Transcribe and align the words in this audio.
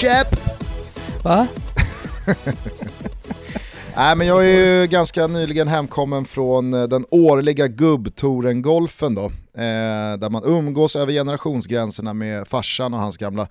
Chap! 0.00 0.26
Va? 1.22 1.46
Nej 3.96 4.16
men 4.16 4.26
jag 4.26 4.44
är 4.44 4.80
ju 4.80 4.86
ganska 4.86 5.26
nyligen 5.26 5.68
hemkommen 5.68 6.24
från 6.24 6.74
eh, 6.74 6.82
den 6.82 7.06
årliga 7.10 7.66
gubbtouren-golfen 7.66 9.14
då. 9.14 9.24
Eh, 9.54 10.18
där 10.18 10.30
man 10.30 10.44
umgås 10.44 10.96
över 10.96 11.12
generationsgränserna 11.12 12.14
med 12.14 12.48
farsan 12.48 12.94
och 12.94 13.00
hans 13.00 13.16
gamla 13.16 13.48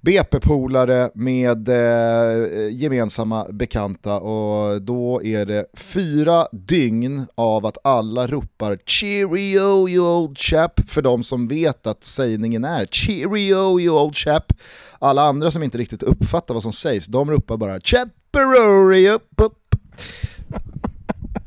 BP-polare 0.00 1.10
med 1.14 1.68
eh, 1.68 2.68
gemensamma 2.70 3.46
bekanta 3.50 4.20
och 4.20 4.82
då 4.82 5.22
är 5.22 5.46
det 5.46 5.66
fyra 5.74 6.46
dygn 6.52 7.26
av 7.34 7.66
att 7.66 7.78
alla 7.84 8.26
ropar 8.26 8.78
“Cheerio 8.86 9.88
you 9.88 10.06
old 10.06 10.38
chap” 10.38 10.80
för 10.88 11.02
de 11.02 11.24
som 11.24 11.48
vet 11.48 11.86
att 11.86 12.04
sägningen 12.04 12.64
är 12.64 12.86
“Cheerio 12.86 13.80
you 13.80 14.00
old 14.00 14.16
chap”. 14.16 14.52
Alla 15.02 15.22
andra 15.22 15.50
som 15.50 15.62
inte 15.62 15.78
riktigt 15.78 16.02
uppfattar 16.02 16.54
vad 16.54 16.62
som 16.62 16.72
sägs, 16.72 17.06
de 17.06 17.30
ropar 17.30 17.56
bara 17.56 17.80
“Chapperori 17.80 19.10
upp 19.10 19.28
upp”. 19.36 19.74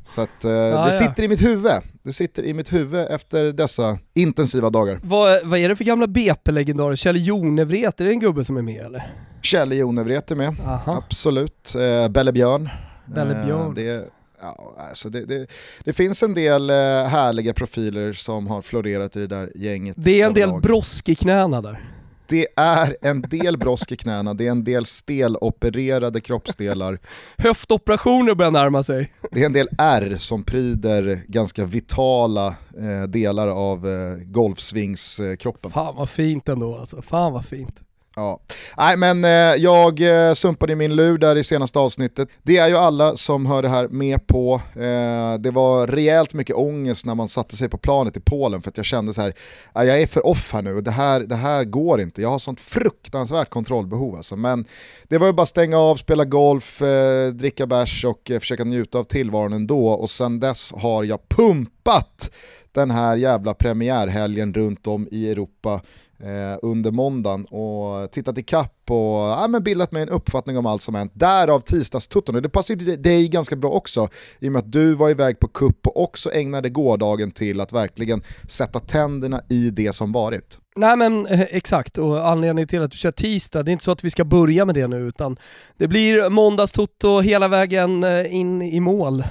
Så 0.03 0.21
att, 0.21 0.43
eh, 0.45 0.51
Ja, 0.51 0.57
det 0.57 0.71
ja. 0.71 0.91
sitter 0.91 1.23
i 1.23 1.27
mitt 1.27 1.41
huvud. 1.45 1.71
Det 2.03 2.13
sitter 2.13 2.43
i 2.43 2.53
mitt 2.53 2.73
huvud 2.73 3.07
efter 3.09 3.53
dessa 3.53 3.97
intensiva 4.13 4.69
dagar. 4.69 4.99
Vad, 5.03 5.47
vad 5.47 5.59
är 5.59 5.69
det 5.69 5.75
för 5.75 5.83
gamla 5.83 6.07
BP-legendarer? 6.07 6.95
Kjell 6.95 7.27
Jonevret, 7.27 8.01
är 8.01 8.05
det 8.05 8.11
en 8.11 8.19
gubbe 8.19 8.45
som 8.45 8.57
är 8.57 8.61
med 8.61 8.85
eller? 8.85 9.13
Kjell 9.41 9.71
Jonevret 9.71 10.31
är 10.31 10.35
med, 10.35 10.55
Aha. 10.67 11.03
absolut. 11.07 11.75
Eh, 11.75 12.09
Belle 12.09 12.31
Björn. 12.31 12.69
Belle 13.05 13.39
Eh, 13.39 13.45
Björn. 13.45 13.73
det, 13.75 14.09
ja, 14.41 14.75
alltså 14.89 15.09
det, 15.09 15.25
det, 15.25 15.47
det 15.83 15.93
finns 15.93 16.23
en 16.23 16.33
del 16.33 16.69
eh, 16.69 16.75
härliga 17.07 17.53
profiler 17.53 18.13
som 18.13 18.47
har 18.47 18.61
florerat 18.61 19.15
i 19.15 19.19
det 19.19 19.27
där 19.27 19.51
gänget. 19.55 19.95
Det 19.99 20.21
är 20.21 20.25
en 20.25 20.33
del 20.33 20.53
brosk 20.61 21.09
i 21.09 21.15
knäna 21.15 21.61
där. 21.61 21.89
Det 22.27 22.47
är 22.55 22.97
en 23.01 23.21
del 23.21 23.57
brosk 23.57 23.91
i 23.91 23.95
knäna, 23.95 24.33
det 24.33 24.47
är 24.47 24.51
en 24.51 24.63
del 24.63 24.85
stelopererade 24.85 26.21
kroppsdelar, 26.21 26.99
Höftoperationer 27.37 28.35
börjar 28.35 28.51
närma 28.51 28.83
sig. 28.83 29.11
det 29.31 29.41
är 29.41 29.45
en 29.45 29.53
del 29.53 29.69
R 29.77 30.15
som 30.19 30.43
pryder 30.43 31.21
ganska 31.27 31.65
vitala 31.65 32.47
eh, 32.77 33.03
delar 33.07 33.47
av 33.47 33.87
eh, 33.87 34.15
golfsvingskroppen. 34.25 35.71
Fan 35.71 35.95
vad 35.95 36.09
fint 36.09 36.49
ändå 36.49 36.77
alltså, 36.77 37.01
fan 37.01 37.33
vad 37.33 37.45
fint. 37.45 37.84
Ja. 38.15 38.39
Nej 38.77 38.97
men 38.97 39.23
eh, 39.23 39.29
jag 39.63 40.01
eh, 40.01 40.33
sumpade 40.33 40.75
min 40.75 40.95
lur 40.95 41.17
där 41.17 41.35
i 41.35 41.43
senaste 41.43 41.79
avsnittet. 41.79 42.29
Det 42.43 42.57
är 42.57 42.67
ju 42.67 42.77
alla 42.77 43.15
som 43.15 43.45
hör 43.45 43.61
det 43.61 43.69
här 43.69 43.87
med 43.87 44.27
på. 44.27 44.61
Eh, 44.75 45.39
det 45.39 45.51
var 45.51 45.87
rejält 45.87 46.33
mycket 46.33 46.55
ångest 46.55 47.05
när 47.05 47.15
man 47.15 47.27
satte 47.27 47.55
sig 47.55 47.69
på 47.69 47.77
planet 47.77 48.17
i 48.17 48.19
Polen 48.19 48.61
för 48.61 48.69
att 48.69 48.77
jag 48.77 48.85
kände 48.85 49.13
så 49.13 49.21
här, 49.21 49.33
ah, 49.73 49.83
jag 49.83 50.01
är 50.01 50.07
för 50.07 50.27
off 50.27 50.53
här 50.53 50.61
nu 50.61 50.75
och 50.75 50.83
det 50.83 50.91
här, 50.91 51.19
det 51.19 51.35
här 51.35 51.63
går 51.63 52.01
inte. 52.01 52.21
Jag 52.21 52.29
har 52.29 52.39
sånt 52.39 52.59
fruktansvärt 52.59 53.49
kontrollbehov 53.49 54.15
alltså. 54.15 54.35
Men 54.35 54.65
det 55.03 55.17
var 55.17 55.27
ju 55.27 55.33
bara 55.33 55.45
stänga 55.45 55.77
av, 55.77 55.95
spela 55.95 56.25
golf, 56.25 56.81
eh, 56.81 57.29
dricka 57.29 57.67
bärs 57.67 58.05
och 58.05 58.31
eh, 58.31 58.39
försöka 58.39 58.63
njuta 58.63 58.99
av 58.99 59.03
tillvaron 59.03 59.53
ändå. 59.53 59.87
Och 59.87 60.09
sen 60.09 60.39
dess 60.39 60.73
har 60.75 61.03
jag 61.03 61.29
pumpat 61.29 62.31
den 62.71 62.91
här 62.91 63.15
jävla 63.15 63.53
premiärhelgen 63.53 64.53
runt 64.53 64.87
om 64.87 65.07
i 65.11 65.31
Europa 65.31 65.81
Eh, 66.25 66.57
under 66.61 66.91
måndagen. 66.91 67.45
Och 67.45 68.11
tittat 68.11 68.37
i 68.37 68.43
kapp 68.43 68.74
och 68.91 69.17
ja, 69.17 69.47
men 69.49 69.63
bildat 69.63 69.91
mig 69.91 70.03
en 70.03 70.09
uppfattning 70.09 70.57
om 70.57 70.65
allt 70.65 70.81
som 70.81 70.95
hänt. 70.95 71.11
Därav 71.15 71.59
tisdagstutton. 71.59 72.35
Och 72.35 72.41
Det 72.41 72.49
passar 72.49 72.75
ju 72.75 72.95
dig 72.95 73.27
ganska 73.27 73.55
bra 73.55 73.69
också 73.69 74.09
i 74.39 74.47
och 74.47 74.51
med 74.51 74.59
att 74.59 74.71
du 74.71 74.93
var 74.93 75.09
iväg 75.09 75.39
på 75.39 75.47
kupp 75.47 75.87
och 75.87 76.03
också 76.03 76.31
ägnade 76.31 76.69
gårdagen 76.69 77.31
till 77.31 77.61
att 77.61 77.73
verkligen 77.73 78.23
sätta 78.49 78.79
tänderna 78.79 79.41
i 79.49 79.69
det 79.69 79.95
som 79.95 80.11
varit. 80.11 80.59
Nej 80.77 80.97
men 80.97 81.27
eh, 81.27 81.41
exakt, 81.41 81.97
och 81.97 82.29
anledningen 82.29 82.67
till 82.67 82.81
att 82.81 82.93
vi 82.93 82.97
kör 82.97 83.11
tisdag, 83.11 83.63
det 83.63 83.71
är 83.71 83.73
inte 83.73 83.83
så 83.83 83.91
att 83.91 84.03
vi 84.03 84.09
ska 84.09 84.25
börja 84.25 84.65
med 84.65 84.75
det 84.75 84.87
nu 84.87 85.07
utan 85.07 85.37
det 85.77 85.87
blir 85.87 86.29
måndagstutto 86.29 87.19
hela 87.19 87.47
vägen 87.47 88.03
eh, 88.03 88.35
in 88.35 88.61
i 88.61 88.79
mål. 88.79 89.23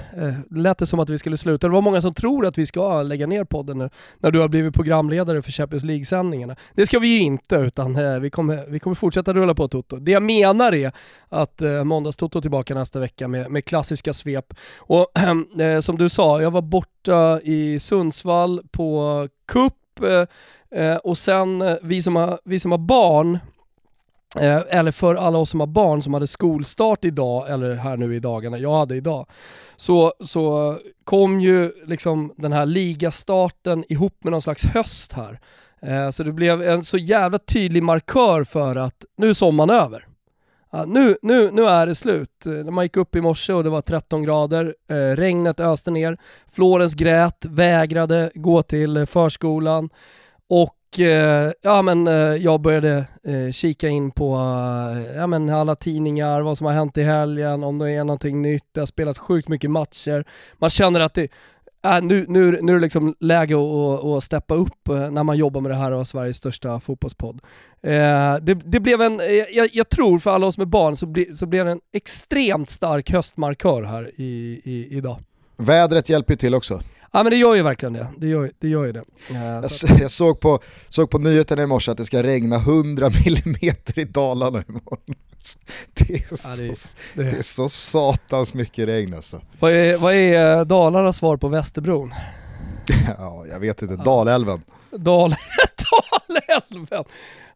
Det 0.49 0.59
lät 0.59 0.77
det 0.77 0.85
som 0.85 0.99
att 0.99 1.09
vi 1.09 1.17
skulle 1.17 1.37
sluta. 1.37 1.67
Det 1.67 1.73
var 1.73 1.81
många 1.81 2.01
som 2.01 2.13
tror 2.13 2.45
att 2.45 2.57
vi 2.57 2.65
ska 2.65 3.03
lägga 3.03 3.27
ner 3.27 3.43
podden 3.43 3.77
nu 3.77 3.89
när 4.19 4.31
du 4.31 4.39
har 4.39 4.47
blivit 4.47 4.73
programledare 4.73 5.41
för 5.41 5.51
Champions 5.51 5.83
League-sändningarna. 5.83 6.55
Det 6.75 6.85
ska 6.85 6.99
vi 6.99 7.07
ju 7.07 7.19
inte 7.19 7.55
utan 7.55 8.21
vi 8.21 8.29
kommer, 8.29 8.65
vi 8.67 8.79
kommer 8.79 8.95
fortsätta 8.95 9.33
rulla 9.45 9.55
på 9.55 9.67
Toto. 9.67 9.97
Det 9.97 10.11
jag 10.11 10.23
menar 10.23 10.73
är 10.73 10.91
att 11.29 11.61
eh, 11.61 11.83
måndagstotto 11.83 12.37
är 12.37 12.41
tillbaka 12.41 12.75
nästa 12.75 12.99
vecka 12.99 13.27
med, 13.27 13.51
med 13.51 13.65
klassiska 13.65 14.13
svep. 14.13 14.53
Och 14.79 15.07
eh, 15.61 15.79
som 15.79 15.97
du 15.97 16.09
sa, 16.09 16.41
jag 16.41 16.51
var 16.51 16.61
borta 16.61 17.39
i 17.43 17.79
Sundsvall 17.79 18.61
på 18.71 19.27
cup 19.47 19.73
eh, 20.03 20.25
Eh, 20.75 20.95
och 20.95 21.17
sen 21.17 21.61
eh, 21.61 21.75
vi 21.81 22.03
som 22.03 22.15
har, 22.15 22.39
vi 22.45 22.59
som 22.59 22.71
har 22.71 22.77
barn, 22.77 23.39
eh, 24.39 24.61
eller 24.69 24.91
för 24.91 25.15
alla 25.15 25.37
oss 25.37 25.49
som 25.49 25.59
har 25.59 25.67
barn 25.67 26.03
som 26.03 26.13
hade 26.13 26.27
skolstart 26.27 27.05
idag, 27.05 27.49
eller 27.49 27.75
här 27.75 27.97
nu 27.97 28.15
i 28.15 28.19
dagarna, 28.19 28.57
jag 28.57 28.77
hade 28.77 28.95
idag, 28.95 29.25
så, 29.75 30.13
så 30.19 30.77
kom 31.03 31.41
ju 31.41 31.71
liksom 31.85 32.33
den 32.37 32.53
här 32.53 32.65
ligastarten 32.65 33.83
ihop 33.87 34.23
med 34.23 34.31
någon 34.31 34.41
slags 34.41 34.65
höst 34.65 35.13
här. 35.13 35.39
Eh, 35.87 36.09
så 36.09 36.23
det 36.23 36.31
blev 36.31 36.61
en 36.61 36.83
så 36.83 36.97
jävla 36.97 37.37
tydlig 37.37 37.83
markör 37.83 38.43
för 38.43 38.75
att 38.75 39.05
nu 39.17 39.29
är 39.29 39.33
sommaren 39.33 39.69
över. 39.69 40.07
Ja, 40.71 40.85
nu, 40.85 41.17
nu, 41.21 41.51
nu 41.51 41.65
är 41.65 41.87
det 41.87 41.95
slut. 41.95 42.43
När 42.45 42.71
man 42.71 42.85
gick 42.85 42.97
upp 42.97 43.15
i 43.15 43.21
morse 43.21 43.53
och 43.53 43.63
det 43.63 43.69
var 43.69 43.81
13 43.81 44.23
grader, 44.23 44.75
eh, 44.89 44.95
regnet 44.95 45.59
öste 45.59 45.91
ner, 45.91 46.17
Florens 46.51 46.93
grät, 46.93 47.45
vägrade 47.45 48.31
gå 48.35 48.61
till 48.61 48.97
eh, 48.97 49.05
förskolan 49.05 49.89
och 50.49 50.99
eh, 50.99 51.51
ja, 51.61 51.81
men, 51.81 52.07
eh, 52.07 52.13
jag 52.13 52.61
började 52.61 53.05
kika 53.53 53.87
in 53.87 54.11
på 54.11 54.35
ja, 55.15 55.27
men, 55.27 55.49
alla 55.49 55.75
tidningar, 55.75 56.41
vad 56.41 56.57
som 56.57 56.65
har 56.65 56.73
hänt 56.73 56.97
i 56.97 57.03
helgen, 57.03 57.63
om 57.63 57.77
det 57.77 57.91
är 57.91 58.03
någonting 58.03 58.41
nytt, 58.41 58.65
det 58.71 58.81
har 58.81 58.85
spelats 58.85 59.19
sjukt 59.19 59.47
mycket 59.47 59.71
matcher. 59.71 60.25
Man 60.57 60.69
känner 60.69 60.99
att 60.99 61.13
det, 61.13 61.27
äh, 61.85 62.01
nu, 62.01 62.25
nu, 62.27 62.59
nu 62.61 62.71
är 62.71 62.75
det 62.75 62.81
liksom 62.81 63.15
läge 63.19 63.55
att, 63.55 64.05
att, 64.05 64.23
steppa 64.23 64.55
upp 64.55 64.87
eh, 64.89 65.11
när 65.11 65.23
man 65.23 65.37
jobbar 65.37 65.61
med 65.61 65.71
det 65.71 65.75
här 65.75 65.91
och 65.91 65.97
har 65.97 66.05
Sveriges 66.05 66.37
största 66.37 66.79
fotbollspodd. 66.79 67.39
Eh, 67.81 68.35
det, 68.41 68.53
det 68.65 68.79
blev 68.79 69.01
en, 69.01 69.19
eh, 69.19 69.27
jag, 69.27 69.69
jag 69.73 69.89
tror 69.89 70.19
för 70.19 70.31
alla 70.31 70.47
oss 70.47 70.57
med 70.57 70.67
barn 70.67 70.97
så, 70.97 71.05
bli, 71.05 71.25
så 71.25 71.45
blev 71.45 71.65
det 71.65 71.71
en 71.71 71.81
extremt 71.93 72.69
stark 72.69 73.11
höstmarkör 73.11 73.83
här 73.83 74.11
i, 74.15 74.61
i, 74.63 74.87
idag. 74.97 75.17
Vädret 75.57 76.09
hjälper 76.09 76.33
ju 76.33 76.37
till 76.37 76.55
också. 76.55 76.79
Ja 77.11 77.23
men 77.23 77.29
det 77.29 77.37
gör 77.37 77.55
ju 77.55 77.61
verkligen 77.63 77.93
det, 77.93 78.07
det 78.17 78.27
gör, 78.27 78.51
det 78.59 78.67
gör 78.67 78.85
ju 78.85 78.91
det. 78.91 79.03
Jag, 79.33 79.71
så 79.71 79.87
s- 79.87 79.97
jag 80.01 80.11
såg, 80.11 80.39
på, 80.39 80.59
såg 80.89 81.09
på 81.09 81.17
nyheterna 81.17 81.63
i 81.63 81.67
morse 81.67 81.91
att 81.91 81.97
det 81.97 82.05
ska 82.05 82.23
regna 82.23 82.55
100 82.55 83.07
mm 83.45 83.55
i 83.95 84.03
Dalarna 84.03 84.63
imorgon. 84.69 84.99
Det 85.93 86.13
är, 86.13 86.23
Ja, 86.31 86.37
så, 86.37 86.57
det 86.57 86.63
är- 86.67 87.23
det 87.23 87.31
det- 87.31 87.37
är 87.37 87.41
så 87.41 87.69
satans 87.69 88.53
mycket 88.53 88.87
regn 88.87 89.13
alltså. 89.13 89.41
Vad 89.59 89.71
är, 89.71 89.97
vad 89.97 90.13
är 90.13 90.57
eh, 90.57 90.65
Dalarnas 90.65 91.17
svar 91.17 91.37
på 91.37 91.47
Västerbron? 91.47 92.13
Ja, 93.17 93.45
jag 93.49 93.59
vet 93.59 93.81
inte, 93.81 93.95
Dalälven. 93.95 94.61
Dal, 94.91 95.35
Dalälven! 96.19 97.03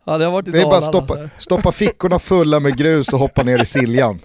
Ja 0.05 0.17
det 0.17 0.25
har 0.25 0.31
varit 0.31 0.47
i 0.47 0.51
Det 0.51 0.61
är 0.61 0.65
bara 0.65 0.77
att 0.77 0.83
stoppa, 0.83 1.15
så 1.15 1.29
stoppa 1.37 1.71
fickorna 1.71 2.19
fulla 2.19 2.59
med 2.59 2.77
grus 2.77 3.13
och 3.13 3.19
hoppa 3.19 3.43
ner 3.43 3.61
i 3.61 3.65
Siljan. 3.65 4.19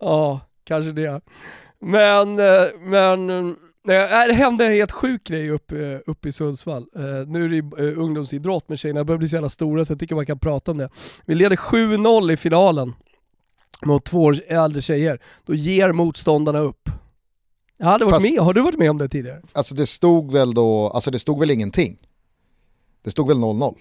Ja, 0.00 0.40
kanske 0.64 0.92
det. 0.92 1.20
Men, 1.80 2.38
eh, 2.38 2.62
men 2.80 3.30
eh, 3.30 3.54
nej, 3.84 4.28
det 4.28 4.34
hände 4.34 4.66
en 4.66 4.72
helt 4.72 4.92
sjuk 4.92 5.24
grej 5.24 5.50
uppe, 5.50 6.02
uppe 6.06 6.28
i 6.28 6.32
Sundsvall. 6.32 6.86
Eh, 6.96 7.02
Nu 7.26 7.44
är 7.44 7.48
det 7.48 7.88
eh, 7.88 7.98
ungdomsidrott 7.98 8.68
med 8.68 8.78
tjejerna, 8.78 9.04
börjar 9.04 9.18
bli 9.18 9.28
så 9.28 9.36
jävla 9.36 9.48
stora 9.48 9.84
så 9.84 9.92
jag 9.92 10.00
tycker 10.00 10.14
man 10.14 10.26
kan 10.26 10.38
prata 10.38 10.70
om 10.70 10.78
det. 10.78 10.88
Vi 11.26 11.34
leder 11.34 11.56
7-0 11.56 12.32
i 12.32 12.36
finalen 12.36 12.94
mot 13.84 14.04
två 14.04 14.22
år 14.22 14.36
äldre 14.48 14.82
tjejer. 14.82 15.18
Då 15.46 15.54
ger 15.54 15.92
motståndarna 15.92 16.58
upp. 16.58 16.88
Jag 17.76 17.86
hade 17.86 18.04
varit 18.04 18.14
Fast- 18.14 18.32
med, 18.34 18.40
har 18.44 18.52
du 18.52 18.60
varit 18.62 18.78
med 18.78 18.90
om 18.90 18.98
det 18.98 19.08
tidigare? 19.08 19.42
Alltså 19.52 19.74
det 19.74 19.86
stod 19.86 20.32
väl 20.32 20.54
då, 20.54 20.88
alltså 20.88 21.10
det 21.10 21.18
stod 21.18 21.40
väl 21.40 21.50
ingenting. 21.50 21.96
Det 23.04 23.10
stod 23.10 23.28
väl 23.28 23.36
0-0. 23.36 23.74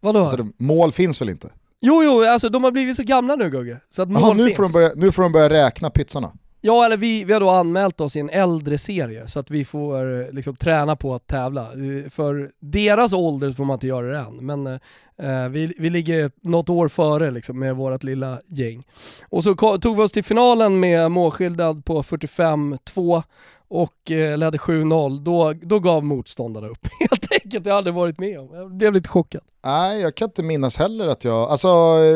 Vadå? 0.00 0.20
Alltså 0.20 0.36
det, 0.36 0.52
mål 0.58 0.92
finns 0.92 1.20
väl 1.20 1.28
inte? 1.28 1.50
Jo, 1.80 2.02
jo, 2.04 2.24
alltså 2.24 2.48
de 2.48 2.64
har 2.64 2.70
blivit 2.70 2.96
så 2.96 3.02
gamla 3.02 3.36
nu 3.36 3.50
Gugge, 3.50 3.80
så 3.90 4.02
att 4.02 4.08
mål 4.08 4.22
Jaha, 4.22 4.32
nu 4.34 4.44
finns. 4.44 4.56
får, 4.56 4.62
de 4.62 4.72
börja, 4.72 4.92
nu 4.94 5.12
får 5.12 5.22
de 5.22 5.32
börja 5.32 5.50
räkna 5.50 5.90
pizzorna. 5.90 6.32
Ja, 6.60 6.84
eller 6.84 6.96
vi, 6.96 7.24
vi 7.24 7.32
har 7.32 7.40
då 7.40 7.50
anmält 7.50 8.00
oss 8.00 8.16
i 8.16 8.20
en 8.20 8.30
äldre 8.30 8.78
serie 8.78 9.28
så 9.28 9.40
att 9.40 9.50
vi 9.50 9.64
får 9.64 10.20
eh, 10.20 10.32
liksom 10.32 10.56
träna 10.56 10.96
på 10.96 11.14
att 11.14 11.26
tävla. 11.26 11.62
Eh, 11.62 12.10
för 12.10 12.50
deras 12.60 13.12
ålder 13.12 13.50
får 13.50 13.64
man 13.64 13.74
inte 13.74 13.86
göra 13.86 14.06
det 14.06 14.18
än, 14.18 14.36
men 14.36 14.66
eh, 14.66 14.78
eh 15.18 15.48
vi, 15.48 15.74
vi 15.78 15.90
ligger 15.90 16.30
något 16.40 16.68
år 16.68 16.88
före 16.88 17.30
liksom, 17.30 17.58
med 17.58 17.76
vårt 17.76 18.02
lilla 18.02 18.40
gäng. 18.46 18.86
Och 19.28 19.44
så 19.44 19.54
tog 19.54 19.96
vi 19.96 20.02
oss 20.02 20.12
till 20.12 20.24
finalen 20.24 20.80
med 20.80 21.10
målskillnad 21.10 21.84
på 21.84 22.02
45-2 22.02 23.22
och 23.70 24.10
eh, 24.10 24.38
ledde 24.38 24.58
7-0. 24.58 25.24
Då, 25.24 25.52
då 25.52 25.78
gav 25.78 26.04
motståndarna 26.04 26.68
upp 26.68 26.88
helt 27.10 27.32
enkelt. 27.32 27.64
Det 27.64 27.70
Jag 27.70 27.76
aldrig 27.76 27.94
varit 27.94 28.18
med 28.18 28.40
om. 28.40 28.48
Jag 28.54 28.70
blev 28.70 28.92
lite 28.92 29.08
chockad. 29.08 29.42
Nej, 29.64 30.00
jag 30.00 30.14
kan 30.14 30.28
inte 30.28 30.42
minnas 30.42 30.76
heller 30.76 31.08
att 31.08 31.24
jag... 31.24 31.50
Alltså, 31.50 31.68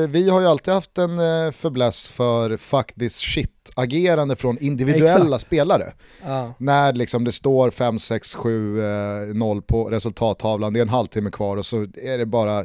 vi 0.08 0.31
har 0.31 0.40
ju 0.40 0.47
alltid 0.47 0.75
haft 0.75 0.99
en 0.99 1.19
eh, 1.19 1.52
fäbless 1.52 2.08
för 2.08 2.56
fuck 2.56 2.93
this 2.94 3.17
shit 3.17 3.63
agerande 3.76 4.37
från 4.37 4.58
individuella 4.58 5.25
Exakt. 5.25 5.46
spelare. 5.46 5.93
Ja. 6.25 6.55
När 6.58 6.93
liksom 6.93 7.25
det 7.25 7.32
står 7.32 7.70
5, 7.70 7.99
6, 7.99 8.34
7, 8.34 8.82
eh, 8.82 9.34
0 9.34 9.62
på 9.62 9.90
resultattavlan, 9.90 10.72
det 10.72 10.81
är 10.81 10.82
en 10.82 10.88
halvtimme 10.88 11.31
kvar 11.31 11.56
och 11.56 11.66
så 11.66 11.82
är 11.82 12.19
det 12.19 12.26
bara 12.26 12.64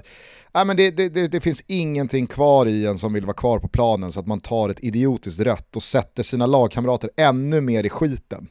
Nej, 0.53 0.65
men 0.65 0.77
det, 0.77 0.91
det, 0.91 1.27
det 1.27 1.39
finns 1.39 1.63
ingenting 1.67 2.27
kvar 2.27 2.65
i 2.65 2.85
en 2.85 2.97
som 2.97 3.13
vill 3.13 3.25
vara 3.25 3.33
kvar 3.35 3.59
på 3.59 3.67
planen 3.67 4.11
så 4.11 4.19
att 4.19 4.27
man 4.27 4.39
tar 4.39 4.69
ett 4.69 4.83
idiotiskt 4.83 5.39
rött 5.39 5.75
och 5.75 5.83
sätter 5.83 6.23
sina 6.23 6.45
lagkamrater 6.45 7.09
ännu 7.17 7.61
mer 7.61 7.83
i 7.83 7.89
skiten. 7.89 8.47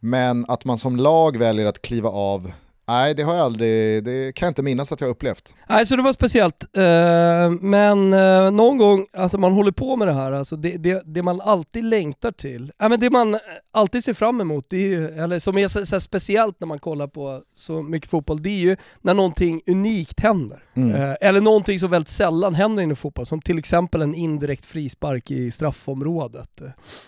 Men 0.00 0.44
att 0.48 0.64
man 0.64 0.78
som 0.78 0.96
lag 0.96 1.36
väljer 1.36 1.66
att 1.66 1.82
kliva 1.82 2.08
av, 2.08 2.52
nej 2.88 3.14
det 3.14 3.22
har 3.22 3.34
jag 3.34 3.44
aldrig, 3.44 4.04
det 4.04 4.32
kan 4.34 4.46
jag 4.46 4.50
inte 4.50 4.62
minnas 4.62 4.92
att 4.92 5.00
jag 5.00 5.08
har 5.08 5.10
upplevt. 5.12 5.54
Nej, 5.68 5.86
så 5.86 5.96
det 5.96 6.02
var 6.02 6.12
speciellt. 6.12 6.76
Eh, 6.76 7.50
men 7.60 8.12
eh, 8.12 8.50
någon 8.50 8.78
gång, 8.78 9.06
alltså 9.12 9.38
man 9.38 9.52
håller 9.52 9.72
på 9.72 9.96
med 9.96 10.08
det 10.08 10.14
här, 10.14 10.32
alltså 10.32 10.56
det, 10.56 10.76
det, 10.76 11.02
det 11.04 11.22
man 11.22 11.40
alltid 11.40 11.84
längtar 11.84 12.32
till, 12.32 12.72
ja, 12.78 12.88
men 12.88 13.00
det 13.00 13.10
man 13.10 13.38
alltid 13.72 14.04
ser 14.04 14.14
fram 14.14 14.40
emot, 14.40 14.66
det 14.68 14.76
är 14.76 14.86
ju, 14.88 15.08
eller 15.08 15.38
som 15.38 15.58
är 15.58 15.68
så, 15.68 15.86
så 15.86 16.00
speciellt 16.00 16.60
när 16.60 16.66
man 16.66 16.78
kollar 16.78 17.06
på 17.06 17.42
så 17.56 17.82
mycket 17.82 18.10
fotboll, 18.10 18.42
det 18.42 18.50
är 18.50 18.60
ju 18.60 18.76
när 19.00 19.14
någonting 19.14 19.62
unikt 19.66 20.20
händer. 20.20 20.62
Mm. 20.78 21.02
Eh, 21.02 21.16
eller 21.20 21.40
någonting 21.40 21.78
som 21.78 21.90
väldigt 21.90 22.08
sällan 22.08 22.54
händer 22.54 22.82
inom 22.82 22.96
fotboll, 22.96 23.26
som 23.26 23.40
till 23.40 23.58
exempel 23.58 24.02
en 24.02 24.14
indirekt 24.14 24.66
frispark 24.66 25.30
i 25.30 25.50
straffområdet. 25.50 26.62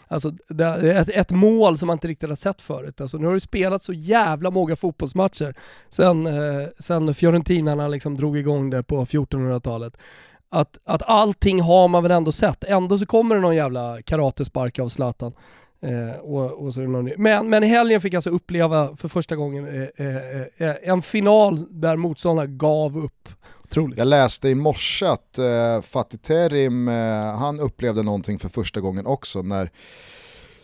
Alltså 0.08 0.30
det 0.48 0.64
är 0.64 1.00
ett, 1.00 1.08
ett 1.08 1.30
mål 1.30 1.78
som 1.78 1.86
man 1.86 1.94
inte 1.94 2.08
riktigt 2.08 2.28
har 2.28 2.36
sett 2.36 2.60
förut. 2.60 3.00
Alltså, 3.00 3.18
nu 3.18 3.26
har 3.26 3.34
det 3.34 3.40
spelat 3.40 3.82
så 3.82 3.92
jävla 3.92 4.50
många 4.50 4.76
fotbollsmatcher 4.76 5.54
sen, 5.88 6.26
eh, 6.26 6.66
sen 6.78 7.14
Fiorentinarna 7.14 7.88
liksom 7.88 8.16
drog 8.16 8.38
igång 8.38 8.70
det 8.70 8.82
på 8.82 9.04
1400-talet. 9.04 9.96
Att, 10.50 10.80
att 10.84 11.02
allting 11.02 11.60
har 11.60 11.88
man 11.88 12.02
väl 12.02 12.12
ändå 12.12 12.32
sett. 12.32 12.64
Ändå 12.64 12.98
så 12.98 13.06
kommer 13.06 13.34
det 13.34 13.40
någon 13.40 13.56
jävla 13.56 14.02
karatespark 14.02 14.78
av 14.78 14.88
Zlatan. 14.88 15.32
Eh, 15.82 16.20
och, 16.20 16.64
och 16.64 16.74
så 16.74 16.80
någon 16.80 17.10
men, 17.16 17.50
men 17.50 17.64
i 17.64 17.66
helgen 17.66 18.00
fick 18.00 18.12
jag 18.12 18.18
alltså 18.18 18.30
uppleva 18.30 18.96
för 18.96 19.08
första 19.08 19.36
gången 19.36 19.66
eh, 19.66 20.06
eh, 20.06 20.68
eh, 20.68 20.76
en 20.82 21.02
final 21.02 21.80
där 21.80 21.96
motståndarna 21.96 22.46
gav 22.46 22.98
upp. 22.98 23.28
Otroligt. 23.70 23.98
Jag 23.98 24.08
läste 24.08 24.48
i 24.48 24.54
morse 24.54 25.06
att 25.06 25.38
eh, 25.38 25.82
Fatih 25.82 26.18
Terim, 26.18 26.88
eh, 26.88 27.34
han 27.36 27.60
upplevde 27.60 28.02
någonting 28.02 28.38
för 28.38 28.48
första 28.48 28.80
gången 28.80 29.06
också 29.06 29.42
när 29.42 29.70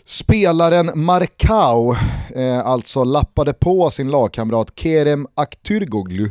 spelaren 0.05 0.91
Markau 0.95 1.95
eh, 2.35 2.67
alltså 2.67 3.05
lappade 3.05 3.53
på 3.53 3.91
sin 3.91 4.11
lagkamrat 4.11 4.73
Kerem 4.77 5.27
Aktürkoğlu 5.35 6.31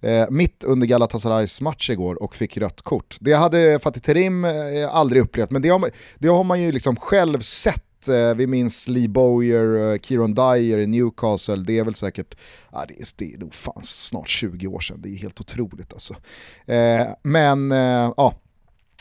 eh, 0.00 0.26
mitt 0.30 0.64
under 0.64 0.86
Galatasarays 0.86 1.60
match 1.60 1.90
igår 1.90 2.22
och 2.22 2.34
fick 2.34 2.56
rött 2.56 2.82
kort. 2.82 3.16
Det 3.20 3.32
hade 3.32 3.78
Fatih 3.78 4.02
Terim 4.02 4.44
eh, 4.44 4.50
aldrig 4.94 5.22
upplevt, 5.22 5.50
men 5.50 5.62
det 5.62 5.68
har, 5.68 5.90
det 6.18 6.28
har 6.28 6.44
man 6.44 6.62
ju 6.62 6.72
liksom 6.72 6.96
själv 6.96 7.40
sett 7.40 7.84
eh, 8.08 8.34
vi 8.34 8.46
minns 8.46 8.88
Lee 8.88 9.08
Bowyer, 9.08 9.92
eh, 9.92 9.98
Kieron 9.98 10.34
Dyer 10.34 10.78
i 10.78 10.86
Newcastle, 10.86 11.56
det 11.56 11.78
är 11.78 11.84
väl 11.84 11.94
säkert, 11.94 12.34
ja, 12.72 12.84
det, 12.88 12.94
är, 13.00 13.06
det 13.16 13.34
är 13.34 13.38
nog 13.38 13.54
fan 13.54 13.82
snart 13.84 14.28
20 14.28 14.66
år 14.66 14.80
sedan, 14.80 15.00
det 15.02 15.08
är 15.08 15.16
helt 15.16 15.40
otroligt 15.40 15.92
alltså. 15.92 16.14
Eh, 16.66 17.06
men 17.22 17.72
eh, 17.72 18.12
ja, 18.16 18.34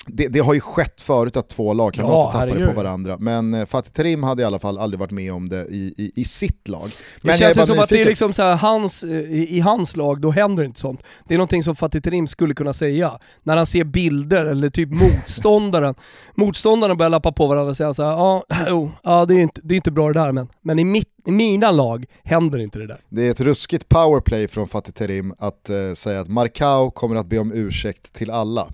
det, 0.05 0.27
det 0.27 0.39
har 0.39 0.53
ju 0.53 0.59
skett 0.59 1.01
förut 1.01 1.37
att 1.37 1.49
två 1.49 1.73
lagkamrater 1.73 2.17
Ja, 2.17 2.31
tappade 2.31 2.51
herregud. 2.51 2.69
på 2.69 2.75
varandra, 2.75 3.17
men 3.19 3.53
eh, 3.53 3.65
Fatih 3.65 3.91
Terim 3.91 4.23
hade 4.23 4.41
i 4.41 4.45
alla 4.45 4.59
fall 4.59 4.77
aldrig 4.77 4.99
varit 4.99 5.11
med 5.11 5.33
om 5.33 5.49
det 5.49 5.65
i, 5.65 5.93
i, 5.97 6.11
i 6.15 6.23
sitt 6.23 6.67
lag. 6.67 6.81
Det 6.85 6.91
Men 7.21 7.29
jag 7.31 7.39
känns 7.39 7.55
bara 7.55 7.65
som 7.65 7.79
att 7.79 7.89
det 7.89 7.95
är 7.95 7.97
nyfiken. 7.97 8.09
liksom 8.09 8.33
så 8.33 8.41
här, 8.43 8.55
hans, 8.55 9.03
eh, 9.03 9.09
i, 9.11 9.47
i 9.57 9.59
hans 9.59 9.95
lag, 9.95 10.21
då 10.21 10.31
händer 10.31 10.63
inte 10.63 10.79
sånt. 10.79 11.03
Det 11.27 11.33
är 11.33 11.37
någonting 11.37 11.63
som 11.63 11.75
Fatih 11.75 12.01
Terim 12.01 12.27
skulle 12.27 12.53
kunna 12.53 12.73
säga. 12.73 13.11
När 13.43 13.57
han 13.57 13.65
ser 13.65 13.83
bilder 13.83 14.45
eller 14.45 14.69
typ 14.69 14.89
motståndaren, 15.01 15.95
motståndaren 16.35 16.97
börjar 16.97 17.09
lappa 17.09 17.31
på 17.31 17.47
varandra 17.47 17.69
och 17.69 17.77
säga 17.77 17.93
så 17.93 18.03
här, 18.03 18.11
ja, 18.11 18.43
jo, 18.69 18.91
ja 19.03 19.25
det, 19.25 19.35
är 19.35 19.39
inte, 19.39 19.61
det 19.63 19.73
är 19.73 19.77
inte 19.77 19.91
bra 19.91 20.07
det 20.07 20.19
där 20.19 20.31
men, 20.31 20.47
men 20.61 20.79
i, 20.79 20.85
mitt, 20.85 21.09
i 21.27 21.31
mina 21.31 21.71
lag 21.71 22.05
händer 22.23 22.59
inte 22.59 22.79
det 22.79 22.87
där. 22.87 23.01
Det 23.09 23.27
är 23.27 23.31
ett 23.31 23.41
ruskigt 23.41 23.89
powerplay 23.89 24.47
från 24.47 24.67
Fatih 24.67 24.91
Terim 24.93 25.33
att 25.37 25.69
eh, 25.69 25.93
säga 25.95 26.19
att 26.19 26.27
Markau 26.27 26.91
kommer 26.91 27.15
att 27.15 27.25
be 27.25 27.39
om 27.39 27.51
ursäkt 27.53 28.13
till 28.13 28.31
alla. 28.31 28.67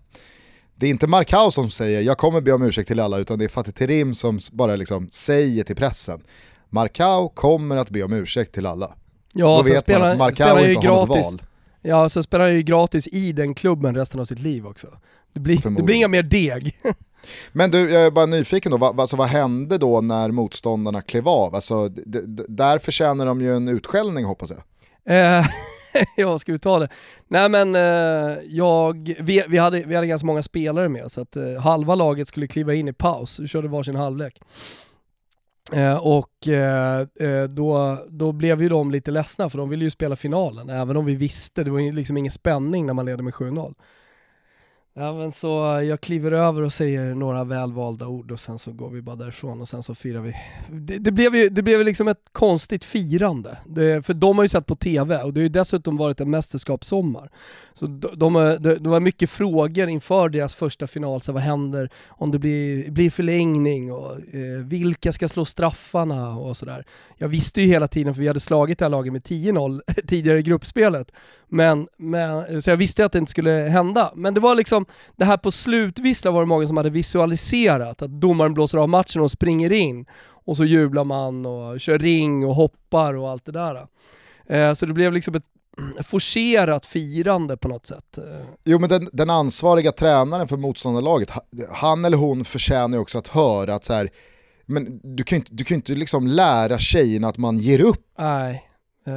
Det 0.79 0.85
är 0.85 0.89
inte 0.89 1.07
Markau 1.07 1.51
som 1.51 1.69
säger 1.69 2.01
jag 2.01 2.17
kommer 2.17 2.41
be 2.41 2.51
om 2.51 2.61
ursäkt 2.61 2.87
till 2.87 2.99
alla 2.99 3.17
utan 3.17 3.39
det 3.39 3.45
är 3.45 3.49
Fatih 3.49 3.71
Terim 3.73 4.13
som 4.13 4.39
bara 4.51 4.75
liksom 4.75 5.09
säger 5.11 5.63
till 5.63 5.75
pressen 5.75 6.21
Markau 6.69 7.29
kommer 7.29 7.77
att 7.77 7.89
be 7.89 8.03
om 8.03 8.13
ursäkt 8.13 8.53
till 8.53 8.65
alla. 8.65 8.95
Ja, 9.33 9.57
Då 9.57 9.63
så 9.63 9.69
vet 9.73 9.79
spelar, 9.79 9.99
man 9.99 10.11
att 10.11 10.17
Markau 10.17 10.59
inte 10.59 10.87
har 10.87 10.95
något 10.95 11.09
gratis. 11.09 11.31
val. 11.31 11.41
Ja, 11.81 12.09
så 12.09 12.23
spelar 12.23 12.45
han 12.45 12.55
ju 12.55 12.61
gratis 12.61 13.07
i 13.07 13.31
den 13.31 13.55
klubben 13.55 13.95
resten 13.95 14.19
av 14.19 14.25
sitt 14.25 14.39
liv 14.39 14.67
också. 14.67 14.87
Det 15.33 15.39
blir, 15.39 15.75
det 15.77 15.83
blir 15.83 15.95
inga 15.95 16.07
mer 16.07 16.23
deg. 16.23 16.79
Men 17.51 17.71
du, 17.71 17.91
jag 17.91 18.05
är 18.05 18.11
bara 18.11 18.25
nyfiken 18.25 18.71
då, 18.71 18.77
vad, 18.77 18.99
alltså, 18.99 19.15
vad 19.15 19.27
hände 19.27 19.77
då 19.77 20.01
när 20.01 20.31
motståndarna 20.31 21.01
klev 21.01 21.27
av? 21.27 21.55
Alltså, 21.55 21.89
där 22.47 22.79
förtjänar 22.79 23.25
de 23.25 23.41
ju 23.41 23.55
en 23.55 23.67
utskällning 23.67 24.25
hoppas 24.25 24.49
jag. 24.49 24.59
Ja, 26.15 26.39
ska 26.39 26.51
vi 26.51 26.59
ta 26.59 26.79
det? 26.79 26.89
Nej 27.27 27.49
men 27.49 27.75
eh, 27.75 28.37
jag, 28.45 29.15
vi, 29.19 29.43
vi, 29.47 29.57
hade, 29.57 29.83
vi 29.87 29.95
hade 29.95 30.07
ganska 30.07 30.25
många 30.25 30.43
spelare 30.43 30.89
med 30.89 31.11
så 31.11 31.21
att 31.21 31.35
eh, 31.35 31.61
halva 31.61 31.95
laget 31.95 32.27
skulle 32.27 32.47
kliva 32.47 32.73
in 32.73 32.87
i 32.87 32.93
paus, 32.93 33.39
vi 33.39 33.47
körde 33.47 33.67
varsin 33.67 33.95
halvlek. 33.95 34.39
Eh, 35.73 35.97
och 35.97 36.47
eh, 36.47 36.99
eh 36.99 37.43
då, 37.43 37.97
då 38.09 38.31
blev 38.31 38.61
ju 38.61 38.69
de 38.69 38.91
lite 38.91 39.11
ledsna 39.11 39.49
för 39.49 39.57
de 39.57 39.69
ville 39.69 39.83
ju 39.83 39.89
spela 39.89 40.15
finalen, 40.15 40.69
även 40.69 40.97
om 40.97 41.05
vi 41.05 41.15
visste, 41.15 41.63
det 41.63 41.71
var 41.71 41.79
ju 41.79 41.91
liksom 41.91 42.17
ingen 42.17 42.31
spänning 42.31 42.85
när 42.85 42.93
man 42.93 43.05
leder 43.05 43.23
med 43.23 43.33
7-0. 43.33 43.73
Ja, 44.99 45.13
men 45.13 45.31
så 45.31 45.47
jag 45.83 46.01
kliver 46.01 46.31
över 46.31 46.61
och 46.61 46.73
säger 46.73 47.15
några 47.15 47.43
välvalda 47.43 48.07
ord 48.07 48.31
och 48.31 48.39
sen 48.39 48.59
så 48.59 48.71
går 48.71 48.89
vi 48.89 49.01
bara 49.01 49.15
därifrån 49.15 49.61
och 49.61 49.69
sen 49.69 49.83
så 49.83 49.95
firar 49.95 50.21
vi. 50.21 50.35
Det, 50.69 50.97
det 50.97 51.11
blev 51.11 51.35
ju 51.35 51.49
det 51.49 51.61
blev 51.61 51.85
liksom 51.85 52.07
ett 52.07 52.21
konstigt 52.31 52.83
firande. 52.83 53.57
Det, 53.65 54.05
för 54.05 54.13
de 54.13 54.37
har 54.37 54.43
ju 54.43 54.49
sett 54.49 54.65
på 54.65 54.75
TV 54.75 55.23
och 55.23 55.33
det 55.33 55.39
har 55.39 55.43
ju 55.43 55.49
dessutom 55.49 55.97
varit 55.97 56.21
en 56.21 56.29
mästerskapssommar. 56.29 57.31
Så 57.73 57.87
de, 57.87 58.09
de, 58.15 58.57
det, 58.59 58.89
var 58.89 58.99
mycket 58.99 59.29
frågor 59.29 59.89
inför 59.89 60.29
deras 60.29 60.55
första 60.55 60.87
final, 60.87 61.21
så 61.21 61.31
vad 61.31 61.43
händer 61.43 61.89
om 62.09 62.31
det 62.31 62.39
blir, 62.39 62.91
blir 62.91 63.09
förlängning 63.09 63.91
och 63.91 64.11
eh, 64.11 64.65
vilka 64.65 65.11
ska 65.11 65.27
slå 65.27 65.45
straffarna 65.45 66.37
och 66.37 66.57
sådär. 66.57 66.85
Jag 67.17 67.27
visste 67.27 67.61
ju 67.61 67.67
hela 67.67 67.87
tiden, 67.87 68.13
för 68.13 68.21
vi 68.21 68.27
hade 68.27 68.39
slagit 68.39 68.79
det 68.79 68.85
här 68.85 68.89
laget 68.89 69.13
med 69.13 69.21
10-0 69.21 69.81
tidigare 70.07 70.39
i 70.39 70.43
gruppspelet, 70.43 71.11
men, 71.47 71.87
men, 71.97 72.61
så 72.61 72.69
jag 72.69 72.77
visste 72.77 73.05
att 73.05 73.11
det 73.11 73.19
inte 73.19 73.31
skulle 73.31 73.51
hända. 73.51 74.11
Men 74.15 74.33
det 74.33 74.39
var 74.39 74.55
liksom, 74.55 74.85
det 75.15 75.25
här 75.25 75.37
på 75.37 75.51
slutvissla 75.51 76.31
var 76.31 76.39
det 76.39 76.45
många 76.45 76.67
som 76.67 76.77
hade 76.77 76.89
visualiserat, 76.89 78.01
att 78.01 78.11
domaren 78.11 78.53
blåser 78.53 78.77
av 78.77 78.89
matchen 78.89 79.21
och 79.21 79.31
springer 79.31 79.71
in, 79.71 80.05
och 80.45 80.57
så 80.57 80.65
jublar 80.65 81.03
man 81.03 81.45
och 81.45 81.79
kör 81.79 81.99
ring 81.99 82.45
och 82.45 82.55
hoppar 82.55 83.13
och 83.13 83.29
allt 83.29 83.45
det 83.45 83.51
där. 83.51 83.87
Eh, 84.49 84.73
så 84.73 84.85
det 84.85 84.93
blev 84.93 85.13
liksom 85.13 85.35
ett 85.35 85.43
forcerat 86.05 86.85
firande 86.85 87.57
på 87.57 87.67
något 87.67 87.85
sätt. 87.85 88.19
Jo 88.65 88.79
men 88.79 88.89
den, 88.89 89.09
den 89.13 89.29
ansvariga 89.29 89.91
tränaren 89.91 90.47
för 90.47 90.57
motståndarlaget, 90.57 91.29
ha- 91.29 91.45
han 91.71 92.05
eller 92.05 92.17
hon 92.17 92.45
förtjänar 92.45 92.97
ju 92.97 93.01
också 93.01 93.17
att 93.17 93.27
höra 93.27 93.75
att 93.75 93.83
så 93.83 93.93
här, 93.93 94.09
men 94.65 94.99
du 95.15 95.23
kan 95.23 95.35
ju 95.35 95.39
inte, 95.39 95.53
du 95.53 95.63
kan 95.63 95.75
inte 95.75 95.91
liksom 95.91 96.27
lära 96.27 96.77
tjejerna 96.77 97.27
att 97.27 97.37
man 97.37 97.57
ger 97.57 97.79
upp. 97.79 98.01
Nej. 98.19 98.69
Eh, 99.07 99.13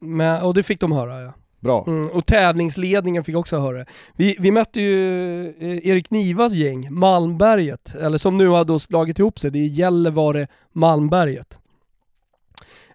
men, 0.00 0.42
och 0.42 0.54
det 0.54 0.62
fick 0.62 0.80
de 0.80 0.92
höra 0.92 1.20
ja. 1.22 1.32
Bra. 1.62 1.84
Mm, 1.86 2.08
och 2.08 2.26
tävlingsledningen 2.26 3.24
fick 3.24 3.36
också 3.36 3.58
höra 3.58 3.78
det. 3.78 3.86
Vi, 4.16 4.36
vi 4.38 4.50
mötte 4.50 4.80
ju 4.80 5.46
eh, 5.46 5.88
Erik 5.88 6.10
Nivas 6.10 6.52
gäng, 6.52 6.94
Malmberget, 6.94 7.94
eller 7.94 8.18
som 8.18 8.38
nu 8.38 8.48
har 8.48 8.64
då 8.64 8.78
slagit 8.78 9.18
ihop 9.18 9.38
sig, 9.38 9.50
det 9.50 9.58
är 9.58 9.66
Gällivare 9.66 10.48
Malmberget. 10.72 11.58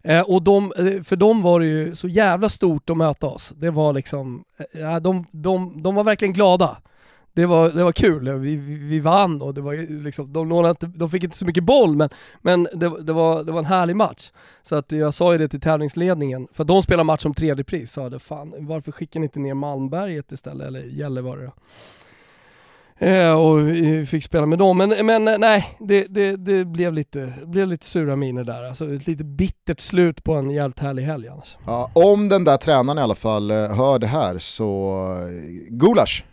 Eh, 0.03 0.21
och 0.21 0.41
de, 0.43 0.73
eh, 0.77 1.03
för 1.03 1.15
dem 1.15 1.41
var 1.41 1.59
det 1.59 1.65
ju 1.65 1.95
så 1.95 2.07
jävla 2.07 2.49
stort 2.49 2.89
att 2.89 2.97
möta 2.97 3.27
oss. 3.27 3.53
Det 3.55 3.71
var 3.71 3.93
liksom, 3.93 4.43
eh, 4.73 4.95
de, 4.95 5.25
de, 5.31 5.81
de 5.81 5.95
var 5.95 6.03
verkligen 6.03 6.33
glada. 6.33 6.77
Det 7.37 7.45
var, 7.45 7.69
det 7.69 7.83
var 7.83 7.91
kul, 7.91 8.39
vi, 8.39 8.55
vi, 8.55 8.75
vi 8.75 8.99
vann 8.99 9.41
och 9.41 9.53
det 9.53 9.61
var 9.61 9.73
ju 9.73 10.03
liksom, 10.03 10.33
de, 10.33 10.49
lånade 10.49 10.69
inte, 10.69 10.85
de 10.85 11.09
fick 11.09 11.23
inte 11.23 11.37
så 11.37 11.45
mycket 11.45 11.63
boll 11.63 11.95
men, 11.95 12.09
men 12.41 12.67
det, 12.73 13.03
det, 13.03 13.13
var, 13.13 13.43
det 13.43 13.51
var 13.51 13.59
en 13.59 13.65
härlig 13.65 13.95
match. 13.95 14.31
Så 14.63 14.75
att 14.75 14.91
jag 14.91 15.13
sa 15.13 15.31
ju 15.31 15.37
det 15.37 15.47
till 15.47 15.61
tävlingsledningen, 15.61 16.47
för 16.53 16.63
de 16.63 16.81
spelar 16.81 17.03
match 17.03 17.25
om 17.25 17.33
tredje 17.33 17.63
pris, 17.63 17.91
sa 17.91 18.09
det 18.09 18.19
fan 18.19 18.53
varför 18.59 18.91
skickar 18.91 19.19
ni 19.19 19.23
inte 19.23 19.39
ner 19.39 19.53
Malmberget 19.53 20.31
istället, 20.31 20.67
eller 20.67 20.79
Gällivare 20.79 21.41
då? 21.45 21.51
Eh, 23.05 23.33
och 23.33 23.59
fick 24.07 24.23
spela 24.23 24.45
med 24.45 24.59
dem, 24.59 24.77
men, 24.77 25.05
men 25.05 25.41
nej, 25.41 25.77
det, 25.79 26.05
det, 26.09 26.35
det 26.35 26.65
blev, 26.65 26.93
lite, 26.93 27.33
blev 27.45 27.67
lite 27.67 27.85
sura 27.85 28.15
miner 28.15 28.43
där. 28.43 28.63
Alltså 28.63 28.93
ett 28.93 29.07
lite 29.07 29.23
bittert 29.23 29.79
slut 29.79 30.23
på 30.23 30.33
en 30.33 30.51
jävligt 30.51 30.79
härlig 30.79 31.03
helg 31.03 31.27
annars. 31.27 31.57
Ja, 31.65 31.91
om 31.93 32.29
den 32.29 32.43
där 32.43 32.57
tränaren 32.57 32.97
i 32.97 33.01
alla 33.01 33.15
fall 33.15 33.51
eh, 33.51 33.57
hör 33.57 33.99
det 33.99 34.07
här 34.07 34.37
så, 34.37 35.03
eh, 35.21 35.69
gulasch! 35.69 36.25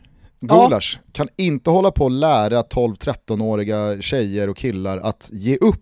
Gulasch. 0.46 0.64
Gulasch 0.68 1.00
kan 1.12 1.28
inte 1.36 1.70
hålla 1.70 1.90
på 1.90 2.04
och 2.04 2.10
lära 2.10 2.62
12-13-åriga 2.62 4.00
tjejer 4.02 4.48
och 4.48 4.56
killar 4.56 4.98
att 4.98 5.30
ge 5.32 5.56
upp 5.56 5.80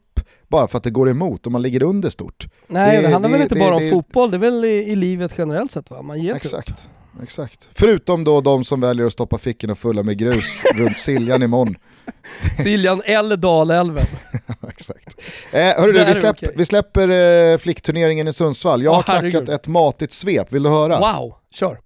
bara 0.49 0.69
för 0.69 0.79
att 0.79 0.85
det 0.85 0.91
går 0.91 1.11
emot 1.11 1.47
och 1.47 1.53
man 1.53 1.63
ligger 1.63 1.83
under 1.83 2.11
stort. 2.11 2.47
Nej, 2.67 2.97
det, 2.97 3.03
Det- 3.03 3.09
handlar 3.13 3.29
det- 3.29 3.33
väl 3.33 3.43
inte 3.43 3.55
det- 3.55 3.59
bara 3.59 3.77
om 3.77 3.91
fotboll, 3.91 4.31
det 4.31 4.37
är 4.37 4.39
väl 4.39 4.65
i, 4.65 4.69
i 4.69 4.97
livet 4.97 5.35
generellt 5.39 5.73
sett 5.73 5.91
va? 5.91 6.03
Man 6.03 6.23
ger 6.23 6.35
inte 6.35 6.49
upp. 6.49 6.55
Exakt. 6.55 6.89
exakt. 7.23 7.69
Förutom 7.75 8.25
då 8.25 8.41
de 8.41 8.65
som 8.65 8.81
väljer 8.81 9.07
att 9.07 9.13
stoppa 9.13 9.39
fickorna 9.39 9.75
fulla 9.75 10.03
med 10.03 10.19
grus 10.19 10.63
runt 10.75 10.99
Siljan 10.99 11.43
imorgon. 11.43 11.77
Siljan 12.63 13.03
eller 13.05 13.37
Dalälven. 13.37 14.05
exakt. 14.69 15.21
Eh, 15.53 15.61
hörru 15.61 15.93
du, 15.93 16.05
vi, 16.05 16.15
släpp, 16.15 16.37
okay. 16.37 16.53
vi 16.57 16.65
släpper 16.65 17.09
eh, 17.09 17.59
flickturneringen 17.59 18.29
i 18.29 18.33
Sundsvall. 18.33 18.83
Jag 18.83 18.91
har 18.93 19.01
oh, 19.01 19.21
knackat 19.21 19.49
ett 19.49 19.69
matigt 19.69 20.13
svep, 20.13 20.53
vill 20.53 20.63
du 20.63 20.69
höra? 20.71 20.99
Wow, 20.99 21.35
kör. 21.51 21.79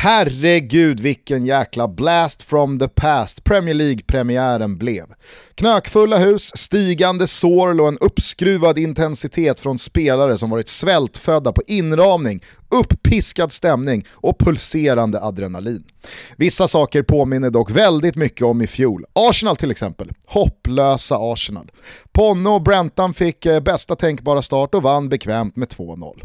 Herregud 0.00 1.00
vilken 1.00 1.46
jäkla 1.46 1.88
blast 1.88 2.42
from 2.42 2.78
the 2.78 2.88
past 2.88 3.44
Premier 3.44 3.74
League-premiären 3.74 4.78
blev. 4.78 5.06
Knökfulla 5.54 6.16
hus, 6.16 6.56
stigande 6.56 7.26
sorl 7.26 7.80
och 7.80 7.88
en 7.88 7.98
uppskruvad 7.98 8.78
intensitet 8.78 9.60
från 9.60 9.78
spelare 9.78 10.38
som 10.38 10.50
varit 10.50 10.68
svältfödda 10.68 11.52
på 11.52 11.62
inramning, 11.66 12.42
uppiskad 12.68 13.52
stämning 13.52 14.04
och 14.10 14.38
pulserande 14.38 15.20
adrenalin. 15.22 15.84
Vissa 16.36 16.68
saker 16.68 17.02
påminner 17.02 17.50
dock 17.50 17.70
väldigt 17.70 18.16
mycket 18.16 18.42
om 18.42 18.62
i 18.62 18.66
fjol. 18.66 19.04
Arsenal 19.12 19.56
till 19.56 19.70
exempel. 19.70 20.10
Hopplösa 20.26 21.16
Arsenal. 21.18 21.70
Ponno 22.12 22.50
och 22.50 22.62
Brentan 22.62 23.14
fick 23.14 23.46
eh, 23.46 23.60
bästa 23.60 23.96
tänkbara 23.96 24.42
start 24.42 24.74
och 24.74 24.82
vann 24.82 25.08
bekvämt 25.08 25.56
med 25.56 25.68
2-0. 25.68 26.22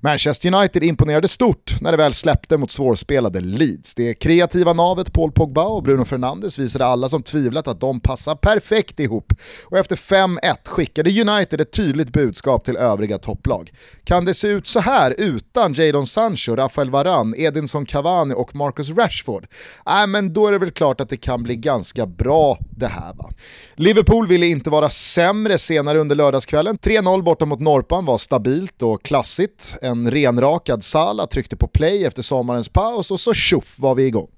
Manchester 0.00 0.54
United 0.54 0.82
imponerade 0.82 1.28
stort 1.28 1.80
när 1.80 1.90
det 1.90 1.96
väl 1.96 2.14
släppte 2.14 2.56
mot 2.56 2.70
svårspelade 2.70 3.40
Leeds. 3.40 3.94
Det 3.94 4.14
kreativa 4.14 4.72
navet 4.72 5.12
Paul 5.12 5.32
Pogba 5.32 5.64
och 5.64 5.82
Bruno 5.82 6.04
Fernandes 6.04 6.58
visade 6.58 6.86
alla 6.86 7.08
som 7.08 7.22
tvivlat 7.22 7.68
att 7.68 7.80
de 7.80 8.00
passar 8.00 8.34
perfekt 8.34 9.00
ihop. 9.00 9.32
Och 9.64 9.78
efter 9.78 9.96
5-1 9.96 10.56
skickade 10.64 11.10
United 11.10 11.60
ett 11.60 11.72
tydligt 11.72 12.12
budskap 12.12 12.64
till 12.64 12.76
övriga 12.76 13.18
topplag. 13.18 13.72
Kan 14.04 14.24
det 14.24 14.34
se 14.34 14.48
ut 14.48 14.66
så 14.66 14.80
här 14.80 15.14
utan 15.18 15.72
Jadon 15.86 16.06
Sancho, 16.06 16.56
Rafael 16.56 16.90
Varane, 16.90 17.36
Edinson 17.36 17.86
Cavani 17.86 18.34
och 18.34 18.54
Marcus 18.54 18.90
Rashford? 18.90 19.46
Nej, 19.86 20.06
men 20.06 20.32
då 20.32 20.46
är 20.46 20.52
det 20.52 20.58
väl 20.58 20.70
klart 20.70 21.00
att 21.00 21.08
det 21.08 21.16
kan 21.16 21.42
bli 21.42 21.56
ganska 21.56 22.06
bra 22.06 22.58
det 22.70 22.86
här 22.86 23.14
va. 23.14 23.30
Liverpool 23.74 24.26
ville 24.26 24.46
inte 24.46 24.70
vara 24.70 24.90
sämre 24.90 25.58
senare 25.58 25.98
under 25.98 26.16
lördagskvällen. 26.16 26.78
3-0 26.78 27.22
borta 27.22 27.44
mot 27.44 27.60
Norpan 27.60 28.04
var 28.04 28.18
stabilt 28.18 28.82
och 28.82 29.02
klassigt. 29.02 29.74
En 29.82 30.10
renrakad 30.10 30.84
Sala 30.84 31.26
tryckte 31.26 31.56
på 31.56 31.66
play 31.66 32.04
efter 32.04 32.22
sommarens 32.22 32.68
paus 32.68 33.10
och 33.10 33.20
så 33.20 33.34
tjoff 33.34 33.74
var 33.78 33.94
vi 33.94 34.06
igång. 34.06 34.28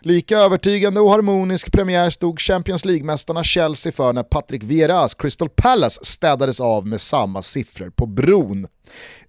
Lika 0.00 0.38
övertygande 0.38 1.00
och 1.00 1.10
harmonisk 1.10 1.72
premiär 1.72 2.10
stod 2.10 2.40
Champions 2.40 2.84
League-mästarna 2.84 3.42
Chelsea 3.42 3.92
för 3.92 4.12
när 4.12 4.22
Patrick 4.22 4.62
Vieras 4.62 5.14
Crystal 5.14 5.48
Palace 5.48 6.04
städades 6.04 6.60
av 6.60 6.86
med 6.86 7.00
samma 7.00 7.42
siffror 7.42 7.90
på 7.90 8.06
bron. 8.06 8.66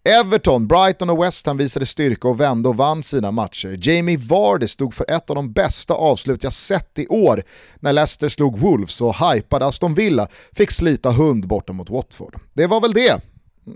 Everton, 0.07 0.67
Brighton 0.67 1.09
och 1.09 1.23
West 1.23 1.45
Ham 1.45 1.57
visade 1.57 1.85
styrka 1.85 2.27
och 2.27 2.39
vände 2.39 2.69
och 2.69 2.77
vann 2.77 3.03
sina 3.03 3.31
matcher. 3.31 3.77
Jamie 3.81 4.17
Vardy 4.17 4.67
stod 4.67 4.93
för 4.93 5.11
ett 5.11 5.29
av 5.29 5.35
de 5.35 5.53
bästa 5.53 5.93
avslut 5.93 6.43
jag 6.43 6.53
sett 6.53 6.99
i 6.99 7.07
år 7.07 7.43
när 7.79 7.93
Leicester 7.93 8.29
slog 8.29 8.59
Wolves 8.59 9.01
och 9.01 9.15
hypade 9.15 9.65
Aston 9.65 9.93
Villa 9.93 10.27
fick 10.51 10.71
slita 10.71 11.11
hund 11.11 11.47
borta 11.47 11.73
mot 11.73 11.89
Watford. 11.89 12.39
Det 12.53 12.67
var 12.67 12.81
väl 12.81 12.93
det, 12.93 13.21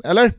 eller? 0.03 0.33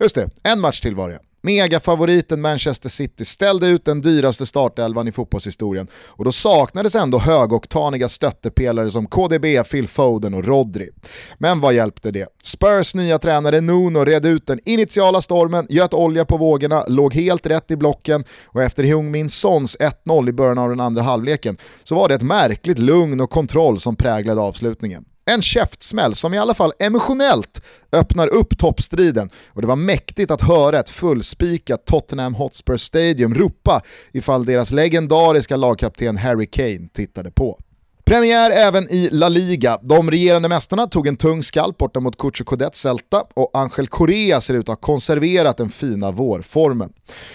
Just 0.00 0.14
det, 0.14 0.30
en 0.42 0.60
match 0.60 0.80
till 0.80 0.94
var 0.94 1.08
det. 1.08 1.18
Megafavoriten 1.44 2.40
Manchester 2.40 2.88
City 2.88 3.24
ställde 3.24 3.66
ut 3.66 3.84
den 3.84 4.00
dyraste 4.00 4.46
startelvan 4.46 5.08
i 5.08 5.12
fotbollshistorien 5.12 5.86
och 6.06 6.24
då 6.24 6.32
saknades 6.32 6.94
ändå 6.94 7.18
högoktaniga 7.18 8.08
stöttepelare 8.08 8.90
som 8.90 9.06
KDB, 9.06 9.64
Phil 9.70 9.88
Foden 9.88 10.34
och 10.34 10.44
Rodri. 10.44 10.90
Men 11.38 11.60
vad 11.60 11.74
hjälpte 11.74 12.10
det? 12.10 12.28
Spurs 12.42 12.94
nya 12.94 13.18
tränare 13.18 13.60
Nuno 13.60 14.04
red 14.04 14.26
ut 14.26 14.46
den 14.46 14.60
initiala 14.64 15.20
stormen, 15.20 15.66
göt 15.70 15.94
olja 15.94 16.24
på 16.24 16.36
vågorna, 16.36 16.84
låg 16.86 17.14
helt 17.14 17.46
rätt 17.46 17.70
i 17.70 17.76
blocken 17.76 18.24
och 18.44 18.62
efter 18.62 18.84
Heung 18.84 19.10
Min 19.10 19.28
Sons 19.28 19.76
1-0 19.78 20.28
i 20.28 20.32
början 20.32 20.58
av 20.58 20.68
den 20.68 20.80
andra 20.80 21.02
halvleken 21.02 21.56
så 21.82 21.94
var 21.94 22.08
det 22.08 22.14
ett 22.14 22.22
märkligt 22.22 22.78
lugn 22.78 23.20
och 23.20 23.30
kontroll 23.30 23.80
som 23.80 23.96
präglade 23.96 24.40
avslutningen. 24.40 25.04
En 25.26 25.42
käftsmäll 25.42 26.14
som 26.14 26.34
i 26.34 26.38
alla 26.38 26.54
fall 26.54 26.72
emotionellt 26.78 27.62
öppnar 27.92 28.28
upp 28.28 28.58
toppstriden 28.58 29.30
och 29.48 29.60
det 29.60 29.66
var 29.66 29.76
mäktigt 29.76 30.30
att 30.30 30.40
höra 30.40 30.78
ett 30.78 30.90
fullspikat 30.90 31.86
Tottenham 31.86 32.34
Hotspur 32.34 32.76
Stadium 32.76 33.34
ropa 33.34 33.80
ifall 34.12 34.44
deras 34.44 34.70
legendariska 34.70 35.56
lagkapten 35.56 36.16
Harry 36.16 36.46
Kane 36.46 36.88
tittade 36.92 37.30
på. 37.30 37.58
Premiär 38.04 38.50
även 38.50 38.88
i 38.90 39.08
La 39.12 39.28
Liga. 39.28 39.78
De 39.82 40.10
regerande 40.10 40.48
mästarna 40.48 40.86
tog 40.86 41.06
en 41.06 41.16
tung 41.16 41.42
skalp 41.42 41.78
borta 41.78 42.00
mot 42.00 42.18
Cucho 42.18 42.44
Codet 42.44 42.76
Celta 42.76 43.24
och 43.34 43.50
Angel 43.54 43.86
Correa 43.86 44.40
ser 44.40 44.54
ut 44.54 44.68
att 44.68 44.68
ha 44.68 44.76
konserverat 44.76 45.56
den 45.56 45.70
fina 45.70 46.10
vårformen. 46.10 46.92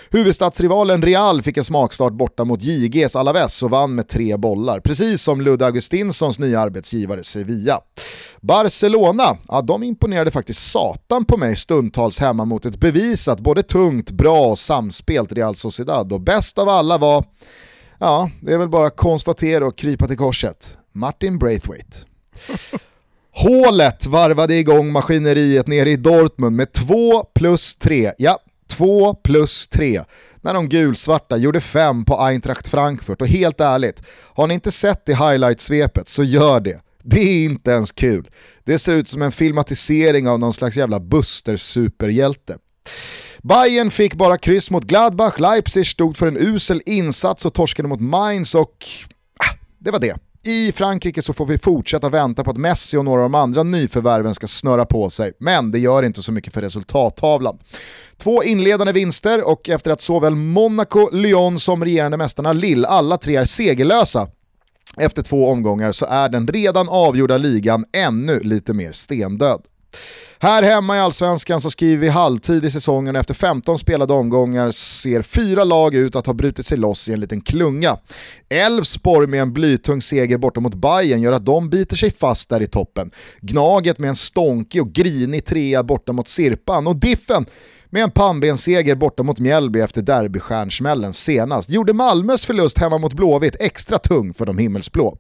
Huvudstadsrivalen 0.10 1.02
Real 1.02 1.42
fick 1.42 1.58
en 1.58 1.64
smakstart 1.64 2.14
borta 2.14 2.44
mot 2.44 2.64
JGs 2.64 3.16
Alaves 3.16 3.64
och 3.64 3.70
vann 3.70 3.96
med 3.96 4.08
tre 4.08 4.38
bollar, 4.38 4.80
precis 4.80 5.24
som 5.24 5.42
Ludde 5.42 5.66
Augustinssons 5.66 6.40
nya 6.40 6.60
arbetsgivare 6.60 7.24
Sevilla. 7.24 7.80
Barcelona, 8.42 9.38
ja, 9.48 9.62
de 9.62 9.84
imponerade 9.84 10.32
faktiskt 10.32 10.72
satan 10.72 11.26
på 11.26 11.38
mig 11.38 11.56
stundtals 11.56 12.20
hemma 12.20 12.46
mot 12.46 12.66
ett 12.66 12.80
bevisat 12.80 13.40
både 13.40 13.64
tungt, 13.64 14.12
bra 14.12 14.48
och 14.48 14.60
samspelt 14.60 15.32
Real 15.32 15.56
Sociedad 15.56 16.14
och 16.14 16.22
bäst 16.22 16.58
av 16.58 16.70
alla 16.70 16.98
var 16.98 17.26
Ja, 18.00 18.32
det 18.42 18.54
är 18.54 18.58
väl 18.58 18.70
bara 18.70 18.88
att 18.88 18.96
konstatera 18.96 19.66
och 19.66 19.78
krypa 19.78 20.08
till 20.08 20.18
korset. 20.18 20.78
Martin 20.92 21.38
Braithwaite. 21.38 21.98
Hålet 23.32 24.06
varvade 24.06 24.56
igång 24.56 24.92
maskineriet 24.92 25.68
nere 25.68 25.92
i 25.92 25.96
Dortmund 25.96 26.56
med 26.56 26.72
2 26.72 27.24
plus 27.24 27.76
3. 27.76 28.14
Ja, 28.18 28.40
2 28.70 29.14
plus 29.14 29.68
3. 29.68 30.04
När 30.42 30.54
de 30.54 30.70
gulsvarta 30.70 31.38
gjorde 31.38 31.62
5 31.62 32.06
på 32.06 32.20
Eintracht 32.20 32.68
Frankfurt 32.68 33.22
och 33.22 33.28
helt 33.28 33.62
ärligt, 33.62 34.04
har 34.34 34.48
ni 34.48 34.54
inte 34.54 34.72
sett 34.72 35.06
det 35.06 35.14
highlight-svepet 35.14 36.10
så 36.10 36.24
gör 36.24 36.60
det. 36.60 36.82
Det 37.04 37.22
är 37.22 37.46
inte 37.46 37.72
ens 37.72 37.92
kul. 37.92 38.30
Det 38.64 38.80
ser 38.80 38.94
ut 38.94 39.08
som 39.08 39.22
en 39.22 39.32
filmatisering 39.32 40.28
av 40.28 40.40
någon 40.40 40.54
slags 40.54 40.78
jävla 40.78 41.00
Buster-superhjälte. 41.00 42.58
Bayern 43.44 43.92
fick 43.92 44.14
bara 44.14 44.38
kryss 44.38 44.72
mot 44.72 44.84
Gladbach, 44.84 45.40
Leipzig 45.40 45.88
stod 45.88 46.18
för 46.18 46.28
en 46.28 46.38
usel 46.38 46.82
insats 46.86 47.46
och 47.46 47.54
torskade 47.54 47.88
mot 47.88 48.02
Mainz 48.02 48.56
och 48.56 48.86
ah, 49.40 49.56
det 49.80 49.92
var 49.92 50.00
det. 50.00 50.16
I 50.46 50.72
Frankrike 50.72 51.22
så 51.22 51.34
får 51.34 51.46
vi 51.46 51.58
fortsätta 51.58 52.10
vänta 52.10 52.44
på 52.44 52.52
att 52.52 52.58
Messi 52.58 52.98
och 52.98 53.06
några 53.06 53.24
av 53.24 53.30
de 53.30 53.36
andra 53.36 53.64
nyförvärven 53.64 54.36
ska 54.36 54.48
snöra 54.48 54.86
på 54.86 55.10
sig, 55.10 55.32
men 55.40 55.72
det 55.72 55.80
gör 55.80 56.04
inte 56.04 56.24
så 56.24 56.32
mycket 56.32 56.54
för 56.54 56.62
resultattavlan. 56.62 57.58
Två 58.18 58.44
inledande 58.44 58.94
vinster 58.94 59.48
och 59.48 59.70
efter 59.70 59.92
att 59.92 60.02
såväl 60.02 60.36
Monaco, 60.36 61.10
Lyon 61.12 61.60
som 61.60 61.84
regerande 61.84 62.18
mästarna 62.18 62.54
Lille, 62.54 62.88
alla 62.88 63.18
tre 63.18 63.36
är 63.36 63.46
segerlösa 63.46 64.28
efter 64.98 65.22
två 65.22 65.50
omgångar 65.50 65.92
så 65.92 66.06
är 66.06 66.30
den 66.30 66.48
redan 66.48 66.90
avgjorda 66.90 67.38
ligan 67.38 67.86
ännu 67.94 68.40
lite 68.40 68.74
mer 68.74 68.92
stendöd. 68.92 69.62
Här 70.42 70.64
hemma 70.64 70.98
i 70.98 71.00
Allsvenskan 71.00 71.62
så 71.62 71.70
skriver 71.70 71.98
vi 71.98 72.08
halvtid 72.08 72.66
i 72.66 72.72
säsongen 72.72 73.16
efter 73.16 73.34
15 73.34 73.78
spelade 73.78 74.14
omgångar 74.14 74.72
ser 74.72 75.22
fyra 75.22 75.64
lag 75.64 75.96
ut 75.96 76.16
att 76.16 76.26
ha 76.26 76.34
brutit 76.34 76.66
sig 76.66 76.78
loss 76.78 77.10
i 77.10 77.14
en 77.14 77.20
liten 77.20 77.42
klunga. 77.42 77.98
Elfsborg 78.50 79.28
med 79.28 79.42
en 79.42 79.54
blytung 79.54 80.02
seger 80.02 80.38
borta 80.38 80.60
mot 80.60 80.76
Bayern 80.76 81.22
gör 81.22 81.32
att 81.32 81.46
de 81.46 81.70
biter 81.70 81.96
sig 81.96 82.12
fast 82.12 82.50
där 82.50 82.62
i 82.62 82.68
toppen. 82.68 83.12
Gnaget 83.42 83.98
med 83.98 84.10
en 84.10 84.16
stånkig 84.16 84.82
och 84.82 84.92
grinig 84.94 85.46
trea 85.46 85.84
borta 85.84 86.14
mot 86.14 86.28
Sirpan 86.28 86.88
och 86.88 86.96
Diffen 86.96 87.46
med 87.90 88.04
en 88.04 88.12
pannbensseger 88.12 88.96
borta 88.96 89.24
mot 89.24 89.40
Mjällby 89.40 89.80
efter 89.80 90.02
derbystjärnsmällen 90.02 91.14
senast 91.14 91.70
gjorde 91.70 91.94
Malmös 91.94 92.46
förlust 92.46 92.80
hemma 92.80 92.98
mot 92.98 93.14
Blåvitt 93.14 93.56
extra 93.60 93.98
tung 93.98 94.34
för 94.34 94.46
de 94.46 94.58
himmelsblå. 94.58 95.18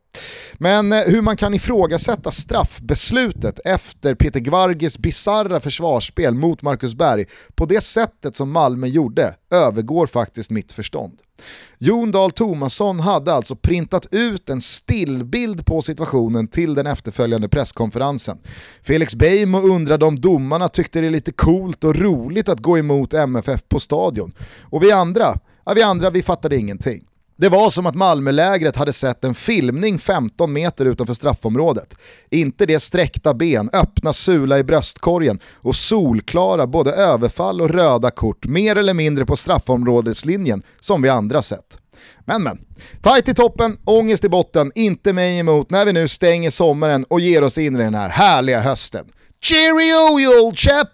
Men 0.53 0.91
eh, 0.91 0.99
hur 0.99 1.21
man 1.21 1.37
kan 1.37 1.53
ifrågasätta 1.53 2.31
straffbeslutet 2.31 3.59
efter 3.65 4.15
Peter 4.15 4.39
Gvargis 4.39 4.97
bizarra 4.97 5.59
försvarsspel 5.59 6.33
mot 6.33 6.61
Marcus 6.61 6.93
Berg 6.95 7.25
på 7.55 7.65
det 7.65 7.81
sättet 7.81 8.35
som 8.35 8.51
Malmö 8.51 8.87
gjorde 8.87 9.35
övergår 9.49 10.07
faktiskt 10.07 10.51
mitt 10.51 10.71
förstånd. 10.71 11.13
Jon 11.77 12.11
Dahl 12.11 12.31
Tomasson 12.31 12.99
hade 12.99 13.33
alltså 13.33 13.55
printat 13.55 14.07
ut 14.11 14.49
en 14.49 14.61
stillbild 14.61 15.65
på 15.65 15.81
situationen 15.81 16.47
till 16.47 16.73
den 16.73 16.87
efterföljande 16.87 17.49
presskonferensen. 17.49 18.37
Felix 18.83 19.15
Beijmo 19.15 19.61
undrade 19.61 20.05
om 20.05 20.21
domarna 20.21 20.67
tyckte 20.67 21.01
det 21.01 21.07
är 21.07 21.11
lite 21.11 21.31
coolt 21.31 21.83
och 21.83 21.95
roligt 21.95 22.49
att 22.49 22.59
gå 22.59 22.77
emot 22.77 23.13
MFF 23.13 23.63
på 23.69 23.79
stadion. 23.79 24.31
Och 24.61 24.83
vi 24.83 24.91
andra, 24.91 25.39
ja, 25.65 25.73
vi 25.73 25.81
andra 25.81 26.09
vi 26.09 26.21
fattade 26.21 26.57
ingenting. 26.57 27.08
Det 27.41 27.49
var 27.49 27.69
som 27.69 27.85
att 27.85 27.95
Malmölägret 27.95 28.75
hade 28.75 28.93
sett 28.93 29.23
en 29.23 29.35
filmning 29.35 29.99
15 29.99 30.53
meter 30.53 30.85
utanför 30.85 31.13
straffområdet. 31.13 31.95
Inte 32.29 32.65
det 32.65 32.79
sträckta 32.79 33.33
ben, 33.33 33.69
öppna 33.73 34.13
sula 34.13 34.59
i 34.59 34.63
bröstkorgen 34.63 35.39
och 35.55 35.75
solklara 35.75 36.67
både 36.67 36.91
överfall 36.91 37.61
och 37.61 37.69
röda 37.69 38.11
kort 38.11 38.45
mer 38.45 38.75
eller 38.75 38.93
mindre 38.93 39.25
på 39.25 39.35
straffområdeslinjen 39.35 40.63
som 40.79 41.01
vi 41.01 41.09
andra 41.09 41.41
sett. 41.41 41.77
Men 42.25 42.43
men, 42.43 42.57
tajt 43.01 43.27
i 43.27 43.33
toppen, 43.33 43.77
ångest 43.85 44.23
i 44.23 44.29
botten, 44.29 44.71
inte 44.75 45.13
mig 45.13 45.39
emot 45.39 45.69
när 45.69 45.85
vi 45.85 45.93
nu 45.93 46.07
stänger 46.07 46.49
sommaren 46.49 47.05
och 47.09 47.19
ger 47.19 47.43
oss 47.43 47.57
in 47.57 47.75
i 47.75 47.83
den 47.83 47.95
här 47.95 48.09
härliga 48.09 48.59
hösten. 48.59 49.05
Cheerio 49.41 50.19
you 50.19 50.45
old 50.45 50.57
chap! 50.57 50.89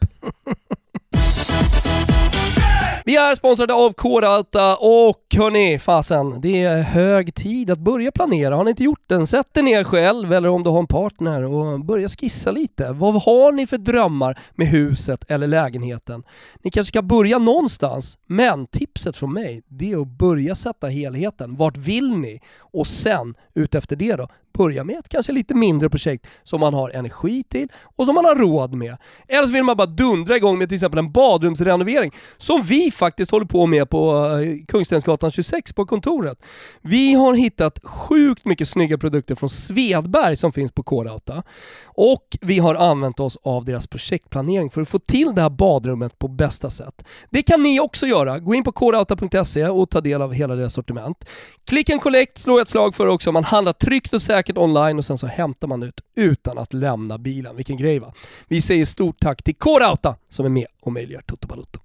Vi 3.08 3.16
är 3.16 3.36
sponsrade 3.36 3.74
av 3.74 3.94
K-Rauta 3.94 4.76
och 4.76 5.22
hörni, 5.38 5.80
fasen, 5.80 6.42
det 6.42 6.64
är 6.64 6.82
hög 6.82 7.34
tid 7.36 7.72
att 7.72 7.80
börja 7.80 8.12
planera. 8.12 8.56
Har 8.56 8.64
ni 8.64 8.70
inte 8.70 8.84
gjort 8.84 9.04
den, 9.08 9.28
sätt 9.28 9.58
er 9.58 9.64
ner 9.64 9.84
själv 9.84 10.34
eller 10.34 10.50
om 10.50 10.64
du 10.64 10.70
har 10.70 10.80
en 10.80 10.88
partner 10.88 11.44
och 11.44 11.86
börja 11.86 12.08
skissa 12.10 12.52
lite. 12.52 12.92
Vad 12.92 13.24
har 13.24 13.52
ni 13.52 13.68
för 13.68 13.78
drömmar 13.78 14.40
med 14.56 14.68
huset 14.68 15.32
eller 15.32 15.48
lägenheten? 15.48 16.24
Ni 16.64 16.72
kanske 16.72 16.92
ska 16.92 17.02
börja 17.02 17.40
någonstans, 17.40 18.18
men 18.28 18.68
tipset 18.68 19.18
från 19.18 19.34
mig, 19.34 19.64
det 19.68 19.92
är 19.92 20.02
att 20.02 20.08
börja 20.08 20.56
sätta 20.56 20.88
helheten. 20.88 21.56
Vart 21.56 21.78
vill 21.78 22.18
ni? 22.18 22.40
Och 22.60 22.88
sen, 22.88 23.36
utefter 23.54 23.96
det 23.96 24.16
då, 24.16 24.28
börja 24.58 24.84
med 24.84 25.00
ett 25.00 25.10
kanske 25.10 25.32
lite 25.32 25.56
mindre 25.56 25.90
projekt 25.90 26.28
som 26.44 26.60
man 26.60 26.74
har 26.74 26.90
energi 26.90 27.44
till 27.44 27.68
och 27.96 28.06
som 28.06 28.16
man 28.16 28.26
har 28.26 28.36
råd 28.36 28.74
med. 28.74 28.98
Eller 29.28 29.48
så 29.48 29.54
vill 29.54 29.64
man 29.64 29.78
bara 29.78 29.88
dundra 29.88 30.38
igång 30.38 30.58
med 30.60 30.70
till 30.70 30.76
exempel 30.76 31.00
en 31.00 31.12
badrumsrenovering 31.12 32.12
som 32.38 32.64
vi 32.64 32.92
faktiskt 32.92 33.32
håller 33.32 33.46
på 33.46 33.66
med 33.66 33.90
på 33.90 34.26
eh, 34.42 34.66
Kungstensgatan 34.68 35.32
26 35.32 35.74
på 35.74 35.86
kontoret. 35.86 36.38
Vi 36.82 37.14
har 37.14 37.34
hittat 37.34 37.80
sjukt 37.84 38.46
mycket 38.46 38.70
snygga 38.70 38.98
produkter 38.98 39.36
från 39.36 39.50
Svedberg 39.50 40.36
som 40.36 40.54
finns 40.54 40.72
på 40.72 40.84
K-Rauta 40.84 41.44
och 41.86 42.38
vi 42.42 42.60
har 42.60 42.76
använt 42.76 43.20
oss 43.20 43.38
av 43.44 43.66
deras 43.66 43.88
projektplanering 43.88 44.70
för 44.70 44.82
att 44.82 44.90
få 44.90 45.00
till 45.00 45.36
det 45.36 45.42
här 45.42 45.50
badrummet 45.50 46.20
på 46.20 46.28
bästa 46.28 46.70
sätt. 46.70 47.06
Det 47.30 47.44
kan 47.44 47.64
ni 47.64 47.80
också 47.80 48.08
göra. 48.08 48.40
Gå 48.40 48.56
in 48.56 48.64
på 48.64 48.72
krauta.se 48.72 49.68
och 49.68 49.90
ta 49.90 50.02
del 50.02 50.22
av 50.22 50.34
hela 50.34 50.56
deras 50.56 50.74
sortiment. 50.74 51.26
Click 51.66 51.90
en 51.90 52.00
collect 52.00 52.38
slår 52.38 52.60
jag 52.60 52.62
ett 52.62 52.70
slag 52.70 52.96
för 52.96 53.08
också. 53.08 53.32
Man 53.32 53.44
handlar 53.44 53.74
tryggt 53.74 54.14
och 54.14 54.22
säkert 54.22 54.45
online 54.58 54.98
och 54.98 55.06
sen 55.06 55.18
så 55.18 55.28
hämtar 55.28 55.68
man 55.68 55.84
ut 55.84 56.02
utan 56.16 56.58
att 56.58 56.74
lämna 56.74 57.18
bilen. 57.18 57.56
Vilken 57.56 57.78
grej 57.78 58.00
va? 58.00 58.14
Vi 58.48 58.62
säger 58.62 58.86
stort 58.86 59.20
tack 59.20 59.44
till 59.44 59.56
K-Rauta 59.56 60.16
som 60.30 60.46
är 60.46 60.50
med 60.50 60.66
och 60.82 60.92
möjliggör 60.92 61.22
Toto 61.22 61.48
Balotto. 61.48 61.80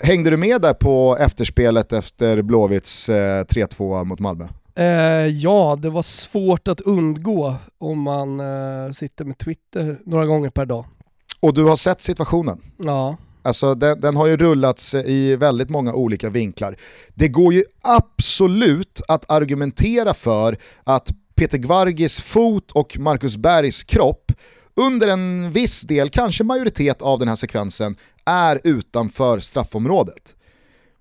Hängde 0.00 0.30
du 0.30 0.36
med 0.36 0.60
där 0.60 0.74
på 0.74 1.16
efterspelet 1.20 1.92
efter 1.92 2.42
Blåvitts 2.42 3.08
eh, 3.08 3.44
3-2 3.44 4.04
mot 4.04 4.20
Malmö? 4.20 4.48
Eh, 4.74 4.84
ja, 5.26 5.78
det 5.82 5.90
var 5.90 6.02
svårt 6.02 6.68
att 6.68 6.80
undgå 6.80 7.54
om 7.78 8.02
man 8.02 8.40
eh, 8.40 8.92
sitter 8.92 9.24
med 9.24 9.38
Twitter 9.38 9.98
några 10.04 10.26
gånger 10.26 10.50
per 10.50 10.66
dag. 10.66 10.84
Och 11.40 11.54
du 11.54 11.64
har 11.64 11.76
sett 11.76 12.02
situationen? 12.02 12.60
Ja. 12.76 13.16
Alltså 13.42 13.74
den, 13.74 14.00
den, 14.00 14.16
har 14.16 14.26
ju 14.26 14.36
rullats 14.36 14.94
i 14.94 15.36
väldigt 15.36 15.68
många 15.68 15.94
olika 15.94 16.30
vinklar. 16.30 16.76
Det 17.14 17.28
går 17.28 17.54
ju 17.54 17.64
absolut 17.82 19.00
att 19.08 19.30
argumentera 19.30 20.14
för 20.14 20.56
att 20.84 21.12
Peter 21.34 21.58
Gvargis 21.58 22.20
fot 22.20 22.70
och 22.70 22.98
Marcus 22.98 23.36
Bergs 23.36 23.84
kropp 23.84 24.32
under 24.74 25.08
en 25.08 25.50
viss 25.52 25.82
del, 25.82 26.08
kanske 26.08 26.44
majoritet 26.44 27.02
av 27.02 27.18
den 27.18 27.28
här 27.28 27.36
sekvensen, 27.36 27.96
är 28.24 28.60
utanför 28.64 29.38
straffområdet. 29.38 30.34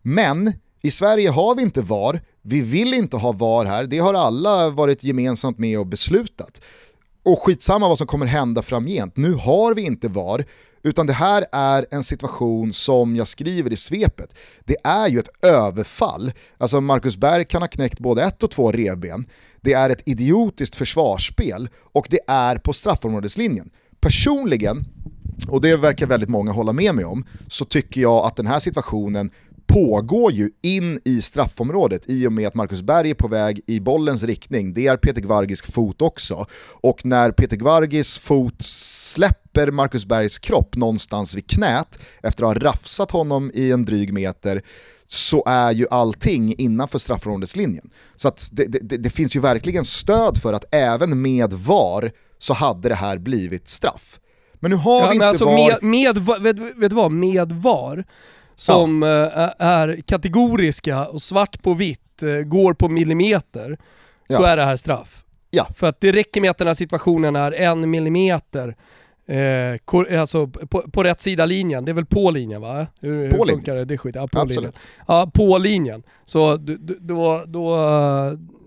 Men 0.02 0.54
i 0.82 0.92
Sverige 0.92 1.30
har 1.30 1.56
vi 1.56 1.62
inte 1.62 1.82
VAR, 1.82 2.20
vi 2.42 2.62
vill 2.62 2.94
inte 2.94 3.18
ha 3.18 3.32
VAR 3.32 3.66
här, 3.66 3.86
det 3.86 4.00
har 4.00 4.14
alla 4.14 4.70
varit 4.70 5.04
gemensamt 5.04 5.58
med 5.58 5.80
och 5.80 5.88
beslutat. 5.88 6.62
Och 7.24 7.42
skitsamma 7.42 7.88
vad 7.88 7.98
som 7.98 8.08
kommer 8.08 8.26
hända 8.26 8.62
framgent, 8.62 9.18
nu 9.18 9.34
har 9.34 9.74
vi 9.74 9.82
inte 9.82 10.08
VAR, 10.08 10.46
utan 10.88 11.08
det 11.08 11.14
här 11.14 11.46
är 11.52 11.86
en 11.92 12.04
situation 12.04 12.74
som 12.74 13.16
jag 13.16 13.28
skriver 13.28 13.74
i 13.74 13.76
svepet. 13.76 14.34
Det 14.66 14.76
är 14.84 15.08
ju 15.08 15.20
ett 15.20 15.46
överfall. 15.46 16.32
Alltså 16.58 16.82
Marcus 16.82 17.18
Berg 17.18 17.46
kan 17.46 17.62
ha 17.62 17.68
knäckt 17.68 18.00
både 18.00 18.24
ett 18.24 18.44
och 18.44 18.52
två 18.52 18.72
revben. 18.72 19.26
Det 19.62 19.74
är 19.74 19.90
ett 19.90 20.08
idiotiskt 20.08 20.76
försvarsspel 20.76 21.70
och 21.94 22.08
det 22.10 22.20
är 22.28 22.58
på 22.58 22.74
straffområdeslinjen. 22.74 23.70
Personligen, 24.00 24.86
och 25.48 25.62
det 25.62 25.76
verkar 25.76 26.08
väldigt 26.08 26.30
många 26.30 26.52
hålla 26.52 26.74
med 26.74 26.96
mig 26.96 27.06
om, 27.06 27.26
så 27.48 27.66
tycker 27.66 28.02
jag 28.02 28.26
att 28.26 28.36
den 28.36 28.48
här 28.48 28.60
situationen 28.60 29.30
pågår 29.68 30.32
ju 30.32 30.50
in 30.62 31.00
i 31.06 31.22
straffområdet 31.22 32.04
i 32.08 32.28
och 32.28 32.34
med 32.34 32.48
att 32.48 32.56
Marcus 32.56 32.82
Berg 32.82 33.10
är 33.10 33.16
på 33.16 33.28
väg 33.28 33.62
i 33.68 33.80
bollens 33.80 34.24
riktning. 34.24 34.74
Det 34.74 34.88
är 34.88 34.98
Peter 34.98 35.22
Gvargis 35.22 35.62
fot 35.62 36.02
också. 36.02 36.46
Och 36.82 37.06
när 37.06 37.32
Peter 37.32 37.58
Gvargis 37.58 38.18
fot 38.18 38.62
släpper 38.62 39.72
Marcus 39.72 40.06
Bergs 40.06 40.40
kropp 40.40 40.76
någonstans 40.76 41.36
vid 41.36 41.48
knät 41.48 42.00
efter 42.24 42.44
att 42.44 42.54
ha 42.54 42.70
rafsat 42.70 43.12
honom 43.12 43.52
i 43.54 43.72
en 43.72 43.86
dryg 43.86 44.14
meter 44.14 44.62
så 45.08 45.44
är 45.46 45.72
ju 45.72 45.88
allting 45.92 46.56
innanför 46.58 47.00
straffområdeslinjen. 47.00 47.90
Så 48.16 48.32
det, 48.52 48.66
det, 48.66 48.98
det, 48.98 49.10
finns 49.10 49.36
ju 49.36 49.40
verkligen 49.40 49.86
stöd 49.86 50.38
för 50.42 50.54
att 50.54 50.66
även 50.76 51.22
med 51.22 51.54
VAR 51.54 52.12
så 52.40 52.54
hade 52.54 52.90
det 52.90 52.96
här 52.96 53.18
blivit 53.18 53.70
straff. 53.70 54.20
Men 54.60 54.72
nu 54.72 54.78
har 54.78 55.02
ja, 55.02 55.08
vi 55.10 55.14
inte 55.14 55.28
alltså 55.28 55.46
VAR... 55.46 55.82
Med, 55.82 56.16
med, 56.16 56.46
vet, 56.56 56.78
vet 56.78 56.90
du 56.90 56.96
vad, 56.96 57.12
med 57.12 57.52
VAR 57.52 58.06
som 58.58 59.02
ja. 59.02 59.26
Eh, 59.26 59.52
är 59.58 60.02
kategoriska 60.06 61.06
och 61.06 61.22
svart 61.22 61.64
på 61.64 61.74
vitt, 61.74 62.24
eh, 62.24 62.30
går 62.30 62.74
på 62.74 62.90
millimeter, 62.90 63.78
ja. 64.28 64.38
så 64.38 64.44
är 64.44 64.58
det 64.58 64.64
här 64.64 64.76
straff. 64.76 65.24
Ja. 65.50 65.68
För 65.76 65.88
att 65.88 66.02
det 66.02 66.12
räcker 66.12 66.42
med 66.42 66.52
att 66.52 66.58
den 66.58 66.68
här 66.68 66.74
situationen 66.74 67.36
är 67.36 67.52
en 67.52 67.90
millimeter 67.90 68.76
Eh, 69.30 70.20
alltså 70.20 70.48
på, 70.48 70.82
på, 70.82 71.04
rätt 71.04 71.22
sida 71.22 71.46
linjen, 71.46 71.86
det 71.86 71.92
är 71.92 71.94
väl 71.94 72.06
på 72.06 72.32
linjen 72.32 72.62
va? 72.62 72.88
Hur, 73.02 73.30
på 73.30 73.46
hur 73.46 73.54
funkar 73.54 73.76
det? 73.76 73.86
Det 73.86 73.98
skit. 73.98 74.16
Ja, 74.16 74.28
på 74.28 74.40
Absolut. 74.40 74.58
linjen. 74.58 74.74
Ja, 75.08 75.32
på 75.34 75.58
linjen. 75.58 76.04
Så 76.26 76.56
då, 77.00 77.44
då, 77.48 77.78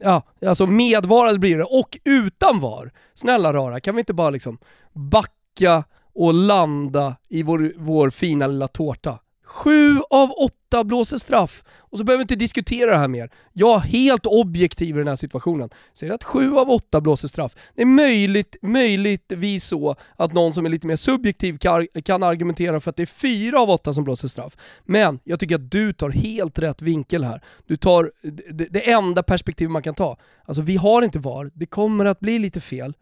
ja, 0.00 0.22
alltså 0.46 0.66
medvarade 0.66 1.38
blir 1.38 1.58
det. 1.58 1.64
Och 1.64 1.98
utan 2.04 2.60
VAR, 2.60 2.92
snälla 3.14 3.52
rara, 3.52 3.80
kan 3.80 3.94
vi 3.94 3.98
inte 3.98 4.12
bara 4.12 4.30
liksom 4.30 4.58
backa 4.92 5.84
och 6.14 6.34
landa 6.34 7.16
i 7.28 7.42
vår, 7.42 7.72
vår 7.76 8.10
fina 8.10 8.46
lilla 8.46 8.68
tårta? 8.68 9.18
Sju 9.50 10.00
av 10.10 10.30
åtta 10.30 10.84
blåser 10.84 11.18
straff. 11.18 11.64
Och 11.78 11.98
så 11.98 12.04
behöver 12.04 12.18
vi 12.18 12.22
inte 12.22 12.36
diskutera 12.36 12.90
det 12.90 12.96
här 12.96 13.08
mer. 13.08 13.30
Jag 13.52 13.74
är 13.74 13.78
helt 13.78 14.26
objektiv 14.26 14.96
i 14.96 14.98
den 14.98 15.08
här 15.08 15.16
situationen. 15.16 15.70
Säger 15.94 16.12
att 16.12 16.24
sju 16.24 16.56
av 16.56 16.70
åtta 16.70 17.00
blåser 17.00 17.28
straff. 17.28 17.54
Det 17.74 17.82
är 17.82 17.86
möjligt, 17.86 18.56
möjligtvis 18.62 19.64
så 19.64 19.96
att 20.16 20.32
någon 20.32 20.54
som 20.54 20.66
är 20.66 20.70
lite 20.70 20.86
mer 20.86 20.96
subjektiv 20.96 21.58
kan, 21.58 21.86
kan 22.04 22.22
argumentera 22.22 22.80
för 22.80 22.90
att 22.90 22.96
det 22.96 23.02
är 23.02 23.06
fyra 23.06 23.60
av 23.60 23.70
åtta 23.70 23.94
som 23.94 24.04
blåser 24.04 24.28
straff. 24.28 24.56
Men 24.84 25.20
jag 25.24 25.40
tycker 25.40 25.54
att 25.54 25.70
du 25.70 25.92
tar 25.92 26.10
helt 26.10 26.58
rätt 26.58 26.82
vinkel 26.82 27.24
här. 27.24 27.42
Du 27.66 27.76
tar 27.76 28.12
det, 28.52 28.66
det 28.70 28.90
enda 28.90 29.22
perspektiv 29.22 29.70
man 29.70 29.82
kan 29.82 29.94
ta. 29.94 30.16
Alltså 30.44 30.62
vi 30.62 30.76
har 30.76 31.02
inte 31.02 31.18
VAR, 31.18 31.50
det 31.54 31.66
kommer 31.66 32.04
att 32.04 32.20
bli 32.20 32.38
lite 32.38 32.60
fel. 32.60 32.94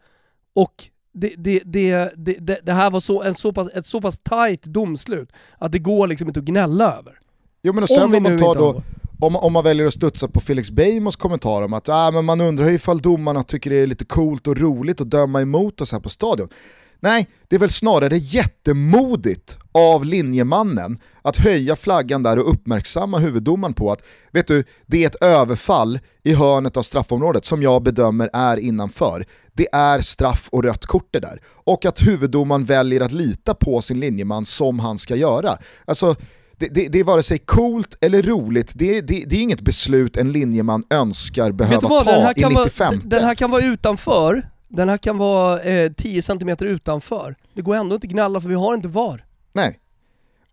Och 0.53 0.89
det, 1.13 1.33
det, 1.37 1.61
det, 1.65 2.11
det, 2.15 2.59
det 2.63 2.73
här 2.73 2.89
var 2.89 2.99
så, 2.99 3.23
en 3.23 3.35
så 3.35 3.53
pass, 3.53 3.67
ett 3.73 3.85
så 3.85 4.01
pass 4.01 4.17
tight 4.17 4.63
domslut 4.63 5.31
att 5.57 5.71
det 5.71 5.79
går 5.79 6.07
liksom 6.07 6.27
inte 6.27 6.39
att 6.39 6.45
gnälla 6.45 6.97
över. 6.97 7.19
Jo 7.63 7.73
men 7.73 7.83
och 7.83 7.89
sen 7.89 8.15
om 8.15 8.23
man 8.23 8.37
tar 8.37 8.55
då, 8.55 8.83
om, 9.19 9.35
om 9.35 9.53
man 9.53 9.63
väljer 9.63 9.85
att 9.85 9.93
studsa 9.93 10.27
på 10.27 10.39
Felix 10.39 10.71
Beijmos 10.71 11.15
kommentar 11.15 11.61
om 11.61 11.73
att 11.73 11.89
ah, 11.89 12.11
men 12.11 12.25
man 12.25 12.41
undrar 12.41 12.69
ifall 12.69 13.01
domarna 13.01 13.43
tycker 13.43 13.69
det 13.69 13.75
är 13.75 13.87
lite 13.87 14.05
coolt 14.05 14.47
och 14.47 14.57
roligt 14.57 15.01
att 15.01 15.09
döma 15.09 15.41
emot 15.41 15.81
oss 15.81 15.91
här 15.91 15.99
på 15.99 16.09
stadion. 16.09 16.47
Nej, 16.99 17.27
det 17.47 17.55
är 17.55 17.59
väl 17.59 17.69
snarare 17.69 18.17
jättemodigt 18.17 19.57
av 19.71 20.05
linjemannen 20.05 20.99
att 21.21 21.37
höja 21.37 21.75
flaggan 21.75 22.23
där 22.23 22.39
och 22.39 22.49
uppmärksamma 22.53 23.17
huvuddomaren 23.17 23.73
på 23.73 23.91
att 23.91 24.03
vet 24.31 24.47
du, 24.47 24.63
det 24.85 25.03
är 25.03 25.07
ett 25.07 25.23
överfall 25.23 25.99
i 26.23 26.33
hörnet 26.33 26.77
av 26.77 26.83
straffområdet 26.83 27.45
som 27.45 27.63
jag 27.63 27.83
bedömer 27.83 28.29
är 28.33 28.57
innanför. 28.57 29.25
Det 29.53 29.67
är 29.71 29.99
straff 29.99 30.49
och 30.51 30.63
rött 30.63 30.85
kort 30.85 31.07
det 31.11 31.19
där. 31.19 31.41
Och 31.47 31.85
att 31.85 32.01
huvuddomaren 32.01 32.65
väljer 32.65 33.01
att 33.01 33.11
lita 33.11 33.53
på 33.53 33.81
sin 33.81 33.99
linjeman 33.99 34.45
som 34.45 34.79
han 34.79 34.97
ska 34.97 35.15
göra. 35.15 35.57
Alltså, 35.85 36.15
det, 36.57 36.67
det, 36.67 36.87
det, 36.87 36.99
är 36.99 37.03
vare 37.03 37.23
sig 37.23 37.37
coolt 37.37 37.97
eller 38.01 38.23
roligt, 38.23 38.71
det, 38.75 39.01
det, 39.01 39.35
är 39.35 39.41
inget 39.41 39.61
beslut 39.61 40.17
en 40.17 40.31
linjeman 40.31 40.83
önskar 40.89 41.51
behöva 41.51 41.87
vad, 41.87 42.05
ta 42.05 42.31
i 42.31 42.45
95. 42.45 42.87
Vara, 42.87 43.01
den 43.03 43.23
här 43.23 43.35
kan 43.35 43.51
vara 43.51 43.65
utanför, 43.65 44.49
den 44.69 44.89
här 44.89 44.97
kan 44.97 45.17
vara 45.17 45.61
eh, 45.61 45.91
10 45.91 46.21
cm 46.21 46.55
utanför. 46.59 47.35
Det 47.53 47.61
går 47.61 47.75
ändå 47.75 47.95
inte 47.95 48.07
att 48.07 48.11
gnälla 48.11 48.41
för 48.41 48.49
vi 48.49 48.55
har 48.55 48.73
inte 48.73 48.87
VAR. 48.87 49.25
Nej. 49.51 49.79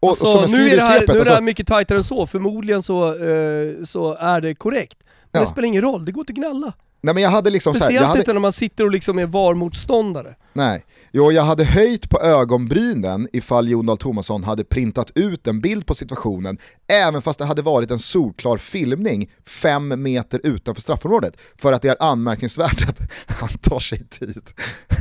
Och, 0.00 0.08
alltså, 0.08 0.38
och 0.38 0.50
nu, 0.50 0.68
är 0.68 0.76
det 0.76 0.82
här, 0.82 0.98
svepet, 0.98 1.08
nu 1.08 1.14
är 1.14 1.18
det 1.18 1.24
här 1.24 1.30
alltså- 1.30 1.42
mycket 1.42 1.66
tajtare 1.66 1.98
än 1.98 2.04
så, 2.04 2.26
förmodligen 2.26 2.82
så, 2.82 3.08
eh, 3.08 3.84
så 3.84 4.14
är 4.14 4.40
det 4.40 4.54
korrekt. 4.54 4.98
Men 5.02 5.40
ja. 5.40 5.40
det 5.40 5.46
spelar 5.46 5.66
ingen 5.66 5.82
roll, 5.82 6.04
det 6.04 6.12
går 6.12 6.22
inte 6.22 6.32
att 6.32 6.36
gnälla. 6.36 6.72
Nej, 7.06 7.14
men 7.14 7.22
jag 7.22 7.30
hade 7.30 7.50
liksom 7.50 7.74
Speciellt 7.74 7.92
så 7.92 7.92
här, 7.92 8.02
jag 8.02 8.08
hade... 8.08 8.20
inte 8.20 8.32
när 8.32 8.40
man 8.40 8.52
sitter 8.52 8.84
och 8.84 8.90
liksom 8.90 9.18
är 9.18 9.26
VAR-motståndare. 9.26 10.34
Nej, 10.52 10.84
jo 11.12 11.32
jag 11.32 11.42
hade 11.42 11.64
höjt 11.64 12.10
på 12.10 12.20
ögonbrynen 12.20 13.28
ifall 13.32 13.68
Jon 13.68 13.86
Dahl 13.86 13.96
Tomasson 13.96 14.44
hade 14.44 14.64
printat 14.64 15.12
ut 15.14 15.46
en 15.46 15.60
bild 15.60 15.86
på 15.86 15.94
situationen, 15.94 16.58
även 16.86 17.22
fast 17.22 17.38
det 17.38 17.44
hade 17.44 17.62
varit 17.62 17.90
en 17.90 17.98
solklar 17.98 18.56
filmning 18.56 19.30
fem 19.46 20.02
meter 20.02 20.40
utanför 20.44 20.82
straffområdet. 20.82 21.36
För 21.58 21.72
att 21.72 21.82
det 21.82 21.88
är 21.88 22.02
anmärkningsvärt 22.02 22.88
att 22.88 23.00
han 23.40 23.48
tar 23.48 23.80
sig 23.80 24.08
tid 24.08 24.42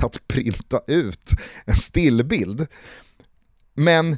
att 0.03 0.27
printa 0.27 0.81
ut 0.87 1.31
en 1.65 1.75
stillbild. 1.75 2.67
Men 3.73 4.17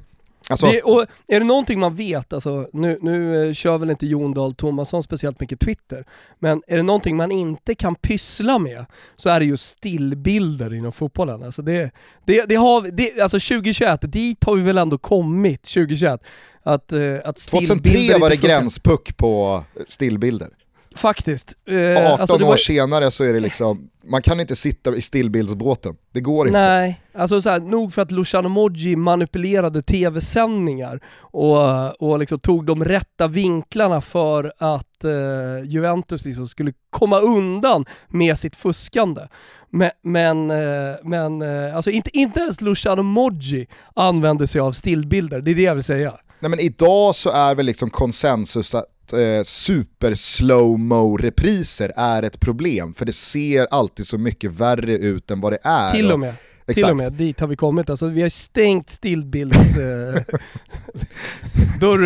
Alltså, 0.49 0.65
Det, 0.65 0.81
och 0.81 1.05
är 1.27 1.39
det 1.39 1.45
någonting 1.45 1.79
man 1.79 1.95
vet, 1.95 2.33
alltså, 2.33 2.67
nu, 2.73 2.97
nu 3.01 3.47
eh, 3.47 3.53
kör 3.53 3.77
väl 3.77 3.89
inte 3.89 4.07
Jon 4.07 4.33
Dahl 4.33 4.53
Tomasson 4.53 5.03
speciellt 5.03 5.39
mycket 5.39 5.59
Twitter, 5.59 6.05
men 6.39 6.61
är 6.67 6.77
det 6.77 6.83
någonting 6.83 7.15
man 7.15 7.31
inte 7.31 7.75
kan 7.75 7.95
pyssla 7.95 8.59
med 8.59 8.85
så 9.15 9.29
är 9.29 9.39
det 9.39 9.45
just 9.45 9.65
stillbilder 9.69 10.73
inom 10.73 10.91
fotbollen. 10.91 11.43
Alltså, 11.43 11.61
det, 11.61 11.91
det, 12.25 12.45
det 12.49 12.55
har, 12.55 12.91
det, 12.91 13.21
alltså 13.21 13.39
2021, 13.39 14.11
dit 14.11 14.43
har 14.43 14.55
vi 14.55 14.61
väl 14.61 14.77
ändå 14.77 14.97
kommit 14.97 15.63
2021. 15.63 16.21
Att, 16.63 16.91
eh, 16.91 16.99
att 17.23 17.39
stillbilder 17.39 17.75
2003 17.75 18.19
var 18.19 18.29
det 18.29 18.35
funkar. 18.35 18.47
gränspuck 18.47 19.17
på 19.17 19.63
stillbilder. 19.85 20.49
Faktiskt. 20.97 21.53
Eh, 21.67 21.75
18 22.05 22.21
alltså, 22.21 22.37
det 22.37 22.43
år 22.43 22.49
var- 22.49 22.57
senare 22.57 23.11
så 23.11 23.23
är 23.23 23.33
det 23.33 23.39
liksom, 23.39 23.89
man 24.05 24.21
kan 24.21 24.39
inte 24.39 24.55
sitta 24.55 24.95
i 24.95 25.01
stillbildsbåten. 25.01 25.95
Det 26.13 26.21
går 26.21 26.47
inte. 26.47 26.59
Nej, 26.59 27.01
alltså 27.13 27.41
så 27.41 27.49
här, 27.49 27.59
nog 27.59 27.93
för 27.93 28.01
att 28.01 28.11
Luciano 28.11 28.49
Moggi 28.49 28.95
manipulerade 28.95 29.81
tv-sändningar 29.81 30.99
och, 31.21 32.01
och 32.01 32.19
liksom 32.19 32.39
tog 32.39 32.65
de 32.65 32.83
rätta 32.85 33.27
vinklarna 33.27 34.01
för 34.01 34.51
att 34.57 35.03
eh, 35.03 35.65
Juventus 35.65 36.25
liksom 36.25 36.47
skulle 36.47 36.73
komma 36.89 37.19
undan 37.19 37.85
med 38.07 38.37
sitt 38.37 38.55
fuskande. 38.55 39.21
Men, 39.69 39.91
men, 40.03 40.51
eh, 40.51 40.95
men 41.03 41.41
eh, 41.41 41.75
alltså 41.75 41.91
inte, 41.91 42.17
inte 42.17 42.39
ens 42.39 42.61
Luciano 42.61 43.03
Moggi 43.03 43.67
använde 43.95 44.47
sig 44.47 44.61
av 44.61 44.71
stillbilder, 44.71 45.41
det 45.41 45.51
är 45.51 45.55
det 45.55 45.61
jag 45.61 45.75
vill 45.75 45.83
säga. 45.83 46.13
Nej 46.39 46.49
men 46.49 46.59
idag 46.59 47.15
så 47.15 47.29
är 47.29 47.55
väl 47.55 47.65
liksom 47.65 47.89
konsensus 47.89 48.75
att 48.75 48.85
eh, 49.13 49.43
super 49.43 50.13
slow-mo 50.13 51.17
repriser 51.17 51.91
är 51.95 52.23
ett 52.23 52.39
problem, 52.39 52.93
för 52.93 53.05
det 53.05 53.13
ser 53.13 53.67
alltid 53.71 54.07
så 54.07 54.17
mycket 54.17 54.51
värre 54.51 54.97
ut 54.97 55.31
än 55.31 55.41
vad 55.41 55.53
det 55.53 55.59
är. 55.63 55.91
Till 55.91 56.11
och 56.11 56.19
med. 56.19 56.35
Till 56.65 56.71
Exakt. 56.71 56.91
och 56.91 56.97
med 56.97 57.13
dit 57.13 57.39
har 57.39 57.47
vi 57.47 57.55
kommit. 57.55 57.89
Alltså, 57.89 58.07
vi 58.07 58.21
har 58.21 58.29
stängt 58.29 58.89
stillbilds 58.89 59.77
eh, 59.77 60.21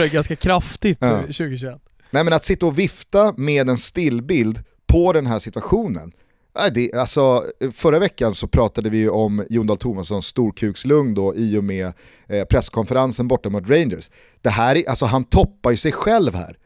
ganska 0.11 0.35
kraftigt 0.35 0.97
Ja. 1.01 1.07
eh, 1.07 1.21
2021. 1.21 1.81
Nej 2.11 2.23
men 2.23 2.33
att 2.33 2.43
sitta 2.43 2.65
och 2.65 2.79
vifta 2.79 3.33
med 3.37 3.69
en 3.69 3.77
stillbild 3.77 4.63
på 4.87 5.13
den 5.13 5.25
här 5.27 5.39
situationen. 5.39 6.11
Det, 6.73 6.93
alltså, 6.93 7.45
förra 7.73 7.99
veckan 7.99 8.33
så 8.33 8.47
pratade 8.47 8.89
vi 8.89 8.97
ju 8.97 9.09
om 9.09 9.45
Jon 9.49 9.67
Dahl 9.67 9.77
Tomassons 9.77 10.25
storkukslugn 10.25 11.13
då 11.13 11.35
i 11.35 11.57
och 11.57 11.63
med 11.63 11.93
eh, 12.27 12.45
presskonferensen 12.45 13.27
borta 13.27 13.49
mot 13.49 13.69
Rangers. 13.69 14.09
Det 14.41 14.49
här 14.49 14.75
är, 14.75 14.89
alltså 14.89 15.05
han 15.05 15.23
toppar 15.23 15.71
ju 15.71 15.77
sig 15.77 15.91
själv 15.91 16.35
här. 16.35 16.57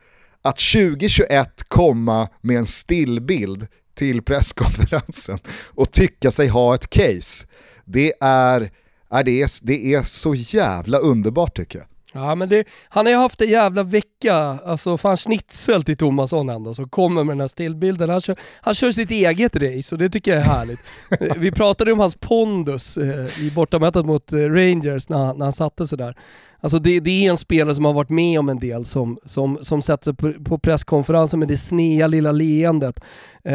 Att 0.45 0.57
2021 0.57 1.63
komma 1.67 2.29
med 2.41 2.57
en 2.57 2.65
stillbild 2.65 3.67
till 3.95 4.21
presskonferensen 4.21 5.39
och 5.73 5.91
tycka 5.91 6.31
sig 6.31 6.47
ha 6.47 6.75
ett 6.75 6.89
case, 6.89 7.47
det 7.85 8.13
är, 8.21 8.71
är, 9.09 9.23
det 9.23 9.41
är, 9.41 9.65
det 9.65 9.93
är 9.93 10.03
så 10.03 10.35
jävla 10.35 10.97
underbart 10.97 11.55
tycker 11.55 11.79
jag. 11.79 11.87
Ja 12.15 12.35
men 12.35 12.49
det, 12.49 12.67
han 12.89 13.05
har 13.05 13.11
ju 13.13 13.17
haft 13.19 13.41
en 13.41 13.49
jävla 13.49 13.83
vecka, 13.83 14.35
alltså 14.65 14.97
fan 14.97 15.17
schnitzel 15.17 15.83
till 15.83 15.97
Tomasson 15.97 16.49
ändå, 16.49 16.73
som 16.73 16.89
kommer 16.89 17.23
med 17.23 17.31
den 17.35 17.39
här 17.41 17.47
stillbilden. 17.47 18.09
Han 18.09 18.21
kör, 18.21 18.35
han 18.61 18.73
kör 18.73 18.91
sitt 18.91 19.11
eget 19.11 19.55
race 19.55 19.95
och 19.95 19.99
det 19.99 20.09
tycker 20.09 20.31
jag 20.31 20.39
är 20.39 20.45
härligt. 20.45 20.79
Vi 21.37 21.51
pratade 21.51 21.91
om 21.91 21.99
hans 21.99 22.15
pondus 22.15 22.97
eh, 22.97 23.39
i 23.43 23.51
bortamötet 23.55 24.05
mot 24.05 24.33
eh, 24.33 24.37
Rangers 24.37 25.09
när, 25.09 25.17
han- 25.17 25.37
när 25.37 25.45
han 25.45 25.53
satte 25.53 25.87
sig 25.87 25.97
där. 25.97 26.17
Alltså 26.59 26.79
det, 26.79 26.99
det 26.99 27.25
är 27.25 27.29
en 27.29 27.37
spelare 27.37 27.75
som 27.75 27.85
har 27.85 27.93
varit 27.93 28.09
med 28.09 28.39
om 28.39 28.49
en 28.49 28.59
del 28.59 28.85
som, 28.85 29.17
som, 29.25 29.57
som 29.61 29.81
sätter 29.81 30.03
sig 30.03 30.13
på, 30.15 30.43
på 30.43 30.57
presskonferensen 30.59 31.39
med 31.39 31.47
det 31.47 31.57
snea 31.57 32.07
lilla 32.07 32.31
leendet. 32.31 32.99
Eh, 33.43 33.53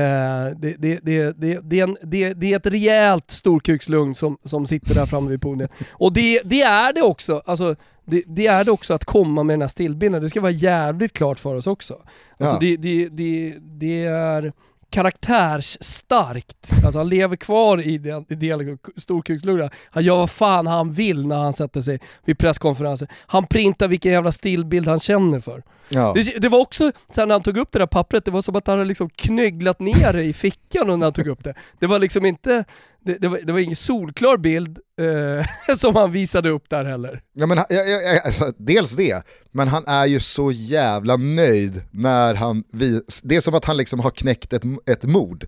det, 0.57 0.75
det, 0.79 0.99
det, 1.03 1.33
det, 1.40 1.59
det, 1.62 1.81
är 1.81 1.85
en, 1.85 1.96
det, 2.03 2.33
det 2.35 2.53
är 2.53 2.57
ett 2.57 2.66
rejält 2.66 3.31
storkukslugn 3.31 4.14
som, 4.14 4.37
som 4.44 4.66
sitter 4.66 4.94
där 4.94 5.07
framme 5.07 5.31
vid 5.31 5.40
podiet. 5.42 5.70
Och 5.92 6.12
det, 6.12 6.40
det 6.44 6.62
är 6.62 6.92
det 6.92 7.03
också, 7.03 7.42
alltså 7.46 7.77
det, 8.11 8.23
det 8.27 8.46
är 8.46 8.64
det 8.64 8.70
också 8.70 8.94
att 8.94 9.05
komma 9.05 9.42
med 9.42 9.55
den 9.55 9.61
här 9.61 9.68
stillbilden, 9.68 10.23
det 10.23 10.31
ska 10.31 10.40
vara 10.40 10.53
jävligt 10.53 11.12
klart 11.12 11.38
för 11.38 11.55
oss 11.57 11.66
också. 11.66 11.94
Alltså 11.94 12.55
Ja. 12.55 12.59
det, 12.61 12.77
det, 12.77 13.09
det, 13.09 13.55
det 13.61 14.05
är 14.05 14.53
karaktärsstarkt, 14.90 16.73
alltså 16.85 16.99
han 16.99 17.09
lever 17.09 17.37
kvar 17.37 17.81
i 17.81 17.94
i 18.29 18.35
det 18.35 18.57
liksom, 18.57 18.79
storkukslugna. 18.96 19.70
Han 19.90 20.03
gör 20.05 20.16
vad 20.16 20.31
fan 20.31 20.66
han 20.66 20.92
vill 20.92 21.27
när 21.27 21.38
han 21.38 21.53
sätter 21.53 21.81
sig 21.81 22.01
vid 22.25 22.38
presskonferenser. 22.38 23.09
Han 23.27 23.46
printar 23.46 23.88
vilken 23.88 24.12
jävla 24.12 24.33
stillbild 24.33 24.88
han 24.88 25.01
känner 25.01 25.40
för. 25.40 25.62
Ja. 25.88 26.12
Det, 26.14 26.38
det 26.42 26.49
var 26.49 26.61
också, 26.61 26.92
sen 27.11 27.29
när 27.29 27.35
han 27.35 27.42
tog 27.42 27.57
upp 27.57 27.73
det 27.73 27.79
där 27.79 27.87
pappret, 27.87 28.25
det 28.25 28.31
var 28.31 28.42
som 28.42 28.57
att 28.57 28.66
han 28.66 28.79
hade 28.79 28.88
liksom 28.88 29.11
knögglat 29.11 29.81
ner 29.81 30.12
det 30.12 30.25
i 30.25 30.33
fickan 30.33 30.87
när 30.87 31.07
han 31.07 31.12
tog 31.12 31.27
upp 31.27 31.44
det. 31.44 31.55
Det 31.79 31.87
var 31.87 31.99
liksom 31.99 32.27
inte, 32.27 32.64
det, 33.05 33.15
det, 33.15 33.29
var, 33.29 33.39
det 33.39 33.53
var 33.53 33.59
ingen 33.59 33.77
solklar 33.77 34.37
bild 34.37 34.79
eh, 35.01 35.77
som 35.77 35.97
han 35.97 36.13
visade 36.13 36.51
upp 36.51 36.71
där 36.71 36.85
heller. 36.85 37.23
Ja, 37.33 37.47
men, 37.47 37.59
ja, 37.59 37.65
ja, 37.69 38.21
alltså, 38.25 38.53
dels 38.57 38.93
det, 38.93 39.23
men 39.51 39.69
han 39.69 39.85
är 39.87 40.07
ju 40.07 40.21
så 40.21 40.53
jävla 40.53 41.17
nöjd 41.17 41.83
när 41.91 42.35
han, 42.35 42.65
vi, 42.73 43.03
det 43.23 43.37
är 43.37 43.41
som 43.41 43.55
att 43.55 43.65
han 43.65 43.77
liksom 43.77 44.01
har 44.01 44.11
knäckt 44.11 44.53
ett, 44.53 44.63
ett 44.87 45.05
mord. 45.05 45.47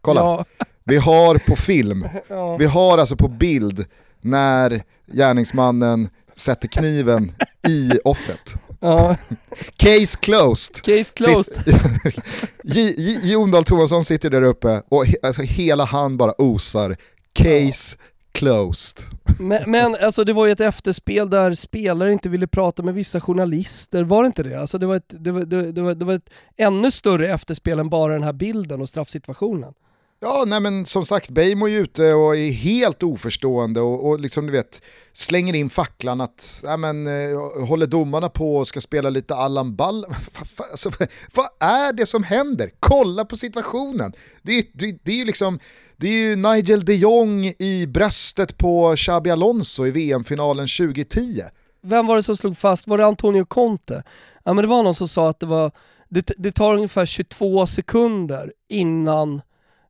Kolla, 0.00 0.20
Ja, 0.20 0.44
vi 0.84 0.96
har 0.96 1.34
på 1.34 1.56
film, 1.56 2.08
vi 2.58 2.66
har 2.66 2.98
alltså 2.98 3.16
på 3.16 3.28
bild 3.28 3.86
när 4.20 4.82
gärningsmannen 5.12 6.08
sätter 6.34 6.68
kniven 6.68 7.32
i 7.68 7.98
offret. 8.04 8.54
Ja. 8.80 9.16
Case 9.76 10.18
closed. 10.20 10.82
Case 10.82 11.12
closed. 11.14 11.54
Sitt- 12.64 13.24
Jon 13.24 13.50
Dahl 13.50 13.64
Tomasson 13.64 14.04
sitter 14.04 14.30
där 14.30 14.42
uppe 14.42 14.82
och 14.88 15.06
he, 15.06 15.14
alltså, 15.22 15.42
hela 15.42 15.84
han 15.84 16.16
bara 16.16 16.34
osar. 16.38 16.96
Case 17.32 17.96
closed. 18.32 18.98
Men, 19.38 19.70
men 19.70 19.96
alltså 20.02 20.24
det 20.24 20.32
var 20.32 20.46
ju 20.46 20.52
ett 20.52 20.60
efterspel 20.60 21.30
där 21.30 21.54
spelare 21.54 22.12
inte 22.12 22.28
ville 22.28 22.46
prata 22.46 22.82
med 22.82 22.94
vissa 22.94 23.20
journalister, 23.20 24.04
var 24.04 24.22
det 24.22 24.26
inte 24.26 24.42
det? 24.42 24.60
Alltså 24.60 24.78
det 24.78 24.86
var 24.86 24.96
ett, 24.96 25.14
det 25.18 25.32
var, 25.32 25.40
det, 25.40 25.72
det 25.72 25.80
var, 25.82 25.94
det 25.94 26.04
var 26.04 26.14
ett 26.14 26.30
ännu 26.56 26.90
större 26.90 27.28
efterspel 27.28 27.78
än 27.78 27.88
bara 27.88 28.12
den 28.12 28.22
här 28.22 28.32
bilden 28.32 28.80
och 28.80 28.88
straffsituationen. 28.88 29.72
Ja, 30.20 30.44
nej 30.46 30.60
men 30.60 30.86
som 30.86 31.04
sagt, 31.04 31.30
Bejmo 31.30 31.66
är 31.66 31.70
ju 31.70 31.78
ute 31.78 32.12
och 32.12 32.36
är 32.36 32.50
helt 32.50 33.02
oförstående 33.02 33.80
och, 33.80 34.08
och 34.08 34.20
liksom 34.20 34.46
du 34.46 34.52
vet, 34.52 34.82
slänger 35.12 35.54
in 35.54 35.70
facklan 35.70 36.20
att, 36.20 36.62
nej 36.64 36.76
men, 36.76 37.06
eh, 37.06 37.66
håller 37.66 37.86
domarna 37.86 38.28
på 38.28 38.56
och 38.56 38.68
ska 38.68 38.80
spela 38.80 39.10
lite 39.10 39.34
Allan 39.34 39.76
Ball. 39.76 40.04
Alltså, 40.70 40.90
vad 41.34 41.46
är 41.60 41.92
det 41.92 42.06
som 42.06 42.24
händer? 42.24 42.70
Kolla 42.80 43.24
på 43.24 43.36
situationen. 43.36 44.12
Det 44.42 44.52
är, 44.52 44.64
det, 44.72 44.98
det 45.02 45.12
är 45.12 45.16
ju 45.16 45.24
liksom, 45.24 45.58
det 45.96 46.08
är 46.08 46.12
ju 46.12 46.36
Nigel 46.36 46.84
de 46.84 46.94
Jong 46.94 47.44
i 47.58 47.86
bröstet 47.86 48.58
på 48.58 48.96
Xabi 48.96 49.30
Alonso 49.30 49.86
i 49.86 49.90
VM-finalen 49.90 50.66
2010. 50.78 51.42
Vem 51.82 52.06
var 52.06 52.16
det 52.16 52.22
som 52.22 52.36
slog 52.36 52.58
fast, 52.58 52.86
var 52.86 52.98
det 52.98 53.06
Antonio 53.06 53.44
Conte? 53.44 54.02
Ja 54.44 54.52
men 54.52 54.62
det 54.62 54.68
var 54.68 54.82
någon 54.82 54.94
som 54.94 55.08
sa 55.08 55.30
att 55.30 55.40
det 55.40 55.46
var, 55.46 55.72
det, 56.08 56.30
det 56.36 56.52
tar 56.52 56.74
ungefär 56.74 57.06
22 57.06 57.66
sekunder 57.66 58.52
innan 58.68 59.40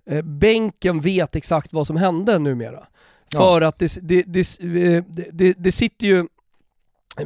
eh, 0.09 0.23
bänken 0.23 1.01
vet 1.01 1.37
exakt 1.37 1.73
vad 1.73 1.87
som 1.87 1.97
hände 1.97 2.39
numera. 2.39 2.87
Ja. 3.31 3.39
För 3.39 3.61
att 3.61 3.79
det, 3.79 3.99
det, 4.03 4.23
det, 4.27 4.61
eh, 4.61 5.05
det, 5.09 5.29
det, 5.33 5.55
det 5.59 5.73
sitter 5.73 6.07
ju 6.07 6.27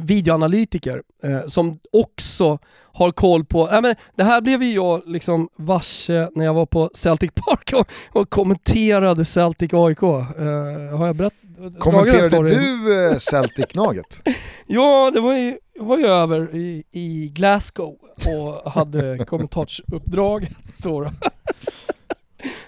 videoanalytiker 0.01 1.01
eh, 1.23 1.47
som 1.47 1.79
också 1.91 2.59
har 2.75 3.11
koll 3.11 3.45
på, 3.45 3.67
nej 3.71 3.81
men 3.81 3.95
det 4.15 4.23
här 4.23 4.41
blev 4.41 4.63
ju 4.63 4.73
jag 4.73 5.01
liksom 5.05 5.49
varse 5.55 6.29
när 6.35 6.45
jag 6.45 6.53
var 6.53 6.65
på 6.65 6.89
Celtic 6.93 7.31
Park 7.35 7.73
och, 7.73 7.87
och 8.21 8.29
kommenterade 8.29 9.25
Celtic 9.25 9.73
AIK. 9.73 10.03
Eh, 10.03 10.97
har 10.97 11.07
jag 11.07 11.15
berättat? 11.15 11.39
Kommenterade 11.79 12.47
du 12.47 13.05
eh, 13.07 13.15
Celtic-Gnaget? 13.15 14.21
Ja, 14.67 15.11
det 15.13 15.19
var 15.19 15.33
ju, 15.33 15.57
var 15.79 15.97
ju 15.97 16.05
över 16.05 16.55
i, 16.55 16.83
i 16.91 17.31
Glasgow 17.35 17.95
och 18.25 18.71
hade 18.71 19.25
kommentarsuppdrag 19.27 20.55
då. 20.77 21.11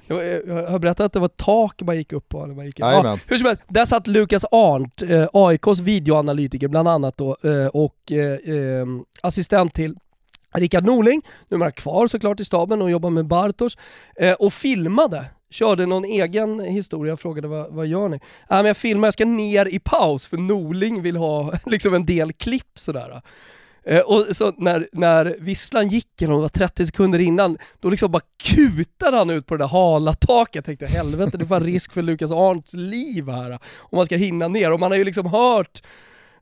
Jag 0.08 0.68
har 0.70 0.80
berättat 0.80 1.06
att 1.06 1.14
det 1.14 1.20
var 1.20 1.26
ett 1.26 1.38
tak 1.38 1.82
man 1.82 1.98
gick 1.98 2.14
upp 2.14 2.30
på. 2.30 2.44
Eller 2.44 2.56
man 2.56 2.66
gick 2.66 2.80
ja, 2.80 2.92
Jajamän. 2.92 3.18
hur 3.28 3.38
som 3.38 3.48
helst, 3.48 3.62
där 3.68 3.86
satt 3.86 4.08
Lukas 4.08 4.46
Arndt, 4.52 5.02
eh, 5.02 5.28
AIKs 5.34 5.80
videoanalytiker 5.80 6.68
bland 6.68 6.88
annat 6.88 7.18
då, 7.18 7.38
eh, 7.44 7.68
och 7.68 8.12
eh, 8.12 8.56
eh, 8.56 8.86
assistent 9.22 9.74
till 9.74 9.96
Rickard 10.54 10.86
Norling, 10.86 11.22
numera 11.50 11.72
kvar 11.72 12.08
såklart 12.08 12.40
i 12.40 12.46
staben 12.46 12.82
och 12.82 12.92
jobbar 12.92 13.10
med 13.10 13.26
Bartos, 13.28 13.78
eh, 14.16 14.34
och 14.34 14.54
filmade. 14.54 15.26
Körde 15.50 15.86
någon 15.86 16.06
egen 16.06 16.60
historia, 16.60 17.12
jag 17.12 17.20
frågade 17.20 17.48
vad, 17.48 17.74
vad 17.74 17.88
gör 17.88 18.10
ni? 18.10 18.20
Ja, 18.50 18.56
men 18.56 18.66
jag 18.66 18.78
filmar, 18.78 19.08
jag 19.08 19.14
ska 19.14 19.26
ner 19.26 19.66
i 19.66 19.80
paus 19.80 20.28
för 20.28 20.38
Norling 20.38 21.02
vill 21.02 21.16
ha 21.16 21.54
liksom 21.66 21.94
en 21.94 22.06
del 22.06 22.34
klipp 22.34 22.80
sådär. 22.80 23.22
Eh, 23.88 24.00
och 24.00 24.26
så 24.36 24.54
när, 24.58 24.88
när 24.92 25.36
visslan 25.40 25.88
gick, 25.88 26.22
eller 26.22 26.34
det 26.34 26.40
var 26.40 26.48
30 26.48 26.86
sekunder 26.86 27.20
innan, 27.20 27.58
då 27.80 27.90
liksom 27.90 28.12
bara 28.12 28.24
kutade 28.44 29.18
han 29.18 29.30
ut 29.30 29.46
på 29.46 29.58
det 29.58 29.64
där 29.64 29.68
hala 29.68 30.14
taket. 30.14 30.56
Jag 30.56 30.66
tänkte 30.66 30.86
helvete, 30.86 31.38
det 31.38 31.46
var 31.46 31.62
risk 31.62 31.94
för 31.94 32.02
Lukas 32.02 32.32
Arnts 32.32 32.74
liv 32.74 33.30
här 33.30 33.52
om 33.78 33.96
man 33.98 34.06
ska 34.06 34.16
hinna 34.16 34.48
ner. 34.48 34.72
Och 34.72 34.80
man 34.80 34.92
har 34.92 34.98
ju 34.98 35.04
liksom 35.04 35.26
hört 35.26 35.84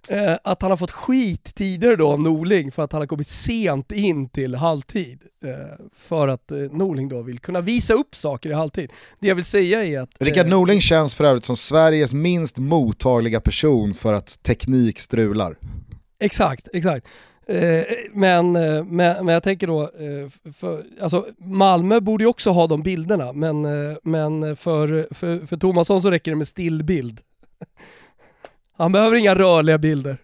eh, 0.07 0.35
att 0.43 0.61
han 0.61 0.71
har 0.71 0.77
fått 0.77 0.91
skit 0.91 1.55
tidigare 1.55 1.95
då 1.95 2.11
av 2.11 2.21
Norling 2.21 2.71
för 2.71 2.83
att 2.83 2.91
han 2.91 3.01
har 3.01 3.07
kommit 3.07 3.27
sent 3.27 3.91
in 3.91 4.29
till 4.29 4.55
halvtid. 4.55 5.19
Eh, 5.45 5.85
för 5.97 6.27
att 6.27 6.51
eh, 6.51 6.57
Norling 6.57 7.09
då 7.09 7.21
vill 7.21 7.39
kunna 7.39 7.61
visa 7.61 7.93
upp 7.93 8.15
saker 8.15 8.49
i 8.49 8.53
halvtid. 8.53 8.91
Det 9.19 9.27
jag 9.27 9.35
vill 9.35 9.45
säga 9.45 9.85
är 9.85 9.99
att... 9.99 10.09
Rickard 10.19 10.47
Norling 10.47 10.81
känns 10.81 11.15
för 11.15 11.23
övrigt 11.23 11.45
som 11.45 11.57
Sveriges 11.57 12.13
minst 12.13 12.57
mottagliga 12.57 13.39
person 13.39 13.93
för 13.93 14.13
att 14.13 14.43
teknik 14.43 14.99
strular. 14.99 15.57
Exakt, 16.19 16.67
exakt. 16.73 17.07
Eh, 17.47 17.83
men, 18.13 18.55
eh, 18.55 18.83
men, 18.83 19.25
men 19.25 19.27
jag 19.27 19.43
tänker 19.43 19.67
då, 19.67 19.81
eh, 19.81 20.53
för, 20.53 20.83
alltså 21.01 21.27
Malmö 21.37 21.99
borde 21.99 22.23
ju 22.23 22.27
också 22.27 22.49
ha 22.49 22.67
de 22.67 22.81
bilderna, 22.81 23.33
men, 23.33 23.61
men 24.03 24.55
för, 24.55 25.13
för, 25.13 25.45
för 25.47 25.57
Tomasson 25.57 26.01
så 26.01 26.11
räcker 26.11 26.31
det 26.31 26.37
med 26.37 26.47
stillbild. 26.47 27.19
Han 28.77 28.91
behöver 28.91 29.17
inga 29.17 29.35
rörliga 29.35 29.77
bilder. 29.77 30.17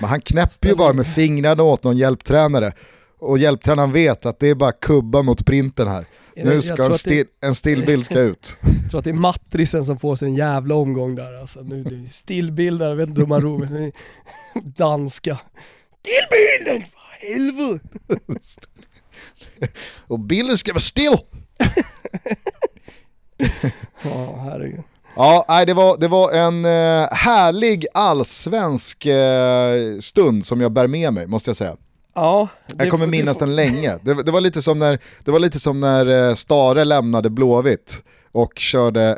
Men 0.00 0.10
han 0.10 0.20
knäpper 0.20 0.68
ju 0.68 0.74
bara 0.74 0.92
med 0.92 1.06
fingrarna 1.06 1.62
åt 1.62 1.84
någon 1.84 1.96
hjälptränare 1.96 2.72
och 3.18 3.38
hjälptränaren 3.38 3.92
vet 3.92 4.26
att 4.26 4.38
det 4.38 4.48
är 4.48 4.54
bara 4.54 4.72
kubba 4.72 5.22
mot 5.22 5.46
printen 5.46 5.88
här. 5.88 6.06
Nu 6.36 6.62
ska 6.62 6.84
en, 6.84 6.94
sti 6.94 7.24
det... 7.24 7.46
en 7.46 7.54
stillbild 7.54 8.04
ska 8.04 8.20
ut. 8.20 8.58
Jag 8.82 8.90
tror 8.90 8.98
att 8.98 9.04
det 9.04 9.10
är 9.10 9.14
matrisen 9.14 9.84
som 9.84 9.98
får 9.98 10.16
sin 10.16 10.34
jävla 10.34 10.74
omgång 10.74 11.14
där 11.14 11.40
alltså. 11.40 11.60
Nu 11.60 11.80
är 11.80 11.84
det 11.84 12.12
stillbilder, 12.12 12.88
jag 12.88 12.96
vet 12.96 13.08
inte 13.08 13.20
hur 13.20 13.28
man 13.28 13.40
roligt. 13.40 13.94
Danska. 14.76 15.38
Stillbilden, 16.06 16.84
för 16.90 17.26
helvete! 17.26 17.88
och 20.06 20.20
bilden 20.20 20.58
ska 20.58 20.72
vara 20.72 20.80
still! 20.80 21.18
ja, 24.02 24.40
herregud. 24.44 24.82
Ja, 25.16 25.44
nej, 25.48 25.66
det, 25.66 25.74
var, 25.74 25.98
det 25.98 26.08
var 26.08 26.32
en 26.32 26.64
eh, 26.64 27.08
härlig 27.12 27.86
allsvensk 27.94 29.06
eh, 29.06 29.98
stund 30.00 30.46
som 30.46 30.60
jag 30.60 30.72
bär 30.72 30.86
med 30.86 31.12
mig, 31.12 31.26
måste 31.26 31.50
jag 31.50 31.56
säga. 31.56 31.76
Ja, 32.14 32.48
jag 32.78 32.90
kommer 32.90 33.06
minnas 33.06 33.38
den 33.38 33.56
länge. 33.56 33.98
Det, 34.02 34.22
det, 34.22 34.32
var 34.32 34.40
lite 34.40 34.62
som 34.62 34.78
när, 34.78 34.98
det 35.24 35.30
var 35.30 35.38
lite 35.38 35.60
som 35.60 35.80
när 35.80 36.28
eh, 36.28 36.34
Stare 36.34 36.84
lämnade 36.84 37.30
Blåvitt 37.30 38.02
och 38.32 38.58
körde 38.58 39.16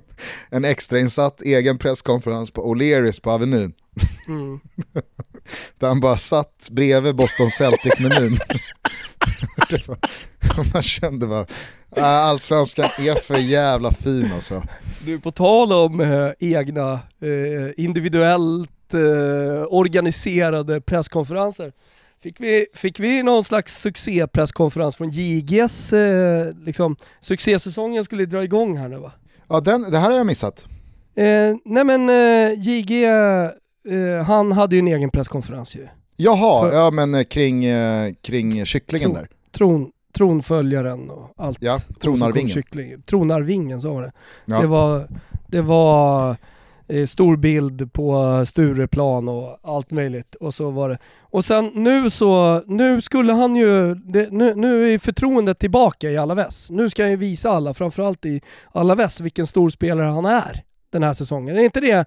en 0.50 0.64
extrainsatt 0.64 1.42
egen 1.42 1.78
presskonferens 1.78 2.50
på 2.50 2.74
O'Learys 2.74 3.22
på 3.22 3.30
Avenyn. 3.30 3.72
Mm. 4.28 4.60
Där 5.78 5.88
han 5.88 6.00
bara 6.00 6.16
satt 6.16 6.68
bredvid 6.70 7.16
Boston 7.16 7.50
Celtic-menyn. 7.50 8.38
man 10.72 10.82
kände 10.82 11.26
bara, 11.26 11.46
äh, 11.96 12.04
allsvenskan 12.04 12.84
är 12.84 13.14
för 13.14 13.36
jävla 13.36 13.92
fin 13.92 14.30
alltså. 14.34 14.62
Du, 15.06 15.20
på 15.20 15.30
tal 15.30 15.72
om 15.72 16.00
äh, 16.00 16.30
egna, 16.38 16.92
äh, 16.92 17.84
individuellt 17.84 18.94
äh, 18.94 19.66
organiserade 19.68 20.80
presskonferenser. 20.80 21.72
Fick 22.22 22.40
vi, 22.40 22.66
fick 22.74 23.00
vi 23.00 23.22
någon 23.22 23.44
slags 23.44 23.82
succépresskonferens 23.82 24.96
från 24.96 25.10
JGs, 25.10 25.92
eh, 25.92 26.46
liksom, 26.64 26.96
succésäsongen 27.20 28.04
skulle 28.04 28.26
dra 28.26 28.44
igång 28.44 28.76
här 28.76 28.88
nu 28.88 28.96
va? 28.96 29.12
Ja, 29.48 29.60
den, 29.60 29.90
det 29.90 29.98
här 29.98 30.10
har 30.10 30.16
jag 30.16 30.26
missat. 30.26 30.66
Eh, 31.14 31.56
nej 31.64 31.84
men 31.84 32.08
eh, 32.08 32.52
JG, 32.58 33.04
eh, 33.90 34.24
han 34.24 34.52
hade 34.52 34.76
ju 34.76 34.78
en 34.78 34.88
egen 34.88 35.10
presskonferens 35.10 35.76
ju. 35.76 35.88
Jaha, 36.16 36.62
För, 36.62 36.76
ja 36.76 36.90
men 36.90 37.14
eh, 37.14 37.24
kring, 37.24 37.64
eh, 37.64 38.14
kring 38.22 38.66
kycklingen 38.66 39.10
tron, 39.10 39.22
där. 39.22 39.28
Tron, 39.50 39.90
tronföljaren 40.12 41.10
och 41.10 41.32
allt. 41.36 41.58
Ja, 41.60 41.78
tronarvingen. 42.00 43.02
Tronarvingen, 43.06 43.80
så 43.80 43.94
var 43.94 44.02
det. 44.02 44.12
Ja. 44.44 44.60
Det 44.60 44.66
var, 44.66 45.08
det 45.46 45.62
var 45.62 46.36
eh, 46.88 47.06
stor 47.06 47.36
bild 47.36 47.92
på 47.92 48.44
Stureplan 48.46 49.28
och 49.28 49.58
allt 49.62 49.90
möjligt. 49.90 50.34
Och 50.34 50.54
så 50.54 50.70
var 50.70 50.88
det. 50.88 50.98
Och 51.20 51.44
sen 51.44 51.70
nu 51.74 52.10
så, 52.10 52.62
nu 52.66 53.00
skulle 53.00 53.32
han 53.32 53.56
ju, 53.56 53.94
det, 53.94 54.32
nu, 54.32 54.54
nu 54.54 54.94
är 54.94 54.98
förtroendet 54.98 55.58
tillbaka 55.58 56.10
i 56.10 56.16
Alaves. 56.16 56.70
Nu 56.70 56.90
ska 56.90 57.02
han 57.02 57.10
ju 57.10 57.16
visa 57.16 57.50
alla, 57.50 57.74
framförallt 57.74 58.24
i 58.24 58.40
Alaves, 58.72 59.20
vilken 59.20 59.46
stor 59.46 59.70
spelare 59.70 60.10
han 60.10 60.24
är 60.24 60.62
den 60.90 61.02
här 61.02 61.12
säsongen. 61.12 61.58
Är 61.58 61.62
inte 61.62 61.80
det 61.80 62.06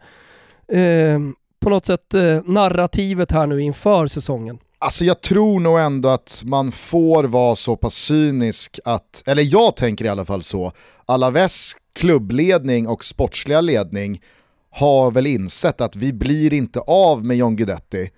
eh, 0.79 1.19
på 1.61 1.69
något 1.69 1.85
sätt 1.85 2.13
eh, 2.13 2.41
narrativet 2.45 3.31
här 3.31 3.47
nu 3.47 3.61
inför 3.61 4.07
säsongen? 4.07 4.59
Alltså 4.79 5.05
jag 5.05 5.21
tror 5.21 5.59
nog 5.59 5.79
ändå 5.79 6.09
att 6.09 6.41
man 6.45 6.71
får 6.71 7.23
vara 7.23 7.55
så 7.55 7.75
pass 7.75 7.95
cynisk 7.95 8.79
att, 8.85 9.23
eller 9.25 9.43
jag 9.53 9.75
tänker 9.75 10.05
i 10.05 10.09
alla 10.09 10.25
fall 10.25 10.43
så, 10.43 10.71
Alaves 11.05 11.73
klubbledning 11.95 12.87
och 12.87 13.03
sportsliga 13.03 13.61
ledning 13.61 14.21
har 14.71 15.11
väl 15.11 15.27
insett 15.27 15.81
att 15.81 15.95
vi 15.95 16.13
blir 16.13 16.53
inte 16.53 16.79
av 16.79 17.25
med 17.25 17.37
John 17.37 17.55
Guidetti. 17.55 18.09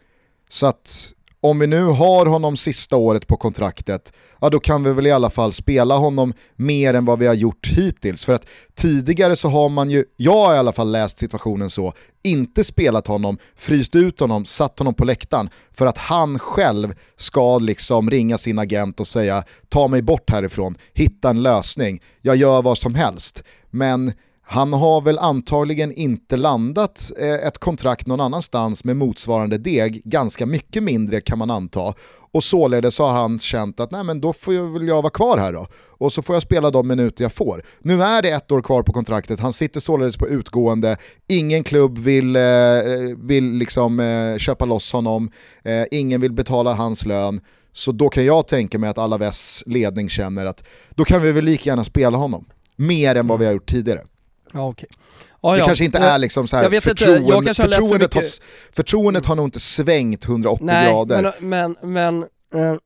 Så 0.49 0.67
att 0.67 1.13
om 1.43 1.59
vi 1.59 1.67
nu 1.67 1.83
har 1.83 2.25
honom 2.25 2.57
sista 2.57 2.95
året 2.95 3.27
på 3.27 3.37
kontraktet, 3.37 4.13
ja 4.41 4.49
då 4.49 4.59
kan 4.59 4.83
vi 4.83 4.93
väl 4.93 5.07
i 5.07 5.11
alla 5.11 5.29
fall 5.29 5.53
spela 5.53 5.97
honom 5.97 6.33
mer 6.55 6.93
än 6.93 7.05
vad 7.05 7.19
vi 7.19 7.27
har 7.27 7.33
gjort 7.33 7.67
hittills. 7.67 8.25
För 8.25 8.33
att 8.33 8.47
tidigare 8.75 9.35
så 9.35 9.49
har 9.49 9.69
man 9.69 9.89
ju, 9.89 10.05
jag 10.15 10.45
har 10.45 10.53
i 10.53 10.57
alla 10.57 10.71
fall 10.73 10.91
läst 10.91 11.19
situationen 11.19 11.69
så, 11.69 11.93
inte 12.23 12.63
spelat 12.63 13.07
honom, 13.07 13.37
fryst 13.55 13.95
ut 13.95 14.19
honom, 14.19 14.45
satt 14.45 14.79
honom 14.79 14.93
på 14.93 15.05
läktaren 15.05 15.49
för 15.71 15.85
att 15.85 15.97
han 15.97 16.39
själv 16.39 16.93
ska 17.15 17.59
liksom 17.59 18.09
ringa 18.09 18.37
sin 18.37 18.59
agent 18.59 18.99
och 18.99 19.07
säga 19.07 19.43
ta 19.69 19.87
mig 19.87 20.01
bort 20.01 20.29
härifrån, 20.29 20.77
hitta 20.93 21.29
en 21.29 21.43
lösning, 21.43 22.01
jag 22.21 22.35
gör 22.35 22.61
vad 22.61 22.77
som 22.77 22.95
helst. 22.95 23.43
Men 23.69 24.13
han 24.45 24.73
har 24.73 25.01
väl 25.01 25.19
antagligen 25.19 25.91
inte 25.91 26.37
landat 26.37 27.11
eh, 27.19 27.47
ett 27.47 27.57
kontrakt 27.57 28.07
någon 28.07 28.19
annanstans 28.19 28.83
med 28.83 28.97
motsvarande 28.97 29.57
deg, 29.57 30.01
ganska 30.05 30.45
mycket 30.45 30.83
mindre 30.83 31.21
kan 31.21 31.37
man 31.37 31.51
anta. 31.51 31.93
Och 32.31 32.43
således 32.43 32.99
har 32.99 33.13
han 33.13 33.39
känt 33.39 33.79
att 33.79 33.91
nej 33.91 34.03
men 34.03 34.21
då 34.21 34.33
får 34.33 34.53
jag 34.53 34.73
väl 34.73 34.87
jag 34.87 35.01
vara 35.01 35.09
kvar 35.09 35.37
här 35.37 35.53
då. 35.53 35.67
Och 35.87 36.13
så 36.13 36.21
får 36.21 36.35
jag 36.35 36.43
spela 36.43 36.71
de 36.71 36.87
minuter 36.87 37.23
jag 37.23 37.33
får. 37.33 37.63
Nu 37.81 38.03
är 38.03 38.21
det 38.21 38.29
ett 38.29 38.51
år 38.51 38.61
kvar 38.61 38.83
på 38.83 38.93
kontraktet, 38.93 39.39
han 39.39 39.53
sitter 39.53 39.79
således 39.79 40.17
på 40.17 40.27
utgående, 40.27 40.97
ingen 41.27 41.63
klubb 41.63 41.97
vill, 41.97 42.35
eh, 42.35 42.41
vill 43.17 43.51
liksom, 43.51 43.99
eh, 43.99 44.37
köpa 44.37 44.65
loss 44.65 44.93
honom, 44.93 45.31
eh, 45.63 45.83
ingen 45.91 46.21
vill 46.21 46.33
betala 46.33 46.73
hans 46.73 47.05
lön. 47.05 47.41
Så 47.71 47.91
då 47.91 48.09
kan 48.09 48.25
jag 48.25 48.47
tänka 48.47 48.79
mig 48.79 48.89
att 48.89 48.97
Alaves 48.97 49.63
ledning 49.65 50.09
känner 50.09 50.45
att 50.45 50.63
då 50.89 51.03
kan 51.03 51.21
vi 51.21 51.31
väl 51.31 51.45
lika 51.45 51.69
gärna 51.69 51.83
spela 51.83 52.17
honom. 52.17 52.45
Mer 52.75 53.15
än 53.15 53.27
vad 53.27 53.39
vi 53.39 53.45
har 53.45 53.53
gjort 53.53 53.69
tidigare. 53.69 54.01
Ja, 54.53 54.67
okay. 54.67 54.87
Ah, 55.41 55.53
det 55.53 55.59
ja. 55.59 55.65
kanske 55.65 55.85
inte 55.85 55.97
är 55.97 56.17
liksom 56.17 56.47
så 56.47 56.57
här, 56.57 56.71
jag 56.71 56.83
förtroende, 56.83 57.17
inte, 57.19 57.49
jag 57.49 57.55
förtroendet, 57.55 58.13
har, 58.13 58.23
förtroendet 58.75 59.25
har 59.25 59.35
nog 59.35 59.47
inte 59.47 59.59
svängt 59.59 60.25
180 60.25 60.65
Nej, 60.65 60.91
grader. 60.91 61.35
Men, 61.39 61.75
men, 61.81 61.93
men 61.93 62.23
eh, 62.61 62.77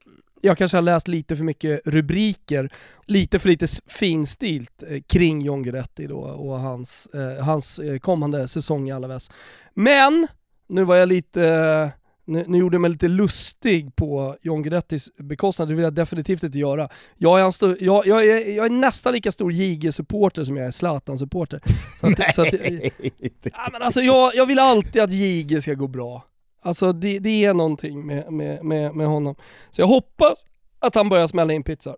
jag 0.41 0.57
kanske 0.57 0.77
har 0.77 0.81
läst 0.81 1.07
lite 1.07 1.35
för 1.35 1.43
mycket 1.43 1.81
rubriker, 1.85 2.69
lite 3.05 3.39
för 3.39 3.49
lite 3.49 3.67
finstilt 3.87 4.83
eh, 4.89 5.01
kring 5.07 5.41
John 5.41 5.63
Guidetti 5.63 6.07
då 6.07 6.19
och 6.19 6.59
hans, 6.59 7.05
eh, 7.05 7.45
hans 7.45 7.79
kommande 8.01 8.47
säsong 8.47 8.89
i 8.89 8.91
Alaves. 8.91 9.31
Men, 9.73 10.27
nu 10.69 10.83
var 10.83 10.95
jag 10.95 11.09
lite 11.09 11.91
nu, 12.27 12.43
nu 12.47 12.57
gjorde 12.57 12.75
jag 12.75 12.81
mig 12.81 12.91
lite 12.91 13.07
lustig 13.07 13.95
på 13.95 14.35
John 14.41 14.63
Guidettis 14.63 15.09
bekostnad, 15.17 15.67
det 15.67 15.73
vill 15.73 15.83
jag 15.83 15.93
definitivt 15.93 16.43
inte 16.43 16.59
göra. 16.59 16.89
Jag 17.17 17.39
är, 17.39 17.43
en 17.43 17.51
stor, 17.51 17.77
jag, 17.79 18.07
jag, 18.07 18.25
är, 18.25 18.55
jag 18.55 18.65
är 18.65 18.69
nästan 18.69 19.13
lika 19.13 19.31
stor 19.31 19.51
JG-supporter 19.51 20.43
som 20.43 20.57
jag 20.57 20.67
är 20.67 20.71
Zlatan-supporter. 20.71 21.61
Så 21.99 22.07
att, 22.07 22.35
så 22.35 22.41
att, 22.41 22.53
ja, 23.43 23.69
men 23.71 23.81
alltså 23.81 24.01
jag, 24.01 24.35
jag 24.35 24.45
vill 24.45 24.59
alltid 24.59 25.01
att 25.01 25.11
JG 25.11 25.61
ska 25.61 25.73
gå 25.73 25.87
bra. 25.87 26.25
Alltså 26.61 26.93
det, 26.93 27.19
det 27.19 27.45
är 27.45 27.53
någonting 27.53 28.05
med, 28.05 28.31
med, 28.31 28.65
med, 28.65 28.95
med 28.95 29.07
honom. 29.07 29.35
Så 29.71 29.81
jag 29.81 29.87
hoppas 29.87 30.45
att 30.79 30.95
han 30.95 31.09
börjar 31.09 31.27
smälla 31.27 31.53
in 31.53 31.63
pizzor. 31.63 31.97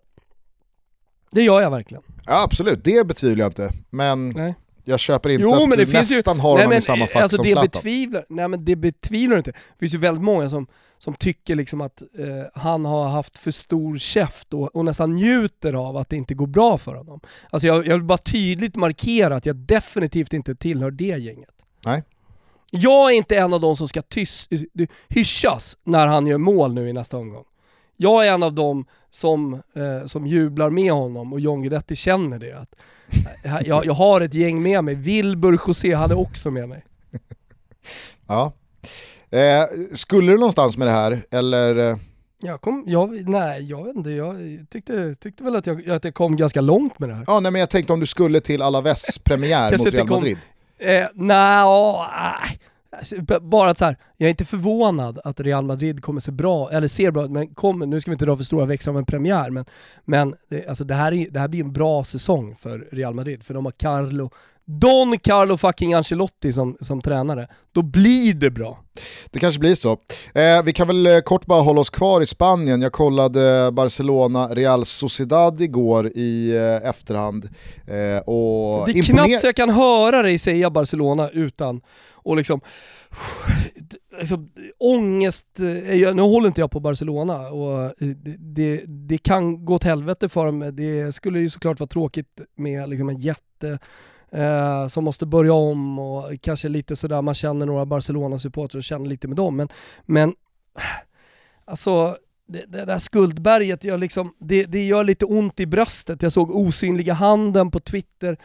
Det 1.30 1.42
gör 1.42 1.60
jag 1.60 1.70
verkligen. 1.70 2.02
Ja 2.26 2.42
absolut, 2.44 2.84
det 2.84 3.06
betvivlar 3.06 3.44
jag 3.44 3.50
inte. 3.50 3.72
Men 3.90 4.28
Nej. 4.28 4.54
Jag 4.90 5.00
köper 5.00 5.30
inte 5.30 5.42
jo, 5.42 5.52
att 5.52 5.78
du 5.78 5.86
nästan 5.86 6.36
ju, 6.36 6.42
har 6.42 6.58
honom 6.58 6.72
i 6.72 6.80
samma 6.80 7.06
fack 7.06 7.22
alltså 7.22 7.36
som 7.36 7.46
det 7.46 7.50
Zlatan. 7.50 7.70
Betvivlar, 7.72 8.24
nej 8.28 8.48
men 8.48 8.64
det 8.64 8.76
betvivlar 8.76 9.36
du 9.36 9.38
inte. 9.38 9.50
Det 9.50 9.78
finns 9.78 9.94
ju 9.94 9.98
väldigt 9.98 10.24
många 10.24 10.50
som, 10.50 10.66
som 10.98 11.14
tycker 11.14 11.54
liksom 11.54 11.80
att 11.80 12.02
eh, 12.02 12.60
han 12.62 12.84
har 12.84 13.08
haft 13.08 13.38
för 13.38 13.50
stor 13.50 13.98
käft 13.98 14.54
och, 14.54 14.76
och, 14.76 14.84
nästan 14.84 15.14
njuter 15.14 15.72
av 15.72 15.96
att 15.96 16.08
det 16.08 16.16
inte 16.16 16.34
går 16.34 16.46
bra 16.46 16.78
för 16.78 16.94
honom. 16.94 17.20
Alltså 17.50 17.66
jag, 17.66 17.86
jag 17.86 17.94
vill 17.94 18.04
bara 18.04 18.18
tydligt 18.18 18.76
markera 18.76 19.36
att 19.36 19.46
jag 19.46 19.56
definitivt 19.56 20.32
inte 20.32 20.54
tillhör 20.54 20.90
det 20.90 21.04
gänget. 21.18 21.54
Nej. 21.86 22.02
Jag 22.70 23.12
är 23.12 23.16
inte 23.16 23.38
en 23.38 23.52
av 23.52 23.60
de 23.60 23.76
som 23.76 23.88
ska 23.88 24.02
tys, 24.02 24.48
hyschas 25.08 25.78
när 25.84 26.06
han 26.06 26.26
gör 26.26 26.38
mål 26.38 26.74
nu 26.74 26.88
i 26.88 26.92
nästa 26.92 27.16
omgång. 27.16 27.44
Jag 28.02 28.26
är 28.26 28.32
en 28.32 28.42
av 28.42 28.52
dem 28.52 28.84
som, 29.10 29.54
eh, 29.54 30.06
som 30.06 30.26
jublar 30.26 30.70
med 30.70 30.92
honom 30.92 31.32
och 31.32 31.40
John 31.40 31.62
Guidetti 31.62 31.96
känner 31.96 32.38
det. 32.38 32.52
Att, 32.52 32.74
jag, 33.66 33.86
jag 33.86 33.92
har 33.92 34.20
ett 34.20 34.34
gäng 34.34 34.62
med 34.62 34.84
mig, 34.84 34.94
Wilbur 34.94 35.60
José 35.66 35.94
hade 35.94 36.14
också 36.14 36.50
med 36.50 36.68
mig. 36.68 36.84
Ja. 38.26 38.52
Eh, 39.30 39.64
skulle 39.92 40.32
du 40.32 40.38
någonstans 40.38 40.76
med 40.76 40.86
det 40.86 40.92
här, 40.92 41.22
eller? 41.30 41.98
Jag 42.42 42.60
kom, 42.60 42.84
jag, 42.86 43.28
nej 43.28 43.62
jag 43.62 43.84
vet 43.84 43.96
inte, 43.96 44.10
jag 44.10 44.36
tyckte, 44.70 45.14
tyckte 45.14 45.44
väl 45.44 45.56
att 45.56 45.66
jag, 45.66 45.90
att 45.90 46.04
jag 46.04 46.14
kom 46.14 46.36
ganska 46.36 46.60
långt 46.60 46.98
med 46.98 47.08
det 47.08 47.14
här. 47.14 47.24
Ja 47.26 47.40
nej, 47.40 47.52
men 47.52 47.60
jag 47.60 47.70
tänkte 47.70 47.92
om 47.92 48.00
du 48.00 48.06
skulle 48.06 48.40
till 48.40 48.62
Alaves 48.62 49.18
premiär 49.18 49.78
mot 49.78 49.92
Real 49.92 50.08
Madrid. 50.08 50.38
Eh, 50.78 51.06
nej, 51.14 52.58
bara 53.40 53.70
att 53.70 53.78
så 53.78 53.84
här, 53.84 53.96
jag 54.16 54.26
är 54.26 54.30
inte 54.30 54.44
förvånad 54.44 55.18
att 55.24 55.40
Real 55.40 55.64
Madrid 55.64 56.02
kommer 56.02 56.20
se 56.20 56.32
bra, 56.32 56.70
eller 56.70 56.88
ser 56.88 57.10
bra 57.10 57.28
men 57.28 57.54
kommer, 57.54 57.86
nu 57.86 58.00
ska 58.00 58.10
vi 58.10 58.12
inte 58.14 58.24
dra 58.24 58.36
för 58.36 58.44
stora 58.44 58.66
växlar 58.66 58.92
av 58.92 58.98
en 58.98 59.04
premiär, 59.04 59.50
men, 59.50 59.64
men 60.04 60.34
det, 60.48 60.68
alltså 60.68 60.84
det, 60.84 60.94
här 60.94 61.12
är, 61.12 61.26
det 61.30 61.40
här 61.40 61.48
blir 61.48 61.60
en 61.60 61.72
bra 61.72 62.04
säsong 62.04 62.56
för 62.60 62.88
Real 62.92 63.14
Madrid, 63.14 63.44
för 63.44 63.54
de 63.54 63.64
har 63.64 63.72
Carlo, 63.72 64.30
Don 64.78 65.18
Carlo 65.18 65.56
fucking 65.56 65.94
Ancelotti 65.94 66.52
som, 66.52 66.76
som 66.80 67.02
tränare. 67.02 67.48
Då 67.72 67.82
blir 67.82 68.34
det 68.34 68.50
bra. 68.50 68.78
Det 69.30 69.38
kanske 69.38 69.60
blir 69.60 69.74
så. 69.74 69.92
Eh, 70.34 70.62
vi 70.64 70.72
kan 70.72 70.86
väl 70.86 71.06
eh, 71.06 71.20
kort 71.20 71.46
bara 71.46 71.62
hålla 71.62 71.80
oss 71.80 71.90
kvar 71.90 72.20
i 72.20 72.26
Spanien. 72.26 72.82
Jag 72.82 72.92
kollade 72.92 73.70
Barcelona 73.72 74.48
Real 74.48 74.84
Sociedad 74.84 75.60
igår 75.60 76.06
i 76.06 76.56
eh, 76.56 76.88
efterhand. 76.88 77.44
Eh, 77.86 78.28
och 78.28 78.86
det 78.86 78.98
är 78.98 79.02
knappt 79.02 79.40
så 79.40 79.46
jag 79.46 79.56
kan 79.56 79.70
höra 79.70 80.22
dig 80.22 80.38
säga 80.38 80.70
Barcelona 80.70 81.28
utan 81.28 81.80
och 82.22 82.36
liksom 82.36 82.60
liksom, 84.18 84.50
ångest, 84.78 85.60
eh, 85.60 86.14
nu 86.14 86.22
håller 86.22 86.48
inte 86.48 86.60
jag 86.60 86.70
på 86.70 86.80
Barcelona 86.80 87.48
och 87.48 87.84
eh, 87.84 87.90
det, 87.98 88.36
det, 88.38 88.84
det, 88.86 89.18
kan 89.18 89.64
gå 89.64 89.74
åt 89.74 89.84
helvete 89.84 90.28
för 90.28 90.46
dem. 90.46 90.70
Det 90.76 91.14
skulle 91.14 91.40
ju 91.40 91.50
såklart 91.50 91.80
vara 91.80 91.88
tråkigt 91.88 92.40
med 92.56 92.88
liksom 92.88 93.08
en 93.08 93.18
jätte 93.18 93.78
eh, 94.30 94.86
som 94.86 95.04
måste 95.04 95.26
börja 95.26 95.52
om 95.52 95.98
och 95.98 96.30
kanske 96.40 96.68
lite 96.68 96.96
sådär, 96.96 97.22
man 97.22 97.34
känner 97.34 97.66
några 97.66 97.86
Barcelona-supportrar 97.86 98.78
och 98.78 98.84
känner 98.84 99.06
lite 99.06 99.28
med 99.28 99.36
dem. 99.36 99.56
Men, 99.56 99.68
men 100.06 100.34
alltså 101.64 102.16
det, 102.46 102.64
det 102.68 102.84
där 102.84 102.98
skuldberget 102.98 103.84
gör, 103.84 103.98
liksom, 103.98 104.34
det, 104.38 104.64
det 104.64 104.86
gör 104.86 105.04
lite 105.04 105.24
ont 105.24 105.60
i 105.60 105.66
bröstet. 105.66 106.22
Jag 106.22 106.32
såg 106.32 106.50
osynliga 106.50 107.12
handen 107.12 107.70
på 107.70 107.80
Twitter 107.80 108.32
eh, 108.32 108.36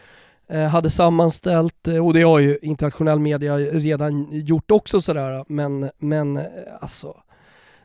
hade 0.48 0.90
sammanställt, 0.90 1.88
eh, 1.88 2.06
och 2.06 2.14
det 2.14 2.22
har 2.22 2.38
ju 2.38 2.58
internationell 2.62 3.18
media 3.18 3.56
redan 3.58 4.28
gjort 4.30 4.70
också 4.70 5.00
sådär, 5.00 5.44
men, 5.48 5.90
men 5.98 6.36
eh, 6.36 6.44
alltså 6.80 7.16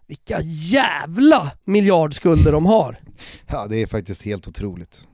vilka 0.08 0.40
jävla 0.44 1.52
miljardskulder 1.64 2.52
de 2.52 2.66
har! 2.66 2.98
Ja 3.48 3.68
det 3.68 3.82
är 3.82 3.86
faktiskt 3.86 4.22
helt 4.22 4.48
otroligt. 4.48 5.08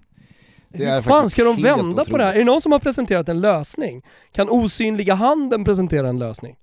Hur 0.70 1.02
fan 1.02 1.30
ska 1.30 1.44
de 1.44 1.56
vända 1.62 1.84
otroligt. 1.84 2.10
på 2.10 2.18
det 2.18 2.24
här? 2.24 2.34
Är 2.34 2.38
det 2.38 2.46
någon 2.46 2.62
som 2.62 2.72
har 2.72 2.80
presenterat 2.80 3.30
en 3.30 3.42
lösning? 3.42 4.04
Kan 4.32 4.50
osynliga 4.50 5.14
handen 5.14 5.66
presentera 5.66 6.10
en 6.10 6.20
lösning? 6.20 6.56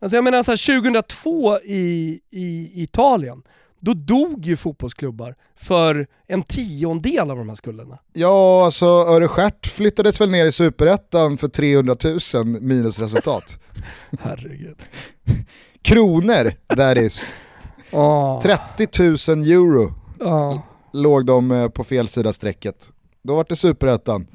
Alltså 0.00 0.16
jag 0.16 0.24
menar 0.24 0.42
så 0.42 0.50
här, 0.50 0.80
2002 0.82 1.58
i, 1.58 2.20
i 2.30 2.70
Italien, 2.82 3.42
då 3.84 3.94
dog 3.94 4.46
ju 4.46 4.56
fotbollsklubbar 4.56 5.34
för 5.56 6.06
en 6.26 6.42
tiondel 6.42 7.30
av 7.30 7.36
de 7.36 7.48
här 7.48 7.56
skulderna. 7.56 7.98
Ja, 8.12 8.64
alltså 8.64 8.86
Örestjärt 8.86 9.66
flyttades 9.66 10.20
väl 10.20 10.30
ner 10.30 10.46
i 10.46 10.52
superettan 10.52 11.36
för 11.36 11.48
300 11.48 11.96
000 12.34 12.46
minusresultat. 12.46 13.58
Herregud. 14.20 14.76
Kronor, 15.82 16.52
that 16.76 16.96
is. 16.96 17.32
Oh. 17.92 18.40
30 18.40 19.34
000 19.34 19.46
euro. 19.46 19.94
Oh 20.20 20.58
låg 20.94 21.26
de 21.26 21.50
eh, 21.50 21.68
på 21.68 21.84
fel 21.84 22.08
sida 22.08 22.32
strecket. 22.32 22.90
Då 23.24 23.36
var 23.36 23.46
det 23.48 23.56
superettan. 23.56 24.26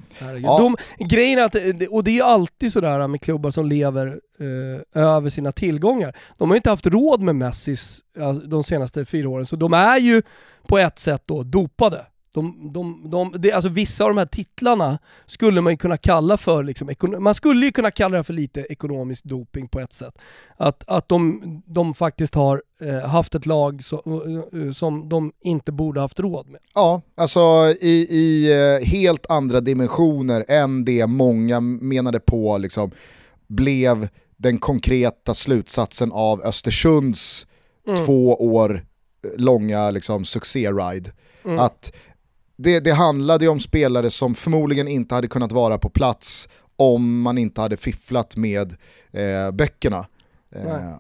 Ja. 0.41 0.75
grejen 0.99 1.39
är 1.39 1.43
att, 1.43 1.56
och 1.89 2.04
det 2.04 2.12
är 2.12 2.15
ju 2.15 2.21
alltid 2.21 2.73
sådär 2.73 3.08
med 3.08 3.21
klubbar 3.21 3.52
som 3.52 3.65
lever 3.65 4.19
eh, 4.39 5.04
över 5.04 5.30
sina 5.30 5.52
tillgångar. 5.52 6.15
De 6.38 6.49
har 6.49 6.56
ju 6.56 6.58
inte 6.58 6.69
haft 6.69 6.88
råd 6.88 7.21
med 7.21 7.36
Messis 7.36 7.99
alltså, 8.19 8.47
de 8.47 8.63
senaste 8.63 9.06
fyra 9.06 9.30
åren, 9.30 9.45
så 9.45 9.56
de 9.56 9.73
är 9.73 9.97
ju 9.97 10.21
på 10.67 10.78
ett 10.78 10.99
sätt 10.99 11.23
då 11.25 11.43
dopade. 11.43 12.06
De, 12.31 12.73
de, 12.73 13.09
de, 13.09 13.33
det, 13.37 13.51
alltså 13.51 13.69
vissa 13.69 14.03
av 14.03 14.09
de 14.09 14.17
här 14.17 14.25
titlarna 14.25 14.99
skulle 15.25 15.61
man 15.61 15.73
ju 15.73 15.77
kunna 15.77 15.97
kalla 15.97 16.37
för, 16.37 16.63
liksom, 16.63 16.95
man 17.19 17.35
skulle 17.35 17.65
ju 17.65 17.71
kunna 17.71 17.91
kalla 17.91 18.17
det 18.17 18.23
för 18.23 18.33
lite 18.33 18.61
ekonomisk 18.69 19.23
doping 19.23 19.67
på 19.67 19.79
ett 19.79 19.93
sätt. 19.93 20.17
Att, 20.57 20.83
att 20.87 21.09
de, 21.09 21.41
de 21.65 21.93
faktiskt 21.93 22.35
har 22.35 22.61
eh, 22.81 23.09
haft 23.09 23.35
ett 23.35 23.45
lag 23.45 23.83
så, 23.83 24.23
uh, 24.53 24.71
som 24.71 25.09
de 25.09 25.31
inte 25.41 25.71
borde 25.71 26.01
haft 26.01 26.19
råd 26.19 26.47
med. 26.47 26.61
Ja, 26.73 27.01
alltså 27.15 27.39
i, 27.81 28.07
i 28.09 28.53
uh, 28.53 28.85
helt 28.85 29.25
andra 29.29 29.61
dimensioner 29.61 30.45
än 30.47 30.85
det 30.85 31.07
många 31.07 31.59
menade 31.59 32.19
på 32.19 32.57
liksom, 32.57 32.91
blev 33.47 34.07
den 34.37 34.57
konkreta 34.57 35.33
slutsatsen 35.33 36.11
av 36.11 36.41
Östersunds 36.41 37.47
mm. 37.87 38.05
två 38.05 38.35
år 38.35 38.85
långa 39.37 39.91
liksom, 39.91 40.25
succé-ride. 40.25 41.11
Mm. 41.45 41.59
Att 41.59 41.93
det, 42.62 42.80
det 42.80 42.91
handlade 42.91 43.45
ju 43.45 43.52
om 43.52 43.60
spelare 43.60 44.10
som 44.10 44.36
förmodligen 44.36 44.88
inte 44.88 45.15
hade 45.15 45.28
kunnat 45.28 45.52
vara 45.52 45.78
på 45.78 45.89
plats 45.89 46.50
om 46.76 47.22
man 47.22 47.38
inte 47.38 47.62
hade 47.62 47.78
fifflat 47.78 48.36
med 48.36 48.76
eh, 49.12 49.52
böckerna. 49.52 50.06
Eh, 50.56 50.95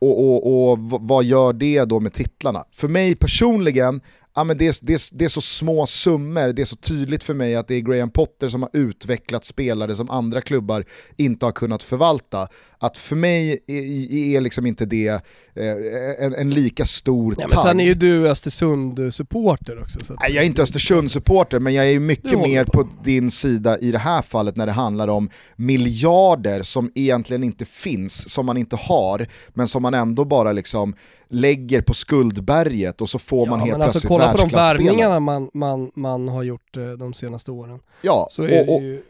och, 0.00 0.18
och, 0.18 0.70
och 0.70 0.78
vad 0.80 1.24
gör 1.24 1.52
det 1.52 1.84
då 1.84 2.00
med 2.00 2.12
titlarna? 2.12 2.64
För 2.70 2.88
mig 2.88 3.14
personligen 3.14 4.00
ja, 4.34 4.44
men 4.44 4.58
det, 4.58 4.66
är, 4.66 4.74
det, 4.82 4.92
är, 4.92 5.18
det 5.18 5.24
är 5.24 5.28
så 5.28 5.40
små 5.40 5.86
summor, 5.86 6.52
det 6.52 6.62
är 6.62 6.66
så 6.66 6.76
tydligt 6.76 7.22
för 7.22 7.34
mig 7.34 7.56
att 7.56 7.68
det 7.68 7.74
är 7.74 7.80
Graham 7.80 8.10
Potter 8.10 8.48
som 8.48 8.62
har 8.62 8.70
utvecklat 8.72 9.44
spelare 9.44 9.96
som 9.96 10.10
andra 10.10 10.40
klubbar 10.40 10.84
inte 11.16 11.46
har 11.46 11.52
kunnat 11.52 11.82
förvalta. 11.82 12.48
Att 12.78 12.98
för 12.98 13.16
mig 13.16 13.58
är, 13.66 14.36
är 14.36 14.40
liksom 14.40 14.66
inte 14.66 14.86
det 14.86 15.08
eh, 15.08 16.24
en, 16.24 16.34
en, 16.34 16.50
lika 16.50 16.84
stor 16.84 17.34
Nej, 17.38 17.46
Men 17.50 17.58
sen 17.58 17.80
är 17.80 17.84
ju 17.84 17.94
du 17.94 18.28
Östersund-supporter 18.28 19.82
också. 19.82 20.04
Så 20.04 20.14
Nej, 20.20 20.32
jag 20.32 20.42
är 20.42 20.46
inte 20.46 20.62
Östersund-supporter, 20.62 21.58
men 21.58 21.74
jag 21.74 21.90
är 21.90 22.00
mycket 22.00 22.40
mer 22.40 22.64
på. 22.64 22.72
på 22.72 22.88
din 23.04 23.30
sida 23.30 23.78
i 23.78 23.90
det 23.90 23.98
här 23.98 24.22
fallet 24.22 24.56
när 24.56 24.66
det 24.66 24.72
handlar 24.72 25.08
om 25.08 25.30
miljarder 25.56 26.62
som 26.62 26.92
egentligen 26.94 27.44
inte 27.44 27.64
finns, 27.64 28.30
som 28.30 28.46
man 28.46 28.56
inte 28.56 28.76
har, 28.76 29.26
men 29.48 29.68
som 29.68 29.82
man 29.82 29.94
ändå 29.94 30.24
bara 30.24 30.52
liksom 30.52 30.94
lägger 31.30 31.80
på 31.80 31.94
skuldberget 31.94 33.00
och 33.00 33.08
så 33.08 33.18
får 33.18 33.46
ja, 33.46 33.50
man 33.50 33.60
helt 33.60 33.82
alltså, 33.82 34.08
plötsligt 34.28 34.52
Kolla 34.52 34.68
på 34.68 34.74
de 34.74 34.78
värvningarna 34.78 35.20
man, 35.20 35.50
man, 35.54 35.90
man 35.94 36.28
har 36.28 36.42
gjort 36.42 36.76
eh, 36.76 36.88
de 36.88 37.14
senaste 37.14 37.50
åren. 37.50 37.80
Ja, 38.02 38.28
så 38.30 38.42
är 38.42 38.68
och, 38.68 38.74
och, 38.76 38.82
ju 38.82 39.02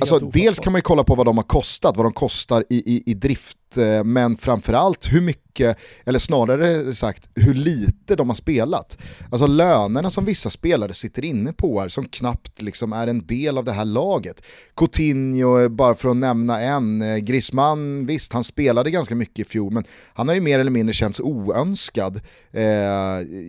alltså, 0.00 0.18
dels 0.18 0.58
kan 0.58 0.72
man 0.72 0.78
ju 0.78 0.82
kolla 0.82 1.04
på 1.04 1.14
vad 1.14 1.26
de 1.26 1.36
har 1.36 1.44
kostat, 1.44 1.96
vad 1.96 2.06
de 2.06 2.12
kostar 2.12 2.64
i, 2.70 2.76
i, 2.76 3.02
i 3.06 3.14
drift 3.14 3.58
Eh, 3.76 4.04
men 4.04 4.36
framförallt 4.36 5.12
hur 5.12 5.20
mycket, 5.20 5.78
eller 6.06 6.18
snarare 6.18 6.92
sagt 6.92 7.28
hur 7.34 7.54
lite 7.54 8.16
de 8.16 8.28
har 8.28 8.36
spelat. 8.36 8.98
Alltså 9.30 9.46
lönerna 9.46 10.10
som 10.10 10.24
vissa 10.24 10.50
spelare 10.50 10.94
sitter 10.94 11.24
inne 11.24 11.52
på 11.52 11.80
är 11.80 11.88
som 11.88 12.04
knappt 12.04 12.62
liksom 12.62 12.92
är 12.92 13.06
en 13.06 13.26
del 13.26 13.58
av 13.58 13.64
det 13.64 13.72
här 13.72 13.84
laget. 13.84 14.42
Coutinho, 14.76 15.68
bara 15.68 15.94
för 15.94 16.08
att 16.08 16.16
nämna 16.16 16.60
en, 16.60 17.02
eh, 17.02 17.16
Griezmann, 17.16 18.06
visst 18.06 18.32
han 18.32 18.44
spelade 18.44 18.90
ganska 18.90 19.14
mycket 19.14 19.46
i 19.46 19.50
fjol 19.50 19.72
men 19.72 19.84
han 20.14 20.28
har 20.28 20.34
ju 20.34 20.40
mer 20.40 20.58
eller 20.58 20.70
mindre 20.70 20.92
känts 20.92 21.20
oönskad 21.20 22.20
eh, 22.52 22.62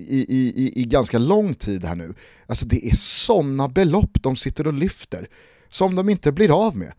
i, 0.07 0.25
i, 0.29 0.71
i 0.75 0.83
ganska 0.83 1.17
lång 1.17 1.53
tid 1.53 1.85
här 1.85 1.95
nu. 1.95 2.13
Alltså 2.47 2.65
det 2.65 2.87
är 2.87 2.95
sådana 2.95 3.67
belopp 3.67 4.23
de 4.23 4.35
sitter 4.35 4.67
och 4.67 4.73
lyfter 4.73 5.27
som 5.69 5.95
de 5.95 6.09
inte 6.09 6.31
blir 6.31 6.65
av 6.67 6.77
med. 6.77 6.93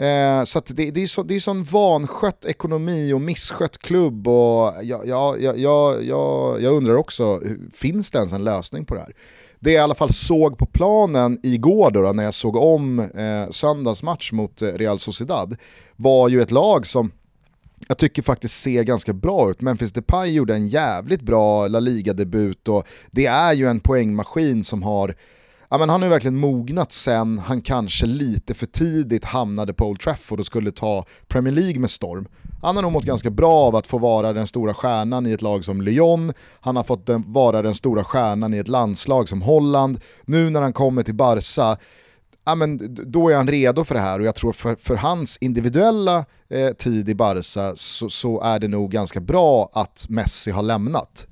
Eh, 0.00 0.44
så 0.44 0.62
det, 0.66 0.90
det, 0.90 1.02
är 1.02 1.06
så, 1.06 1.22
det 1.22 1.34
är 1.34 1.40
sån 1.40 1.64
vanskött 1.64 2.44
ekonomi 2.44 3.12
och 3.12 3.20
misskött 3.20 3.78
klubb 3.78 4.28
och 4.28 4.72
jag, 4.82 5.06
jag, 5.06 5.42
jag, 5.42 5.58
jag, 6.04 6.62
jag 6.62 6.74
undrar 6.74 6.94
också, 6.94 7.40
finns 7.72 8.10
det 8.10 8.18
ens 8.18 8.32
en 8.32 8.44
lösning 8.44 8.84
på 8.84 8.94
det 8.94 9.00
här? 9.00 9.12
Det 9.58 9.72
jag 9.72 9.80
i 9.80 9.82
alla 9.82 9.94
fall 9.94 10.12
såg 10.12 10.58
på 10.58 10.66
planen 10.66 11.40
igår 11.42 11.90
då, 11.90 12.02
då 12.02 12.12
när 12.12 12.24
jag 12.24 12.34
såg 12.34 12.56
om 12.56 12.98
eh, 12.98 13.50
söndags 13.50 14.02
match 14.02 14.32
mot 14.32 14.62
eh, 14.62 14.68
Real 14.68 14.98
Sociedad 14.98 15.56
var 15.96 16.28
ju 16.28 16.42
ett 16.42 16.50
lag 16.50 16.86
som 16.86 17.12
jag 17.88 17.98
tycker 17.98 18.22
faktiskt 18.22 18.60
ser 18.60 18.82
ganska 18.82 19.12
bra 19.12 19.50
ut. 19.50 19.60
Memphis 19.60 19.92
Depay 19.92 20.30
gjorde 20.30 20.54
en 20.54 20.68
jävligt 20.68 21.22
bra 21.22 21.68
La 21.68 21.80
Liga-debut 21.80 22.68
och 22.68 22.86
det 23.10 23.26
är 23.26 23.52
ju 23.52 23.68
en 23.68 23.80
poängmaskin 23.80 24.64
som 24.64 24.82
har 24.82 25.14
ja, 25.70 25.78
men 25.78 25.88
han 25.88 26.00
har 26.00 26.06
ju 26.06 26.10
verkligen 26.10 26.36
mognat 26.36 26.92
sen 26.92 27.38
han 27.38 27.62
kanske 27.62 28.06
lite 28.06 28.54
för 28.54 28.66
tidigt 28.66 29.24
hamnade 29.24 29.74
på 29.74 29.86
Old 29.86 30.00
Trafford 30.00 30.40
och 30.40 30.46
skulle 30.46 30.70
ta 30.70 31.04
Premier 31.28 31.54
League 31.54 31.80
med 31.80 31.90
storm. 31.90 32.28
Han 32.62 32.76
har 32.76 32.82
nog 32.82 32.92
mått 32.92 33.04
ganska 33.04 33.30
bra 33.30 33.52
av 33.52 33.76
att 33.76 33.86
få 33.86 33.98
vara 33.98 34.32
den 34.32 34.46
stora 34.46 34.74
stjärnan 34.74 35.26
i 35.26 35.32
ett 35.32 35.42
lag 35.42 35.64
som 35.64 35.82
Lyon, 35.82 36.32
han 36.60 36.76
har 36.76 36.82
fått 36.82 37.08
vara 37.26 37.62
den 37.62 37.74
stora 37.74 38.04
stjärnan 38.04 38.54
i 38.54 38.58
ett 38.58 38.68
landslag 38.68 39.28
som 39.28 39.42
Holland, 39.42 40.00
nu 40.24 40.50
när 40.50 40.62
han 40.62 40.72
kommer 40.72 41.02
till 41.02 41.14
Barca, 41.14 41.76
ja, 42.44 42.54
men 42.54 42.94
då 42.94 43.28
är 43.28 43.36
han 43.36 43.48
redo 43.48 43.84
för 43.84 43.94
det 43.94 44.00
här 44.00 44.18
och 44.18 44.26
jag 44.26 44.34
tror 44.34 44.52
för, 44.52 44.76
för 44.76 44.96
hans 44.96 45.36
individuella 45.36 46.24
eh, 46.50 46.70
tid 46.70 47.08
i 47.08 47.14
Barca 47.14 47.72
så, 47.74 48.08
så, 48.08 48.40
är 48.40 48.58
det 48.58 48.68
nog 48.68 48.90
ganska 48.90 49.20
bra 49.20 49.70
att 49.72 50.06
Messi 50.08 50.50
har 50.50 50.62
lämnat. 50.62 51.26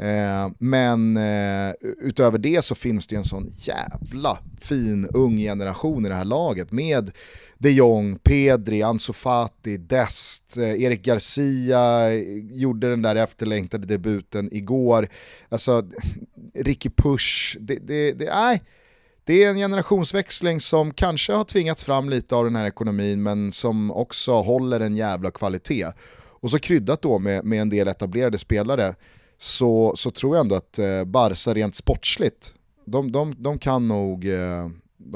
Eh, 0.00 0.50
men 0.58 1.16
eh, 1.16 1.74
utöver 1.80 2.38
det 2.38 2.64
så 2.64 2.74
finns 2.74 3.06
det 3.06 3.16
en 3.16 3.24
sån 3.24 3.48
jävla 3.56 4.38
fin 4.60 5.06
ung 5.06 5.36
generation 5.36 6.06
i 6.06 6.08
det 6.08 6.14
här 6.14 6.24
laget 6.24 6.72
med 6.72 7.10
de 7.58 7.70
Jong, 7.70 8.18
Pedri, 8.18 8.82
Ansu 8.82 9.12
Fati, 9.12 9.76
Dest, 9.76 10.56
eh, 10.56 10.82
Erik 10.82 11.02
Garcia 11.02 12.12
eh, 12.12 12.22
gjorde 12.52 12.90
den 12.90 13.02
där 13.02 13.16
efterlängtade 13.16 13.86
debuten 13.86 14.48
igår. 14.52 15.08
Alltså, 15.48 15.84
Ricky 16.54 16.90
Push, 16.90 17.56
det, 17.60 17.74
det, 17.74 18.12
det, 18.12 18.24
nej, 18.24 18.62
det 19.24 19.44
är 19.44 19.50
en 19.50 19.56
generationsväxling 19.56 20.60
som 20.60 20.92
kanske 20.92 21.32
har 21.32 21.44
tvingats 21.44 21.84
fram 21.84 22.10
lite 22.10 22.36
av 22.36 22.44
den 22.44 22.56
här 22.56 22.66
ekonomin 22.66 23.22
men 23.22 23.52
som 23.52 23.90
också 23.90 24.32
håller 24.32 24.80
en 24.80 24.96
jävla 24.96 25.30
kvalitet. 25.30 25.86
Och 26.42 26.50
så 26.50 26.58
kryddat 26.58 27.02
då 27.02 27.18
med, 27.18 27.44
med 27.44 27.60
en 27.60 27.70
del 27.70 27.88
etablerade 27.88 28.38
spelare 28.38 28.94
så, 29.40 29.92
så 29.96 30.10
tror 30.10 30.36
jag 30.36 30.40
ändå 30.40 30.54
att 30.54 30.78
eh, 30.78 31.04
Barca 31.04 31.54
rent 31.54 31.74
sportsligt, 31.74 32.54
de, 32.84 33.12
de, 33.12 33.34
de 33.38 33.58
kan 33.58 33.88
nog 33.88 34.28
eh, 34.28 34.68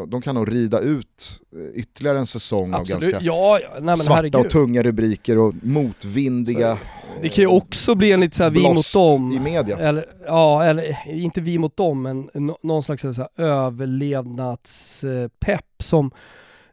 de, 0.09 0.23
kan 0.23 0.35
nog 0.35 0.53
rida 0.53 0.81
ut 0.81 1.43
eh, 1.57 1.63
ytterligare 1.75 2.19
en 2.19 2.27
säsong 2.27 2.75
Absolut. 2.75 3.05
av 3.05 3.11
ganska 3.11 3.27
ja, 3.27 3.61
ja. 3.61 3.69
Nej, 3.81 3.97
svarta 3.97 4.15
herregud. 4.15 4.45
och 4.45 4.51
tunga 4.51 4.83
rubriker 4.83 5.39
och 5.39 5.55
motvindiga 5.63 6.79
Det 7.23 7.29
kan 7.29 7.43
ju 7.43 7.49
också 7.49 7.95
bli 7.95 8.13
en 8.13 8.21
lite 8.21 8.37
såhär 8.37 8.51
vi 8.51 8.63
mot 8.63 8.93
dem. 8.95 9.33
i 9.33 9.41
media. 9.41 9.79
Eller, 9.79 10.07
ja, 10.27 10.65
eller 10.65 11.09
inte 11.09 11.41
vi 11.41 11.59
mot 11.59 11.77
dem, 11.77 12.03
men 12.03 12.31
någon 12.63 12.83
slags 12.83 13.03
så 13.03 13.29
överlevnadspepp 13.37 15.83
som 15.83 16.11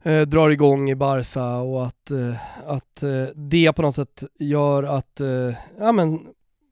eh, 0.04 0.22
drar 0.22 0.49
igång 0.49 0.89
i 0.89 0.95
Barca 0.95 1.56
och 1.56 1.86
att, 1.86 2.12
eh, 2.12 2.36
att 2.66 3.04
eh, 3.04 3.26
det 3.36 3.74
på 3.74 3.82
något 3.82 3.95
sätt 3.95 4.24
gör 4.39 4.84
att 4.84 5.22
ja, 5.80 5.91
men, 5.91 6.20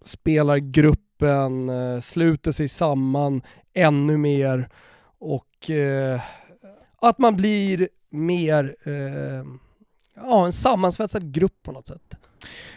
spelargruppen 0.05 1.69
eh, 1.69 2.01
sluter 2.01 2.51
sig 2.51 2.67
samman 2.67 3.41
ännu 3.73 4.17
mer 4.17 4.69
och 5.19 5.69
eh, 5.69 6.21
att 7.01 7.17
man 7.17 7.35
blir 7.35 7.89
mer, 8.09 8.75
eh, 8.85 9.45
ja 10.15 10.45
en 10.45 10.53
sammansvetsad 10.53 11.33
grupp 11.33 11.63
på 11.63 11.71
något 11.71 11.87
sätt. 11.87 12.15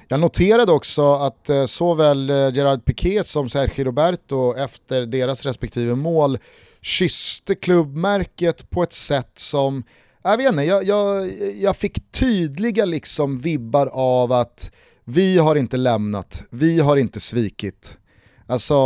Jag 0.08 0.20
noterade 0.20 0.72
också 0.72 1.14
att 1.14 1.48
eh, 1.48 1.64
såväl 1.64 2.30
eh, 2.30 2.36
Gerard 2.36 2.84
Piqué 2.84 3.24
som 3.24 3.48
Sergio 3.48 3.84
Roberto 3.84 4.54
efter 4.54 5.06
deras 5.06 5.46
respektive 5.46 5.94
mål 5.94 6.38
kysste 6.80 7.54
klubbmärket 7.54 8.70
på 8.70 8.82
ett 8.82 8.92
sätt 8.92 9.32
som, 9.34 9.84
jag 10.22 10.36
vet 10.36 10.48
inte, 10.48 10.62
jag, 10.62 10.84
jag, 10.84 11.30
jag 11.54 11.76
fick 11.76 12.10
tydliga 12.10 12.84
liksom 12.84 13.38
vibbar 13.40 13.86
av 13.92 14.32
att 14.32 14.70
vi 15.14 15.38
har 15.38 15.56
inte 15.56 15.76
lämnat, 15.76 16.42
vi 16.50 16.80
har 16.80 16.96
inte 16.96 17.20
svikit. 17.20 17.98
Alltså, 18.46 18.76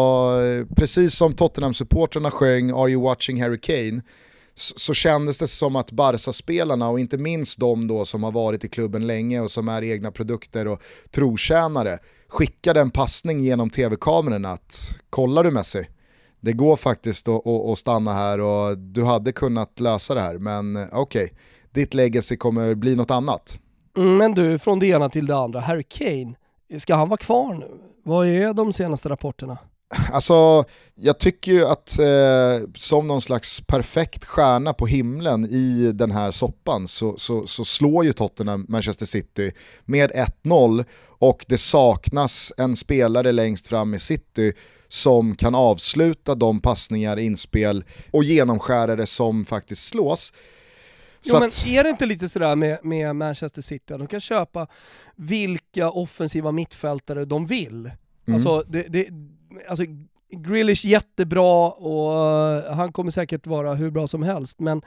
precis 0.77 1.15
som 1.15 1.33
Tottenham-supportrarna 1.33 2.31
sjöng 2.31 2.71
“Are 2.71 2.91
you 2.91 3.03
watching 3.03 3.43
Harry 3.43 3.61
Kane?” 3.61 4.03
så, 4.55 4.75
så 4.77 4.95
kändes 4.95 5.39
det 5.39 5.49
som 5.49 5.77
att 5.77 5.91
Barca-spelarna 5.91 6.89
och 6.89 7.01
inte 7.01 7.19
minst 7.19 7.61
de 7.61 7.89
då 7.89 8.05
som 8.05 8.25
har 8.25 8.33
varit 8.33 8.65
i 8.65 8.69
klubben 8.69 9.07
länge 9.07 9.41
och 9.41 9.51
som 9.51 9.69
är 9.69 9.85
egna 9.85 10.11
produkter 10.11 10.69
och 10.69 10.83
trotjänare 11.11 11.99
skickade 12.29 12.81
en 12.81 12.91
passning 12.91 13.41
genom 13.41 13.71
tv-kamerorna 13.71 14.53
att 14.53 15.01
“Kollar 15.11 15.45
du 15.45 15.51
Messi? 15.51 15.87
Det 16.41 16.53
går 16.53 16.77
faktiskt 16.77 17.29
att, 17.29 17.47
att, 17.47 17.71
att 17.71 17.79
stanna 17.79 18.13
här 18.13 18.41
och 18.41 18.79
du 18.79 19.05
hade 19.05 19.33
kunnat 19.33 19.81
lösa 19.81 20.15
det 20.15 20.21
här 20.21 20.39
men 20.39 20.77
eh, 20.77 20.87
okej, 20.93 21.25
okay, 21.25 21.37
ditt 21.73 21.95
legacy 21.95 22.37
kommer 22.37 22.75
bli 22.75 22.97
något 22.97 23.11
annat.” 23.11 23.61
Men 23.97 24.35
du, 24.35 24.59
från 24.59 24.79
det 24.79 24.87
ena 24.87 25.09
till 25.09 25.27
det 25.27 25.37
andra, 25.37 25.61
Harry 25.61 25.83
Kane, 25.83 26.35
ska 26.79 26.95
han 26.95 27.09
vara 27.09 27.19
kvar 27.19 27.55
nu? 27.55 27.71
Vad 28.05 28.29
är 28.29 28.53
de 28.53 28.73
senaste 28.73 29.09
rapporterna? 29.09 29.59
Alltså, 30.13 30.65
jag 30.95 31.19
tycker 31.19 31.53
ju 31.53 31.67
att 31.67 31.99
eh, 31.99 32.69
som 32.77 33.07
någon 33.07 33.21
slags 33.21 33.61
perfekt 33.61 34.25
stjärna 34.25 34.73
på 34.73 34.87
himlen 34.87 35.45
i 35.45 35.93
den 35.93 36.11
här 36.11 36.31
soppan 36.31 36.89
så, 36.89 37.15
så, 37.19 37.47
så 37.47 37.65
slår 37.65 38.05
ju 38.05 38.13
Tottenham 38.13 38.67
Manchester 38.69 39.07
City 39.07 39.53
med 39.85 40.11
1-0 40.45 40.85
och 41.19 41.45
det 41.49 41.59
saknas 41.59 42.53
en 42.57 42.77
spelare 42.77 43.33
längst 43.33 43.67
fram 43.67 43.95
i 43.95 43.99
City 43.99 44.53
som 44.89 45.37
kan 45.37 45.55
avsluta 45.55 46.35
de 46.35 46.61
passningar, 46.61 47.17
inspel 47.17 47.85
och 48.11 48.25
genomskärare 48.25 49.07
som 49.07 49.45
faktiskt 49.45 49.89
slås. 49.89 50.33
Jo, 51.27 51.41
men 51.41 51.77
är 51.77 51.85
det 51.85 51.91
inte 51.91 52.07
lite 52.07 52.29
sådär 52.29 52.57
med, 52.57 52.79
med 52.83 53.17
Manchester 53.17 53.63
City, 53.63 53.93
att 53.93 53.99
de 53.99 54.07
kan 54.07 54.21
köpa 54.21 54.67
vilka 55.17 55.91
offensiva 55.91 56.53
mittfältare 56.53 57.25
de 57.25 57.47
vill? 57.47 57.91
Mm. 58.27 58.35
Alltså, 58.35 58.63
det, 58.69 58.83
det, 58.83 59.09
alltså 59.69 59.85
Grealish 60.31 60.85
jättebra 60.85 61.71
och 61.71 62.13
han 62.77 62.93
kommer 62.93 63.11
säkert 63.11 63.47
vara 63.47 63.75
hur 63.75 63.91
bra 63.91 64.07
som 64.07 64.23
helst, 64.23 64.61
men, 64.61 64.83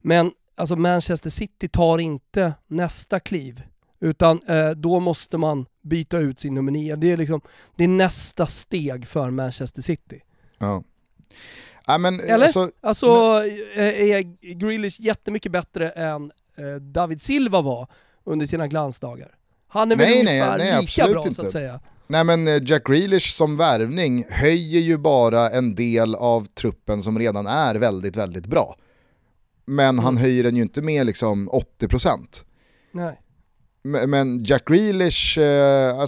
men 0.00 0.32
alltså 0.54 0.76
Manchester 0.76 1.30
City 1.30 1.68
tar 1.68 1.98
inte 1.98 2.54
nästa 2.66 3.20
kliv. 3.20 3.62
Utan 4.00 4.42
eh, 4.48 4.70
då 4.70 5.00
måste 5.00 5.38
man 5.38 5.66
byta 5.82 6.18
ut 6.18 6.40
sin 6.40 6.54
nummer 6.54 6.72
9. 6.72 6.96
Det 6.96 7.12
är, 7.12 7.16
liksom, 7.16 7.40
det 7.76 7.84
är 7.84 7.88
nästa 7.88 8.46
steg 8.46 9.06
för 9.06 9.30
Manchester 9.30 9.82
City. 9.82 10.20
Ja. 10.58 10.82
Ja, 11.86 11.98
men, 11.98 12.20
Eller? 12.20 12.44
Alltså, 12.44 12.70
alltså 12.80 13.42
men... 13.76 13.84
Eh, 13.84 14.10
är 14.10 14.22
Grealish 14.54 15.00
jättemycket 15.00 15.52
bättre 15.52 15.90
än 15.90 16.32
eh, 16.56 16.74
David 16.80 17.22
Silva 17.22 17.60
var 17.60 17.86
under 18.24 18.46
sina 18.46 18.66
glansdagar? 18.66 19.34
Han 19.68 19.92
är 19.92 19.96
väl 19.96 20.08
nej, 20.08 20.20
ungefär 20.20 20.58
nej, 20.58 20.70
nej, 20.72 20.80
lika 20.80 21.08
bra 21.08 21.22
inte. 21.26 21.34
så 21.34 21.46
att 21.46 21.52
säga. 21.52 21.80
Nej 22.06 22.24
men 22.24 22.48
eh, 22.48 22.62
Jack 22.62 22.86
Grealish 22.86 23.34
som 23.34 23.56
värvning 23.56 24.24
höjer 24.30 24.80
ju 24.80 24.98
bara 24.98 25.50
en 25.50 25.74
del 25.74 26.14
av 26.14 26.44
truppen 26.44 27.02
som 27.02 27.18
redan 27.18 27.46
är 27.46 27.74
väldigt, 27.74 28.16
väldigt 28.16 28.46
bra. 28.46 28.76
Men 29.64 29.88
mm. 29.88 30.04
han 30.04 30.16
höjer 30.16 30.42
den 30.42 30.56
ju 30.56 30.62
inte 30.62 30.82
med 30.82 31.06
liksom 31.06 31.50
80%. 31.80 32.18
Nej. 32.92 33.20
Men 33.82 34.44
Jack 34.44 34.64
Grealish, 34.64 35.38
eh, 35.38 36.00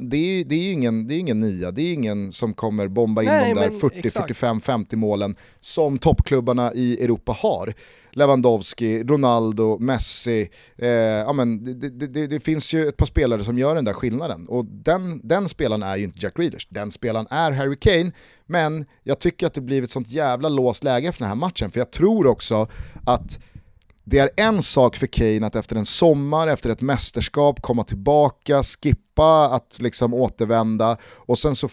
det 0.00 0.16
är, 0.16 0.44
det 0.44 0.54
är 0.54 0.72
ingen, 0.72 1.06
det 1.06 1.14
är 1.14 1.18
ingen 1.18 1.40
nia, 1.40 1.70
det 1.70 1.82
är 1.82 1.92
ingen 1.92 2.32
som 2.32 2.54
kommer 2.54 2.88
bomba 2.88 3.22
in 3.22 3.28
Nej, 3.28 3.54
de 3.54 3.60
där 3.60 3.70
40, 3.70 4.10
45, 4.10 4.60
50 4.60 4.96
målen 4.96 5.36
som 5.60 5.98
toppklubbarna 5.98 6.74
i 6.74 7.04
Europa 7.04 7.32
har. 7.32 7.74
Lewandowski, 8.12 9.02
Ronaldo, 9.02 9.78
Messi, 9.78 10.50
eh, 10.78 10.88
ja, 10.88 11.32
men 11.32 11.64
det, 11.64 11.90
det, 11.90 12.06
det, 12.06 12.26
det, 12.26 12.40
finns 12.40 12.74
ju 12.74 12.88
ett 12.88 12.96
par 12.96 13.06
spelare 13.06 13.44
som 13.44 13.58
gör 13.58 13.74
den 13.74 13.84
där 13.84 13.92
skillnaden. 13.92 14.48
Och 14.48 14.64
den, 14.64 15.20
den 15.24 15.48
spelaren 15.48 15.82
är 15.82 15.96
ju 15.96 16.04
inte 16.04 16.18
Jack 16.20 16.36
Grealish, 16.36 16.66
den 16.70 16.90
spelaren 16.90 17.26
är 17.30 17.52
Harry 17.52 17.76
Kane, 17.76 18.12
men 18.46 18.84
jag 19.02 19.18
tycker 19.18 19.46
att 19.46 19.54
det 19.54 19.60
blivit 19.60 19.88
ett 19.88 19.92
sånt 19.92 20.08
jävla 20.08 20.48
låst 20.48 20.84
läge 20.84 21.12
för 21.12 21.18
den 21.18 21.28
här 21.28 21.36
matchen, 21.36 21.70
för 21.70 21.80
jag 21.80 21.90
tror 21.90 22.26
också 22.26 22.68
att 23.06 23.40
det 24.04 24.18
är 24.18 24.30
en 24.36 24.62
sak 24.62 24.96
för 24.96 25.06
Kane 25.06 25.46
att 25.46 25.56
efter 25.56 25.76
en 25.76 25.86
sommar, 25.86 26.48
efter 26.48 26.70
ett 26.70 26.80
mästerskap 26.80 27.62
komma 27.62 27.84
tillbaka, 27.84 28.62
skippa 28.62 29.48
att 29.48 29.78
liksom 29.80 30.14
återvända 30.14 30.96
och 31.02 31.38
sen 31.38 31.56
så, 31.56 31.68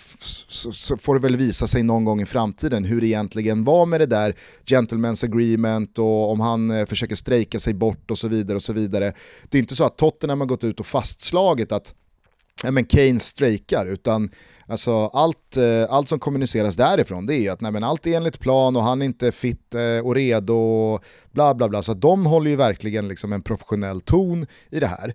så, 0.47 0.71
så, 0.71 0.97
får 0.97 1.15
det 1.15 1.21
väl 1.21 1.37
visa 1.37 1.67
sig 1.67 1.83
någon 1.83 2.05
gång 2.05 2.21
i 2.21 2.25
framtiden 2.25 2.83
hur 2.83 3.01
det 3.01 3.07
egentligen 3.07 3.63
var 3.63 3.85
med 3.85 4.01
det 4.01 4.05
där 4.05 4.35
gentlemen's 4.65 5.25
agreement 5.25 5.97
och 5.97 6.31
om 6.31 6.39
han 6.39 6.71
eh, 6.71 6.85
försöker 6.85 7.15
strejka 7.15 7.59
sig 7.59 7.73
bort 7.73 8.11
och 8.11 8.17
så 8.17 8.27
vidare 8.27 8.55
och 8.57 8.63
så 8.63 8.73
vidare. 8.73 9.13
Det 9.49 9.57
är 9.57 9.59
inte 9.59 9.75
så 9.75 9.83
att 9.83 9.97
Tottenham 9.97 10.39
har 10.39 10.47
gått 10.47 10.63
ut 10.63 10.79
och 10.79 10.85
fastslagit 10.85 11.71
att 11.71 11.93
men 12.71 12.85
Kane 12.85 13.19
strejkar, 13.19 13.85
utan 13.85 14.29
alltså, 14.67 15.07
allt, 15.07 15.57
eh, 15.57 15.85
allt 15.89 16.09
som 16.09 16.19
kommuniceras 16.19 16.75
därifrån 16.75 17.25
det 17.25 17.35
är 17.35 17.51
att 17.51 17.61
nej, 17.61 17.71
men 17.71 17.83
allt 17.83 18.07
är 18.07 18.17
enligt 18.17 18.39
plan 18.39 18.75
och 18.75 18.83
han 18.83 19.01
är 19.01 19.05
inte 19.05 19.31
fit 19.31 19.75
eh, 19.75 20.05
och 20.05 20.15
redo 20.15 20.53
och 20.53 21.03
bla 21.31 21.55
bla 21.55 21.69
bla. 21.69 21.81
Så 21.81 21.93
de 21.93 22.25
håller 22.25 22.49
ju 22.49 22.55
verkligen 22.55 23.07
liksom 23.07 23.33
en 23.33 23.41
professionell 23.41 24.01
ton 24.01 24.47
i 24.69 24.79
det 24.79 24.87
här. 24.87 25.13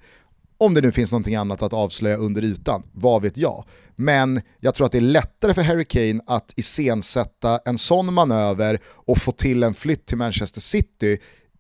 Om 0.59 0.75
det 0.75 0.81
nu 0.81 0.93
finns 0.93 1.13
någonting 1.13 1.35
annat 1.35 1.63
att 1.63 1.73
avslöja 1.73 2.17
under 2.17 2.45
ytan, 2.45 2.83
vad 2.93 3.23
vet 3.23 3.37
jag. 3.37 3.65
Men 3.97 4.41
jag 4.61 4.75
tror 4.75 4.87
att 4.87 4.93
det 4.93 4.99
är 4.99 5.03
lättare 5.03 5.55
för 5.55 5.63
Harry 5.63 5.85
Kane 5.85 6.21
att 6.27 6.53
iscensätta 6.57 7.61
en 7.65 7.79
sån 7.79 8.15
manöver 8.15 8.81
och 8.87 9.19
få 9.19 9.33
till 9.33 9.63
en 9.63 9.75
flytt 9.75 10.07
till 10.07 10.17
Manchester 10.17 10.61
City 10.61 11.19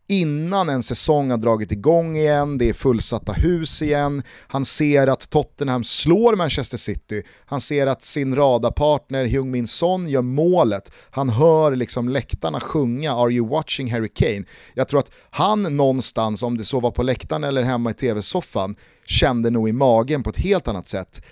innan 0.09 0.68
en 0.68 0.82
säsong 0.82 1.30
har 1.30 1.38
dragit 1.38 1.72
igång 1.72 2.16
igen, 2.16 2.59
det 2.59 2.68
är 2.68 2.72
fullsatta 2.72 3.32
hus 3.32 3.82
igen, 3.82 4.22
han 4.48 4.64
ser 4.64 5.07
att 5.07 5.30
Tottenham 5.30 5.84
slår 5.84 6.36
Manchester 6.36 6.78
City, 6.78 7.22
han 7.46 7.61
ser 7.61 7.86
att 7.86 8.04
sin 8.04 8.36
radarpartner 8.36 9.24
Heung-Min 9.24 9.66
Son 9.66 10.09
gör 10.09 10.22
målet, 10.22 10.92
han 11.11 11.28
hör 11.28 11.76
liksom 11.76 12.09
läktarna 12.09 12.61
sjunga 12.61 13.12
“Are 13.12 13.32
you 13.32 13.48
watching 13.48 13.92
Harry 13.92 14.09
Kane?” 14.14 14.44
Jag 14.74 14.88
tror 14.88 15.00
att 15.00 15.11
han 15.30 15.62
någonstans, 15.76 16.42
om 16.42 16.57
det 16.57 16.64
så 16.64 16.80
var 16.80 16.90
på 16.90 17.02
läktaren 17.02 17.44
eller 17.44 17.62
hemma 17.62 17.90
i 17.90 17.94
tv-soffan, 17.94 18.76
kände 19.04 19.50
nog 19.50 19.68
i 19.68 19.72
magen 19.72 20.22
på 20.22 20.30
ett 20.30 20.36
helt 20.38 20.68
annat 20.68 20.88
sätt. 20.88 21.22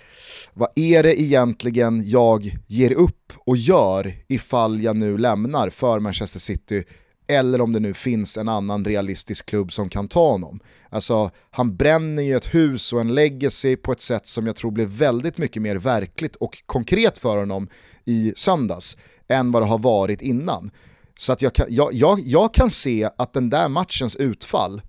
Vad 0.53 0.69
är 0.75 1.03
det 1.03 1.21
egentligen 1.21 2.09
jag 2.09 2.57
ger 2.67 2.91
upp 2.91 3.33
och 3.45 3.57
gör 3.57 4.13
ifall 4.27 4.83
jag 4.83 4.95
nu 4.95 5.17
lämnar 5.17 5.69
för 5.69 5.99
Manchester 5.99 6.39
City 6.39 6.83
eller 7.27 7.61
om 7.61 7.73
det 7.73 7.79
nu 7.79 7.93
finns 7.93 8.37
en 8.37 8.49
annan 8.49 8.85
realistisk 8.85 9.45
klubb 9.45 9.71
som 9.71 9.89
kan 9.89 10.07
ta 10.07 10.31
honom. 10.31 10.59
Alltså, 10.89 11.31
han 11.51 11.75
bränner 11.75 12.23
ju 12.23 12.35
ett 12.35 12.55
hus 12.55 12.93
och 12.93 13.01
en 13.01 13.15
legacy 13.15 13.75
på 13.75 13.91
ett 13.91 14.01
sätt 14.01 14.27
som 14.27 14.47
jag 14.47 14.55
tror 14.55 14.71
blev 14.71 14.89
väldigt 14.89 15.37
mycket 15.37 15.61
mer 15.61 15.75
verkligt 15.75 16.35
och 16.35 16.63
konkret 16.65 17.17
för 17.17 17.37
honom 17.37 17.69
i 18.05 18.33
söndags 18.35 18.97
än 19.27 19.51
vad 19.51 19.61
det 19.61 19.67
har 19.67 19.79
varit 19.79 20.21
innan. 20.21 20.71
Så 21.17 21.33
att 21.33 21.41
jag 21.41 21.53
kan, 21.53 21.65
jag, 21.69 21.93
jag, 21.93 22.19
jag 22.19 22.53
kan 22.53 22.69
se 22.69 23.09
att 23.17 23.33
den 23.33 23.49
där 23.49 23.69
matchens 23.69 24.15
utfall 24.15 24.81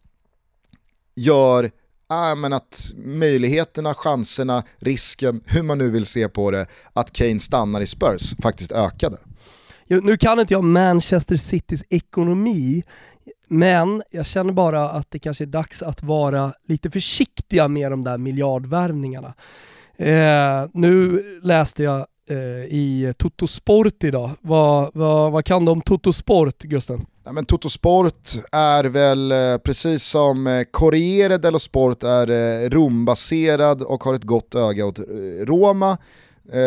gör 1.15 1.65
äh, 2.11 2.37
men 2.37 2.53
att 2.53 2.93
möjligheterna, 2.97 3.95
chanserna, 3.95 4.63
risken, 4.79 5.41
hur 5.47 5.63
man 5.63 5.79
nu 5.79 5.91
vill 5.91 6.07
se 6.07 6.29
på 6.29 6.51
det, 6.51 6.67
att 6.93 7.13
Kane 7.13 7.41
stannar 7.41 7.81
i 7.81 7.87
Spurs 7.87 8.35
faktiskt 8.43 8.73
ökade 8.73 9.19
nu 9.89 10.17
kan 10.17 10.41
inte 10.41 10.55
jag 10.55 10.65
Manchester 10.65 11.37
Citys 11.37 11.85
ekonomi, 11.91 12.83
men 13.49 14.03
jag 14.11 14.27
känner 14.27 14.53
bara 14.53 14.91
att 14.91 15.11
det 15.11 15.19
kanske 15.19 15.45
är 15.45 15.47
dags 15.47 15.83
att 15.83 16.03
vara 16.03 16.53
lite 16.67 16.91
försiktiga 16.91 17.69
med 17.69 17.93
de 17.93 18.05
där 18.05 18.19
miljardvärvningarna. 18.19 19.35
Eh, 19.97 20.69
nu 20.73 21.23
läste 21.43 21.83
jag 21.83 22.07
eh, 22.31 22.37
i 22.65 23.13
Toto 23.19 23.47
Sport 23.47 24.05
idag. 24.05 24.31
Vad, 24.41 24.91
vad, 24.95 25.33
vad 25.33 25.45
kan 25.45 25.65
du 25.65 25.71
om 25.71 25.81
Toto 25.81 26.13
Sport, 26.13 26.59
Gusten? 26.59 27.07
Ja, 27.25 27.33
men 27.33 27.47
Toto 27.47 27.69
Sport 27.69 28.29
är 28.53 28.85
väl 28.85 29.33
eh, 29.33 29.59
precis 29.59 30.03
som 30.03 30.47
eh, 30.47 30.65
Corriere 30.71 31.39
dello 31.39 31.59
Sport 31.59 32.03
är 32.03 32.31
eh, 32.31 32.71
Rombaserad 32.71 33.83
och 33.83 34.05
har 34.05 34.15
ett 34.15 34.25
gott 34.25 34.55
öga 34.55 34.87
åt 34.87 34.99
eh, 34.99 35.05
Roma 35.45 35.99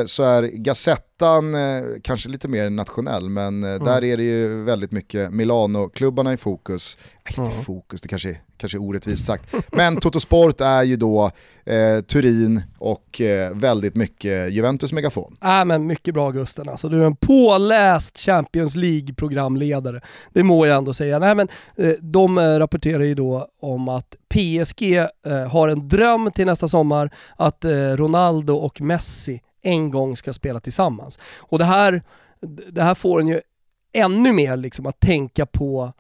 så 0.06 0.24
är 0.24 0.44
Gazettan 0.44 1.56
kanske 2.02 2.30
lite 2.30 2.48
mer 2.48 2.70
nationell 2.70 3.30
men 3.30 3.64
mm. 3.64 3.84
där 3.84 4.04
är 4.04 4.18
det 4.18 4.24
ju 4.24 4.64
väldigt 4.64 4.92
mycket 4.92 5.34
Milano-klubbarna 5.34 6.34
i 6.34 6.38
fokus. 6.38 6.98
Äh, 7.26 7.40
inte 7.40 7.64
fokus, 7.64 8.02
det 8.02 8.08
kanske 8.08 8.30
är 8.30 8.42
kanske 8.58 8.78
orättvist 8.78 9.26
sagt. 9.26 9.56
Men 9.72 9.98
Toto 9.98 10.20
Sport 10.20 10.62
är 10.62 10.84
ju 10.84 10.96
då 10.96 11.32
eh, 11.66 12.02
Turin 12.02 12.64
och 12.78 13.22
eh, 13.22 13.56
väldigt 13.56 13.96
mycket 13.96 14.54
Juventus 14.54 14.94
megafon. 14.94 15.38
Äh, 15.44 15.66
men 15.66 15.88
mycket 15.88 16.14
bra 16.14 16.32
Gusten, 16.32 16.70
alltså, 16.70 16.90
du 16.90 17.02
är 17.02 17.06
en 17.06 17.16
påläst 17.16 18.20
Champions 18.20 18.76
League-programledare. 18.76 20.02
Det 20.34 20.44
må 20.44 20.66
jag 20.66 20.78
ändå 20.78 20.94
säga. 20.94 21.20
Nej, 21.20 21.36
men, 21.36 21.48
eh, 21.76 21.94
de 22.02 22.38
eh, 22.38 22.42
rapporterar 22.42 23.04
ju 23.04 23.16
då 23.16 23.48
om 23.62 23.90
att 23.90 24.16
PSG 24.34 24.98
eh, 24.98 25.08
har 25.48 25.68
en 25.68 25.88
dröm 25.88 26.32
till 26.32 26.46
nästa 26.46 26.68
sommar 26.68 27.10
att 27.38 27.66
eh, 27.66 27.72
Ronaldo 27.72 28.54
och 28.54 28.82
Messi 28.82 29.42
en 29.62 29.92
gång 29.92 30.16
ska 30.16 30.34
spela 30.34 30.60
tillsammans. 30.60 31.20
Och 31.40 31.60
det 31.60 31.66
här, 31.66 32.04
det 32.72 32.84
här 32.84 32.96
får 32.96 33.20
en 33.20 33.28
ju 33.28 33.42
ännu 33.94 34.34
mer 34.34 34.58
liksom 34.58 34.86
att 34.86 35.00
tänka 35.00 35.46
på 35.46 35.94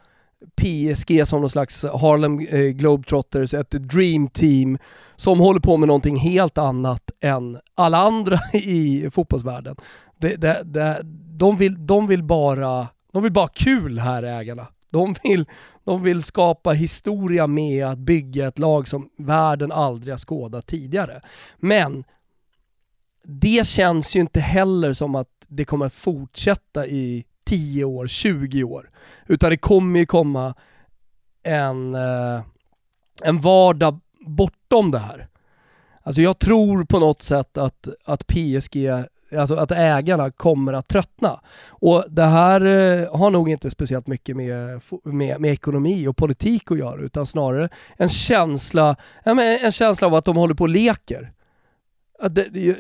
PSG 0.62 1.28
som 1.28 1.41
någon 1.41 1.49
slags 1.49 1.84
Harlem 1.84 2.39
eh, 2.39 2.60
Globetrotters, 2.60 3.53
ett 3.53 3.72
dream 3.72 4.28
team 4.28 4.78
som 5.16 5.39
håller 5.39 5.60
på 5.60 5.78
med 5.78 5.88
någonting 5.88 6.18
helt 6.18 6.57
annat 6.57 7.12
än 7.22 7.60
alla 7.76 7.97
andra 7.97 8.39
i 8.53 9.10
fotbollsvärlden. 9.12 9.76
Det, 10.18 10.36
det, 10.36 10.62
det, 10.66 11.01
de, 11.38 11.57
vill, 11.57 11.86
de, 11.86 12.07
vill 12.07 12.24
bara, 12.24 12.88
de 13.14 13.24
vill 13.24 13.32
bara 13.32 13.47
kul 13.47 13.99
här 13.99 14.24
ägarna. 14.24 14.68
De 14.91 15.16
vill, 15.24 15.45
de 15.84 16.03
vill 16.03 16.24
skapa 16.24 16.72
historia 16.72 17.47
med 17.47 17.86
att 17.86 17.97
bygga 17.99 18.47
ett 18.47 18.60
lag 18.60 18.88
som 18.88 19.10
världen 19.18 19.72
aldrig 19.72 20.14
har 20.14 20.20
skådat 20.20 20.68
tidigare. 20.68 21.22
Men 21.57 22.03
det 23.32 23.68
känns 23.68 24.16
ju 24.16 24.20
inte 24.20 24.40
heller 24.40 24.94
som 24.94 25.16
att 25.16 25.28
det 25.48 25.66
kommer 25.66 25.90
fortsätta 25.90 26.88
i 26.88 27.26
10 27.46 27.84
år, 27.84 28.08
20 28.08 28.64
år. 28.64 28.90
Utan 29.28 29.50
det 29.50 29.58
kommer 29.58 30.00
ju 30.00 30.06
komma 30.06 30.54
en, 31.44 31.96
eh, 31.96 32.42
en 33.24 33.42
vardag 33.42 34.00
bortom 34.20 34.92
det 34.92 35.00
här. 35.00 35.28
Alltså 36.04 36.22
jag 36.22 36.40
tror 36.40 36.84
på 36.84 37.00
något 37.00 37.22
sätt 37.22 37.58
att, 37.58 37.88
att 38.06 38.28
PSG, 38.28 38.90
alltså 39.38 39.56
att 39.56 39.72
ägarna 39.72 40.32
kommer 40.32 40.74
att 40.74 40.88
tröttna. 40.88 41.42
Och 41.70 42.06
det 42.10 42.26
här 42.26 42.62
eh, 42.62 43.20
har 43.20 43.32
nog 43.32 43.50
inte 43.50 43.70
speciellt 43.70 44.08
mycket 44.08 44.36
med, 44.36 44.82
med, 45.04 45.42
med 45.42 45.52
ekonomi 45.52 46.08
och 46.08 46.18
politik 46.18 46.72
att 46.72 46.78
göra 46.78 47.02
utan 47.02 47.26
snarare 47.26 47.70
en 47.98 48.10
känsla, 48.10 48.96
en 49.24 49.72
känsla 49.72 50.08
av 50.08 50.16
att 50.16 50.26
de 50.26 50.38
håller 50.38 50.54
på 50.54 50.64
och 50.64 50.70
leker 50.70 51.32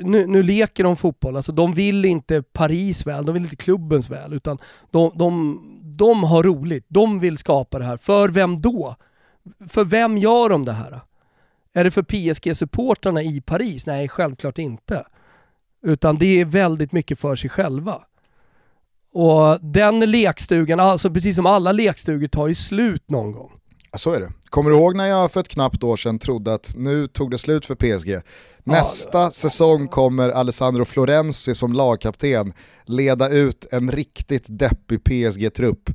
nu, 0.01 0.25
nu, 0.27 0.43
leker 0.43 0.83
de 0.83 0.97
fotboll, 0.97 1.35
alltså 1.35 1.51
de 1.51 1.73
vill 1.73 2.05
inte 2.05 2.41
Paris 2.41 3.07
väl, 3.07 3.25
de 3.25 3.33
vill 3.33 3.43
inte 3.43 3.55
klubbens 3.55 4.09
väl, 4.09 4.33
utan 4.33 4.57
de, 4.91 5.11
de, 5.15 5.59
de 5.97 6.23
har 6.23 6.43
roligt. 6.43 6.85
De 6.87 7.19
vill 7.19 7.37
skapa 7.37 7.79
det 7.79 7.85
här. 7.85 7.97
För 7.97 8.29
vem 8.29 8.61
då? 8.61 8.95
För 9.69 9.85
vem 9.85 10.17
gör 10.17 10.49
de 10.49 10.65
det 10.65 10.71
här? 10.71 11.01
Är 11.73 11.83
det 11.83 11.91
för 11.91 12.03
PSG-supportrarna 12.03 13.21
i 13.21 13.41
Paris? 13.41 13.85
Nej, 13.85 14.07
självklart 14.07 14.57
inte. 14.57 15.03
Utan 15.83 16.17
det 16.17 16.41
är 16.41 16.45
väldigt 16.45 16.91
mycket 16.91 17.19
för 17.19 17.35
sig 17.35 17.49
själva. 17.49 18.01
Och 19.13 19.59
den 19.61 19.99
lekstugan, 19.99 20.79
alltså 20.79 21.09
precis 21.09 21.35
som 21.35 21.45
alla 21.45 21.71
lekstugor, 21.71 22.27
tar 22.27 22.47
ju 22.47 22.55
slut 22.55 23.09
någon 23.09 23.31
gång. 23.31 23.58
Ja, 23.91 23.97
så 23.97 24.11
är 24.11 24.19
det. 24.19 24.31
Kommer 24.49 24.69
du 24.69 24.75
ihåg 24.75 24.95
när 24.95 25.07
jag 25.07 25.31
för 25.31 25.39
ett 25.39 25.47
knappt 25.47 25.83
år 25.83 25.97
sedan 25.97 26.19
trodde 26.19 26.53
att 26.53 26.73
nu 26.75 27.07
tog 27.07 27.31
det 27.31 27.37
slut 27.37 27.65
för 27.65 27.75
PSG? 27.75 28.21
Nästa 28.63 29.21
ja, 29.21 29.31
säsong 29.31 29.87
kommer 29.87 30.29
Alessandro 30.29 30.85
Florenzi 30.85 31.55
som 31.55 31.73
lagkapten 31.73 32.53
leda 32.85 33.29
ut 33.29 33.65
en 33.71 33.91
riktigt 33.91 34.45
deppig 34.47 35.03
PSG-trupp 35.03 35.89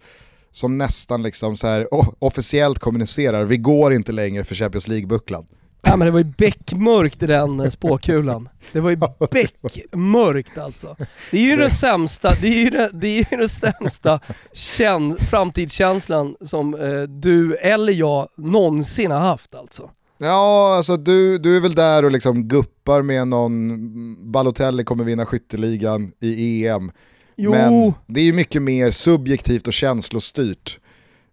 som 0.51 0.79
nästan 0.79 1.23
liksom 1.23 1.57
så 1.57 1.67
här, 1.67 1.89
officiellt 2.25 2.79
kommunicerar, 2.79 3.45
vi 3.45 3.57
går 3.57 3.93
inte 3.93 4.13
längre 4.13 4.45
för 4.45 4.55
Champions 4.55 4.89
League-bucklan. 4.89 5.47
Ja 5.85 5.97
men 5.97 6.07
det 6.07 6.11
var 6.11 6.19
ju 6.19 6.33
beckmörkt 6.39 7.23
i 7.23 7.27
den 7.27 7.61
eh, 7.61 7.69
spåkulan. 7.69 8.49
Det 8.73 8.81
var 8.81 8.91
ju 8.91 8.97
beckmörkt 9.31 10.59
alltså. 10.59 10.97
Det 11.31 11.37
är 11.37 11.51
ju 11.51 11.57
det 11.57 11.71
sämsta, 11.71 12.33
det 12.41 12.49
är 12.49 12.65
ju 12.65 12.71
det, 12.71 12.91
det, 12.93 13.07
är 13.07 13.27
ju 13.31 13.37
det 13.37 13.49
sämsta 13.49 14.21
känn, 14.53 15.17
framtidskänslan 15.31 16.37
som 16.41 16.75
eh, 16.75 17.03
du 17.03 17.55
eller 17.55 17.93
jag 17.93 18.29
någonsin 18.37 19.11
har 19.11 19.21
haft 19.21 19.55
alltså. 19.55 19.91
Ja, 20.19 20.75
alltså 20.77 20.97
du, 20.97 21.39
du 21.39 21.57
är 21.57 21.61
väl 21.61 21.75
där 21.75 22.05
och 22.05 22.11
liksom 22.11 22.49
guppar 22.49 23.03
med 23.03 23.29
någon, 23.29 24.33
Balotelli 24.33 24.85
kommer 24.85 25.05
vinna 25.05 25.27
skytteligan 25.27 26.13
i 26.21 26.67
EM. 26.67 26.93
Jo. 27.37 27.51
Men 27.51 27.93
det 28.07 28.21
är 28.21 28.25
ju 28.25 28.33
mycket 28.33 28.63
mer 28.63 28.91
subjektivt 28.91 29.67
och 29.67 29.73
känslostyrt. 29.73 30.79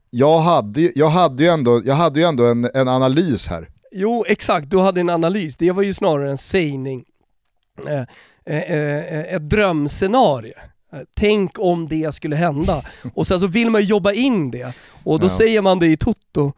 Jag 0.10 0.40
hade, 0.40 0.92
jag 0.96 1.08
hade 1.08 1.44
ju 1.44 1.50
ändå, 1.50 1.82
jag 1.86 1.96
hade 1.96 2.20
ju 2.20 2.26
ändå 2.26 2.46
en, 2.46 2.70
en 2.74 2.88
analys 2.88 3.48
här. 3.48 3.70
Jo, 3.92 4.26
exakt. 4.28 4.70
Du 4.70 4.80
hade 4.80 5.02
en 5.02 5.10
analys. 5.10 5.58
Det 5.58 5.72
var 5.72 5.84
ju 5.84 5.94
snarare 5.94 6.32
en 6.32 6.38
sägning. 6.38 7.06
Eh, 7.88 8.04
eh, 8.46 8.74
eh, 8.74 9.36
ett 9.36 9.50
drömscenario. 9.50 10.54
Tänk 11.16 11.60
om 11.60 11.88
det 11.88 12.14
skulle 12.14 12.36
hända. 12.36 12.84
Och 13.14 13.28
sen 13.28 13.40
så 13.40 13.48
vill 13.48 13.70
man 13.70 13.82
ju 13.82 13.88
jobba 13.88 14.12
in 14.12 14.52
det. 14.52 14.76
Och 15.04 15.20
då 15.20 15.26
ja. 15.26 15.30
säger 15.30 15.62
man 15.62 15.80
det 15.80 15.88
i 15.88 15.98
Toto 15.98 16.54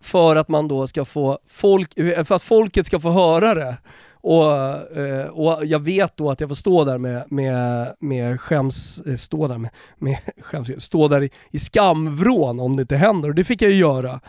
för 0.00 0.36
att 0.36 0.48
man 0.48 0.68
då 0.68 0.86
ska 0.86 1.04
få 1.04 1.38
folk, 1.48 1.94
för 1.96 2.32
att 2.32 2.42
folket 2.42 2.86
ska 2.86 3.00
få 3.00 3.10
höra 3.10 3.54
det. 3.54 3.76
Och, 4.12 4.44
och 5.32 5.66
jag 5.66 5.78
vet 5.78 6.16
då 6.16 6.30
att 6.30 6.40
jag 6.40 6.50
får 6.50 6.54
stå 6.54 6.84
där 6.84 6.98
med, 6.98 7.32
med, 7.32 7.94
med 8.00 8.40
skäms, 8.40 9.02
stå 9.22 9.48
där 9.48 9.58
med, 9.58 9.70
med 9.98 10.18
skäms, 10.40 10.82
stå 10.84 11.08
där 11.08 11.22
i, 11.22 11.30
i 11.50 11.58
skamvrån 11.58 12.60
om 12.60 12.76
det 12.76 12.80
inte 12.80 12.96
händer. 12.96 13.28
Och 13.28 13.34
det 13.34 13.44
fick 13.44 13.62
jag 13.62 13.70
ju 13.70 13.76
göra. 13.76 14.20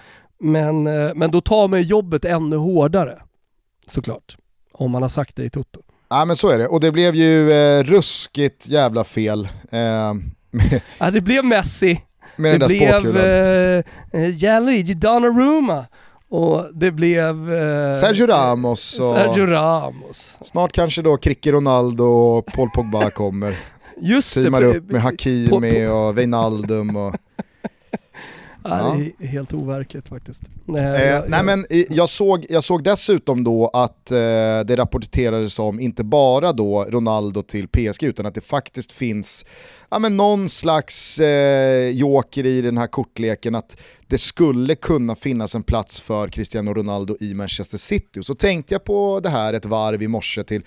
Men, 0.46 0.88
eh, 0.88 1.12
men 1.16 1.32
då 1.32 1.42
tar 1.42 1.68
man 1.68 1.82
jobbet 1.82 2.26
ännu 2.26 2.56
hårdare, 2.56 3.20
såklart. 3.88 4.38
Om 4.72 4.92
man 4.92 5.02
har 5.02 5.10
sagt 5.10 5.36
det 5.36 5.44
i 5.44 5.50
Toto. 5.50 5.82
Ja 6.10 6.26
men 6.26 6.36
så 6.36 6.50
är 6.50 6.58
det, 6.58 6.68
och 6.68 6.80
det 6.80 6.92
blev 6.92 7.16
ju 7.16 7.52
eh, 7.52 7.84
ruskigt 7.84 8.68
jävla 8.68 9.04
fel. 9.04 9.48
Eh, 9.72 9.80
ja 10.98 11.12
det 11.12 11.22
blev 11.22 11.46
Messi, 11.46 12.02
med 12.36 12.60
det 12.60 12.68
blev 12.68 13.18
eh, 13.18 13.84
eh, 14.14 14.30
Gianluigi 14.30 14.94
Donnarumma 14.94 15.86
och 16.30 16.66
det 16.74 16.92
blev... 16.92 17.54
Eh, 17.54 17.94
Sergio 17.94 18.28
Ramos. 18.28 19.00
Och 19.00 19.06
Sergio 19.06 19.46
Ramos. 19.46 20.38
Snart 20.42 20.72
kanske 20.72 21.02
då 21.02 21.18
Cricky 21.18 21.52
Ronaldo 21.52 22.04
och 22.04 22.46
Paul 22.46 22.70
Pogba 22.70 23.10
kommer. 23.10 23.58
Just 24.02 24.34
Teamar 24.34 24.62
det, 24.62 24.68
upp 24.68 24.92
med 24.92 25.02
Hakimi 25.02 25.88
och 25.88 26.18
Wijnaldum 26.18 26.96
och... 26.96 27.16
Ja. 28.70 28.98
Det 29.18 29.26
är 29.26 29.28
helt 29.28 29.54
overkligt 29.54 30.08
faktiskt. 30.08 30.44
Eh, 30.80 31.04
jag, 31.04 31.30
nej, 31.30 31.44
men 31.44 31.66
jag, 31.90 32.10
såg, 32.10 32.46
jag 32.50 32.64
såg 32.64 32.84
dessutom 32.84 33.44
då 33.44 33.68
att 33.68 34.12
eh, 34.12 34.18
det 34.66 34.76
rapporterades 34.76 35.60
om, 35.60 35.80
inte 35.80 36.04
bara 36.04 36.52
då 36.52 36.86
Ronaldo 36.90 37.42
till 37.42 37.68
PSG, 37.68 38.04
utan 38.04 38.26
att 38.26 38.36
det 38.36 38.42
faktiskt 38.42 38.92
finns 38.92 39.46
ja, 39.90 40.00
men 40.00 40.18
någon 40.18 40.50
slags 40.50 41.20
eh, 41.20 41.90
joker 41.90 42.46
i 42.46 42.62
den 42.62 42.78
här 42.78 42.88
kortleken, 42.88 43.56
att 43.56 43.78
det 44.08 44.18
skulle 44.18 44.76
kunna 44.76 45.16
finnas 45.16 45.56
en 45.56 45.64
plats 45.64 46.00
för 46.00 46.28
Cristiano 46.28 46.74
Ronaldo 46.74 47.18
i 47.20 47.34
Manchester 47.34 47.78
City. 47.78 48.20
Och 48.20 48.26
så 48.26 48.36
tänkte 48.36 48.74
jag 48.74 48.84
på 48.84 49.20
det 49.24 49.30
här 49.30 49.54
ett 49.54 49.66
varv 49.66 50.04
i 50.04 50.08
morse 50.08 50.44
till, 50.44 50.62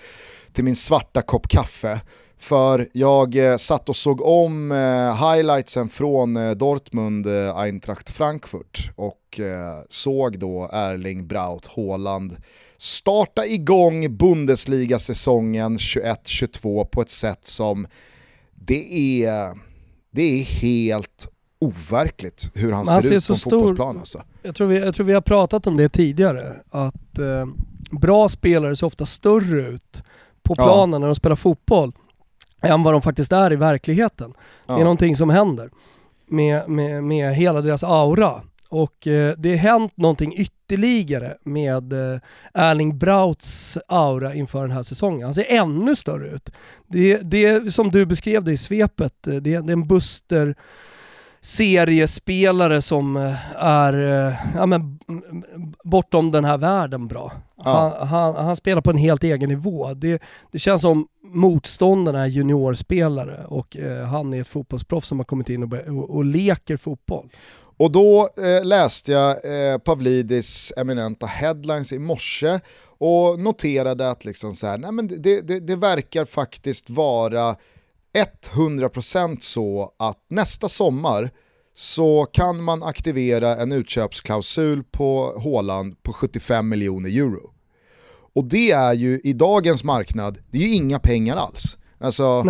till 0.53 0.65
min 0.65 0.77
svarta 0.77 1.23
kopp 1.23 1.49
kaffe. 1.49 2.01
För 2.39 2.89
jag 2.93 3.37
eh, 3.37 3.57
satt 3.57 3.89
och 3.89 3.97
såg 3.97 4.21
om 4.21 4.73
eh, 4.73 5.33
highlightsen 5.33 5.89
från 5.89 6.37
eh, 6.37 6.51
Dortmund, 6.51 7.27
eh, 7.27 7.59
Eintracht 7.59 8.11
Frankfurt 8.11 8.91
och 8.97 9.41
eh, 9.41 9.79
såg 9.89 10.39
då 10.39 10.69
Erling 10.73 11.27
Braut 11.27 11.67
Haaland 11.67 12.37
starta 12.77 13.47
igång 13.47 14.17
Bundesliga-säsongen 14.17 15.79
21-22 15.79 16.85
på 16.85 17.03
ett 17.03 17.11
sätt 17.11 17.45
som 17.45 17.87
det 18.55 19.23
är, 19.25 19.59
det 20.11 20.23
är 20.23 20.45
helt 20.45 21.29
overkligt 21.61 22.51
hur 22.55 22.73
han, 22.73 22.89
han 22.89 23.03
ser, 23.03 23.15
ut 23.15 23.27
på 23.27 23.33
en 23.33 23.39
fotbollsplan. 23.39 23.99
Alltså. 23.99 24.23
Jag, 24.43 24.55
tror 24.55 24.67
vi, 24.67 24.79
jag 24.79 24.95
tror 24.95 25.07
vi 25.07 25.15
har 25.15 25.21
pratat 25.21 25.67
om 25.67 25.77
det 25.77 25.89
tidigare, 25.89 26.57
att 26.71 27.19
eh, 27.19 27.47
bra 27.91 28.29
spelare 28.29 28.77
ser 28.77 28.87
ofta 28.87 29.07
större 29.07 29.69
ut 29.69 30.03
på 30.43 30.55
planen 30.55 30.93
ja. 30.93 30.99
när 30.99 31.07
de 31.07 31.15
spelar 31.15 31.37
fotboll 31.37 31.93
än 32.61 32.83
vad 32.83 32.95
de 32.95 33.03
faktiskt 33.03 33.33
är 33.33 33.53
i 33.53 33.57
verkligheten. 33.57 34.35
Ja. 34.67 34.75
Det 34.75 34.81
är 34.81 34.85
någonting 34.85 35.17
som 35.17 35.31
händer 35.31 35.71
med, 36.27 36.69
med, 36.69 37.05
med 37.05 37.35
hela 37.35 37.61
deras 37.61 37.85
aura. 37.85 38.43
Och 38.71 39.07
eh, 39.07 39.35
det 39.39 39.51
har 39.51 39.57
hänt 39.57 39.97
någonting 39.97 40.35
ytterligare 40.37 41.35
med 41.45 41.93
eh, 41.93 42.21
Erling 42.55 42.99
Brauts 42.99 43.79
aura 43.89 44.35
inför 44.35 44.63
den 44.63 44.71
här 44.71 44.83
säsongen. 44.83 45.25
Han 45.25 45.35
ser 45.35 45.47
ännu 45.49 45.97
större 45.97 46.29
ut. 46.29 46.51
Det, 46.87 47.19
det 47.19 47.75
som 47.75 47.91
du 47.91 48.07
beskrev 48.07 48.45
det 48.45 48.53
i 48.53 48.57
svepet, 48.57 49.27
eh, 49.27 49.35
det, 49.35 49.41
det 49.41 49.57
är 49.57 49.73
en 49.73 49.89
Buster 49.89 50.55
seriespelare 51.41 52.83
som 52.83 53.17
eh, 53.17 53.65
är 53.65 53.93
eh, 54.29 54.35
ja, 54.57 54.67
men, 54.67 54.99
bortom 55.85 56.31
den 56.31 56.45
här 56.45 56.59
världen 56.59 57.09
bra. 57.09 57.33
Ja. 57.65 57.97
Han, 57.99 58.09
han, 58.09 58.45
han, 58.45 58.57
spelar 58.57 58.83
på 58.83 58.91
en 58.91 58.97
helt 58.97 59.25
egen 59.25 59.49
nivå. 59.49 59.95
Det, 59.95 60.23
det 60.53 60.59
känns 60.59 60.81
som 60.81 61.07
motståndarna 61.25 62.23
är 62.23 62.27
juniorspelare 62.27 63.45
och 63.47 63.77
eh, 63.77 64.05
han 64.05 64.35
är 64.35 64.41
ett 64.41 64.49
fotbollsproffs 64.49 65.09
som 65.09 65.19
har 65.19 65.25
kommit 65.25 65.49
in 65.49 65.63
och, 65.63 65.73
och, 65.89 66.11
och 66.11 66.25
leker 66.25 66.77
fotboll. 66.77 67.31
Och 67.77 67.93
då 67.93 68.29
eh, 68.37 68.65
läste 68.65 69.13
jag 69.13 69.31
eh, 69.31 69.79
Pavlidis 69.79 70.73
eminenta 70.77 71.27
headlines 71.27 71.93
i 71.93 71.99
morse 71.99 72.61
och 72.99 73.39
noterade 73.39 74.11
att 74.11 74.25
liksom 74.25 74.55
så 74.55 74.67
här, 74.67 74.79
nej 74.79 74.93
men 74.93 75.09
det, 75.09 75.41
det, 75.41 75.61
det 75.61 75.77
verkar 75.77 76.25
faktiskt 76.25 76.91
vara 76.91 77.57
100% 78.15 79.37
så 79.41 79.95
att 79.99 80.25
nästa 80.29 80.69
sommar 80.69 81.31
så 81.75 82.27
kan 82.33 82.63
man 82.63 82.83
aktivera 82.83 83.57
en 83.57 83.73
utköpsklausul 83.73 84.85
på 84.85 85.33
Håland 85.37 86.03
på 86.03 86.13
75 86.13 86.69
miljoner 86.69 87.11
euro. 87.11 87.51
Och 88.35 88.45
det 88.45 88.71
är 88.71 88.93
ju 88.93 89.21
i 89.25 89.33
dagens 89.33 89.85
marknad, 89.85 90.39
det 90.51 90.59
är 90.59 90.63
ju 90.63 90.75
inga 90.75 90.99
pengar 90.99 91.37
alls. 91.37 91.79
Alltså, 91.99 92.43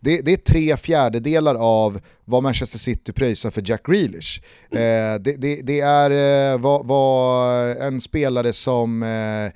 det, 0.00 0.20
det, 0.20 0.32
är 0.32 0.36
tre 0.36 0.76
fjärdedelar 0.76 1.54
av 1.54 2.00
vad 2.24 2.42
Manchester 2.42 2.78
City 2.78 3.12
pröjsar 3.12 3.50
för 3.50 3.62
Jack 3.66 3.86
Grealish. 3.86 4.42
Mm. 4.72 4.82
Eh, 4.82 5.20
det, 5.20 5.36
det, 5.36 5.62
det, 5.62 5.80
är 5.80 6.10
eh, 6.52 6.58
vad, 6.58 6.86
vad, 6.86 7.70
en 7.70 8.00
spelare 8.00 8.52
som 8.52 9.02
eh, 9.02 9.52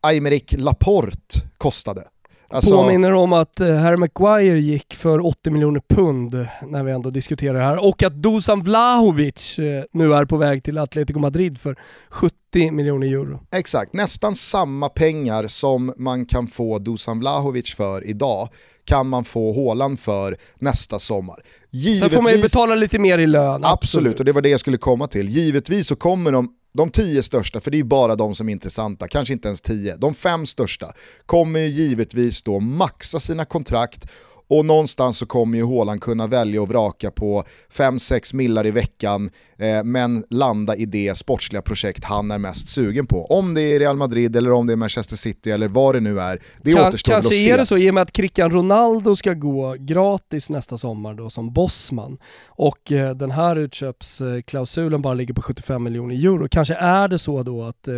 Aymeric 0.00 0.52
Laporte 0.52 1.40
kostade. 1.58 2.04
Alltså... 2.48 2.76
Påminner 2.76 3.12
om 3.12 3.32
att 3.32 3.60
eh, 3.60 3.74
Harry 3.74 3.96
Maguire 3.96 4.60
gick 4.60 4.94
för 4.94 5.26
80 5.26 5.50
miljoner 5.50 5.82
pund 5.88 6.46
när 6.62 6.82
vi 6.82 6.92
ändå 6.92 7.10
diskuterar 7.10 7.54
det 7.54 7.64
här 7.64 7.88
och 7.88 8.02
att 8.02 8.22
Dusan 8.22 8.62
Vlahovic 8.62 9.58
eh, 9.58 9.84
nu 9.92 10.14
är 10.14 10.24
på 10.24 10.36
väg 10.36 10.64
till 10.64 10.78
Atletico 10.78 11.18
Madrid 11.18 11.58
för 11.58 11.76
70 12.08 12.70
miljoner 12.70 13.06
euro. 13.06 13.40
Exakt, 13.52 13.92
nästan 13.92 14.34
samma 14.34 14.88
pengar 14.88 15.46
som 15.46 15.94
man 15.96 16.26
kan 16.26 16.46
få 16.46 16.78
Dusan 16.78 17.18
Vlahovic 17.18 17.74
för 17.74 18.06
idag 18.06 18.48
kan 18.84 19.08
man 19.08 19.24
få 19.24 19.52
Håland 19.52 20.00
för 20.00 20.36
nästa 20.58 20.98
sommar. 20.98 21.36
Givetvis, 21.70 22.00
Sen 22.00 22.10
får 22.10 22.22
man 22.22 22.32
ju 22.32 22.42
betala 22.42 22.74
lite 22.74 22.98
mer 22.98 23.18
i 23.18 23.26
lön. 23.26 23.64
Absolut. 23.64 23.72
absolut, 23.72 24.18
och 24.18 24.24
det 24.24 24.32
var 24.32 24.42
det 24.42 24.48
jag 24.48 24.60
skulle 24.60 24.76
komma 24.76 25.06
till. 25.06 25.28
Givetvis 25.28 25.86
så 25.86 25.96
kommer 25.96 26.32
de 26.32 26.48
de 26.74 26.90
tio 26.90 27.22
största, 27.22 27.60
för 27.60 27.70
det 27.70 27.74
är 27.74 27.78
ju 27.78 27.84
bara 27.84 28.16
de 28.16 28.34
som 28.34 28.48
är 28.48 28.52
intressanta, 28.52 29.08
kanske 29.08 29.34
inte 29.34 29.48
ens 29.48 29.60
tio, 29.60 29.96
de 29.96 30.14
fem 30.14 30.46
största 30.46 30.92
kommer 31.26 31.60
ju 31.60 31.66
givetvis 31.66 32.42
då 32.42 32.60
maxa 32.60 33.20
sina 33.20 33.44
kontrakt 33.44 34.10
och 34.48 34.64
någonstans 34.64 35.18
så 35.18 35.26
kommer 35.26 35.58
ju 35.58 35.64
Håland 35.64 36.00
kunna 36.00 36.26
välja 36.26 36.62
och 36.62 36.68
vraka 36.68 37.10
på 37.10 37.44
5-6 37.72 38.34
millar 38.34 38.66
i 38.66 38.70
veckan 38.70 39.30
eh, 39.58 39.84
men 39.84 40.24
landa 40.30 40.76
i 40.76 40.86
det 40.86 41.16
sportsliga 41.16 41.62
projekt 41.62 42.04
han 42.04 42.30
är 42.30 42.38
mest 42.38 42.68
sugen 42.68 43.06
på. 43.06 43.26
Om 43.26 43.54
det 43.54 43.62
är 43.62 43.78
Real 43.78 43.96
Madrid 43.96 44.36
eller 44.36 44.52
om 44.52 44.66
det 44.66 44.72
är 44.72 44.76
Manchester 44.76 45.16
City 45.16 45.50
eller 45.50 45.68
vad 45.68 45.94
det 45.94 46.00
nu 46.00 46.20
är, 46.20 46.42
det 46.62 46.72
kan, 46.72 46.88
återstår 46.88 47.14
att 47.14 47.24
se. 47.24 47.30
Kanske 47.30 47.50
är 47.50 47.58
det 47.58 47.66
så 47.66 47.76
i 47.76 47.90
och 47.90 47.94
med 47.94 48.02
att 48.02 48.12
Cristiano 48.12 48.54
Ronaldo 48.54 49.16
ska 49.16 49.34
gå 49.34 49.76
gratis 49.78 50.50
nästa 50.50 50.76
sommar 50.76 51.14
då 51.14 51.30
som 51.30 51.52
bossman 51.52 52.18
och 52.46 52.92
eh, 52.92 53.14
den 53.14 53.30
här 53.30 53.56
utköpsklausulen 53.56 55.02
bara 55.02 55.14
ligger 55.14 55.34
på 55.34 55.42
75 55.42 55.82
miljoner 55.82 56.14
euro. 56.14 56.48
Kanske 56.50 56.74
är 56.74 57.08
det 57.08 57.18
så 57.18 57.42
då 57.42 57.62
att 57.62 57.88
eh, 57.88 57.94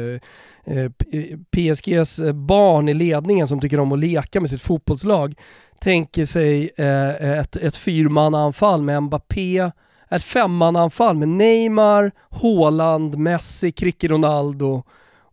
eh 0.76 0.90
PSGs 1.50 2.20
barn 2.34 2.88
i 2.88 2.94
ledningen 2.94 3.46
som 3.46 3.60
tycker 3.60 3.80
om 3.80 3.92
att 3.92 3.98
leka 3.98 4.40
med 4.40 4.50
sitt 4.50 4.62
fotbollslag 4.62 5.34
tänker 5.80 6.24
sig 6.24 6.70
eh, 6.76 7.38
ett, 7.38 7.56
ett 7.56 7.76
fyrmannaanfall 7.76 8.82
med 8.82 9.02
Mbappé, 9.02 9.70
ett 10.10 10.22
femmannaanfall 10.22 11.16
med 11.16 11.28
Neymar, 11.28 12.12
Haaland, 12.30 13.18
Messi, 13.18 13.72
Cricky 13.72 14.08
Ronaldo 14.08 14.82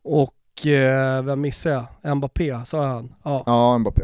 och 0.04 0.68
eh, 0.68 1.24
vem 1.24 1.42
missade 1.42 1.86
jag? 2.02 2.18
Mbappé, 2.18 2.66
sa 2.66 2.86
han? 2.86 3.14
Ja, 3.24 3.44
ja 3.46 3.78
Mbappé. 3.78 4.02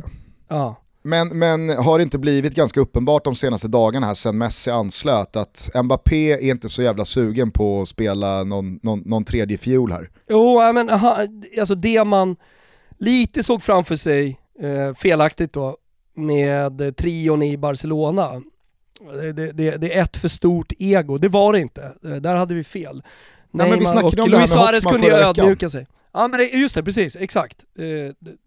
Ja. 0.47 0.75
Men, 1.01 1.39
men 1.39 1.69
har 1.69 1.97
det 1.97 2.03
inte 2.03 2.17
blivit 2.17 2.55
ganska 2.55 2.79
uppenbart 2.79 3.23
de 3.23 3.35
senaste 3.35 3.67
dagarna 3.67 4.07
här 4.07 4.13
sen 4.13 4.37
Messi 4.37 4.71
anslöt 4.71 5.35
att 5.35 5.69
Mbappé 5.83 6.31
är 6.31 6.51
inte 6.51 6.69
så 6.69 6.81
jävla 6.81 7.05
sugen 7.05 7.51
på 7.51 7.81
att 7.81 7.87
spela 7.87 8.43
någon, 8.43 8.79
någon, 8.83 8.99
någon 8.99 9.23
tredje 9.23 9.57
fiol 9.57 9.91
här? 9.91 10.09
Jo, 10.29 10.73
men 10.73 10.89
alltså 11.59 11.75
det 11.75 12.03
man 12.03 12.35
lite 12.97 13.43
såg 13.43 13.63
framför 13.63 13.95
sig, 13.95 14.39
eh, 14.61 14.95
felaktigt 14.95 15.53
då, 15.53 15.77
med 16.25 16.97
trion 16.97 17.43
i 17.43 17.57
Barcelona. 17.57 18.41
Det, 19.13 19.51
det, 19.51 19.77
det, 19.77 19.97
är 19.97 20.03
ett 20.03 20.17
för 20.17 20.27
stort 20.27 20.73
ego, 20.79 21.17
det 21.17 21.29
var 21.29 21.53
det 21.53 21.59
inte. 21.59 21.93
Där 22.01 22.35
hade 22.35 22.53
vi 22.53 22.63
fel. 22.63 23.03
Nej, 23.51 23.69
men 23.69 23.79
vi 23.79 23.85
snackade 23.85 24.21
om 24.21 24.29
Luis 24.29 24.51
Suarez 24.51 24.83
kunde 24.83 25.07
ju 25.07 25.13
ödmjuka 25.13 25.69
sig. 25.69 25.87
Ja 26.13 26.27
men 26.27 26.39
det, 26.39 26.45
just 26.45 26.75
det, 26.75 26.83
precis, 26.83 27.15
exakt. 27.15 27.57
Eh, 27.77 27.85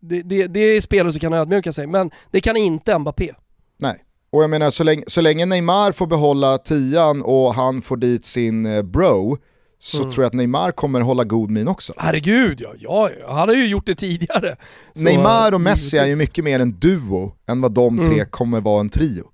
det, 0.00 0.22
det, 0.22 0.46
det 0.46 0.60
är 0.60 0.80
spelare 0.80 1.12
som 1.12 1.20
kan 1.20 1.32
ödmjuka 1.32 1.72
sig, 1.72 1.86
men 1.86 2.10
det 2.30 2.40
kan 2.40 2.56
inte 2.56 2.98
Mbappé. 2.98 3.30
Nej, 3.78 4.04
och 4.30 4.42
jag 4.42 4.50
menar 4.50 4.70
så 4.70 4.84
länge, 4.84 5.02
så 5.06 5.20
länge 5.20 5.46
Neymar 5.46 5.92
får 5.92 6.06
behålla 6.06 6.58
tian 6.58 7.22
och 7.22 7.54
han 7.54 7.82
får 7.82 7.96
dit 7.96 8.26
sin 8.26 8.66
eh, 8.66 8.82
bro, 8.82 9.38
så 9.84 9.98
mm. 9.98 10.10
tror 10.10 10.24
jag 10.24 10.28
att 10.28 10.34
Neymar 10.34 10.72
kommer 10.72 11.00
hålla 11.00 11.24
god 11.24 11.50
min 11.50 11.68
också. 11.68 11.92
Herregud 11.96 12.60
ja, 12.60 12.74
ja, 12.78 13.10
han 13.28 13.48
har 13.48 13.56
ju 13.56 13.66
gjort 13.66 13.86
det 13.86 13.94
tidigare. 13.94 14.56
Så, 14.94 15.02
Neymar 15.02 15.54
och 15.54 15.60
Messi 15.60 15.98
är 15.98 16.06
ju 16.06 16.16
mycket 16.16 16.44
mer 16.44 16.60
en 16.60 16.78
duo 16.78 17.32
än 17.46 17.60
vad 17.60 17.72
de 17.72 17.96
tre 17.96 18.14
mm. 18.14 18.26
kommer 18.30 18.60
vara 18.60 18.80
en 18.80 18.88
trio. 18.88 19.24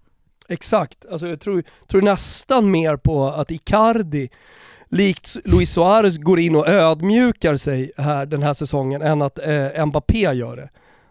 Exakt, 0.48 1.06
alltså 1.10 1.28
jag 1.28 1.40
tror, 1.40 1.62
tror 1.86 2.02
nästan 2.02 2.70
mer 2.70 2.96
på 2.96 3.26
att 3.26 3.50
Icardi 3.50 4.28
likt 4.88 5.36
Luis 5.44 5.72
Suarez 5.72 6.18
går 6.18 6.38
in 6.38 6.56
och 6.56 6.68
ödmjukar 6.68 7.56
sig 7.56 7.92
här 7.96 8.26
den 8.26 8.42
här 8.42 8.52
säsongen 8.52 9.02
än 9.02 9.22
att 9.22 9.38
eh, 9.38 9.86
Mbappé 9.86 10.32
gör 10.32 10.56
det. 10.56 10.68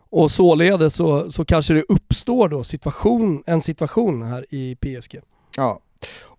Och 0.10 0.32
således 0.32 0.96
så, 0.96 1.32
så 1.32 1.46
kanske 1.46 1.74
det 1.74 1.84
uppstår 1.90 2.50
då 2.50 2.64
situation, 2.64 3.44
en 3.46 3.62
situation 3.62 4.24
här 4.24 4.46
i 4.50 4.76
PSG. 4.76 5.20
Ja, 5.56 5.80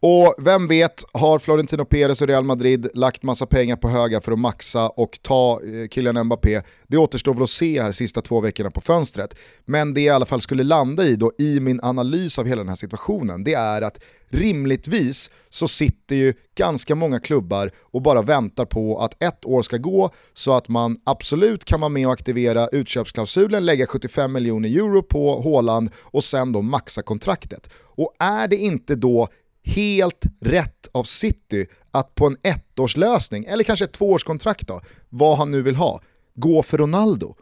och 0.01 0.35
vem 0.39 0.69
vet, 0.69 1.05
har 1.13 1.39
Florentino 1.39 1.85
Perez 1.85 2.23
och 2.23 2.29
Real 2.29 2.45
Madrid 2.45 2.89
lagt 2.95 3.23
massa 3.23 3.47
pengar 3.47 3.77
på 3.77 3.89
höga 3.89 4.21
för 4.21 4.33
att 4.33 4.39
maxa 4.39 4.89
och 4.89 5.19
ta 5.23 5.61
eh, 5.65 5.89
Kylian 5.89 6.27
Mbappé? 6.27 6.61
Det 6.87 6.97
återstår 6.97 7.35
väl 7.35 7.43
att 7.43 7.51
se 7.51 7.83
här 7.83 7.93
sista 7.93 8.23
två 8.23 8.41
veckorna 8.41 8.71
på 8.71 8.81
fönstret. 8.81 9.35
Men 9.65 9.95
det 9.95 10.01
jag 10.01 10.13
i 10.13 10.15
alla 10.15 10.27
fall 10.27 10.41
skulle 10.41 10.65
landa 10.65 11.03
i 11.03 11.17
då, 11.17 11.33
i 11.39 11.61
min 11.61 11.81
analys 11.83 12.39
av 12.39 12.47
hela 12.47 12.61
den 12.61 12.69
här 12.69 12.77
situationen, 12.77 13.45
det 13.45 13.55
är 13.55 13.83
att 13.83 14.01
rimligtvis 14.29 15.31
så 15.49 15.69
sitter 15.69 16.17
ju 16.17 16.35
ganska 16.57 16.95
många 16.95 17.21
klubbar 17.21 17.71
och 17.81 18.03
bara 18.03 18.23
väntar 18.23 18.65
på 18.65 18.99
att 18.99 19.23
ett 19.23 19.45
år 19.45 19.63
ska 19.63 19.77
gå 19.77 20.11
så 20.33 20.55
att 20.55 20.69
man 20.69 20.97
absolut 21.05 21.65
kan 21.65 21.81
vara 21.81 21.89
med 21.89 22.07
och 22.07 22.13
aktivera 22.13 22.69
utköpsklausulen, 22.69 23.67
lägga 23.67 23.87
75 23.87 24.33
miljoner 24.33 24.69
euro 24.69 25.03
på 25.03 25.41
Håland 25.41 25.91
och 26.01 26.25
sen 26.25 26.53
då 26.53 26.63
maxa 26.63 27.03
kontraktet. 27.03 27.71
Och 27.75 28.15
är 28.19 28.49
det 28.49 28.57
inte 28.57 28.95
då 28.95 29.29
helt 29.69 30.25
rätt 30.41 30.89
av 30.93 31.05
City 31.05 31.67
att 31.91 32.15
på 32.15 32.27
en 32.27 32.37
ettårslösning, 32.43 33.45
eller 33.45 33.65
kanske 33.65 33.85
ett 33.85 33.93
tvåårskontrakt 33.93 34.69
då, 34.69 34.81
vad 35.09 35.39
han 35.39 35.51
nu 35.51 35.63
vill 35.63 35.77
ha, 35.77 36.01
gå 36.35 36.63
för 36.63 36.79
Ronaldo. 36.79 37.35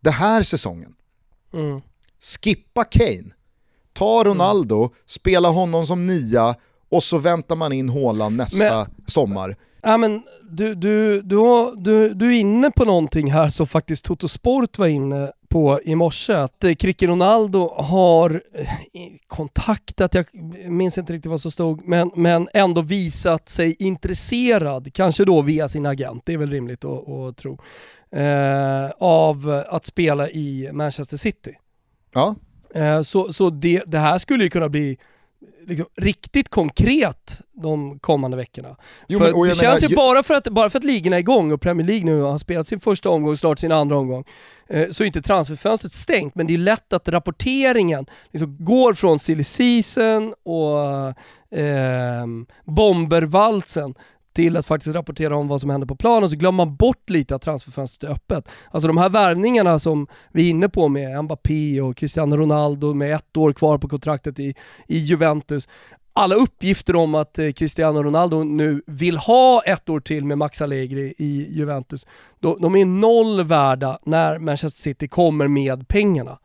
Det 0.00 0.10
här 0.10 0.42
säsongen. 0.42 0.94
Mm. 1.52 1.80
Skippa 2.20 2.84
Kane. 2.84 3.30
Ta 3.92 4.24
Ronaldo, 4.24 4.78
mm. 4.78 4.90
spela 5.06 5.48
honom 5.48 5.86
som 5.86 6.06
nia 6.06 6.54
och 6.88 7.02
så 7.02 7.18
väntar 7.18 7.56
man 7.56 7.72
in 7.72 7.88
Haaland 7.88 8.36
nästa 8.36 8.64
men, 8.64 8.86
sommar. 9.06 9.56
Ja, 9.88 9.96
men 9.96 10.22
du, 10.50 10.74
du, 10.74 11.22
du, 11.22 11.72
du, 11.76 12.14
du 12.14 12.26
är 12.26 12.40
inne 12.40 12.70
på 12.70 12.84
någonting 12.84 13.32
här 13.32 13.48
som 13.48 13.66
faktiskt 13.66 14.04
Toto 14.04 14.28
Sport 14.28 14.78
var 14.78 14.86
inne 14.86 15.32
på 15.48 15.80
i 15.84 15.94
morse. 15.94 16.32
Att 16.32 16.64
eh, 16.64 16.74
Cricky 16.74 17.06
Ronaldo 17.06 17.74
har 17.76 18.30
eh, 18.54 18.68
kontaktat, 19.26 20.14
jag 20.14 20.26
minns 20.70 20.98
inte 20.98 21.12
riktigt 21.12 21.30
vad 21.30 21.40
som 21.40 21.50
stod, 21.50 21.88
men, 21.88 22.10
men 22.14 22.48
ändå 22.54 22.82
visat 22.82 23.48
sig 23.48 23.76
intresserad, 23.78 24.92
kanske 24.94 25.24
då 25.24 25.42
via 25.42 25.68
sin 25.68 25.86
agent, 25.86 26.22
det 26.26 26.32
är 26.32 26.38
väl 26.38 26.50
rimligt 26.50 26.84
att, 26.84 27.08
att 27.08 27.36
tro, 27.36 27.58
eh, 28.12 28.90
av 28.98 29.64
att 29.68 29.86
spela 29.86 30.28
i 30.28 30.70
Manchester 30.72 31.16
City. 31.16 31.54
Ja. 32.14 32.34
Eh, 32.74 33.02
så 33.02 33.32
så 33.32 33.50
det, 33.50 33.82
det 33.86 33.98
här 33.98 34.18
skulle 34.18 34.44
ju 34.44 34.50
kunna 34.50 34.68
bli 34.68 34.98
liksom, 35.68 35.86
riktigt 35.96 36.48
konkret 36.48 37.40
de 37.62 37.98
kommande 37.98 38.36
veckorna. 38.36 38.76
Jo, 39.08 39.18
men- 39.18 39.32
det 39.32 39.48
jag 39.48 39.56
känns 39.56 39.82
menar, 39.82 39.90
ju 39.90 39.96
bara 39.96 40.22
för, 40.22 40.34
att, 40.34 40.48
bara 40.48 40.70
för 40.70 40.78
att 40.78 40.84
ligorna 40.84 41.16
är 41.16 41.20
igång 41.20 41.52
och 41.52 41.60
Premier 41.60 41.86
League 41.86 42.04
nu 42.04 42.20
har 42.20 42.38
spelat 42.38 42.68
sin 42.68 42.80
första 42.80 43.10
omgång 43.10 43.32
och 43.32 43.38
snart 43.38 43.58
sin 43.58 43.72
andra 43.72 43.96
omgång, 43.96 44.24
eh, 44.68 44.90
så 44.90 45.02
är 45.02 45.06
inte 45.06 45.22
transferfönstret 45.22 45.92
stängt. 45.92 46.34
Men 46.34 46.46
det 46.46 46.54
är 46.54 46.58
lätt 46.58 46.92
att 46.92 47.08
rapporteringen 47.08 48.06
liksom 48.32 48.56
går 48.64 48.94
från 48.94 49.18
silly 49.18 49.44
season 49.44 50.34
och 50.42 51.58
eh, 51.58 52.26
bombervalsen 52.64 53.94
till 54.38 54.56
att 54.56 54.66
faktiskt 54.66 54.94
rapportera 54.94 55.36
om 55.36 55.48
vad 55.48 55.60
som 55.60 55.70
händer 55.70 55.86
på 55.86 55.96
planen, 55.96 56.30
så 56.30 56.36
glömmer 56.36 56.56
man 56.56 56.76
bort 56.76 57.10
lite 57.10 57.34
att 57.34 57.42
transferfönstret 57.42 58.10
är 58.10 58.14
öppet. 58.14 58.48
Alltså 58.70 58.86
de 58.86 58.96
här 58.98 59.08
värvningarna 59.08 59.78
som 59.78 60.06
vi 60.32 60.46
är 60.46 60.50
inne 60.50 60.68
på 60.68 60.88
med 60.88 61.24
Mbappé 61.24 61.80
och 61.80 61.96
Cristiano 61.96 62.36
Ronaldo 62.36 62.94
med 62.94 63.14
ett 63.14 63.36
år 63.36 63.52
kvar 63.52 63.78
på 63.78 63.88
kontraktet 63.88 64.40
i, 64.40 64.54
i 64.86 64.98
Juventus. 64.98 65.68
Alla 66.12 66.34
uppgifter 66.34 66.96
om 66.96 67.14
att 67.14 67.38
eh, 67.38 67.52
Cristiano 67.52 68.02
Ronaldo 68.02 68.44
nu 68.44 68.82
vill 68.86 69.16
ha 69.16 69.62
ett 69.62 69.88
år 69.88 70.00
till 70.00 70.24
med 70.24 70.38
Max 70.38 70.62
Allegri 70.62 71.14
i 71.18 71.46
Juventus, 71.50 72.06
de, 72.40 72.56
de 72.60 72.76
är 72.76 72.84
noll 72.84 73.44
värda 73.44 73.98
när 74.04 74.38
Manchester 74.38 74.82
City 74.82 75.08
kommer 75.08 75.48
med 75.48 75.88
pengarna 75.88 76.38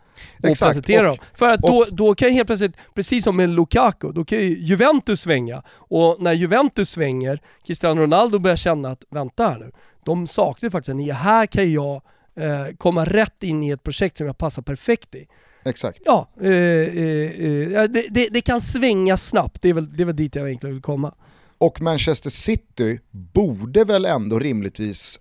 och 0.43 0.49
Exakt, 0.49 0.69
presenterar 0.69 1.03
och- 1.09 1.17
dem. 1.17 1.25
För 1.33 1.49
att 1.49 1.61
då, 1.61 1.85
då 1.91 2.15
kan 2.15 2.27
ju 2.27 2.33
helt 2.33 2.47
plötsligt, 2.47 2.75
precis 2.93 3.23
som 3.23 3.35
med 3.37 3.49
Lukaku, 3.49 4.11
då 4.11 4.25
kan 4.25 4.37
ju 4.37 4.57
Juventus 4.59 5.21
svänga. 5.21 5.63
Och 5.69 6.17
när 6.19 6.33
Juventus 6.33 6.89
svänger, 6.89 7.41
Cristiano 7.65 8.01
Ronaldo 8.01 8.39
börjar 8.39 8.57
känna 8.57 8.91
att 8.91 9.03
vänta 9.09 9.47
här 9.49 9.59
nu, 9.59 9.71
de 10.05 10.27
saknar 10.27 10.69
faktiskt 10.69 10.89
en 10.89 10.97
nia. 10.97 11.13
Här 11.13 11.45
kan 11.45 11.71
jag 11.71 12.01
eh, 12.35 12.75
komma 12.77 13.05
rätt 13.05 13.43
in 13.43 13.63
i 13.63 13.69
ett 13.69 13.83
projekt 13.83 14.17
som 14.17 14.27
jag 14.27 14.37
passar 14.37 14.61
perfekt 14.61 15.15
i. 15.15 15.27
Exakt. 15.65 16.01
Ja, 16.05 16.29
eh, 16.41 16.49
eh, 16.51 17.73
eh, 17.73 17.83
det, 17.83 18.05
det, 18.09 18.27
det 18.31 18.41
kan 18.41 18.61
svänga 18.61 19.17
snabbt, 19.17 19.61
det 19.61 19.69
är 19.69 19.73
väl, 19.73 19.95
det 19.97 20.03
är 20.03 20.05
väl 20.05 20.15
dit 20.15 20.35
jag 20.35 20.47
egentligen 20.47 20.75
vill 20.75 20.83
komma. 20.83 21.13
Och 21.57 21.81
Manchester 21.81 22.29
City 22.29 22.99
borde 23.11 23.83
väl 23.83 24.05
ändå 24.05 24.39
rimligtvis 24.39 25.19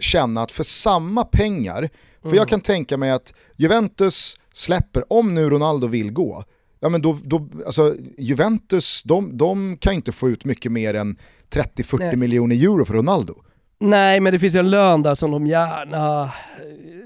känna 0.00 0.42
att 0.42 0.52
för 0.52 0.64
samma 0.64 1.24
pengar, 1.24 1.88
för 2.22 2.28
Mm. 2.28 2.36
jag 2.36 2.48
kan 2.48 2.60
tänka 2.60 2.96
mig 2.96 3.10
att 3.10 3.34
Juventus 3.56 4.36
släpper, 4.52 5.12
om 5.12 5.34
nu 5.34 5.50
Ronaldo 5.50 5.86
vill 5.86 6.10
gå, 6.12 6.44
ja 6.80 6.88
men 6.88 7.02
då, 7.02 7.18
då 7.24 7.48
alltså 7.66 7.94
Juventus, 8.18 9.02
de, 9.02 9.36
de 9.38 9.76
kan 9.76 9.92
inte 9.92 10.12
få 10.12 10.28
ut 10.28 10.44
mycket 10.44 10.72
mer 10.72 10.94
än 10.94 11.16
30-40 11.50 11.98
Nej. 11.98 12.16
miljoner 12.16 12.56
euro 12.56 12.84
för 12.84 12.94
Ronaldo. 12.94 13.34
Nej, 13.80 14.20
men 14.20 14.32
det 14.32 14.38
finns 14.38 14.54
en 14.54 14.70
lön 14.70 15.02
där 15.02 15.14
som 15.14 15.30
de 15.30 15.46
gärna 15.46 16.22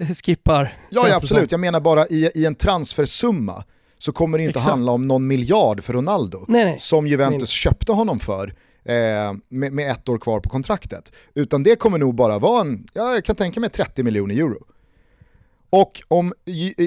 eh, 0.01 0.09
skippar. 0.24 0.76
Ja, 0.91 1.09
ja 1.09 1.16
absolut, 1.16 1.51
jag 1.53 1.61
menar 1.61 1.80
bara 1.80 2.07
i, 2.07 2.30
i 2.34 2.47
en 2.47 2.55
transfersumma 2.55 3.64
så 3.99 4.12
kommer 4.12 4.39
det 4.39 4.45
inte 4.45 4.51
Exakt. 4.59 4.70
handla 4.70 4.93
om 4.93 5.09
någon 5.09 5.26
miljard 5.26 5.84
för 5.84 5.93
Ronaldo. 5.93 6.45
Nej, 6.49 6.64
nej. 6.64 6.76
som 6.78 7.07
Juventus 7.07 7.41
Nej. 7.41 7.47
köpte 7.49 7.93
honom 7.93 8.20
för 8.20 8.55
eh, 8.89 9.32
med, 9.49 9.72
med 9.72 9.91
ett 9.91 10.09
år 10.09 10.18
kvar 10.18 10.41
på 10.41 10.49
kontraktet. 10.49 11.12
Utan 11.34 11.62
det 11.62 11.76
kommer 11.76 11.99
nog 11.99 12.14
bara 12.14 12.39
vara 12.39 12.61
en, 12.61 12.86
ja, 12.93 13.14
jag 13.14 13.24
kan 13.24 13.36
tänka 13.36 13.61
mig 13.61 13.70
30 13.70 14.03
miljoner 14.03 14.34
euro. 14.34 14.66
Och 15.70 16.03
om 16.09 16.32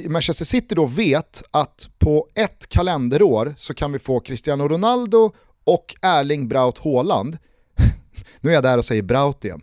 Manchester 0.10 0.46
City 0.46 0.76
då 0.76 0.86
vet 0.86 1.44
att 1.52 1.90
på 2.00 2.28
ett 2.36 2.70
kalenderår 2.70 3.54
så 3.58 3.74
kan 3.74 3.92
vi 3.92 4.00
få 4.00 4.20
Cristiano 4.20 4.68
Ronaldo 4.68 5.32
och 5.64 5.96
Erling 6.02 6.48
Braut 6.48 6.78
Haaland. 6.80 7.38
nu 8.42 8.50
är 8.50 8.54
jag 8.54 8.64
där 8.64 8.78
och 8.78 8.86
säger 8.86 9.02
Braut 9.04 9.46
igen. 9.46 9.62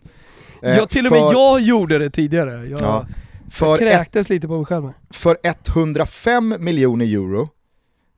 Eh, 0.61 0.77
Ja, 0.77 0.85
till 0.85 1.05
och 1.05 1.11
med 1.11 1.21
för- 1.21 1.31
jag 1.33 1.61
gjorde 1.61 1.97
det 1.99 2.09
tidigare. 2.09 2.51
Jag, 2.51 2.81
Ja, 2.81 3.05
jag 3.07 3.53
för, 3.53 3.73
ett, 3.73 3.79
kräktes 3.79 4.29
lite 4.29 4.47
på 4.47 4.57
mig 4.57 4.65
själv. 4.65 4.89
för 5.09 5.37
105 5.43 6.55
miljoner 6.59 7.05
euro 7.05 7.49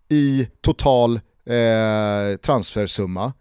i 0.09 0.47
total 0.61 1.15
eh, 1.45 2.37
transfersumma 2.41 3.33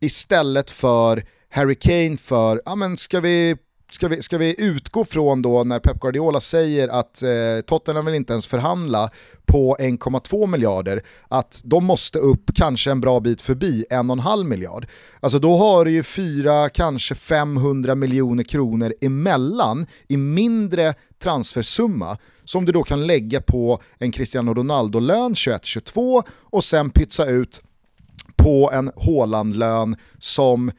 istället 0.00 0.70
för 0.70 1.22
Harry 1.50 1.74
Kane 1.74 2.16
för, 2.16 2.62
ja 2.64 2.74
men 2.74 2.96
ska 2.96 3.20
vi, 3.20 3.56
ska 3.90 4.08
vi, 4.08 4.22
ska 4.22 4.38
vi 4.38 4.54
utgå 4.58 5.04
från 5.04 5.42
då 5.42 5.64
när 5.64 5.78
Pep 5.78 6.00
Guardiola 6.00 6.40
säger 6.40 6.88
att 6.88 7.22
eh, 7.22 7.60
Tottenham 7.66 8.04
vill 8.04 8.14
inte 8.14 8.32
ens 8.32 8.46
förhandla 8.46 9.10
på 9.46 9.76
1,2 9.80 10.46
miljarder, 10.46 11.02
att 11.28 11.60
de 11.64 11.84
måste 11.84 12.18
upp 12.18 12.50
kanske 12.54 12.90
en 12.90 13.00
bra 13.00 13.20
bit 13.20 13.40
förbi 13.40 13.84
1,5 13.90 14.44
miljard. 14.44 14.86
Alltså 15.20 15.38
då 15.38 15.56
har 15.56 15.84
du 15.84 15.90
ju 15.90 16.02
4, 16.02 16.68
kanske 16.68 17.14
500 17.14 17.94
miljoner 17.94 18.44
kronor 18.44 18.94
emellan 19.00 19.86
i 20.08 20.16
mindre 20.16 20.94
transfersumma 21.22 22.18
som 22.44 22.64
du 22.64 22.72
då 22.72 22.82
kan 22.82 23.06
lägga 23.06 23.40
på 23.40 23.82
en 23.98 24.12
Cristiano 24.12 24.54
Ronaldo-lön 24.54 25.34
21-22 25.34 26.22
och 26.30 26.64
sen 26.64 26.90
pytsa 26.90 27.26
ut 27.26 27.62
på 28.38 28.70
en 28.72 28.90
Haaland-lön 28.96 29.96
som 30.18 30.70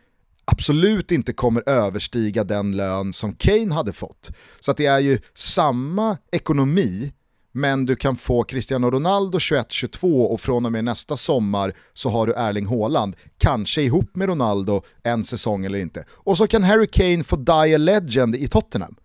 absolut 0.45 1.11
inte 1.11 1.33
kommer 1.33 1.69
överstiga 1.69 2.43
den 2.43 2.77
lön 2.77 3.13
som 3.13 3.35
Kane 3.35 3.73
hade 3.73 3.93
fått. 3.93 4.29
Så 4.59 4.71
att 4.71 4.77
det 4.77 4.85
är 4.85 4.99
ju 4.99 5.19
samma 5.33 6.17
ekonomi, 6.31 7.13
men 7.51 7.85
du 7.85 7.95
kan 7.95 8.15
få 8.15 8.43
Cristiano 8.43 8.91
Ronaldo 8.91 9.37
21-22 9.37 10.25
och 10.25 10.41
från 10.41 10.65
och 10.65 10.71
med 10.71 10.83
nästa 10.83 11.17
sommar 11.17 11.73
så 11.93 12.09
har 12.09 12.27
du 12.27 12.33
Erling 12.33 12.65
Haaland, 12.65 13.15
kanske 13.37 13.81
ihop 13.81 14.15
med 14.15 14.27
Ronaldo 14.29 14.81
en 15.03 15.23
säsong 15.23 15.65
eller 15.65 15.79
inte. 15.79 16.05
Och 16.11 16.37
så 16.37 16.47
kan 16.47 16.63
Harry 16.63 16.87
Kane 16.87 17.23
få 17.23 17.35
die 17.35 17.75
a 17.75 17.77
legend 17.77 18.35
i 18.35 18.47
Tottenham. 18.47 18.95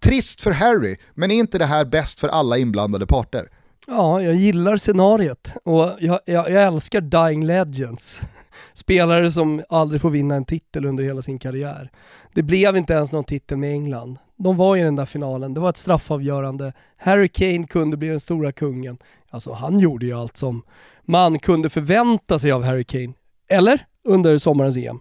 Trist 0.00 0.40
för 0.40 0.50
Harry, 0.50 0.96
men 1.14 1.30
är 1.30 1.34
inte 1.34 1.58
det 1.58 1.66
här 1.66 1.84
bäst 1.84 2.20
för 2.20 2.28
alla 2.28 2.58
inblandade 2.58 3.06
parter? 3.06 3.48
Ja, 3.86 4.22
jag 4.22 4.34
gillar 4.34 4.76
scenariet 4.76 5.52
och 5.64 5.90
jag, 6.00 6.20
jag, 6.26 6.50
jag 6.50 6.62
älskar 6.66 7.00
Dying 7.00 7.44
Legends. 7.46 8.20
Spelare 8.74 9.32
som 9.32 9.62
aldrig 9.68 10.00
får 10.00 10.10
vinna 10.10 10.34
en 10.34 10.44
titel 10.44 10.86
under 10.86 11.04
hela 11.04 11.22
sin 11.22 11.38
karriär. 11.38 11.90
Det 12.34 12.42
blev 12.42 12.76
inte 12.76 12.92
ens 12.92 13.12
någon 13.12 13.24
titel 13.24 13.58
med 13.58 13.70
England. 13.72 14.18
De 14.36 14.56
var 14.56 14.76
i 14.76 14.80
den 14.80 14.96
där 14.96 15.06
finalen, 15.06 15.54
det 15.54 15.60
var 15.60 15.68
ett 15.70 15.76
straffavgörande. 15.76 16.72
Harry 16.96 17.28
Kane 17.28 17.66
kunde 17.66 17.96
bli 17.96 18.08
den 18.08 18.20
stora 18.20 18.52
kungen. 18.52 18.98
Alltså 19.30 19.52
han 19.52 19.78
gjorde 19.80 20.06
ju 20.06 20.12
allt 20.12 20.36
som 20.36 20.62
man 21.04 21.38
kunde 21.38 21.70
förvänta 21.70 22.38
sig 22.38 22.52
av 22.52 22.62
Harry 22.64 22.84
Kane. 22.84 23.12
Eller? 23.48 23.86
Under 24.08 24.38
sommarens 24.38 24.76
EM. 24.76 25.00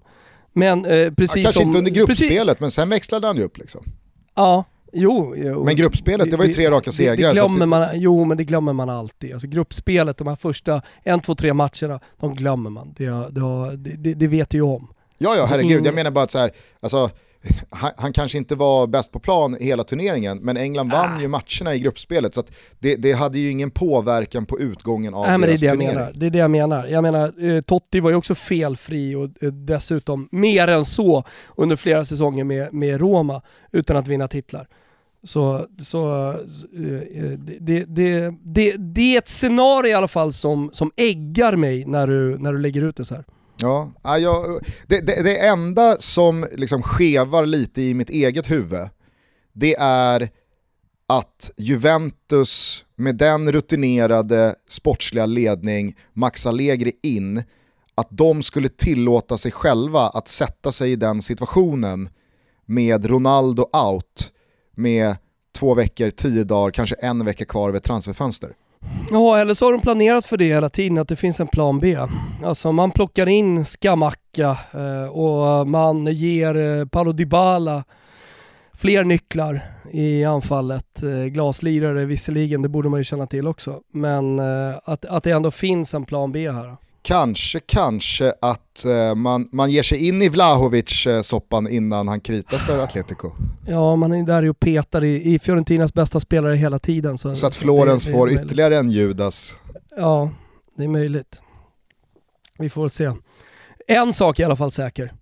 Men 0.54 0.86
eh, 0.86 0.96
Ja, 0.98 1.12
precis 1.18 1.44
kanske 1.44 1.60
som... 1.60 1.68
inte 1.68 1.78
under 1.78 1.92
precis- 2.06 2.20
gruppspelet, 2.30 2.60
men 2.60 2.72
sen 2.72 2.90
växlade 2.90 3.28
han 3.28 3.38
ju 3.38 3.44
upp 3.44 3.58
liksom. 3.58 3.84
Ja, 4.36 4.64
jo. 4.94 5.34
jo. 5.38 5.64
Men 5.64 5.76
gruppspelet, 5.76 6.32
det 6.32 6.38
var 6.38 6.46
ju 6.46 6.54
tre 6.54 6.70
raka 6.72 6.91
segrar. 6.91 7.16
Det, 7.16 7.24
det 7.28 7.34
glömmer 7.34 7.62
att- 7.64 7.70
man, 7.70 7.88
jo 7.94 8.26
men 8.26 8.38
det 8.38 8.44
glömmer 8.44 8.74
man 8.74 8.89
alltid. 8.89 9.34
Alltså 9.34 9.48
gruppspelet, 9.48 10.18
de 10.18 10.28
här 10.28 10.36
första 10.36 10.82
en, 11.04 11.20
två, 11.20 11.36
tre 11.36 11.54
matcherna, 11.54 12.00
de 12.20 12.36
glömmer 12.36 12.70
man. 12.70 12.94
Det, 12.98 13.06
det, 13.32 13.96
det, 13.98 14.14
det 14.14 14.28
vet 14.28 14.50
du 14.50 14.58
ju 14.58 14.64
om. 14.64 14.88
Ja, 15.18 15.36
ja, 15.36 15.46
herregud. 15.46 15.86
Jag 15.86 15.96
menar 15.96 16.12
bara 16.12 16.24
att 16.24 16.32
så 16.32 16.39
här, 16.39 16.52
alltså, 16.82 17.10
han, 17.70 17.91
han 17.98 18.14
kanske 18.14 18.38
inte 18.38 18.56
var 18.56 18.88
bäst 18.88 19.12
på 19.12 19.20
plan 19.20 19.58
hela 19.60 19.84
turneringen, 19.84 20.38
men 20.38 20.58
England 20.58 20.91
vann 20.91 21.18
Ah. 21.18 21.22
ju 21.22 21.28
matcherna 21.28 21.76
i 21.76 21.80
gruppspelet, 21.80 22.36
så 22.36 22.44
det, 22.80 22.96
det 22.96 23.12
hade 23.12 23.39
ju 23.39 23.50
ingen 23.52 23.72
påverkan 23.72 24.46
på 24.46 24.60
utgången 24.60 25.14
av 25.14 25.22
Nej 25.22 25.32
men 25.32 25.41
det 25.41 25.46
är 25.46 25.48
deras 25.48 25.60
det 25.62 25.66
jag 25.68 25.74
turnering. 25.74 25.96
menar. 25.96 26.12
Det 26.16 26.26
är 26.26 26.30
det 26.30 26.38
jag 26.39 26.52
menar. 26.52 26.86
Jag 26.88 27.02
menar, 27.02 27.56
eh, 27.56 27.62
Totti 27.62 28.00
var 28.00 28.10
ju 28.10 28.16
också 28.16 28.36
felfri 28.36 29.16
och 29.16 29.24
eh, 29.44 29.52
dessutom 29.52 30.28
mer 30.32 30.68
än 30.68 30.86
så 30.86 31.24
under 31.58 31.76
flera 31.76 32.04
säsonger 32.06 32.44
med, 32.44 32.74
med 32.74 33.00
Roma 33.02 33.41
utan 33.72 33.98
att 33.98 34.08
vinna 34.08 34.28
titlar. 34.28 34.68
Så, 35.24 35.68
så 35.78 36.34
det, 36.72 37.60
det, 37.60 37.86
det, 37.88 38.36
det, 38.44 38.76
det 38.78 39.16
är 39.16 39.18
ett 39.18 39.28
scenario 39.28 39.92
i 39.92 39.94
alla 39.94 40.08
fall 40.08 40.34
som, 40.34 40.70
som 40.74 40.92
äggar 40.96 41.56
mig 41.56 41.86
när 41.86 42.08
du, 42.08 42.38
när 42.38 42.54
du 42.54 42.60
lägger 42.60 42.82
ut 42.82 42.96
det 42.96 43.06
så 43.06 43.16
här. 43.16 43.26
Ja, 43.58 43.92
ja, 44.04 44.18
jag, 44.18 44.60
det, 44.88 45.00
det, 45.00 45.24
det 45.24 45.38
enda 45.48 45.98
som 46.00 46.48
liksom 46.52 46.82
skevar 46.82 47.46
lite 47.46 47.82
i 47.82 47.94
mitt 47.94 48.10
eget 48.10 48.52
huvud, 48.52 48.90
det 49.54 49.76
är 49.80 50.30
att 51.08 51.52
Juventus 51.58 52.86
med 52.96 53.16
den 53.16 53.52
rutinerade 53.52 54.56
sportsliga 54.68 55.26
ledning 55.26 55.96
Max 56.14 56.46
Allegri 56.46 56.92
in, 57.04 57.44
att 57.96 58.08
de 58.10 58.44
skulle 58.44 58.70
tillåta 58.70 59.38
sig 59.38 59.52
själva 59.52 60.02
att 60.02 60.28
sätta 60.28 60.72
sig 60.72 60.92
i 60.92 60.96
den 60.96 61.22
situationen 61.22 62.10
med 62.66 63.06
Ronaldo 63.06 63.64
out 63.64 64.32
med 64.76 65.16
två 65.60 65.74
veckor, 65.74 66.10
tio 66.10 66.44
dagar, 66.44 66.72
kanske 66.72 66.96
en 66.96 67.26
vecka 67.26 67.46
kvar 67.46 67.70
av 67.70 67.76
ett 67.76 67.84
transferfönster. 67.84 68.54
Ja, 69.12 69.38
eller 69.38 69.54
så 69.54 69.66
har 69.66 69.72
de 69.72 69.82
planerat 69.82 70.26
för 70.26 70.38
det 70.38 70.46
hela 70.46 70.70
tiden, 70.70 70.98
att 70.98 71.08
det 71.08 71.16
finns 71.16 71.40
en 71.40 71.48
plan 71.48 71.80
B. 71.80 71.98
Alltså 72.44 72.72
man 72.72 72.92
plockar 72.92 73.30
in 73.30 73.66
Skamacka 73.66 74.58
eh, 74.74 75.12
och 75.12 75.68
man 75.68 76.06
ger 76.06 76.56
eh, 76.56 76.86
Paolo 76.86 77.12
Dybala 77.12 77.84
fler 78.74 79.04
nycklar 79.04 79.62
i 79.92 80.24
anfallet. 80.24 81.04
Eh, 81.04 81.26
glaslirare 81.26 82.06
visserligen, 82.06 82.62
det 82.62 82.70
borde 82.70 82.90
man 82.90 83.00
ju 83.00 83.04
känna 83.04 83.28
till 83.28 83.48
också. 83.48 83.82
Men 83.92 84.40
att, 84.84 85.06
att 85.06 85.24
det 85.24 85.32
ändå 85.32 85.52
finns 85.52 85.94
en 85.94 86.06
plan 86.06 86.32
B 86.32 86.52
här. 86.52 86.78
Kanske, 87.04 87.60
kanske 87.60 88.34
att 88.41 88.86
eh, 88.86 89.16
man, 89.16 89.49
man 89.51 89.72
ger 89.72 89.84
sig 89.84 90.08
in 90.08 90.22
i 90.22 90.30
Vlahovic-soppan 90.30 91.68
innan 91.70 92.08
han 92.08 92.22
kritar 92.22 92.58
för 92.58 92.80
Atletico. 92.80 93.32
Ja, 93.68 93.95
man 93.95 94.12
är 94.14 94.24
där 94.24 94.49
och 94.49 94.60
petar 94.60 95.04
i, 95.04 95.34
i 95.34 95.39
Fiorentinas 95.39 95.93
bästa 95.93 96.20
spelare 96.20 96.56
hela 96.56 96.80
tiden. 96.80 97.18
Så, 97.18 97.36
Så 97.36 97.47
att 97.47 97.56
Florens 97.56 98.06
får 98.06 98.26
möjligt. 98.28 98.41
ytterligare 98.45 98.78
en 98.78 98.89
Judas. 98.91 99.56
Ja, 99.97 100.32
det 100.78 100.84
är 100.84 100.88
möjligt. 100.88 101.41
Vi 102.60 102.70
får 102.70 102.88
se. 102.88 103.12
En 103.88 104.14
sak 104.14 104.39
är 104.39 104.43
i 104.43 104.45
alla 104.45 104.56
fall 104.56 104.72
säker. 104.72 105.14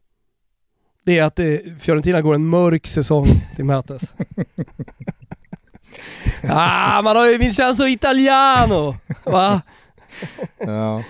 Det 1.05 1.17
är 1.17 1.23
att 1.23 1.36
det, 1.36 1.82
Fiorentina 1.82 2.21
går 2.21 2.36
en 2.36 2.45
mörk 2.45 2.88
säsong 2.88 3.27
till 3.55 3.65
mötes. 3.65 4.01
ah, 6.49 7.01
man 7.01 7.15
har 7.15 7.29
ju 7.29 7.38
Vincenzo 7.38 7.88
Italiano! 7.88 8.95
Va? 9.23 9.61
Ja. 10.57 11.03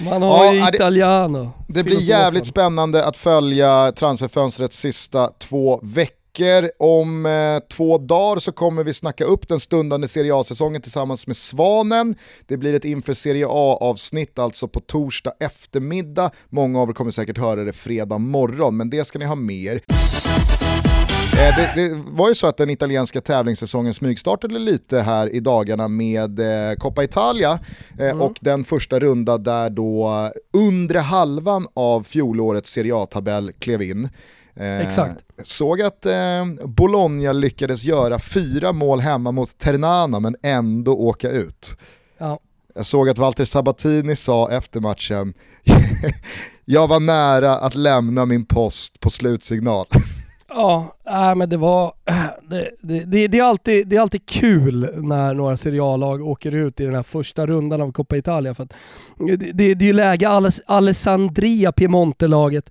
Man 0.00 0.22
har 0.22 0.44
Ja, 0.44 0.54
ju 0.54 0.60
det- 0.60 0.68
Italiano. 0.76 1.52
Det 1.66 1.72
blir 1.72 1.82
Filosofen. 1.84 2.18
jävligt 2.20 2.46
spännande 2.46 3.04
att 3.06 3.16
följa 3.16 3.92
transferfönstrets 3.92 4.76
sista 4.78 5.30
två 5.38 5.80
veckor. 5.82 6.70
Om 6.78 7.26
eh, 7.26 7.58
två 7.76 7.98
dagar 7.98 8.38
så 8.38 8.52
kommer 8.52 8.84
vi 8.84 8.94
snacka 8.94 9.24
upp 9.24 9.48
den 9.48 9.60
stundande 9.60 10.08
Serie 10.08 10.34
A-säsongen 10.34 10.82
tillsammans 10.82 11.26
med 11.26 11.36
Svanen. 11.36 12.14
Det 12.48 12.56
blir 12.56 12.74
ett 12.74 12.84
inför 12.84 13.12
Serie 13.14 13.46
A-avsnitt 13.48 14.38
alltså 14.38 14.68
på 14.68 14.80
torsdag 14.80 15.32
eftermiddag. 15.40 16.30
Många 16.48 16.80
av 16.80 16.88
er 16.88 16.92
kommer 16.92 17.10
säkert 17.10 17.38
höra 17.38 17.64
det 17.64 17.72
fredag 17.72 18.18
morgon, 18.18 18.76
men 18.76 18.90
det 18.90 19.04
ska 19.04 19.18
ni 19.18 19.24
ha 19.24 19.34
med 19.34 19.56
er. 19.56 19.80
Eh, 21.38 21.56
Det, 21.56 21.72
det 21.74 21.94
var 22.10 22.28
ju 22.28 22.34
så 22.34 22.46
att 22.46 22.56
den 22.56 22.70
italienska 22.70 23.20
tävlingssäsongen 23.20 23.94
smygstartade 23.94 24.58
lite 24.58 25.00
här 25.00 25.34
i 25.34 25.40
dagarna 25.40 25.88
med 25.88 26.38
eh, 26.70 26.74
Coppa 26.76 27.04
Italia 27.04 27.58
eh, 27.98 28.18
och 28.18 28.36
den 28.40 28.64
första 28.64 28.98
runda 29.00 29.38
där 29.38 29.70
då 29.70 30.30
undre 30.52 30.98
halvan 30.98 31.66
av 31.74 32.02
fjolårets 32.02 32.70
Serie 32.70 32.96
A-tabell 32.96 33.52
klev 33.58 33.82
in. 33.82 34.08
Eh, 34.56 34.80
Exakt. 34.80 35.20
Såg 35.44 35.82
att 35.82 36.06
eh, 36.06 36.44
Bologna 36.64 37.32
lyckades 37.32 37.84
göra 37.84 38.18
fyra 38.18 38.72
mål 38.72 39.00
hemma 39.00 39.32
mot 39.32 39.58
Ternana 39.58 40.20
men 40.20 40.36
ändå 40.42 40.92
åka 40.92 41.30
ut. 41.30 41.76
Ja. 42.18 42.38
Jag 42.74 42.86
såg 42.86 43.08
att 43.08 43.18
Walter 43.18 43.44
Sabatini 43.44 44.16
sa 44.16 44.50
efter 44.50 44.80
matchen, 44.80 45.34
jag 46.64 46.88
var 46.88 47.00
nära 47.00 47.54
att 47.54 47.74
lämna 47.74 48.26
min 48.26 48.44
post 48.44 49.00
på 49.00 49.10
slutsignal. 49.10 49.86
Ja, 50.54 50.94
äh, 51.06 51.34
men 51.34 51.48
det 51.48 51.56
var... 51.56 51.92
Det, 52.48 52.70
det, 52.80 53.04
det, 53.04 53.26
det, 53.28 53.38
är 53.38 53.42
alltid, 53.42 53.88
det 53.88 53.96
är 53.96 54.00
alltid 54.00 54.26
kul 54.26 54.88
när 54.96 55.34
några 55.34 55.56
Serie 55.56 55.82
A-lag 55.82 56.22
åker 56.28 56.54
ut 56.54 56.80
i 56.80 56.84
den 56.84 56.94
här 56.94 57.02
första 57.02 57.46
rundan 57.46 57.80
av 57.80 57.92
Coppa 57.92 58.16
Italia. 58.16 58.54
För 58.54 58.62
att 58.64 58.72
det, 59.18 59.36
det, 59.36 59.74
det 59.74 59.84
är 59.84 59.86
ju 59.86 59.92
läge, 59.92 60.28
Aless- 60.28 60.60
Alessandria, 60.66 61.72
Piemonte-laget, 61.72 62.70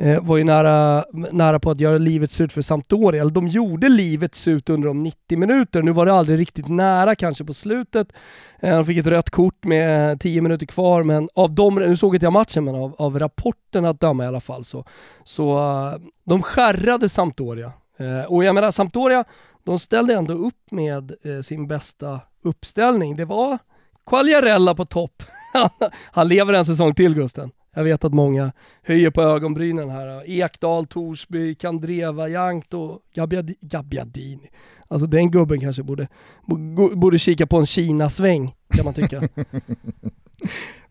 eh, 0.00 0.20
var 0.22 0.36
ju 0.36 0.44
nära, 0.44 1.04
nära 1.12 1.60
på 1.60 1.70
att 1.70 1.80
göra 1.80 1.98
livet 1.98 2.32
surt 2.32 2.52
för 2.52 2.62
Sampdoria. 2.62 3.20
Eller 3.20 3.30
de 3.30 3.48
gjorde 3.48 3.88
livet 3.88 4.34
surt 4.34 4.70
under 4.70 4.88
de 4.88 4.98
90 4.98 5.38
minuter. 5.38 5.82
Nu 5.82 5.92
var 5.92 6.06
det 6.06 6.12
aldrig 6.12 6.38
riktigt 6.38 6.68
nära 6.68 7.14
kanske 7.14 7.44
på 7.44 7.54
slutet. 7.54 8.12
Eh, 8.60 8.76
de 8.76 8.86
fick 8.86 8.98
ett 8.98 9.06
rött 9.06 9.30
kort 9.30 9.64
med 9.64 10.20
10 10.20 10.40
minuter 10.40 10.66
kvar, 10.66 11.02
men 11.02 11.28
av 11.34 11.54
de, 11.54 11.74
nu 11.74 11.96
såg 11.96 12.14
inte 12.16 12.26
jag 12.26 12.32
matchen, 12.32 12.64
men 12.64 12.74
av, 12.74 12.94
av 12.98 13.18
rapporten 13.18 13.84
att 13.84 14.00
döma 14.00 14.24
i 14.24 14.26
alla 14.26 14.40
fall 14.40 14.64
så, 14.64 14.84
så 15.24 15.58
eh, 15.58 16.00
de 16.24 16.42
skärrade 16.42 17.08
Sampdoria. 17.08 17.72
Eh, 17.98 18.24
och 18.24 18.44
jag 18.44 18.54
menar 18.54 18.70
Sampdoria, 18.70 19.24
de 19.64 19.78
ställde 19.78 20.14
ändå 20.14 20.34
upp 20.34 20.70
med 20.70 21.12
eh, 21.24 21.40
sin 21.40 21.66
bästa 21.66 22.20
uppställning. 22.44 23.16
Det 23.16 23.24
var 23.24 23.58
Quagliarella 24.06 24.74
på 24.74 24.84
topp. 24.84 25.22
Han 26.12 26.28
lever 26.28 26.52
en 26.52 26.64
säsong 26.64 26.94
till 26.94 27.14
Gusten. 27.14 27.50
Jag 27.74 27.84
vet 27.84 28.04
att 28.04 28.14
många 28.14 28.52
höjer 28.82 29.10
på 29.10 29.22
ögonbrynen 29.22 29.90
här. 29.90 30.30
Ekdal, 30.30 30.86
Torsby, 30.86 31.54
Kandreva, 31.54 32.28
Jankt 32.28 32.74
och 32.74 32.98
Gabbiadi- 33.14 33.56
Gabbiadini. 33.60 34.50
Alltså 34.88 35.06
den 35.06 35.30
gubben 35.30 35.60
kanske 35.60 35.82
borde, 35.82 36.08
bo- 36.46 36.96
borde 36.96 37.18
kika 37.18 37.46
på 37.46 37.56
en 37.58 37.66
Kina-sväng 37.66 38.54
kan 38.76 38.84
man 38.84 38.94
tycka. 38.94 39.22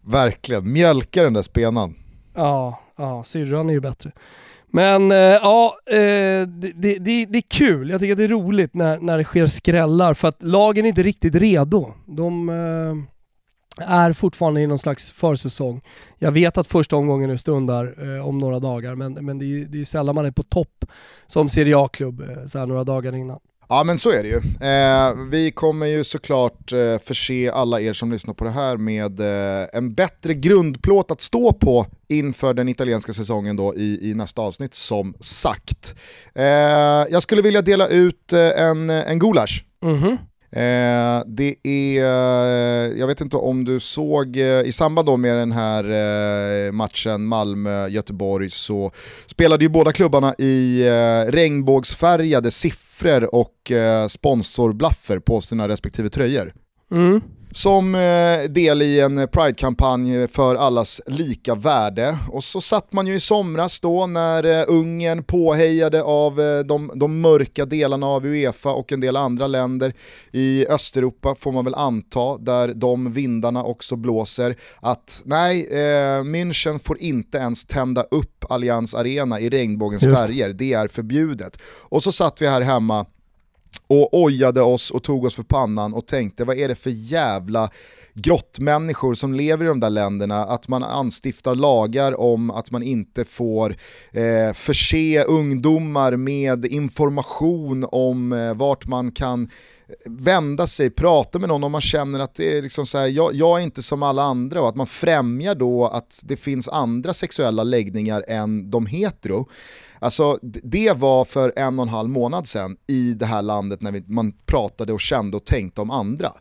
Verkligen, 0.02 0.72
mjölka 0.72 1.24
den 1.24 1.34
där 1.34 1.42
spenan. 1.42 1.96
Ja, 2.36 2.80
ja 2.98 3.24
syrran 3.24 3.70
är 3.70 3.74
ju 3.74 3.80
bättre. 3.80 4.12
Men 4.72 5.12
eh, 5.12 5.18
ja, 5.18 5.78
eh, 5.92 5.98
det, 6.48 6.72
det, 6.76 6.98
det, 7.00 7.26
det 7.26 7.38
är 7.38 7.50
kul. 7.50 7.90
Jag 7.90 8.00
tycker 8.00 8.12
att 8.12 8.18
det 8.18 8.24
är 8.24 8.28
roligt 8.28 8.74
när, 8.74 9.00
när 9.00 9.18
det 9.18 9.24
sker 9.24 9.46
skrällar 9.48 10.14
för 10.14 10.28
att 10.28 10.44
lagen 10.44 10.86
är 10.86 10.90
inte 10.90 11.04
riktigt 11.04 11.36
redo. 11.36 11.94
De 12.06 12.50
eh, 12.50 13.16
är 13.82 14.14
fortfarande 14.14 14.62
i 14.62 14.68
någon 14.68 14.80
slags 14.80 15.12
försäsong. 15.12 15.82
Jag 16.18 16.32
vet 16.32 16.58
att 16.58 16.68
första 16.68 16.96
omgången 16.96 17.30
nu 17.30 17.38
stundar 17.38 18.16
eh, 18.18 18.28
om 18.28 18.38
några 18.38 18.60
dagar 18.60 18.96
men, 18.96 19.14
men 19.14 19.40
det 19.40 19.46
är 19.46 19.48
ju 19.48 19.66
det 19.66 19.82
är 19.82 19.86
sällan 19.86 20.16
man 20.16 20.26
är 20.26 20.32
på 20.32 20.44
topp 20.44 20.86
som 21.28 21.50
Serie 21.50 21.78
A-klubb 21.78 22.22
eh, 22.22 22.46
så 22.48 22.60
här 22.60 22.66
några 22.66 22.84
dagar 22.84 23.16
innan. 23.16 23.40
Ja 23.72 23.84
men 23.84 23.98
så 23.98 24.10
är 24.10 24.24
det 24.24 24.30
ju. 24.30 24.68
Eh, 24.68 25.30
vi 25.32 25.52
kommer 25.52 25.86
ju 25.86 26.04
såklart 26.04 26.72
eh, 26.72 26.98
förse 26.98 27.52
alla 27.52 27.82
er 27.82 27.94
som 27.94 28.12
lyssnar 28.12 28.34
på 28.34 28.44
det 28.44 28.50
här 28.50 28.78
med 28.78 29.20
eh, 29.20 29.68
en 29.74 29.94
bättre 29.94 30.34
grundplåt 30.34 31.12
att 31.12 31.22
stå 31.22 31.54
på 31.54 31.86
inför 32.08 32.54
den 32.54 32.70
italienska 32.70 33.14
säsongen 33.14 33.56
då 33.56 33.76
i, 33.76 34.10
i 34.10 34.14
nästa 34.14 34.42
avsnitt 34.42 34.74
som 34.74 35.14
sagt. 35.20 35.96
Eh, 36.36 36.46
jag 37.10 37.24
skulle 37.24 37.42
vilja 37.42 37.62
dela 37.62 37.88
ut 37.88 38.34
eh, 38.34 38.62
en, 38.62 38.90
en 38.90 39.20
gulasch. 39.20 39.66
Mhm. 39.82 40.18
Eh, 40.52 41.24
det 41.26 41.56
är, 41.64 42.04
eh, 42.04 43.00
jag 43.00 43.08
vet 43.08 43.22
inte 43.22 43.38
om 43.38 43.66
du 43.66 43.80
såg, 43.80 44.38
eh, 44.38 44.62
i 44.62 44.72
samband 44.72 45.08
då 45.08 45.18
med 45.18 45.38
den 45.38 45.52
här 45.52 45.84
eh, 45.84 46.72
matchen 46.72 47.26
Malmö-Göteborg 47.26 48.50
så 48.50 48.92
spelade 49.26 49.66
ju 49.66 49.70
båda 49.70 49.92
klubbarna 49.92 50.36
i 50.38 50.88
eh, 50.88 51.32
regnbågsfärgade 51.32 52.52
siffror 52.52 53.36
och 53.36 53.72
eh, 53.72 54.08
sponsorblaffer 54.08 55.20
på 55.20 55.42
sina 55.42 55.68
respektive 55.68 56.10
tröjor. 56.10 56.54
Mm. 56.92 57.22
Som 57.52 57.96
eh, 57.96 58.44
del 58.50 58.82
i 58.82 59.00
en 59.00 59.28
Pride-kampanj 59.28 60.28
för 60.28 60.56
allas 60.56 61.02
lika 61.08 61.56
värde. 61.56 62.18
Och 62.32 62.44
så 62.44 62.62
satt 62.62 62.94
man 62.94 63.08
ju 63.08 63.16
i 63.16 63.20
somras 63.20 63.80
då 63.80 64.08
när 64.08 64.44
eh, 64.44 64.66
Ungern 64.68 65.24
påhejade 65.24 66.04
av 66.04 66.42
eh, 66.42 66.60
de, 66.60 66.92
de 66.96 67.22
mörka 67.22 67.66
delarna 67.66 68.08
av 68.08 68.26
Uefa 68.26 68.72
och 68.72 68.92
en 68.92 69.00
del 69.00 69.16
andra 69.16 69.48
länder 69.48 69.94
i 70.32 70.68
Östeuropa 70.68 71.36
får 71.36 71.52
man 71.52 71.66
väl 71.66 71.76
anta, 71.76 72.38
där 72.38 72.74
de 72.74 73.12
vindarna 73.14 73.64
också 73.64 73.96
blåser, 73.96 74.56
att 74.82 75.22
nej, 75.26 75.68
eh, 75.72 76.24
München 76.24 76.80
får 76.80 76.98
inte 76.98 77.38
ens 77.38 77.66
tända 77.66 78.04
upp 78.04 78.46
Allianz 78.50 78.96
Arena 78.96 79.40
i 79.40 79.50
regnbågens 79.50 80.04
Just 80.04 80.18
färger, 80.18 80.54
det 80.54 80.74
är 80.74 80.88
förbjudet. 80.88 81.58
Och 81.82 82.04
så 82.04 82.12
satt 82.12 82.42
vi 82.42 82.48
här 82.48 82.62
hemma 82.62 83.06
och 83.88 84.24
ojade 84.24 84.62
oss 84.62 84.92
och 84.92 85.04
tog 85.04 85.26
oss 85.26 85.36
för 85.36 85.44
pannan 85.44 85.94
och 85.94 86.08
tänkte 86.08 86.46
vad 86.46 86.58
är 86.58 86.68
det 86.68 86.76
för 86.76 86.90
jävla 86.90 87.70
grottmänniskor 88.14 89.14
som 89.14 89.34
lever 89.34 89.66
i 89.66 89.68
de 89.68 89.80
där 89.80 89.90
länderna, 89.90 90.46
att 90.46 90.68
man 90.68 90.84
anstiftar 90.84 91.56
lagar 91.56 92.20
om 92.20 92.52
att 92.52 92.72
man 92.72 92.84
inte 92.84 93.26
får 93.26 93.76
eh, 94.12 94.54
förse 94.54 95.24
ungdomar 95.24 96.16
med 96.16 96.66
information 96.66 97.86
om 97.92 98.34
eh, 98.34 98.54
vart 98.54 98.88
man 98.88 99.12
kan 99.12 99.50
vända 100.06 100.68
sig, 100.68 100.90
prata 100.90 101.40
med 101.40 101.50
någon 101.50 101.64
om 101.64 101.72
man 101.72 101.82
känner 101.82 102.20
att 102.20 102.36
det 102.36 102.58
är 102.58 102.62
liksom 102.62 102.86
så 102.86 102.98
här, 102.98 103.08
jag, 103.08 103.36
jag 103.36 103.60
är 103.60 103.64
inte 103.64 103.82
som 103.82 104.04
alla 104.04 104.24
andra 104.24 104.62
och 104.62 104.70
att 104.70 104.76
man 104.76 104.88
främjar 104.88 105.56
då 105.56 105.88
att 105.88 106.22
det 106.26 106.38
finns 106.38 106.68
andra 106.68 107.14
sexuella 107.14 107.64
läggningar 107.64 108.26
än 108.28 108.72
de 108.72 108.86
hetero. 108.86 109.50
Alltså 110.00 110.40
det 110.42 110.98
var 110.98 111.26
för 111.26 111.54
en 111.56 111.80
och 111.80 111.86
en 111.86 111.90
halv 111.90 112.10
månad 112.10 112.48
sedan 112.48 112.78
i 112.88 113.14
det 113.14 113.26
här 113.26 113.42
landet 113.42 113.82
när 113.82 113.92
vi, 113.92 114.04
man 114.08 114.32
pratade 114.46 114.94
och 114.94 115.02
kände 115.02 115.38
och 115.38 115.46
tänkte 115.46 115.82
om 115.82 115.92
andra. 115.92 116.32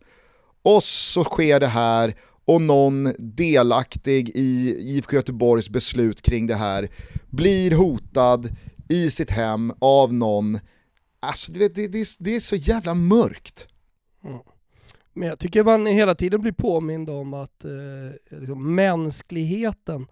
Och 0.62 0.82
så 0.82 1.24
sker 1.24 1.60
det 1.60 1.66
här 1.66 2.14
och 2.44 2.62
någon 2.62 3.12
delaktig 3.18 4.28
i 4.34 4.76
IFK 4.80 5.16
Göteborgs 5.16 5.68
beslut 5.68 6.22
kring 6.22 6.46
det 6.46 6.54
här 6.54 6.88
blir 7.30 7.70
hotad 7.70 8.48
i 8.88 9.10
sitt 9.10 9.30
hem 9.30 9.72
av 9.78 10.12
någon. 10.12 10.58
Alltså 11.20 11.52
du 11.52 11.58
vet, 11.58 11.74
det, 11.74 11.88
det, 11.88 12.06
det 12.18 12.36
är 12.36 12.40
så 12.40 12.56
jävla 12.56 12.94
mörkt. 12.94 13.68
Men 15.18 15.28
jag 15.28 15.38
tycker 15.38 15.64
man 15.64 15.86
hela 15.86 16.14
tiden 16.14 16.40
blir 16.40 16.52
påmind 16.52 17.10
om 17.10 17.34
att 17.34 17.64
eh, 17.64 18.38
liksom, 18.38 18.74
mänskligheten 18.74 20.06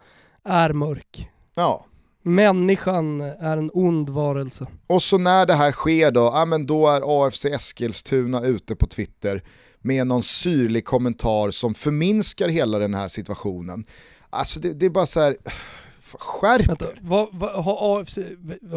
är 0.44 0.72
mörk. 0.72 1.30
Ja. 1.54 1.86
Människan 2.22 3.20
är 3.20 3.56
en 3.56 3.70
ond 3.74 4.10
varelse. 4.10 4.66
Och 4.86 5.02
så 5.02 5.18
när 5.18 5.46
det 5.46 5.54
här 5.54 5.72
sker 5.72 6.10
då, 6.10 6.20
ja, 6.20 6.44
men 6.44 6.66
då 6.66 6.88
är 6.88 7.26
AFC 7.26 7.44
Eskilstuna 7.44 8.40
ute 8.40 8.76
på 8.76 8.86
Twitter 8.86 9.42
med 9.78 10.06
någon 10.06 10.22
syrlig 10.22 10.84
kommentar 10.84 11.50
som 11.50 11.74
förminskar 11.74 12.48
hela 12.48 12.78
den 12.78 12.94
här 12.94 13.08
situationen. 13.08 13.84
Alltså 14.30 14.60
det, 14.60 14.72
det 14.72 14.86
är 14.86 14.90
bara 14.90 15.06
så 15.06 15.20
här, 15.20 15.36
skärp 16.18 16.68
Vänta, 16.68 16.86
vad, 17.00 17.28
vad, 17.32 17.64
har 17.64 18.00
AFC, 18.00 18.18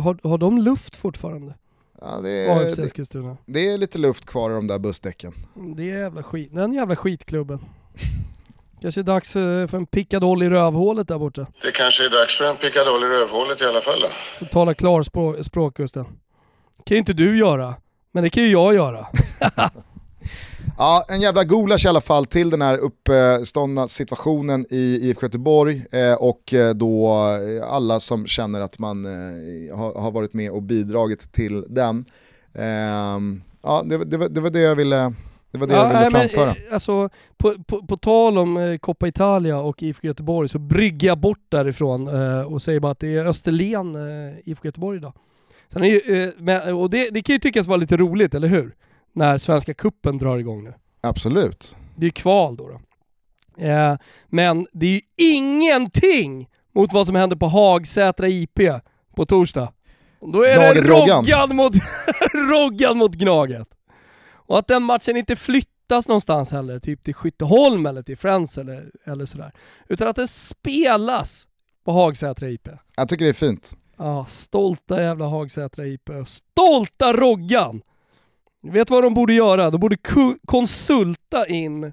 har, 0.04 0.28
har 0.30 0.38
de 0.38 0.58
luft 0.58 0.96
fortfarande? 0.96 1.54
Ja, 2.02 2.08
det, 2.24 2.48
AFC 2.52 2.78
är, 2.78 2.82
det, 2.82 2.88
Eskilstuna. 2.88 3.38
det 3.46 3.70
är 3.70 3.78
lite 3.78 3.98
luft 3.98 4.26
kvar 4.26 4.52
i 4.52 4.54
de 4.54 4.68
där 4.68 4.80
bussdäcken. 4.80 5.34
Det 5.76 5.92
är 5.92 5.98
jävla 6.00 6.24
skit, 6.24 6.50
den 6.54 6.74
jävla 6.74 6.96
skitklubben. 6.96 7.60
Kanske 8.82 9.02
är 9.02 9.04
dags 9.04 9.36
eh, 9.36 9.68
för 9.68 9.78
en 9.78 9.86
pickadoll 9.86 10.44
i 10.44 10.50
rövhålet 10.50 11.08
där 11.08 11.18
borta. 11.20 11.48
Det 11.62 11.72
kanske 11.72 12.06
är 12.06 12.10
dags 12.10 12.38
för 12.38 12.46
en 12.46 12.56
pickadoll 12.58 13.04
i 13.04 13.08
rövhålet 13.08 13.62
i 13.62 13.66
alla 13.66 13.82
fall 13.82 14.00
då. 14.02 14.08
Får 14.40 14.46
Tala 14.46 14.74
klarspråk 14.74 15.76
Gusten. 15.78 16.06
kan 16.84 16.96
ju 16.96 16.98
inte 16.98 17.14
du 17.14 17.38
göra, 17.38 17.76
men 18.12 18.24
det 18.24 18.30
kan 18.30 18.44
ju 18.44 18.50
jag 18.52 18.74
göra. 18.74 19.08
Ja, 20.82 21.06
en 21.08 21.22
jävla 21.22 21.44
gulasch 21.44 21.86
i 21.86 21.88
alla 21.88 22.02
fall 22.02 22.26
till 22.26 22.50
den 22.50 22.62
här 22.62 22.78
uppståndna 22.78 23.88
situationen 23.88 24.66
i 24.70 25.00
IFK 25.02 25.26
Göteborg 25.26 25.86
eh, 25.92 26.14
och 26.14 26.54
eh, 26.54 26.74
då 26.74 27.08
eh, 27.08 27.74
alla 27.74 28.00
som 28.00 28.28
känner 28.28 28.62
att 28.62 28.80
man 28.80 29.06
har, 29.76 30.12
varit 30.12 30.34
med 30.34 30.52
och 30.52 30.64
bidragit 30.64 31.32
till 31.32 31.66
den. 31.70 32.06
Eh, 32.54 32.64
ja, 33.64 33.84
det, 33.86 34.06
det, 34.06 34.28
det, 34.28 34.42
var 34.42 34.50
det 34.50 34.60
jag 34.60 34.76
ville, 34.76 35.14
det 35.52 35.58
var 35.58 35.68
det 35.68 35.74
ja, 35.74 35.94
jag 35.94 36.10
ville 36.10 36.20
framföra. 36.20 36.56
Men, 36.64 36.74
alltså, 36.74 37.10
på, 37.38 37.56
på, 37.68 37.88
på, 37.88 37.98
tal 37.98 38.38
om 38.38 38.58
eh, 38.58 38.78
Coppa 38.78 39.08
Italia 39.08 39.58
och 39.58 39.84
IFK 39.84 40.08
Göteborg 40.08 40.50
så 40.50 40.60
brygger 40.60 41.08
jag 41.08 41.18
bort 41.18 41.46
därifrån 41.50 42.08
eh, 42.08 42.42
och 42.42 42.62
säger 42.62 42.80
bara 42.80 42.92
att 42.92 43.00
det 43.00 43.16
är 43.16 43.26
Österlen 43.26 43.96
eh, 43.96 44.36
IFK 44.46 44.66
Göteborg 44.66 44.98
idag. 44.98 45.14
Sen 45.68 45.84
är 45.84 45.88
ju, 45.88 46.32
eh, 46.48 46.78
och 46.80 46.90
det, 46.90 47.10
det 47.10 47.22
kan 47.22 47.34
ju 47.34 47.40
tyckas 47.40 47.68
vara 47.68 47.78
lite 47.78 47.98
roligt, 47.98 48.36
eller 48.36 48.48
hur? 48.48 48.76
När 49.14 49.38
Svenska 49.38 49.74
Kuppen 49.74 50.18
drar 50.18 50.38
igång 50.38 50.64
nu. 50.64 50.74
Absolut. 51.02 51.76
Det 51.96 52.06
är 52.06 52.10
kval 52.10 52.56
då. 52.58 52.68
då. 52.68 52.80
Eh, 53.66 53.98
men 54.28 54.68
det 54.74 54.86
är 54.86 54.92
ju 54.92 55.02
ingenting 55.18 56.50
mot 56.76 56.94
vad 56.94 57.06
som 57.08 57.16
händer 57.16 57.36
på 57.36 57.48
Hagsätra 57.48 58.28
IP 58.28 58.60
på 59.16 59.26
torsdag. 59.26 59.74
Då 60.22 60.44
är 60.44 60.56
Gnaget 60.56 60.84
det 60.84 60.90
Roggan 60.90 61.56
mot, 61.56 61.74
Roggan 62.34 62.98
mot 62.98 63.16
Gnaget. 63.16 63.68
Och 64.32 64.60
att 64.60 64.68
den 64.68 64.84
matchen 64.84 65.18
inte 65.18 65.36
flyttas 65.36 66.08
någonstans 66.08 66.52
heller, 66.52 66.80
typ 66.80 67.04
till 67.04 67.14
Skytteholm 67.14 67.86
eller 67.86 68.04
till 68.04 68.18
Friends 68.18 68.58
eller, 68.58 68.92
eller 69.06 69.26
sådär. 69.26 69.52
Utan 69.88 70.08
att 70.08 70.16
den 70.16 70.28
spelas 70.28 71.48
på 71.86 71.92
Hagsätra 71.92 72.50
IP. 72.50 72.68
Jag 72.96 73.10
tycker 73.10 73.26
det 73.26 73.32
är 73.32 73.34
fint. 73.34 73.76
Ja, 73.98 74.26
stolta 74.30 75.02
jävla 75.02 75.26
Hagsätra 75.26 75.86
IP. 75.86 76.10
Stolta 76.26 77.14
Roggan! 77.14 77.82
Vet 78.62 78.90
vad 78.90 79.04
de 79.04 79.14
borde 79.14 79.34
göra? 79.34 79.70
De 79.70 79.80
borde 79.80 79.98
konsulta 80.46 81.48
in 81.48 81.84
eh, 81.84 81.92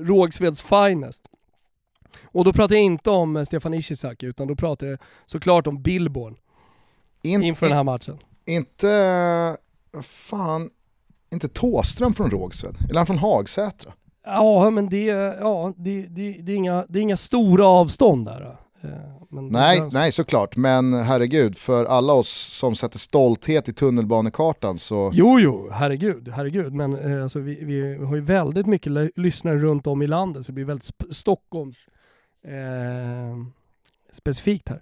Rågsveds 0.00 0.62
Finest. 0.62 1.22
Och 2.24 2.44
då 2.44 2.52
pratar 2.52 2.74
jag 2.74 2.84
inte 2.84 3.10
om 3.10 3.36
eh, 3.36 3.44
Stefan 3.44 3.74
Ishizaki, 3.74 4.26
utan 4.26 4.48
då 4.48 4.56
pratar 4.56 4.86
jag 4.86 4.98
såklart 5.26 5.66
om 5.66 5.82
Billborn. 5.82 6.36
In, 7.22 7.42
inför 7.42 7.66
den 7.66 7.76
här 7.76 7.84
matchen. 7.84 8.18
Inte, 8.46 9.56
fan, 10.02 10.70
inte 11.32 11.48
Tåström 11.48 12.14
från 12.14 12.30
Rågsved? 12.30 12.76
Eller 12.90 13.00
han 13.00 13.06
från 13.06 13.18
Hagsätra? 13.18 13.92
Ja, 14.24 14.70
men 14.70 14.88
det, 14.88 15.04
ja, 15.40 15.72
det, 15.76 16.02
det, 16.02 16.32
det, 16.32 16.52
är 16.52 16.56
inga, 16.56 16.84
det 16.88 16.98
är 16.98 17.02
inga 17.02 17.16
stora 17.16 17.66
avstånd 17.66 18.24
där. 18.24 18.56
Eh, 18.82 19.40
nej, 19.50 19.82
nej 19.92 20.12
såklart, 20.12 20.56
men 20.56 20.92
herregud, 20.92 21.58
för 21.58 21.84
alla 21.84 22.12
oss 22.12 22.28
som 22.58 22.74
sätter 22.74 22.98
stolthet 22.98 23.68
i 23.68 23.72
tunnelbanekartan 23.72 24.78
så... 24.78 25.10
Jo, 25.14 25.40
jo, 25.40 25.70
herregud, 25.72 26.28
herregud, 26.28 26.74
men 26.74 27.12
eh, 27.12 27.22
alltså, 27.22 27.38
vi, 27.38 27.64
vi, 27.64 28.04
har 28.04 28.16
ju 28.16 28.22
väldigt 28.22 28.66
mycket 28.66 28.92
lyssnare 29.16 29.58
runt 29.58 29.86
om 29.86 30.02
i 30.02 30.06
landet, 30.06 30.46
så 30.46 30.52
det 30.52 30.54
blir 30.54 30.64
väldigt 30.64 30.90
Stockholms 31.10 31.88
eh, 32.44 33.36
specifikt 34.12 34.68
här. 34.68 34.80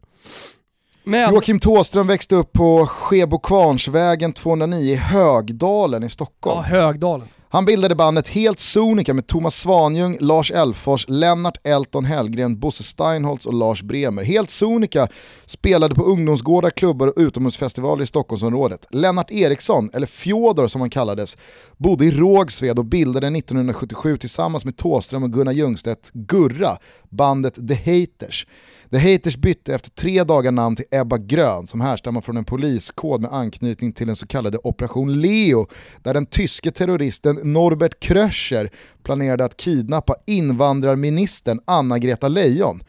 Men... 1.09 1.35
Joakim 1.35 1.61
Tåström 1.61 2.07
växte 2.07 2.37
upp 2.37 2.53
på 2.53 2.87
Skebo 2.87 3.39
Kvarnsvägen 3.39 4.33
209 4.33 4.93
i 4.93 4.95
Högdalen 4.95 6.03
i 6.03 6.09
Stockholm. 6.09 6.57
Ja, 6.57 6.63
Högdalen. 6.63 7.29
Han 7.51 7.65
bildade 7.65 7.95
bandet 7.95 8.29
Helt 8.29 8.59
Sonika 8.59 9.15
med 9.15 9.27
Thomas 9.27 9.55
Svanjung, 9.55 10.19
Lars 10.21 10.51
Elfors, 10.51 11.05
Lennart 11.09 11.67
Elton 11.67 12.05
Hellgren, 12.05 12.61
Bosse 12.61 12.83
Steinholtz 12.83 13.47
och 13.47 13.55
Lars 13.55 13.83
Bremer. 13.83 14.23
Helt 14.23 14.51
Sonika 14.51 15.09
spelade 15.47 15.95
på 15.95 16.05
ungdomsgårdar, 16.05 16.71
klubbar 16.71 17.07
och 17.07 17.15
utomhusfestivaler 17.17 18.03
i 18.03 18.07
Stockholmsområdet. 18.07 18.87
Lennart 18.91 19.31
Eriksson, 19.31 19.91
eller 19.93 20.07
Fjodor 20.07 20.67
som 20.67 20.81
han 20.81 20.91
kallades, 20.91 21.37
bodde 21.77 22.05
i 22.05 22.11
Rågsved 22.11 22.79
och 22.79 22.85
bildade 22.85 23.27
1977 23.27 24.17
tillsammans 24.17 24.65
med 24.65 24.77
Tåström 24.77 25.23
och 25.23 25.33
Gunnar 25.33 25.53
Ljungstedt 25.53 26.11
Gurra, 26.13 26.77
bandet 27.09 27.69
The 27.69 27.75
Haters. 27.75 28.47
The 28.91 28.99
Haters 28.99 29.37
bytte 29.37 29.75
efter 29.75 29.91
tre 29.91 30.25
dagar 30.25 30.53
namn 30.53 30.77
till 30.77 30.85
Ebba 30.91 31.19
Grön 31.19 31.67
som 31.67 31.81
härstammar 31.81 32.21
från 32.21 32.37
en 32.37 32.45
poliskod 32.45 33.21
med 33.21 33.35
anknytning 33.35 33.93
till 33.93 34.07
den 34.07 34.17
så 34.17 34.27
kallade 34.27 34.59
Operation 34.59 35.21
Leo 35.21 35.67
där 36.03 36.15
den 36.15 36.27
tyske 36.27 36.71
terroristen 36.71 37.41
Norbert 37.43 38.01
Kröscher 38.01 38.71
planerade 39.03 39.45
att 39.45 39.57
kidnappa 39.57 40.15
invandrarministern 40.27 41.61
Anna-Greta 41.65 42.29
Leijon. 42.29 42.81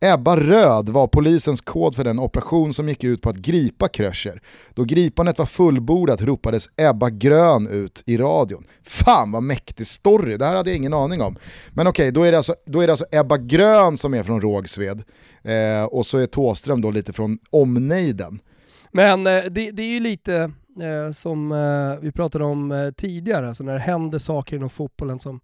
Ebba 0.00 0.36
Röd 0.36 0.88
var 0.88 1.06
polisens 1.06 1.60
kod 1.60 1.96
för 1.96 2.04
den 2.04 2.18
operation 2.18 2.74
som 2.74 2.88
gick 2.88 3.04
ut 3.04 3.22
på 3.22 3.30
att 3.30 3.36
gripa 3.36 3.88
Kröscher. 3.88 4.42
Då 4.74 4.84
gripandet 4.84 5.38
var 5.38 5.46
fullbordat 5.46 6.22
ropades 6.22 6.68
Ebba 6.76 7.10
Grön 7.10 7.68
ut 7.68 8.02
i 8.06 8.16
radion. 8.16 8.64
Fan 8.82 9.32
vad 9.32 9.42
mäktig 9.42 9.86
story, 9.86 10.36
det 10.36 10.44
här 10.44 10.56
hade 10.56 10.70
jag 10.70 10.76
ingen 10.76 10.94
aning 10.94 11.22
om. 11.22 11.36
Men 11.70 11.86
okej, 11.86 12.04
okay, 12.04 12.10
då, 12.10 12.22
är 12.22 12.30
det 12.30 12.36
alltså, 12.36 12.54
då 12.66 12.80
är 12.80 12.86
det 12.86 12.92
alltså 12.92 13.06
Ebba 13.12 13.36
Grön 13.36 13.96
som 13.96 14.14
är 14.14 14.22
från 14.22 14.40
Rågsved 14.40 15.02
eh, 15.48 15.84
och 15.84 16.06
så 16.06 16.18
är 16.18 16.26
Tåström 16.26 16.80
då 16.80 16.90
lite 16.90 17.12
från 17.12 17.38
omnejden. 17.50 18.40
Men 18.92 19.26
eh, 19.26 19.42
det, 19.50 19.70
det, 19.70 19.82
är 19.82 19.92
ju 19.92 20.00
lite 20.00 20.34
eh, 20.80 21.12
som 21.12 21.52
eh, 21.52 22.02
vi 22.02 22.12
pratade 22.12 22.44
om 22.44 22.72
eh, 22.72 22.90
tidigare, 22.90 23.48
alltså 23.48 23.64
när 23.64 23.72
det 23.72 23.78
händer 23.78 24.18
saker 24.18 24.56
inom 24.56 24.70
fotbollen 24.70 25.20
som 25.20 25.40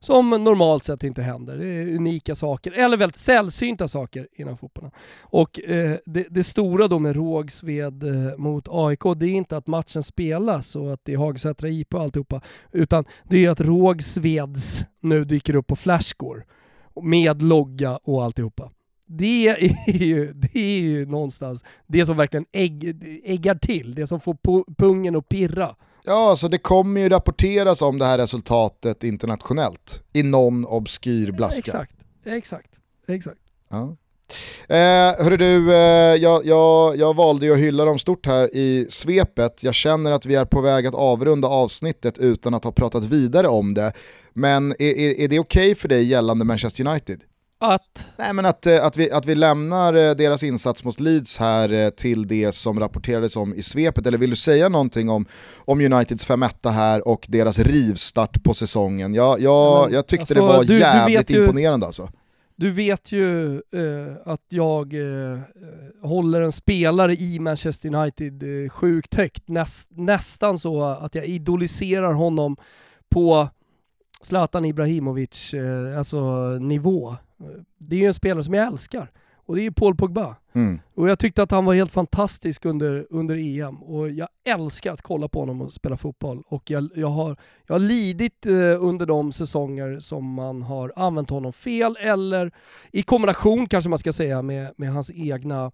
som 0.00 0.30
normalt 0.30 0.84
sett 0.84 1.04
inte 1.04 1.22
händer. 1.22 1.56
Det 1.56 1.66
är 1.66 1.96
unika 1.96 2.34
saker, 2.34 2.72
eller 2.72 2.96
väldigt 2.96 3.16
sällsynta 3.16 3.88
saker 3.88 4.28
inom 4.32 4.58
fotbollen. 4.58 4.90
Och 5.20 5.60
eh, 5.60 5.96
det, 6.04 6.26
det, 6.30 6.44
stora 6.44 6.88
då 6.88 6.98
med 6.98 7.16
Rågsved 7.16 8.02
eh, 8.04 8.36
mot 8.36 8.68
AIK, 8.70 9.00
det 9.16 9.26
är 9.26 9.30
inte 9.30 9.56
att 9.56 9.66
matchen 9.66 10.02
spelas 10.02 10.76
och 10.76 10.92
att 10.92 11.00
det 11.02 11.12
är 11.12 11.16
Hagsätra 11.16 11.68
IP 11.68 11.94
och 11.94 12.02
alltihopa, 12.02 12.40
utan 12.72 13.04
det 13.24 13.44
är 13.44 13.50
att 13.50 13.60
Rågsveds 13.60 14.84
nu 15.00 15.24
dyker 15.24 15.54
upp 15.54 15.66
på 15.66 15.76
Flashscore 15.76 16.42
med 17.02 17.42
logga 17.42 17.96
och 17.96 18.24
alltihopa. 18.24 18.70
Det 19.10 19.48
är, 19.48 19.92
ju, 19.92 20.32
det 20.32 20.58
är 20.58 20.80
ju 20.80 21.06
någonstans 21.06 21.64
det 21.86 22.06
som 22.06 22.16
verkligen 22.16 22.46
ägg, 22.52 22.96
äggar 23.24 23.54
till, 23.54 23.94
det 23.94 24.06
som 24.06 24.20
får 24.20 24.74
pungen 24.74 25.16
att 25.16 25.28
pirra. 25.28 25.74
Ja, 26.04 26.36
så 26.36 26.48
det 26.48 26.58
kommer 26.58 27.00
ju 27.00 27.08
rapporteras 27.08 27.82
om 27.82 27.98
det 27.98 28.04
här 28.04 28.18
resultatet 28.18 29.04
internationellt 29.04 30.02
i 30.12 30.22
någon 30.22 30.64
obskyr 30.64 31.32
blaska. 31.32 31.58
Exakt, 31.58 31.94
exakt, 32.24 32.70
exakt. 33.08 33.40
Ja. 33.68 33.96
Eh, 34.68 35.24
hörru 35.24 35.36
du, 35.36 35.74
eh, 35.74 36.14
jag, 36.14 36.46
jag, 36.46 36.96
jag 36.96 37.16
valde 37.16 37.46
ju 37.46 37.52
att 37.52 37.58
hylla 37.58 37.84
dem 37.84 37.98
stort 37.98 38.26
här 38.26 38.56
i 38.56 38.86
svepet. 38.90 39.62
Jag 39.62 39.74
känner 39.74 40.12
att 40.12 40.26
vi 40.26 40.34
är 40.34 40.44
på 40.44 40.60
väg 40.60 40.86
att 40.86 40.94
avrunda 40.94 41.48
avsnittet 41.48 42.18
utan 42.18 42.54
att 42.54 42.64
ha 42.64 42.72
pratat 42.72 43.04
vidare 43.04 43.48
om 43.48 43.74
det. 43.74 43.92
Men 44.32 44.72
är, 44.72 44.98
är, 44.98 45.20
är 45.20 45.28
det 45.28 45.38
okej 45.38 45.70
okay 45.70 45.74
för 45.74 45.88
dig 45.88 46.04
gällande 46.04 46.44
Manchester 46.44 46.86
United? 46.86 47.20
Att? 47.60 48.10
Nej 48.16 48.32
men 48.32 48.46
att, 48.46 48.66
eh, 48.66 48.84
att, 48.84 48.96
vi, 48.96 49.10
att 49.10 49.26
vi 49.26 49.34
lämnar 49.34 49.94
eh, 49.94 50.10
deras 50.10 50.42
insats 50.42 50.84
mot 50.84 51.00
Leeds 51.00 51.38
här 51.38 51.72
eh, 51.72 51.90
till 51.90 52.28
det 52.28 52.54
som 52.54 52.80
rapporterades 52.80 53.36
om 53.36 53.54
i 53.54 53.62
svepet, 53.62 54.06
eller 54.06 54.18
vill 54.18 54.30
du 54.30 54.36
säga 54.36 54.68
någonting 54.68 55.08
om, 55.08 55.26
om 55.56 55.80
Uniteds 55.80 56.24
5 56.24 56.44
här 56.64 57.08
och 57.08 57.26
deras 57.28 57.58
rivstart 57.58 58.42
på 58.42 58.54
säsongen? 58.54 59.14
Jag, 59.14 59.40
jag, 59.40 59.84
men, 59.84 59.94
jag 59.94 60.06
tyckte 60.06 60.22
alltså, 60.22 60.34
det 60.34 60.40
var 60.40 60.64
du, 60.64 60.78
jävligt 60.78 61.28
du 61.28 61.40
imponerande 61.40 61.86
alltså. 61.86 62.08
Du 62.56 62.70
vet 62.70 63.12
ju 63.12 63.54
eh, 63.54 64.16
att 64.24 64.44
jag 64.48 64.94
eh, 64.94 65.38
håller 66.02 66.42
en 66.42 66.52
spelare 66.52 67.14
i 67.14 67.38
Manchester 67.38 67.94
United 67.94 68.64
eh, 68.64 68.70
sjukt 68.70 69.14
högt, 69.14 69.48
Näst, 69.48 69.88
nästan 69.90 70.58
så 70.58 70.82
att 70.82 71.14
jag 71.14 71.26
idoliserar 71.26 72.12
honom 72.12 72.56
på 73.08 73.48
Zlatan 74.20 74.64
Ibrahimovic 74.64 75.54
alltså 75.98 76.48
nivå. 76.60 77.16
Det 77.78 77.96
är 77.96 78.00
ju 78.00 78.06
en 78.06 78.14
spelare 78.14 78.44
som 78.44 78.54
jag 78.54 78.66
älskar. 78.66 79.10
Och 79.48 79.56
det 79.56 79.60
är 79.60 79.64
ju 79.64 79.72
Paul 79.72 79.96
Pogba. 79.96 80.36
Mm. 80.52 80.80
Och 80.94 81.08
jag 81.08 81.18
tyckte 81.18 81.42
att 81.42 81.50
han 81.50 81.64
var 81.64 81.74
helt 81.74 81.92
fantastisk 81.92 82.64
under, 82.64 83.06
under 83.10 83.36
EM. 83.36 83.82
Och 83.82 84.10
jag 84.10 84.28
älskar 84.44 84.92
att 84.92 85.02
kolla 85.02 85.28
på 85.28 85.40
honom 85.40 85.60
och 85.60 85.72
spela 85.72 85.96
fotboll. 85.96 86.42
Och 86.48 86.70
jag, 86.70 86.88
jag, 86.94 87.08
har, 87.08 87.36
jag 87.66 87.74
har 87.74 87.80
lidit 87.80 88.46
eh, 88.46 88.84
under 88.84 89.06
de 89.06 89.32
säsonger 89.32 90.00
som 90.00 90.34
man 90.34 90.62
har 90.62 90.92
använt 90.96 91.30
honom 91.30 91.52
fel, 91.52 91.96
eller 92.00 92.52
i 92.92 93.02
kombination 93.02 93.66
kanske 93.66 93.90
man 93.90 93.98
ska 93.98 94.12
säga 94.12 94.42
med, 94.42 94.72
med 94.76 94.92
hans 94.92 95.10
egna 95.14 95.72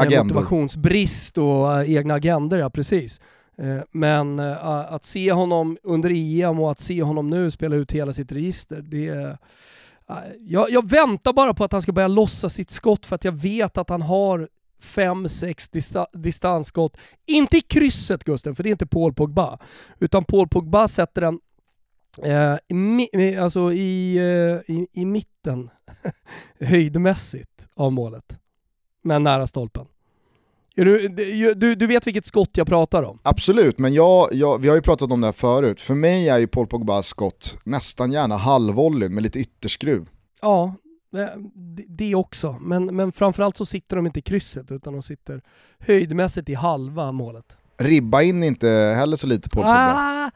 eh, 0.00 0.22
motivationsbrist 0.22 1.38
och 1.38 1.82
äh, 1.82 1.94
egna 1.94 2.14
agender, 2.14 2.58
ja 2.58 2.70
precis. 2.70 3.20
Eh, 3.60 3.82
men 3.90 4.38
eh, 4.38 4.66
att 4.92 5.04
se 5.04 5.32
honom 5.32 5.78
under 5.82 6.10
EM 6.10 6.60
och 6.60 6.70
att 6.70 6.80
se 6.80 7.02
honom 7.02 7.30
nu 7.30 7.50
spela 7.50 7.76
ut 7.76 7.92
hela 7.92 8.12
sitt 8.12 8.32
register, 8.32 8.82
det 8.82 9.08
är 9.08 9.38
jag, 10.38 10.70
jag, 10.70 10.90
väntar 10.90 11.32
bara 11.32 11.54
på 11.54 11.64
att 11.64 11.72
han 11.72 11.82
ska 11.82 11.92
börja 11.92 12.08
lossa 12.08 12.48
sitt 12.48 12.70
skott 12.70 13.06
för 13.06 13.14
att 13.14 13.24
jag 13.24 13.32
vet 13.32 13.78
att 13.78 13.88
han 13.88 14.02
har 14.02 14.48
5-6 14.82 15.68
dista 15.72 16.06
distansskott. 16.12 16.96
Inte 17.26 17.56
i 17.56 17.60
krysset 17.60 18.24
Gusten, 18.24 18.54
för 18.54 18.62
det 18.62 18.68
är 18.68 18.72
inte 18.72 18.86
Paul 18.86 19.14
Pogba. 19.14 19.58
Utan 19.98 20.24
Paul 20.24 20.48
Pogba 20.48 20.88
sätter 20.88 21.20
den 21.20 21.40
eh, 22.22 23.44
alltså 23.44 23.72
i, 23.72 24.16
eh, 24.16 24.74
i, 24.76 24.86
i 24.92 25.04
mitten, 25.04 25.70
höjdmässigt, 26.60 27.68
av 27.74 27.92
målet. 27.92 28.38
Men 29.02 29.22
nära 29.22 29.46
stolpen. 29.46 29.86
Du, 30.84 31.08
du, 31.54 31.74
du 31.74 31.86
vet 31.86 32.06
vilket 32.06 32.26
skott 32.26 32.50
jag 32.52 32.66
pratar 32.66 33.02
om? 33.02 33.18
Absolut, 33.22 33.78
men 33.78 33.94
jag, 33.94 34.28
jag, 34.32 34.58
vi 34.58 34.68
har 34.68 34.74
ju 34.76 34.82
pratat 34.82 35.10
om 35.10 35.20
det 35.20 35.26
här 35.26 35.32
förut. 35.32 35.80
För 35.80 35.94
mig 35.94 36.28
är 36.28 36.38
ju 36.38 36.46
Paul 36.46 36.66
Pogbas 36.66 37.06
skott 37.06 37.58
nästan 37.64 38.12
gärna 38.12 38.36
halvvolleyn 38.36 39.14
med 39.14 39.22
lite 39.22 39.38
ytterskruv. 39.38 40.08
Ja, 40.40 40.74
det 41.88 42.14
också. 42.14 42.58
Men, 42.60 42.96
men 42.96 43.12
framförallt 43.12 43.56
så 43.56 43.66
sitter 43.66 43.96
de 43.96 44.06
inte 44.06 44.18
i 44.18 44.22
krysset 44.22 44.72
utan 44.72 44.92
de 44.92 45.02
sitter 45.02 45.42
höjdmässigt 45.78 46.48
i 46.48 46.54
halva 46.54 47.12
målet. 47.12 47.56
Ribba 47.78 48.22
in 48.22 48.42
inte 48.42 48.68
heller 48.68 49.16
så 49.16 49.26
lite 49.26 49.48
Paul 49.48 49.62
Pogba. 49.62 49.94
Ah, 49.96 50.30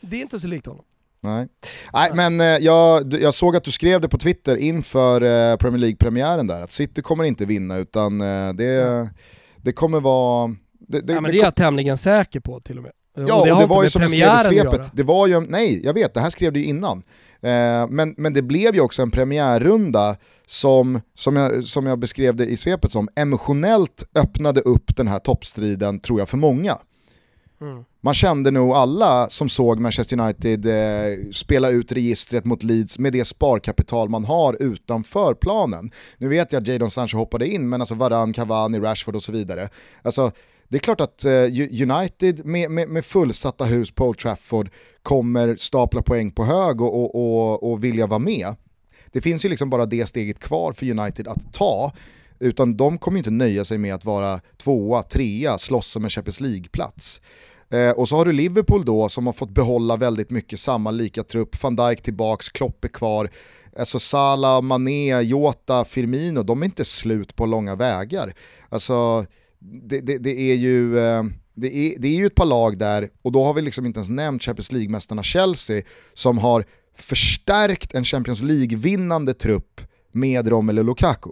det 0.00 0.16
är 0.16 0.20
inte 0.20 0.40
så 0.40 0.46
likt 0.46 0.66
honom. 0.66 0.84
Nej, 1.20 1.48
Nej 1.92 2.10
men 2.14 2.40
eh, 2.40 2.46
jag, 2.46 3.14
jag 3.14 3.34
såg 3.34 3.56
att 3.56 3.64
du 3.64 3.70
skrev 3.70 4.00
det 4.00 4.08
på 4.08 4.18
Twitter 4.18 4.56
inför 4.56 5.22
eh, 5.22 5.56
Premier 5.56 5.80
League-premiären 5.80 6.46
där, 6.46 6.60
att 6.60 6.72
City 6.72 7.02
kommer 7.02 7.24
inte 7.24 7.44
vinna 7.44 7.76
utan 7.76 8.20
eh, 8.20 8.52
det, 8.52 9.08
det 9.66 9.72
kommer 9.72 10.00
vara... 10.00 10.54
Det, 10.78 11.00
det, 11.00 11.12
ja, 11.12 11.20
men 11.20 11.30
det 11.30 11.38
är 11.38 11.42
jag 11.42 11.54
tämligen 11.54 11.96
säker 11.96 12.40
på 12.40 12.60
till 12.60 12.76
och 12.76 12.82
med. 12.82 12.92
Ja, 13.16 13.40
och 13.40 13.46
det, 13.46 13.52
och 13.52 13.60
det 13.60 13.66
var 13.66 13.82
ju 13.82 13.90
som 13.90 14.02
jag 14.02 14.10
skrev 14.10 14.52
i 14.52 14.60
svepet, 14.60 14.90
det 14.92 15.02
var 15.02 15.26
ju, 15.26 15.40
nej 15.40 15.80
jag 15.84 15.94
vet, 15.94 16.14
det 16.14 16.20
här 16.20 16.30
skrev 16.30 16.52
du 16.52 16.60
ju 16.60 16.66
innan. 16.66 17.02
Eh, 17.40 17.88
men, 17.88 18.14
men 18.16 18.32
det 18.32 18.42
blev 18.42 18.74
ju 18.74 18.80
också 18.80 19.02
en 19.02 19.10
premiärrunda 19.10 20.16
som, 20.46 21.00
som, 21.14 21.36
jag, 21.36 21.64
som 21.64 21.86
jag 21.86 21.98
beskrev 21.98 22.36
det 22.36 22.46
i 22.46 22.56
svepet 22.56 22.92
som, 22.92 23.08
emotionellt 23.16 24.08
öppnade 24.14 24.60
upp 24.60 24.96
den 24.96 25.08
här 25.08 25.18
toppstriden 25.18 26.00
tror 26.00 26.18
jag 26.18 26.28
för 26.28 26.36
många. 26.36 26.78
Mm. 27.60 27.84
Man 28.00 28.14
kände 28.14 28.50
nog 28.50 28.72
alla 28.72 29.28
som 29.28 29.48
såg 29.48 29.80
Manchester 29.80 30.20
United 30.20 30.66
eh, 30.66 31.30
spela 31.32 31.70
ut 31.70 31.92
registret 31.92 32.44
mot 32.44 32.62
Leeds 32.62 32.98
med 32.98 33.12
det 33.12 33.24
sparkapital 33.24 34.08
man 34.08 34.24
har 34.24 34.62
utanför 34.62 35.34
planen. 35.34 35.90
Nu 36.18 36.28
vet 36.28 36.52
jag 36.52 36.62
att 36.62 36.68
Jadon 36.68 36.90
Sancho 36.90 37.16
hoppade 37.16 37.48
in, 37.48 37.68
men 37.68 37.80
alltså 37.80 37.94
Varan, 37.94 38.32
Cavani, 38.32 38.78
Rashford 38.78 39.16
och 39.16 39.22
så 39.22 39.32
vidare. 39.32 39.68
Alltså, 40.02 40.32
det 40.68 40.76
är 40.76 40.80
klart 40.80 41.00
att 41.00 41.24
eh, 41.24 41.32
United 41.90 42.46
med, 42.46 42.70
med, 42.70 42.88
med, 42.88 43.04
fullsatta 43.04 43.64
hus 43.64 43.90
på 43.90 44.08
Old 44.08 44.18
Trafford 44.18 44.70
kommer 45.02 45.56
stapla 45.56 46.02
poäng 46.02 46.30
på 46.30 46.44
hög 46.44 46.80
och, 46.80 46.94
och, 46.94 47.14
och, 47.14 47.70
och 47.72 47.84
vilja 47.84 48.06
vara 48.06 48.18
med. 48.18 48.56
Det 49.12 49.20
finns 49.20 49.44
ju 49.44 49.48
liksom 49.48 49.70
bara 49.70 49.86
det 49.86 50.06
steget 50.06 50.38
kvar 50.38 50.72
för 50.72 50.90
United 50.90 51.28
att 51.28 51.52
ta, 51.52 51.92
utan 52.38 52.76
de 52.76 52.98
kommer 52.98 53.18
inte 53.18 53.30
nöja 53.30 53.64
sig 53.64 53.78
med 53.78 53.94
att 53.94 54.04
vara 54.04 54.40
tvåa, 54.56 55.02
trea, 55.02 55.58
slåss 55.58 55.96
om 55.96 56.04
en 56.04 56.10
Champions 56.10 56.40
League-plats. 56.40 57.20
Eh, 57.70 57.90
och 57.90 58.08
så 58.08 58.16
har 58.16 58.24
du 58.24 58.32
Liverpool 58.32 58.84
då 58.84 59.08
som 59.08 59.26
har 59.26 59.32
fått 59.32 59.50
behålla 59.50 59.96
väldigt 59.96 60.30
mycket 60.30 60.60
samma 60.60 60.90
lika 60.90 61.22
trupp, 61.22 61.62
van 61.62 61.76
Dijk 61.76 62.02
tillbaks, 62.02 62.48
Klopp 62.48 62.84
är 62.84 62.88
kvar. 62.88 63.30
Alltså 63.78 63.98
Salah, 63.98 64.62
Mané, 64.62 65.20
Jota, 65.20 65.84
Firmino, 65.84 66.42
de 66.42 66.62
är 66.62 66.64
inte 66.64 66.84
slut 66.84 67.36
på 67.36 67.46
långa 67.46 67.74
vägar. 67.74 68.34
Alltså 68.68 69.26
det, 69.58 70.00
det, 70.00 70.18
det 70.18 70.40
är 70.40 70.54
ju... 70.54 70.98
Eh, 70.98 71.24
det 71.58 71.76
är, 71.76 71.98
det 71.98 72.08
är 72.08 72.12
ju 72.12 72.26
ett 72.26 72.34
par 72.34 72.44
lag 72.44 72.78
där, 72.78 73.10
och 73.22 73.32
då 73.32 73.44
har 73.44 73.54
vi 73.54 73.62
liksom 73.62 73.86
inte 73.86 73.98
ens 73.98 74.08
nämnt 74.08 74.42
Champions 74.42 74.72
League-mästarna 74.72 75.22
Chelsea, 75.22 75.82
som 76.14 76.38
har 76.38 76.64
förstärkt 76.98 77.94
en 77.94 78.04
Champions 78.04 78.42
League-vinnande 78.42 79.34
trupp 79.34 79.80
med 80.12 80.48
Romelu 80.48 80.82
Lukaku. 80.82 81.30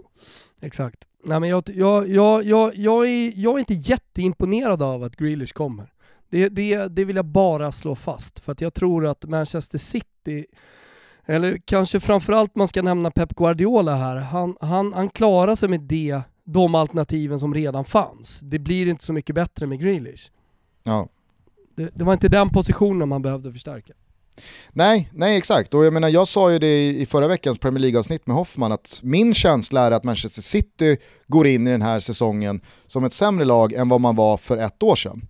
Exakt. 0.61 1.07
Nej, 1.23 1.39
men 1.39 1.49
jag, 1.49 1.63
jag, 1.67 2.09
jag, 2.09 2.43
jag, 2.43 2.75
jag, 2.75 3.07
är, 3.07 3.31
jag 3.35 3.55
är 3.55 3.59
inte 3.59 3.73
jätteimponerad 3.73 4.81
av 4.81 5.03
att 5.03 5.15
Grealish 5.15 5.53
kommer. 5.53 5.93
Det, 6.29 6.49
det, 6.49 6.87
det 6.87 7.05
vill 7.05 7.15
jag 7.15 7.25
bara 7.25 7.71
slå 7.71 7.95
fast, 7.95 8.39
för 8.39 8.51
att 8.51 8.61
jag 8.61 8.73
tror 8.73 9.05
att 9.05 9.25
Manchester 9.25 9.77
City 9.77 10.45
eller 11.25 11.57
kanske 11.65 11.99
framförallt 11.99 12.55
man 12.55 12.67
ska 12.67 12.81
nämna 12.81 13.11
Pep 13.11 13.35
Guardiola 13.35 13.95
här, 13.95 14.15
han, 14.15 14.57
han, 14.61 14.93
han 14.93 15.09
klarar 15.09 15.55
sig 15.55 15.69
med 15.69 15.81
det 15.81 16.21
de 16.43 16.75
alternativen 16.75 17.39
som 17.39 17.53
redan 17.53 17.85
fanns. 17.85 18.39
Det 18.39 18.59
blir 18.59 18.87
inte 18.87 19.03
så 19.03 19.13
mycket 19.13 19.35
bättre 19.35 19.67
med 19.67 19.79
Grealish. 19.79 20.31
Ja. 20.83 21.07
Det, 21.75 21.89
det 21.95 22.03
var 22.03 22.13
inte 22.13 22.29
den 22.29 22.49
positionen 22.49 23.09
man 23.09 23.21
behövde 23.21 23.51
förstärka. 23.51 23.93
Nej, 24.73 25.09
nej 25.13 25.37
exakt. 25.37 25.73
Och 25.73 25.85
jag 25.85 25.93
menar, 25.93 26.09
jag 26.09 26.27
sa 26.27 26.51
ju 26.51 26.59
det 26.59 26.87
i 26.89 27.05
förra 27.05 27.27
veckans 27.27 27.57
Premier 27.57 27.79
League-avsnitt 27.79 28.27
med 28.27 28.35
Hoffman 28.35 28.71
att 28.71 28.99
min 29.03 29.33
känsla 29.33 29.81
är 29.81 29.91
att 29.91 30.03
Manchester 30.03 30.41
City 30.41 30.97
går 31.27 31.47
in 31.47 31.67
i 31.67 31.71
den 31.71 31.81
här 31.81 31.99
säsongen 31.99 32.61
som 32.87 33.03
ett 33.03 33.13
sämre 33.13 33.45
lag 33.45 33.73
än 33.73 33.89
vad 33.89 34.01
man 34.01 34.15
var 34.15 34.37
för 34.37 34.57
ett 34.57 34.83
år 34.83 34.95
sedan. 34.95 35.27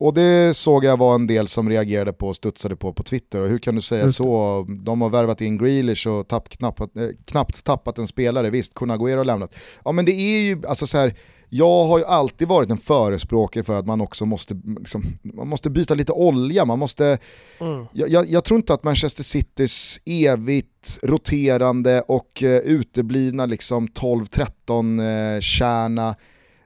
Och 0.00 0.14
det 0.14 0.56
såg 0.56 0.84
jag 0.84 0.96
var 0.96 1.14
en 1.14 1.26
del 1.26 1.48
som 1.48 1.68
reagerade 1.68 2.12
på 2.12 2.28
och 2.28 2.36
studsade 2.36 2.76
på 2.76 2.92
på 2.92 3.02
Twitter. 3.02 3.40
Och 3.40 3.48
hur 3.48 3.58
kan 3.58 3.74
du 3.74 3.80
säga 3.80 4.08
så? 4.08 4.66
De 4.68 5.00
har 5.00 5.10
värvat 5.10 5.40
in 5.40 5.58
Grealish 5.58 6.06
och 6.06 6.28
tapp, 6.28 6.48
knappt, 6.48 6.80
eh, 6.80 6.86
knappt 7.24 7.64
tappat 7.64 7.98
en 7.98 8.06
spelare. 8.06 8.50
Visst, 8.50 8.74
Kun 8.74 8.90
har 8.90 9.24
lämnat. 9.24 9.54
Ja 9.84 9.92
men 9.92 10.04
det 10.04 10.12
är 10.12 10.40
ju, 10.40 10.66
alltså 10.66 10.86
så 10.86 10.98
här, 10.98 11.14
jag 11.48 11.84
har 11.84 11.98
ju 11.98 12.04
alltid 12.04 12.48
varit 12.48 12.70
en 12.70 12.78
förespråkare 12.78 13.64
för 13.64 13.78
att 13.78 13.86
man 13.86 14.00
också 14.00 14.26
måste, 14.26 14.60
liksom, 14.78 15.04
man 15.22 15.48
måste 15.48 15.70
byta 15.70 15.94
lite 15.94 16.12
olja, 16.12 16.64
man 16.64 16.78
måste... 16.78 17.18
Mm. 17.58 17.86
Jag, 17.92 18.26
jag, 18.26 18.44
tror 18.44 18.58
inte 18.58 18.74
att 18.74 18.84
Manchester 18.84 19.22
Citys 19.22 20.00
evigt 20.04 20.98
roterande 21.02 22.00
och 22.00 22.42
uh, 22.42 22.50
uteblivna 22.50 23.46
liksom 23.46 23.88
12-13 23.88 25.34
uh, 25.34 25.40
kärna 25.40 26.14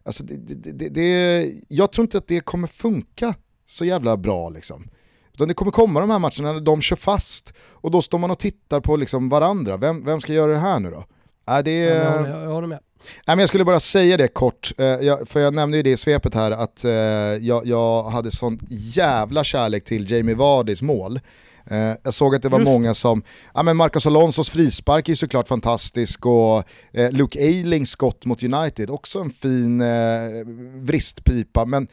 Alltså 0.05 0.25
det, 0.25 0.73
det, 0.73 0.89
det, 0.89 1.53
jag 1.69 1.93
tror 1.93 2.05
inte 2.05 2.19
att 2.19 2.29
det 2.29 2.41
kommer 2.41 2.67
funka 2.67 3.35
så 3.67 3.85
jävla 3.85 4.17
bra 4.17 4.51
liksom. 4.51 4.89
Utan 5.33 5.49
det 5.49 5.55
kommer 5.55 5.73
komma 5.73 6.01
de 6.01 6.11
här 6.11 6.19
matcherna 6.19 6.53
när 6.53 6.61
de 6.61 6.81
kör 6.81 6.97
fast 6.97 7.55
och 7.59 7.91
då 7.91 8.03
står 8.03 8.19
man 8.19 8.31
och 8.31 8.39
tittar 8.39 8.81
på 8.81 8.97
liksom 8.97 9.29
varandra. 9.29 9.77
Vem, 9.77 10.05
vem 10.05 10.21
ska 10.21 10.33
göra 10.33 10.53
det 10.53 10.59
här 10.59 10.81
nu 10.81 10.91
då? 10.91 11.05
Äh, 11.49 11.59
det, 11.65 11.73
jag, 11.73 12.13
håller, 12.13 12.43
jag 12.45 12.51
håller 12.51 12.69
med. 12.69 12.81
Nej, 13.05 13.37
men 13.37 13.39
jag 13.39 13.49
skulle 13.49 13.65
bara 13.65 13.81
säga 13.81 14.17
det 14.17 14.29
kort, 14.29 14.73
eh, 14.79 15.17
för 15.27 15.41
jag 15.41 15.55
nämnde 15.55 15.77
ju 15.77 15.83
det 15.83 15.91
i 15.91 15.97
svepet 15.97 16.35
här 16.35 16.51
att 16.51 16.85
eh, 16.85 16.93
jag, 17.41 17.67
jag 17.67 18.03
hade 18.03 18.31
sån 18.31 18.59
jävla 18.69 19.45
kärlek 19.45 19.85
till 19.85 20.11
Jamie 20.11 20.35
Vardys 20.35 20.83
mål. 20.83 21.21
Eh, 21.67 21.93
jag 22.03 22.15
såg 22.15 22.35
att 22.35 22.43
det 22.43 22.49
var 22.49 22.59
Just. 22.59 22.73
många 22.73 22.95
som, 22.95 23.23
ja 23.55 23.63
men 23.63 23.77
Marcos 23.77 24.07
Alonsos 24.07 24.51
frispark 24.51 25.09
är 25.09 25.15
såklart 25.15 25.49
fantastisk 25.49 26.27
och 26.27 26.65
Luke 27.11 27.39
Eilings 27.39 27.91
skott 27.91 28.25
mot 28.25 28.43
United, 28.43 28.91
också 28.91 29.21
en 29.21 29.31
fin 29.31 29.81
eh, 29.81 30.47
vristpipa. 30.75 31.65
Men 31.65 31.89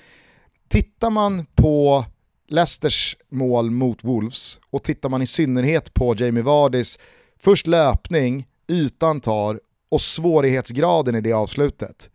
tittar 0.68 1.10
man 1.10 1.46
på 1.56 2.06
Leicesters 2.50 3.18
mål 3.30 3.72
mot 3.72 4.04
Wolves 4.04 4.60
och 4.70 4.84
tittar 4.84 5.10
man 5.10 5.22
i 5.22 5.28
synnerhet 5.28 5.94
på 5.94 6.16
Jamie 6.18 6.44
Vardys 6.44 7.00
först 7.40 7.68
löpning, 7.68 8.48
ytan 8.70 9.22
tar 9.22 9.60
och 9.90 10.02
svårighetsgraden 10.02 11.16
i 11.16 11.22
det 11.22 11.34
avslutet. 11.34 12.10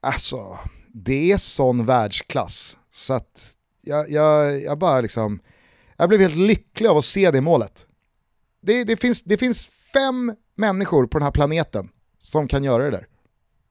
Alltså, 0.00 0.58
det 0.94 1.32
är 1.32 1.38
sån 1.38 1.86
världsklass. 1.86 2.76
Så 2.90 3.14
att 3.14 3.56
jag, 3.82 4.10
jag, 4.10 4.62
jag 4.62 4.78
bara 4.78 5.00
liksom 5.00 5.40
jag 6.00 6.08
blev 6.08 6.20
helt 6.20 6.36
lycklig 6.36 6.88
av 6.88 6.96
att 6.96 7.04
se 7.04 7.30
det 7.30 7.40
målet. 7.40 7.86
Det, 8.62 8.84
det, 8.84 8.96
finns, 8.96 9.22
det 9.22 9.36
finns 9.36 9.66
fem 9.66 10.34
människor 10.54 11.06
på 11.06 11.18
den 11.18 11.24
här 11.24 11.32
planeten 11.32 11.88
som 12.18 12.48
kan 12.48 12.64
göra 12.64 12.82
det 12.82 12.90
där. 12.90 13.06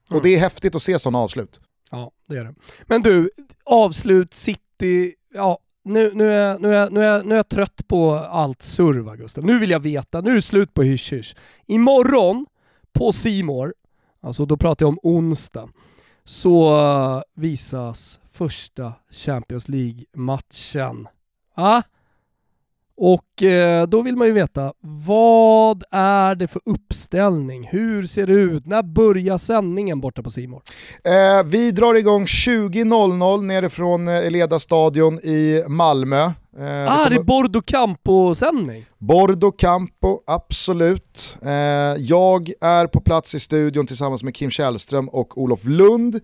Och 0.06 0.12
mm. 0.12 0.22
det 0.22 0.34
är 0.34 0.38
häftigt 0.38 0.74
att 0.74 0.82
se 0.82 0.98
sådana 0.98 1.18
avslut. 1.18 1.60
Ja, 1.90 2.12
det 2.26 2.36
är 2.36 2.44
det. 2.44 2.54
Men 2.86 3.02
du, 3.02 3.30
avslut, 3.64 4.34
City, 4.34 5.14
ja, 5.34 5.58
nu, 5.82 6.10
nu, 6.14 6.34
är, 6.34 6.58
nu, 6.58 6.76
är, 6.76 6.90
nu, 6.90 7.04
är, 7.04 7.22
nu 7.22 7.32
är 7.32 7.36
jag 7.36 7.48
trött 7.48 7.88
på 7.88 8.12
allt 8.14 8.62
surv 8.62 9.16
Gustav. 9.16 9.44
Nu 9.44 9.58
vill 9.58 9.70
jag 9.70 9.80
veta, 9.80 10.20
nu 10.20 10.30
är 10.30 10.34
det 10.34 10.42
slut 10.42 10.74
på 10.74 10.82
hysch 10.82 11.12
hysch. 11.12 11.36
Imorgon 11.66 12.46
på 12.92 13.12
Simor, 13.12 13.74
alltså 14.20 14.46
då 14.46 14.56
pratar 14.56 14.86
jag 14.86 14.88
om 14.88 14.98
onsdag, 15.02 15.68
så 16.24 16.78
eh, 16.78 17.22
visas 17.34 18.20
första 18.32 18.92
Champions 19.10 19.68
League-matchen. 19.68 21.08
Ah? 21.54 21.82
Och 23.02 23.42
eh, 23.42 23.86
då 23.86 24.02
vill 24.02 24.16
man 24.16 24.26
ju 24.26 24.32
veta, 24.32 24.72
vad 24.80 25.84
är 25.90 26.34
det 26.34 26.48
för 26.48 26.62
uppställning? 26.64 27.68
Hur 27.70 28.06
ser 28.06 28.26
det 28.26 28.32
ut? 28.32 28.66
När 28.66 28.82
börjar 28.82 29.38
sändningen 29.38 30.00
borta 30.00 30.22
på 30.22 30.30
Simor? 30.30 30.62
Eh, 31.04 31.44
vi 31.44 31.70
drar 31.70 31.94
igång 31.94 32.24
20.00 32.24 33.42
nerifrån 33.42 34.08
eh, 34.08 34.14
Eleda 34.14 34.58
stadion 34.58 35.14
i 35.14 35.64
Malmö. 35.68 36.20
Eh, 36.22 36.32
ah, 36.58 36.58
det, 36.58 36.86
kommer... 36.86 37.10
det 37.10 37.16
är 37.16 37.22
Bordo 37.22 37.62
Campo-sändning? 37.62 38.84
Bordo 38.98 39.52
Campo, 39.52 40.20
absolut. 40.26 41.38
Eh, 41.42 41.50
jag 41.98 42.52
är 42.60 42.86
på 42.86 43.00
plats 43.00 43.34
i 43.34 43.40
studion 43.40 43.86
tillsammans 43.86 44.22
med 44.22 44.34
Kim 44.34 44.50
Källström 44.50 45.08
och 45.08 45.38
Olof 45.38 45.64
Lund. 45.64 46.14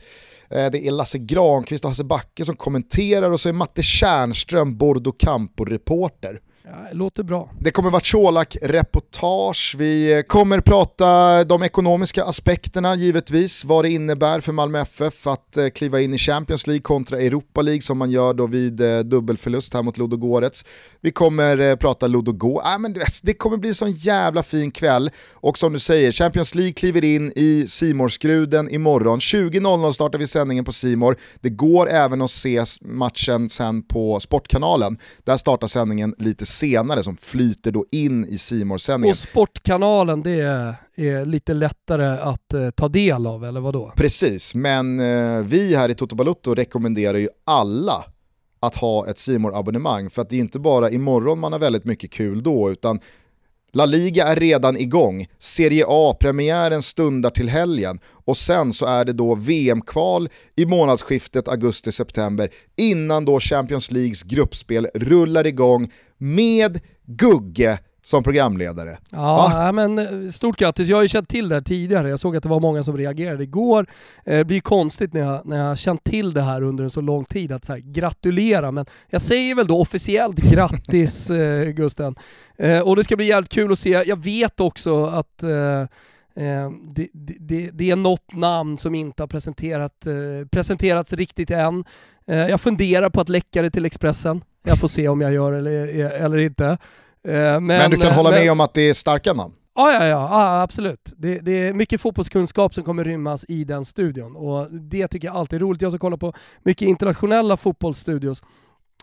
Eh, 0.51 0.71
det 0.73 0.87
är 0.87 0.91
Lasse 0.91 1.19
Granqvist 1.19 1.85
och 1.85 1.91
Hasse 1.91 2.05
Backe 2.05 2.45
som 2.45 2.57
kommenterar 2.57 3.31
och 3.31 3.41
så 3.41 3.49
är 3.49 3.53
Matte 3.53 3.83
Kärnström 3.83 4.77
Bordo 4.77 5.13
Campo-reporter. 5.13 6.41
Ja, 6.69 6.73
det 6.91 6.97
låter 6.97 7.23
bra. 7.23 7.51
Det 7.61 7.71
kommer 7.71 7.91
vara 7.91 8.01
Colak-reportage, 8.01 9.75
vi 9.79 10.23
kommer 10.29 10.61
prata 10.61 11.45
de 11.45 11.63
ekonomiska 11.63 12.25
aspekterna 12.25 12.95
givetvis, 12.95 13.65
vad 13.65 13.85
det 13.85 13.91
innebär 13.91 14.41
för 14.41 14.53
Malmö 14.53 14.81
FF 14.81 15.27
att 15.27 15.57
eh, 15.57 15.69
kliva 15.69 16.01
in 16.01 16.15
i 16.15 16.19
Champions 16.19 16.67
League 16.67 16.83
kontra 16.83 17.21
Europa 17.21 17.63
League 17.63 17.83
som 17.83 17.99
man 17.99 18.11
gör 18.11 18.35
då 18.35 18.47
vid 18.47 18.81
eh, 18.81 18.99
dubbelförlust 18.99 19.75
här 19.75 19.83
mot 19.83 19.99
Ludogorets. 19.99 20.65
Vi 21.01 21.13
kommer 21.13 21.59
eh, 21.59 21.77
prata 21.77 22.07
Ludogo, 22.07 22.61
äh, 22.65 22.79
men 22.79 22.97
det 23.23 23.35
kommer 23.35 23.57
bli 23.57 23.69
en 23.69 23.75
sån 23.75 23.91
jävla 23.91 24.43
fin 24.43 24.71
kväll 24.71 25.11
och 25.33 25.59
som 25.59 25.73
du 25.73 25.79
säger, 25.79 26.13
Champions 26.13 26.55
League 26.55 26.73
kliver 26.73 27.05
in 27.05 27.33
i 27.37 27.67
Simor-skruden 27.69 28.71
imorgon. 28.71 29.19
20.00 29.19 29.93
startar 29.93 30.19
vi 30.19 30.27
sändningen 30.27 30.65
på 30.65 30.73
Simor. 30.73 31.17
Det 31.41 31.51
går 31.51 31.89
även 31.89 32.23
att 32.23 32.31
se 32.31 32.65
matchen 32.81 33.49
sen 33.49 33.83
på 33.83 34.21
Sportkanalen. 34.21 34.99
Där 35.25 35.37
startar 35.37 35.67
sändningen 35.67 36.15
lite 36.19 36.47
senare 36.57 37.03
som 37.03 37.17
flyter 37.17 37.73
då 37.73 37.85
in 37.91 38.25
i 38.25 38.39
simor 38.39 38.79
sändningen 38.79 39.13
Och 39.13 39.19
Sportkanalen, 39.19 40.23
det 40.23 40.41
är, 40.41 40.75
är 40.95 41.25
lite 41.25 41.55
lättare 41.55 42.07
att 42.07 42.55
eh, 42.55 42.71
ta 42.71 42.89
del 42.89 43.27
av, 43.27 43.45
eller 43.45 43.61
vadå? 43.61 43.93
Precis, 43.97 44.55
men 44.55 45.01
eh, 45.01 45.41
vi 45.41 45.75
här 45.75 45.89
i 45.89 45.95
Toto 45.95 46.17
Balutto 46.17 46.55
rekommenderar 46.55 47.19
ju 47.19 47.29
alla 47.45 48.05
att 48.61 48.77
ha 48.77 49.09
ett 49.09 49.19
simor 49.19 49.59
abonnemang 49.59 50.11
för 50.11 50.23
att 50.23 50.31
det 50.31 50.37
är 50.37 50.41
inte 50.41 50.59
bara 50.59 50.91
imorgon 50.91 51.39
man 51.39 51.53
har 51.53 51.59
väldigt 51.59 51.85
mycket 51.85 52.11
kul 52.11 52.43
då, 52.43 52.71
utan 52.71 53.01
La 53.77 53.87
Liga 53.87 54.27
är 54.27 54.37
redan 54.37 54.77
igång, 54.77 55.27
Serie 55.39 55.85
A-premiären 55.89 56.83
stundar 56.83 57.31
till 57.31 57.49
helgen 57.49 57.99
och 58.25 58.37
sen 58.37 58.73
så 58.73 58.87
är 58.87 59.05
det 59.05 59.13
då 59.13 59.35
VM-kval 59.35 60.29
i 60.57 60.67
månadsskiftet 60.67 61.49
augusti-september 61.49 62.51
innan 62.77 63.25
då 63.25 63.41
Champions 63.41 63.91
Leagues 63.91 64.23
gruppspel 64.23 64.89
rullar 64.95 65.47
igång 65.47 65.93
med 66.19 66.81
Gugge 67.07 67.79
som 68.07 68.23
programledare. 68.23 68.99
Ja, 69.11 69.65
ja, 69.67 69.73
men 69.73 69.99
eh, 69.99 70.31
stort 70.31 70.57
grattis. 70.57 70.89
Jag 70.89 70.97
har 70.97 71.03
ju 71.03 71.09
känt 71.09 71.29
till 71.29 71.49
det 71.49 71.55
här 71.55 71.63
tidigare. 71.63 72.09
Jag 72.09 72.21
såg 72.21 72.37
att 72.37 72.43
det 72.43 72.49
var 72.49 72.61
många 72.61 72.85
som 72.85 72.97
reagerade 72.97 73.43
igår. 73.43 73.87
Eh, 74.25 74.39
det 74.39 74.45
blir 74.45 74.61
konstigt 74.61 75.13
när 75.13 75.21
jag, 75.21 75.47
när 75.47 75.57
jag 75.57 75.65
har 75.65 75.77
känt 75.77 76.05
till 76.05 76.35
det 76.35 76.43
här 76.43 76.63
under 76.63 76.85
en 76.85 76.91
så 76.91 77.01
lång 77.01 77.25
tid 77.25 77.53
att 77.53 77.65
så 77.65 77.73
här, 77.73 77.81
gratulera, 77.81 78.71
men 78.71 78.87
jag 79.09 79.21
säger 79.21 79.55
väl 79.55 79.67
då 79.67 79.81
officiellt 79.81 80.37
grattis 80.37 81.31
eh, 81.31 81.69
Gusten. 81.69 82.15
Eh, 82.59 82.81
och 82.81 82.97
det 82.97 83.05
ska 83.05 83.17
bli 83.17 83.27
jävligt 83.27 83.53
kul 83.53 83.73
att 83.73 83.79
se. 83.79 84.03
Jag 84.07 84.25
vet 84.25 84.61
också 84.61 85.05
att 85.05 85.43
eh, 85.43 85.85
det, 86.95 87.09
det, 87.13 87.71
det, 87.73 87.91
är 87.91 87.97
något 87.97 88.33
namn 88.33 88.79
som 88.79 88.95
inte 88.95 89.23
har 89.23 89.29
presenterat, 89.29 90.07
presenterats 90.51 91.13
riktigt 91.13 91.51
än. 91.51 91.85
jag 92.27 92.61
funderar 92.61 93.11
på 93.11 93.21
att 93.21 93.29
läcka 93.29 93.63
det 93.63 93.71
till 93.71 93.85
Expressen. 93.85 94.45
Jag 94.65 94.79
får 94.79 94.89
se 94.89 95.09
om 95.09 95.21
jag 95.21 95.33
gör 95.33 95.53
eller, 95.53 95.89
eller 95.99 96.39
inte. 96.39 96.79
Men, 97.27 97.67
men, 97.67 97.91
du 97.91 97.97
kan 97.97 98.13
hålla 98.13 98.31
men, 98.31 98.41
med 98.41 98.53
om 98.53 98.61
att 98.61 98.75
det 98.75 98.89
är 98.89 98.95
starka 98.95 99.33
namn? 99.33 99.55
Ja, 99.75 99.93
ja, 99.93 100.07
ja, 100.07 100.29
ja 100.31 100.63
absolut. 100.63 101.15
Det, 101.17 101.39
det, 101.39 101.53
är 101.53 101.73
mycket 101.75 102.01
fotbollskunskap 102.01 102.75
som 102.75 102.85
kommer 102.85 103.05
rymmas 103.05 103.45
i 103.49 103.65
den 103.65 103.85
studion 103.85 104.37
och 104.37 104.73
det 104.73 105.09
tycker 105.09 105.29
jag 105.29 105.37
alltid 105.37 105.57
är 105.57 105.61
roligt. 105.61 105.83
Jag 105.83 105.93
som 105.93 105.99
kollar 105.99 106.17
på 106.17 106.33
mycket 106.63 106.89
internationella 106.89 107.57
fotbollsstudios 107.57 108.43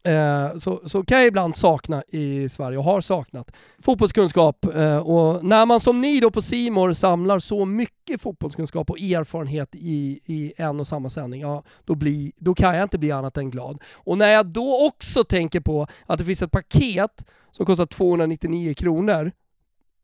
Eh, 0.04 0.58
så, 0.58 0.82
så 0.86 1.04
kan 1.04 1.18
jag 1.18 1.28
ibland 1.28 1.56
sakna 1.56 2.04
i 2.08 2.50
Sverige, 2.50 2.78
och 2.78 2.84
har 2.84 3.02
saknat, 3.02 3.52
fotbollskunskap. 3.80 4.66
Eh, 4.76 4.98
och 4.98 5.46
när 5.46 5.66
man 5.66 5.80
som 5.80 6.02
ni 6.02 6.20
då 6.20 6.32
på 6.32 6.42
Simor 6.42 6.94
samlar 6.94 7.40
så 7.40 7.66
mycket 7.66 8.22
fotbollskunskap 8.22 8.90
och 8.90 9.00
erfarenhet 9.00 9.70
i, 9.76 10.20
i 10.26 10.54
en 10.58 10.80
och 10.80 10.88
samma 10.88 11.10
sändning, 11.10 11.42
ja, 11.42 11.64
då, 11.86 11.96
bli, 11.96 12.34
då 12.38 12.56
kan 12.56 12.76
jag 12.76 12.84
inte 12.84 12.98
bli 12.98 13.12
annat 13.12 13.38
än 13.38 13.50
glad. 13.50 13.82
Och 13.96 14.18
när 14.18 14.30
jag 14.30 14.46
då 14.46 14.88
också 14.88 15.24
tänker 15.24 15.60
på 15.60 15.88
att 16.06 16.20
det 16.20 16.26
finns 16.26 16.42
ett 16.42 16.52
paket 16.52 17.26
som 17.52 17.66
kostar 17.66 17.86
299 17.86 18.74
kronor 18.74 19.32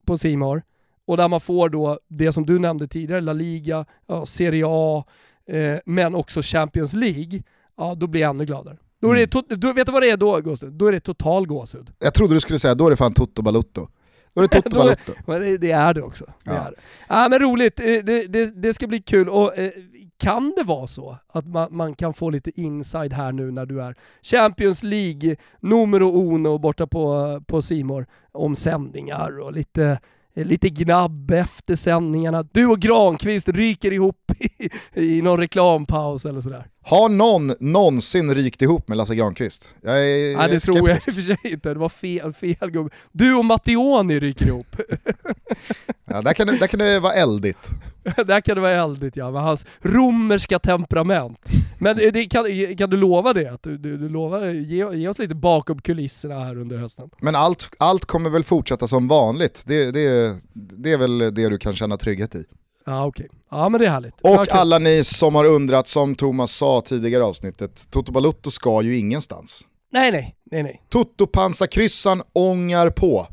på 0.06 0.18
Simor 0.18 0.64
och 1.06 1.18
där 1.18 1.28
man 1.28 1.42
får 1.42 1.70
då 1.70 2.00
det 2.08 2.34
som 2.34 2.46
du 2.46 2.60
nämnde 2.60 2.88
tidigare, 2.88 3.22
La 3.22 3.34
Liga, 3.34 3.86
ja, 4.08 4.26
Serie 4.26 4.66
A, 4.68 5.04
eh, 5.46 5.78
men 5.86 6.16
också 6.16 6.42
Champions 6.44 6.94
League, 6.94 7.44
ja 7.78 7.96
då 7.96 8.08
blir 8.08 8.22
jag 8.22 8.30
ännu 8.30 8.46
gladare. 8.46 8.78
Då 9.02 9.12
är 9.12 9.16
det, 9.16 9.36
mm. 9.36 9.60
då, 9.60 9.74
vet 9.74 9.86
du 9.86 9.92
vad 9.92 10.02
det 10.02 10.10
är 10.10 10.18
då 10.18 10.38
Gustav? 10.38 10.72
Då 10.72 10.88
är 10.88 10.92
det 10.92 11.00
total 11.00 11.48
gåshud. 11.48 11.92
Jag 12.00 12.14
trodde 12.14 12.34
du 12.34 12.40
skulle 12.40 12.60
säga 12.60 12.76
då 12.76 12.86
är 12.86 12.90
det 12.90 12.98
fan 12.98 13.14
Toto 13.14 13.42
Balutto. 13.42 13.88
Då 14.34 14.42
är 14.42 14.48
det 14.48 14.62
Toto 14.62 14.70
Balutto. 14.78 15.14
det, 15.26 15.58
det, 15.58 15.72
är 15.72 15.94
det 15.94 16.02
också. 16.02 16.26
Det 16.26 16.52
ja. 16.52 16.58
är 16.58 16.72
det. 16.72 16.78
Ja, 17.10 17.28
men 17.30 17.40
roligt, 17.40 17.80
eh, 17.80 17.86
det, 17.86 18.28
det, 18.28 18.62
det, 18.62 18.74
ska 18.74 18.88
bli 18.88 19.02
kul. 19.02 19.30
Och, 19.30 19.58
eh, 19.58 19.72
kan 20.18 20.54
det 20.58 20.64
vara 20.64 20.88
så 20.88 21.18
att 21.34 21.48
man, 21.48 21.68
man, 21.72 21.96
kan 21.96 22.14
få 22.14 22.30
lite 22.30 22.62
inside 22.62 23.14
här 23.14 23.32
nu 23.32 23.52
när 23.52 23.66
du 23.66 23.82
är 23.82 23.96
Champions 24.22 24.84
League 24.84 25.36
numero 25.60 26.34
uno 26.34 26.58
borta 26.58 26.88
på, 26.88 27.42
på 27.48 27.62
Simor 27.62 28.08
om 28.32 28.56
sändningar 28.56 29.40
och 29.40 29.54
lite 29.54 30.00
lite 30.44 30.70
gnabb 30.70 31.32
efter 31.32 31.76
sändningarna. 31.76 32.44
Du 32.52 32.66
och 32.66 32.80
Granqvist 32.80 33.49
ryker 33.49 33.94
ihop 33.94 34.32
i, 34.40 34.70
i 34.94 35.22
någon 35.22 35.40
reklampaus 35.40 36.26
eller 36.26 36.41
sådär. 36.41 36.66
Har 36.82 37.10
någon 37.10 37.53
någonsin 37.60 38.36
rykt 38.36 38.61
ihop 38.61 38.88
med 38.88 38.98
Lasse 38.98 39.16
Granqvist? 39.16 39.76
Jag 39.82 40.10
är, 40.10 40.38
Nej 40.38 40.49
det 40.49 40.60
tror 40.60 40.90
jag 40.90 40.98
i 40.98 40.99
och 40.99 41.16
för 41.16 41.22
sig 41.22 41.38
inte, 41.44 41.70
det 41.74 41.80
var 41.80 41.90
fel, 41.90 42.34
fel 42.34 42.72
gubbe. 42.72 42.90
Du 43.11 43.36
och 43.36 43.45
Mattioni 43.45 44.20
ryker 44.20 44.45
ihop. 44.45 44.76
ja, 46.06 46.22
där 46.22 46.34
kan, 46.34 46.48
det, 46.48 46.57
där 46.57 46.68
kan 46.68 46.80
det 46.80 46.99
vara 46.99 47.14
eldigt. 47.14 47.70
där 48.26 48.41
kan 48.41 48.56
det 48.56 48.61
vara 48.61 48.84
eldigt 48.84 49.15
ja, 49.18 49.31
med 49.31 49.41
hans 49.41 49.65
romerska 49.81 50.60
temperament. 50.60 51.49
Men 51.80 51.98
det, 51.98 52.26
kan, 52.26 52.45
kan 52.77 52.90
du 52.90 52.98
lova 52.98 53.34
det? 53.34 53.48
Att 53.48 53.64
du, 53.64 53.77
du, 53.77 53.98
du 53.98 54.10
lovar, 54.10 54.45
ge, 54.48 54.95
ge, 54.95 55.07
oss 55.07 55.19
lite 55.19 55.36
bakom 55.36 55.81
kulisserna 55.81 56.40
här 56.40 56.57
under 56.57 56.77
hösten. 56.77 57.10
Men 57.22 57.36
allt, 57.36 57.69
allt 57.80 58.06
kommer 58.06 58.30
väl 58.30 58.44
fortsätta 58.44 58.88
som 58.88 59.07
vanligt, 59.07 59.64
det, 59.68 59.91
det, 59.91 60.38
det 60.53 60.91
är 60.91 60.98
väl 60.98 61.18
det 61.18 61.49
du 61.49 61.57
kan 61.57 61.76
känna 61.76 61.98
trygghet 61.98 62.36
i. 62.36 62.44
Ja 62.86 63.06
okej, 63.06 63.26
okay. 63.26 63.40
ja 63.52 63.69
men 63.69 63.81
det 63.81 63.88
är 63.88 63.91
härligt. 63.91 64.22
Och 64.22 64.31
okay. 64.31 64.60
alla 64.60 64.80
ni 64.80 65.03
som 65.03 65.36
har 65.36 65.45
undrat, 65.45 65.88
som 65.88 66.15
Thomas 66.15 66.52
sa 66.52 66.81
tidigare 66.81 67.23
avsnittet, 67.23 67.88
Toto 67.91 68.11
Balutto 68.11 68.52
ska 68.52 68.81
ju 68.81 68.98
ingenstans. 68.98 69.65
Nej 69.91 70.11
nej, 70.11 70.36
nej 70.52 70.64
nej. 70.64 70.81
Toto 70.90 71.27
pansarkryssan 71.27 72.22
ångar 72.34 72.90
på. 72.90 73.27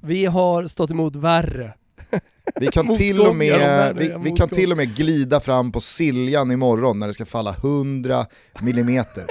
Vi 0.00 0.24
har 0.24 0.66
stått 0.66 0.90
emot 0.90 1.16
värre. 1.16 1.74
Vi 2.60 2.66
kan, 2.66 2.94
till 2.96 3.20
och 3.20 3.36
med, 3.36 3.96
vi, 3.96 4.14
vi 4.24 4.30
kan 4.30 4.48
till 4.48 4.70
och 4.70 4.76
med 4.76 4.96
glida 4.96 5.40
fram 5.40 5.72
på 5.72 5.80
Siljan 5.80 6.50
imorgon 6.50 6.98
när 6.98 7.06
det 7.06 7.12
ska 7.12 7.26
falla 7.26 7.54
100 7.54 8.26
millimeter. 8.60 9.26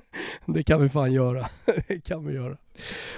det 0.46 0.62
kan 0.62 0.82
vi 0.82 0.88
fan 0.88 1.12
göra. 1.12 1.46
det 1.88 2.04
kan 2.04 2.26
vi 2.26 2.34
göra. 2.34 2.56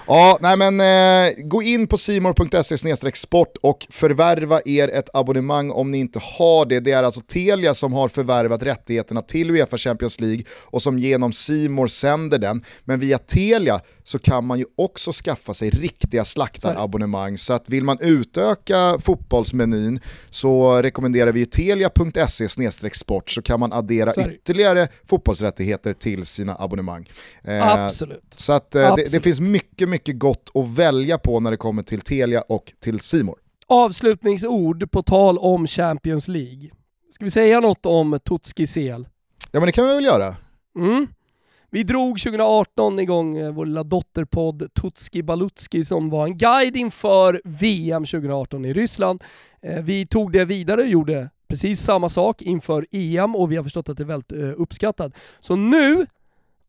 Ja, 0.07 0.39
nej 0.41 0.57
men 0.57 0.81
eh, 0.81 1.33
gå 1.45 1.63
in 1.63 1.87
på 1.87 1.99
simor.se 1.99 3.13
sport 3.15 3.57
och 3.63 3.87
förvärva 3.91 4.61
er 4.65 4.89
ett 4.89 5.11
abonnemang 5.15 5.71
om 5.71 5.91
ni 5.91 5.99
inte 5.99 6.21
har 6.23 6.67
det. 6.67 6.81
Det 6.81 6.93
är 6.93 7.03
alltså 7.03 7.21
Telia 7.21 7.75
som 7.75 7.93
har 7.93 8.09
förvärvat 8.09 8.63
rättigheterna 8.63 9.23
till 9.23 9.51
Uefa 9.51 9.79
Champions 9.79 10.21
League 10.21 10.45
och 10.51 10.83
som 10.83 10.99
genom 10.99 11.33
Simor 11.33 11.87
sänder 11.87 12.39
den. 12.39 12.65
Men 12.85 13.01
via 13.01 13.19
Telia 13.19 13.81
så 14.05 14.19
kan 14.19 14.47
man 14.47 14.59
ju 14.59 14.65
också 14.77 15.13
skaffa 15.13 15.55
sig 15.55 15.71
riktiga 15.71 16.25
slaktarabonnemang. 16.25 17.39
Så 17.39 17.53
att 17.53 17.69
vill 17.69 17.85
man 17.85 17.99
utöka 18.01 18.99
fotbollsmenyn 18.99 20.01
så 20.31 20.83
rekommenderar 20.83 21.33
vi 21.33 21.47
telia.se 21.47 22.49
sport 22.93 23.31
så 23.31 23.43
kan 23.43 23.61
man 23.61 23.73
addera 23.73 24.13
Sorry. 24.13 24.35
ytterligare 24.35 24.89
fotbollsrättigheter 25.07 25.93
till 25.93 26.27
sina 26.27 26.57
abonnemang. 26.59 27.11
Eh, 27.45 27.69
Absolut. 27.69 28.35
Så 28.37 28.53
att 28.53 28.75
eh, 28.75 28.87
Absolut. 28.87 29.11
Det, 29.11 29.19
det 29.19 29.23
finns 29.23 29.41
mycket, 29.53 29.89
mycket 29.89 30.19
gott 30.19 30.51
att 30.55 30.69
välja 30.69 31.19
på 31.19 31.41
när 31.41 31.51
det 31.51 31.57
kommer 31.57 31.83
till 31.83 32.01
Telia 32.01 32.43
och 32.43 32.73
till 32.81 33.01
Simor. 33.01 33.39
Avslutningsord 33.67 34.91
på 34.91 35.03
tal 35.03 35.39
om 35.39 35.67
Champions 35.67 36.29
League. 36.29 36.71
Ska 37.11 37.25
vi 37.25 37.31
säga 37.31 37.61
något 37.61 37.87
om 37.87 38.19
Tutski 38.25 38.67
CL? 38.67 39.05
Ja 39.51 39.61
men 39.61 39.67
det 39.67 39.73
kan 39.73 39.87
vi 39.87 39.95
väl 39.95 40.05
göra. 40.05 40.37
Mm. 40.77 41.07
Vi 41.71 41.83
drog 41.83 42.21
2018 42.21 42.99
igång 42.99 43.39
eh, 43.39 43.53
vår 43.53 43.67
lilla 43.67 43.83
dotterpodd 43.83 44.75
Tutski 44.75 45.23
Balutski 45.23 45.85
som 45.85 46.11
var 46.11 46.27
en 46.27 46.39
guide 46.39 46.77
inför 46.77 47.41
VM 47.45 48.05
2018 48.05 48.65
i 48.65 48.73
Ryssland. 48.73 49.25
Eh, 49.63 49.83
vi 49.83 50.07
tog 50.07 50.33
det 50.33 50.45
vidare 50.45 50.81
och 50.81 50.89
gjorde 50.89 51.31
precis 51.49 51.81
samma 51.81 52.09
sak 52.09 52.43
inför 52.43 52.87
EM 52.91 53.37
och 53.37 53.53
vi 53.53 53.57
har 53.57 53.63
förstått 53.63 53.89
att 53.89 53.97
det 53.97 54.03
är 54.03 54.07
väldigt 54.07 54.33
eh, 54.33 54.61
uppskattat. 54.61 55.13
Så 55.41 55.57
nu, 55.57 56.07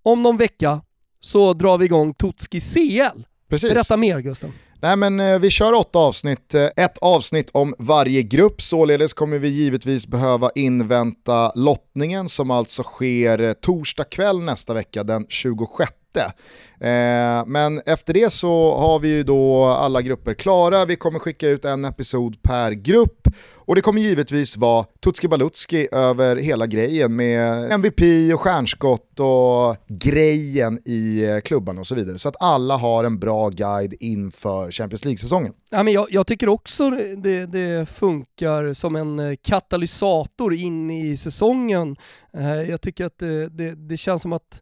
om 0.03 0.23
någon 0.23 0.37
vecka, 0.37 0.81
så 1.23 1.53
drar 1.53 1.77
vi 1.77 1.85
igång 1.85 2.13
Totski 2.13 2.59
CL. 2.59 3.23
Precis. 3.49 3.73
Berätta 3.73 3.97
mer 3.97 4.19
Gustav. 4.19 4.51
Nej 4.81 4.97
men 4.97 5.19
eh, 5.19 5.39
vi 5.39 5.49
kör 5.49 5.73
åtta 5.73 5.99
avsnitt, 5.99 6.53
eh, 6.53 6.69
ett 6.75 6.97
avsnitt 6.97 7.49
om 7.53 7.75
varje 7.79 8.21
grupp, 8.21 8.61
således 8.61 9.13
kommer 9.13 9.39
vi 9.39 9.47
givetvis 9.47 10.07
behöva 10.07 10.49
invänta 10.55 11.51
lottningen 11.55 12.29
som 12.29 12.51
alltså 12.51 12.83
sker 12.83 13.41
eh, 13.41 13.53
torsdag 13.53 14.03
kväll 14.03 14.39
nästa 14.41 14.73
vecka 14.73 15.03
den 15.03 15.25
26 15.29 15.91
inte. 16.13 16.33
Eh, 16.83 17.45
men 17.45 17.81
efter 17.85 18.13
det 18.13 18.29
så 18.29 18.73
har 18.73 18.99
vi 18.99 19.07
ju 19.07 19.23
då 19.23 19.65
alla 19.65 20.01
grupper 20.01 20.33
klara, 20.33 20.85
vi 20.85 20.95
kommer 20.95 21.19
skicka 21.19 21.47
ut 21.47 21.65
en 21.65 21.85
episod 21.85 22.43
per 22.43 22.71
grupp 22.71 23.27
och 23.55 23.75
det 23.75 23.81
kommer 23.81 24.01
givetvis 24.01 24.57
vara 24.57 24.85
Tutski 25.03 25.27
Balutski 25.27 25.87
över 25.91 26.35
hela 26.35 26.67
grejen 26.67 27.15
med 27.15 27.71
MVP 27.71 28.33
och 28.33 28.41
stjärnskott 28.41 29.19
och 29.19 29.75
grejen 29.87 30.79
i 30.85 31.25
eh, 31.25 31.39
klubban 31.39 31.77
och 31.77 31.87
så 31.87 31.95
vidare. 31.95 32.17
Så 32.17 32.29
att 32.29 32.35
alla 32.39 32.77
har 32.77 33.03
en 33.03 33.19
bra 33.19 33.49
guide 33.49 33.93
inför 33.99 34.71
Champions 34.71 35.05
League-säsongen. 35.05 35.53
Ja, 35.69 35.83
men 35.83 35.93
jag, 35.93 36.07
jag 36.09 36.27
tycker 36.27 36.49
också 36.49 36.89
det, 37.17 37.45
det, 37.45 37.89
funkar 37.89 38.73
som 38.73 38.95
en 38.95 39.19
eh, 39.19 39.35
katalysator 39.41 40.53
in 40.53 40.91
i 40.91 41.17
säsongen. 41.17 41.95
Eh, 42.37 42.61
jag 42.69 42.81
tycker 42.81 43.05
att 43.05 43.19
det, 43.19 43.49
det, 43.49 43.75
det 43.75 43.97
känns 43.97 44.21
som 44.21 44.33
att 44.33 44.61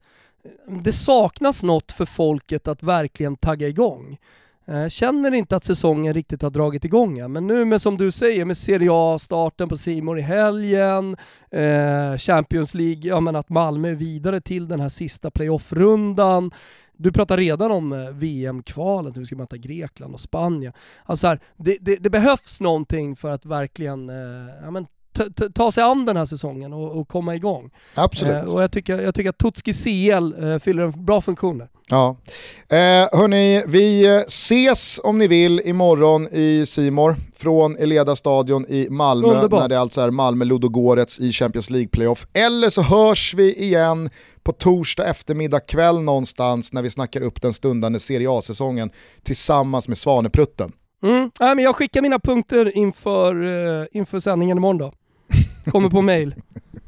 det 0.84 0.94
saknas 0.94 1.64
något 1.64 1.92
för 1.92 2.06
folket 2.06 2.68
att 2.68 2.84
verkligen 2.84 3.36
tagga 3.36 3.68
igång. 3.68 4.18
Eh, 4.66 4.88
känner 4.88 5.34
inte 5.34 5.56
att 5.56 5.64
säsongen 5.64 6.14
riktigt 6.14 6.42
har 6.42 6.50
dragit 6.50 6.86
igång 6.86 7.20
än, 7.20 7.32
men 7.32 7.48
nu 7.48 7.66
med 7.66 7.82
som 7.82 7.98
du 7.98 8.12
säger 8.12 8.46
med 8.46 8.58
Serie 8.58 8.90
A-starten 8.92 9.70
på 9.70 9.78
Simor 9.78 10.20
i 10.20 10.22
helgen, 10.22 11.16
eh, 11.52 12.18
Champions 12.18 12.74
League, 12.74 13.02
ja 13.04 13.20
men 13.20 13.36
att 13.36 13.50
Malmö 13.50 13.90
är 13.90 13.96
vidare 13.96 14.42
till 14.42 14.68
den 14.68 14.80
här 14.80 14.90
sista 14.90 15.32
playoff-rundan. 15.32 16.52
Du 16.98 17.12
pratar 17.12 17.38
redan 17.38 17.72
om 17.72 17.94
eh, 17.94 18.10
VM-kvalet, 18.10 19.18
vi 19.18 19.26
ska 19.26 19.36
möta 19.36 19.58
Grekland 19.58 20.14
och 20.14 20.20
Spanien. 20.20 20.74
Alltså 21.04 21.28
här, 21.28 21.40
det, 21.58 21.78
det, 21.82 21.96
det, 21.96 22.10
behövs 22.10 22.62
någonting 22.62 23.16
för 23.16 23.30
att 23.30 23.46
verkligen 23.46 24.10
eh, 24.10 24.56
ja, 24.62 24.72
men 24.72 24.88
ta 25.54 25.72
sig 25.72 25.84
an 25.84 26.06
den 26.06 26.18
här 26.18 26.26
säsongen 26.26 26.74
och, 26.74 27.00
och 27.00 27.08
komma 27.08 27.36
igång. 27.36 27.70
Absolut. 27.96 28.36
Eh, 28.36 28.54
och 28.54 28.64
jag 28.64 28.72
tycker, 28.72 29.02
jag 29.02 29.16
tycker 29.16 29.30
att 29.30 29.38
Tutski 29.38 29.74
CL 29.74 30.44
eh, 30.44 30.60
fyller 30.60 30.84
en 30.84 31.06
bra 31.06 31.22
funktion 31.22 31.58
där. 31.58 31.70
Ja. 31.90 32.18
Eh, 32.70 33.20
hörni, 33.20 33.64
vi 33.68 34.06
eh, 34.06 34.18
ses 34.18 35.00
om 35.04 35.18
ni 35.18 35.28
vill 35.28 35.60
imorgon 35.60 36.28
i 36.32 36.66
Simor 36.66 37.16
från 37.36 37.78
Eleda 37.78 38.16
stadion 38.16 38.66
i 38.70 38.88
Malmö 38.90 39.28
Underbar. 39.28 39.60
när 39.60 39.70
det 39.70 39.80
alltså 39.80 40.02
är 40.02 40.10
Malmö 40.10 40.46
Ludogorets 40.46 41.20
i 41.20 41.32
Champions 41.32 41.70
League 41.70 41.88
playoff. 41.88 42.28
Eller 42.34 42.70
så 42.70 42.82
hörs 42.82 43.34
vi 43.34 43.56
igen 43.64 44.10
på 44.44 44.52
torsdag 44.52 45.06
eftermiddag 45.06 45.60
kväll 45.60 46.02
någonstans 46.02 46.74
när 46.74 46.82
vi 46.82 46.90
snackar 46.90 47.22
upp 47.22 47.42
den 47.42 47.54
stundande 47.54 48.00
Serie 48.00 48.32
A-säsongen 48.32 48.90
tillsammans 49.24 49.88
med 49.88 49.98
Svaneprutten. 49.98 50.72
Mm. 51.04 51.32
Ja, 51.40 51.56
men 51.56 51.64
jag 51.64 51.76
skickar 51.76 52.02
mina 52.02 52.20
punkter 52.20 52.78
inför, 52.78 53.44
uh, 53.44 53.86
inför 53.92 54.20
sändningen 54.20 54.58
imorgon 54.58 54.78
då. 54.78 54.94
Kommer 55.66 55.90
på 55.90 56.02
mail. 56.02 56.36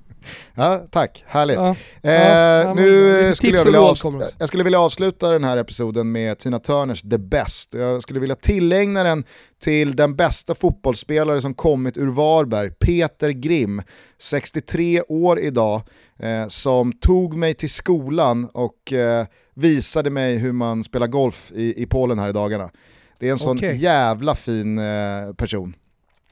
Ja, 0.56 0.88
tack, 0.92 1.24
härligt. 1.28 1.58
Ja, 1.58 1.76
eh, 2.04 2.14
ja, 2.14 2.74
nu 2.74 3.36
skulle 3.36 3.58
jag, 3.58 3.66
vilja 3.66 4.30
jag 4.38 4.48
skulle 4.48 4.64
vilja 4.64 4.80
avsluta 4.80 5.32
den 5.32 5.44
här 5.44 5.58
episoden 5.58 6.12
med 6.12 6.40
Tina 6.40 6.60
Turners 6.60 7.02
The 7.02 7.18
Best. 7.18 7.74
Jag 7.74 8.04
skulle 8.04 8.20
vilja 8.20 8.36
tillägna 8.36 9.04
den 9.04 9.24
till 9.64 9.96
den 9.96 10.16
bästa 10.16 10.56
fotbollsspelare 10.56 11.42
som 11.42 11.54
kommit 11.54 11.98
ur 11.98 12.08
Varberg, 12.08 12.72
Peter 12.72 13.30
Grim, 13.30 13.82
63 14.18 15.02
år 15.02 15.40
idag, 15.40 15.82
eh, 16.20 16.48
som 16.48 16.94
tog 16.94 17.38
mig 17.38 17.54
till 17.54 17.70
skolan 17.70 18.50
och 18.54 18.94
eh, 18.94 19.26
visade 19.54 20.10
mig 20.10 20.38
hur 20.38 20.52
man 20.52 20.84
spelar 20.84 21.08
golf 21.08 21.52
i, 21.56 21.84
i 21.84 21.86
Polen 21.86 22.20
här 22.20 22.30
i 22.30 22.34
dagarna. 22.34 22.70
Det 23.20 23.28
är 23.28 23.32
en 23.32 23.40
sån 23.40 23.58
okay. 23.58 23.76
jävla 23.76 24.36
fin 24.36 24.80
eh, 24.80 25.34
person. 25.38 25.76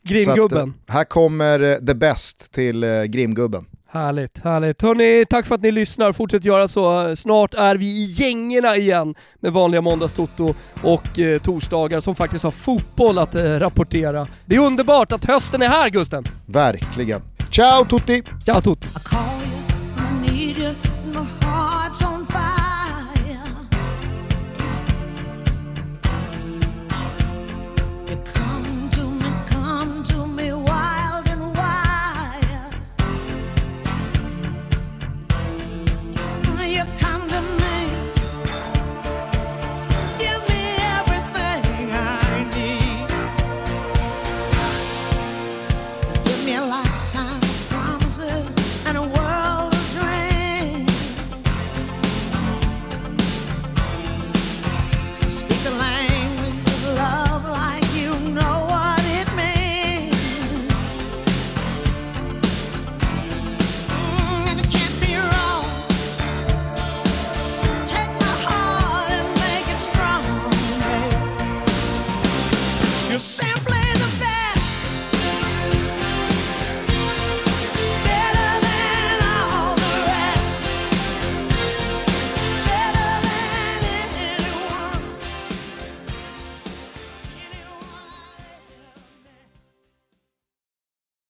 Grimgubben. 0.03 0.73
Att, 0.87 0.93
här 0.93 1.03
kommer 1.03 1.59
eh, 1.59 1.77
the 1.77 1.93
best 1.93 2.51
till 2.51 2.83
eh, 2.83 3.03
Grimgubben. 3.03 3.65
Härligt, 3.93 4.43
härligt. 4.43 4.81
Hörni, 4.81 5.25
tack 5.29 5.45
för 5.45 5.55
att 5.55 5.61
ni 5.61 5.71
lyssnar. 5.71 6.13
Fortsätt 6.13 6.45
göra 6.45 6.67
så. 6.67 7.15
Snart 7.15 7.53
är 7.53 7.75
vi 7.75 7.85
i 7.85 8.05
gängorna 8.05 8.75
igen 8.75 9.15
med 9.39 9.53
vanliga 9.53 9.81
måndagstoto 9.81 10.53
och 10.83 11.19
eh, 11.19 11.41
torsdagar 11.41 12.01
som 12.01 12.15
faktiskt 12.15 12.43
har 12.43 12.51
fotboll 12.51 13.17
att 13.17 13.35
eh, 13.35 13.43
rapportera. 13.43 14.27
Det 14.45 14.55
är 14.55 14.59
underbart 14.59 15.11
att 15.11 15.25
hösten 15.25 15.61
är 15.61 15.67
här 15.67 15.89
Gusten! 15.89 16.23
Verkligen. 16.45 17.21
Ciao 17.51 17.85
tutti! 17.85 18.23
Ciao 18.45 18.61
tutti! 18.61 18.87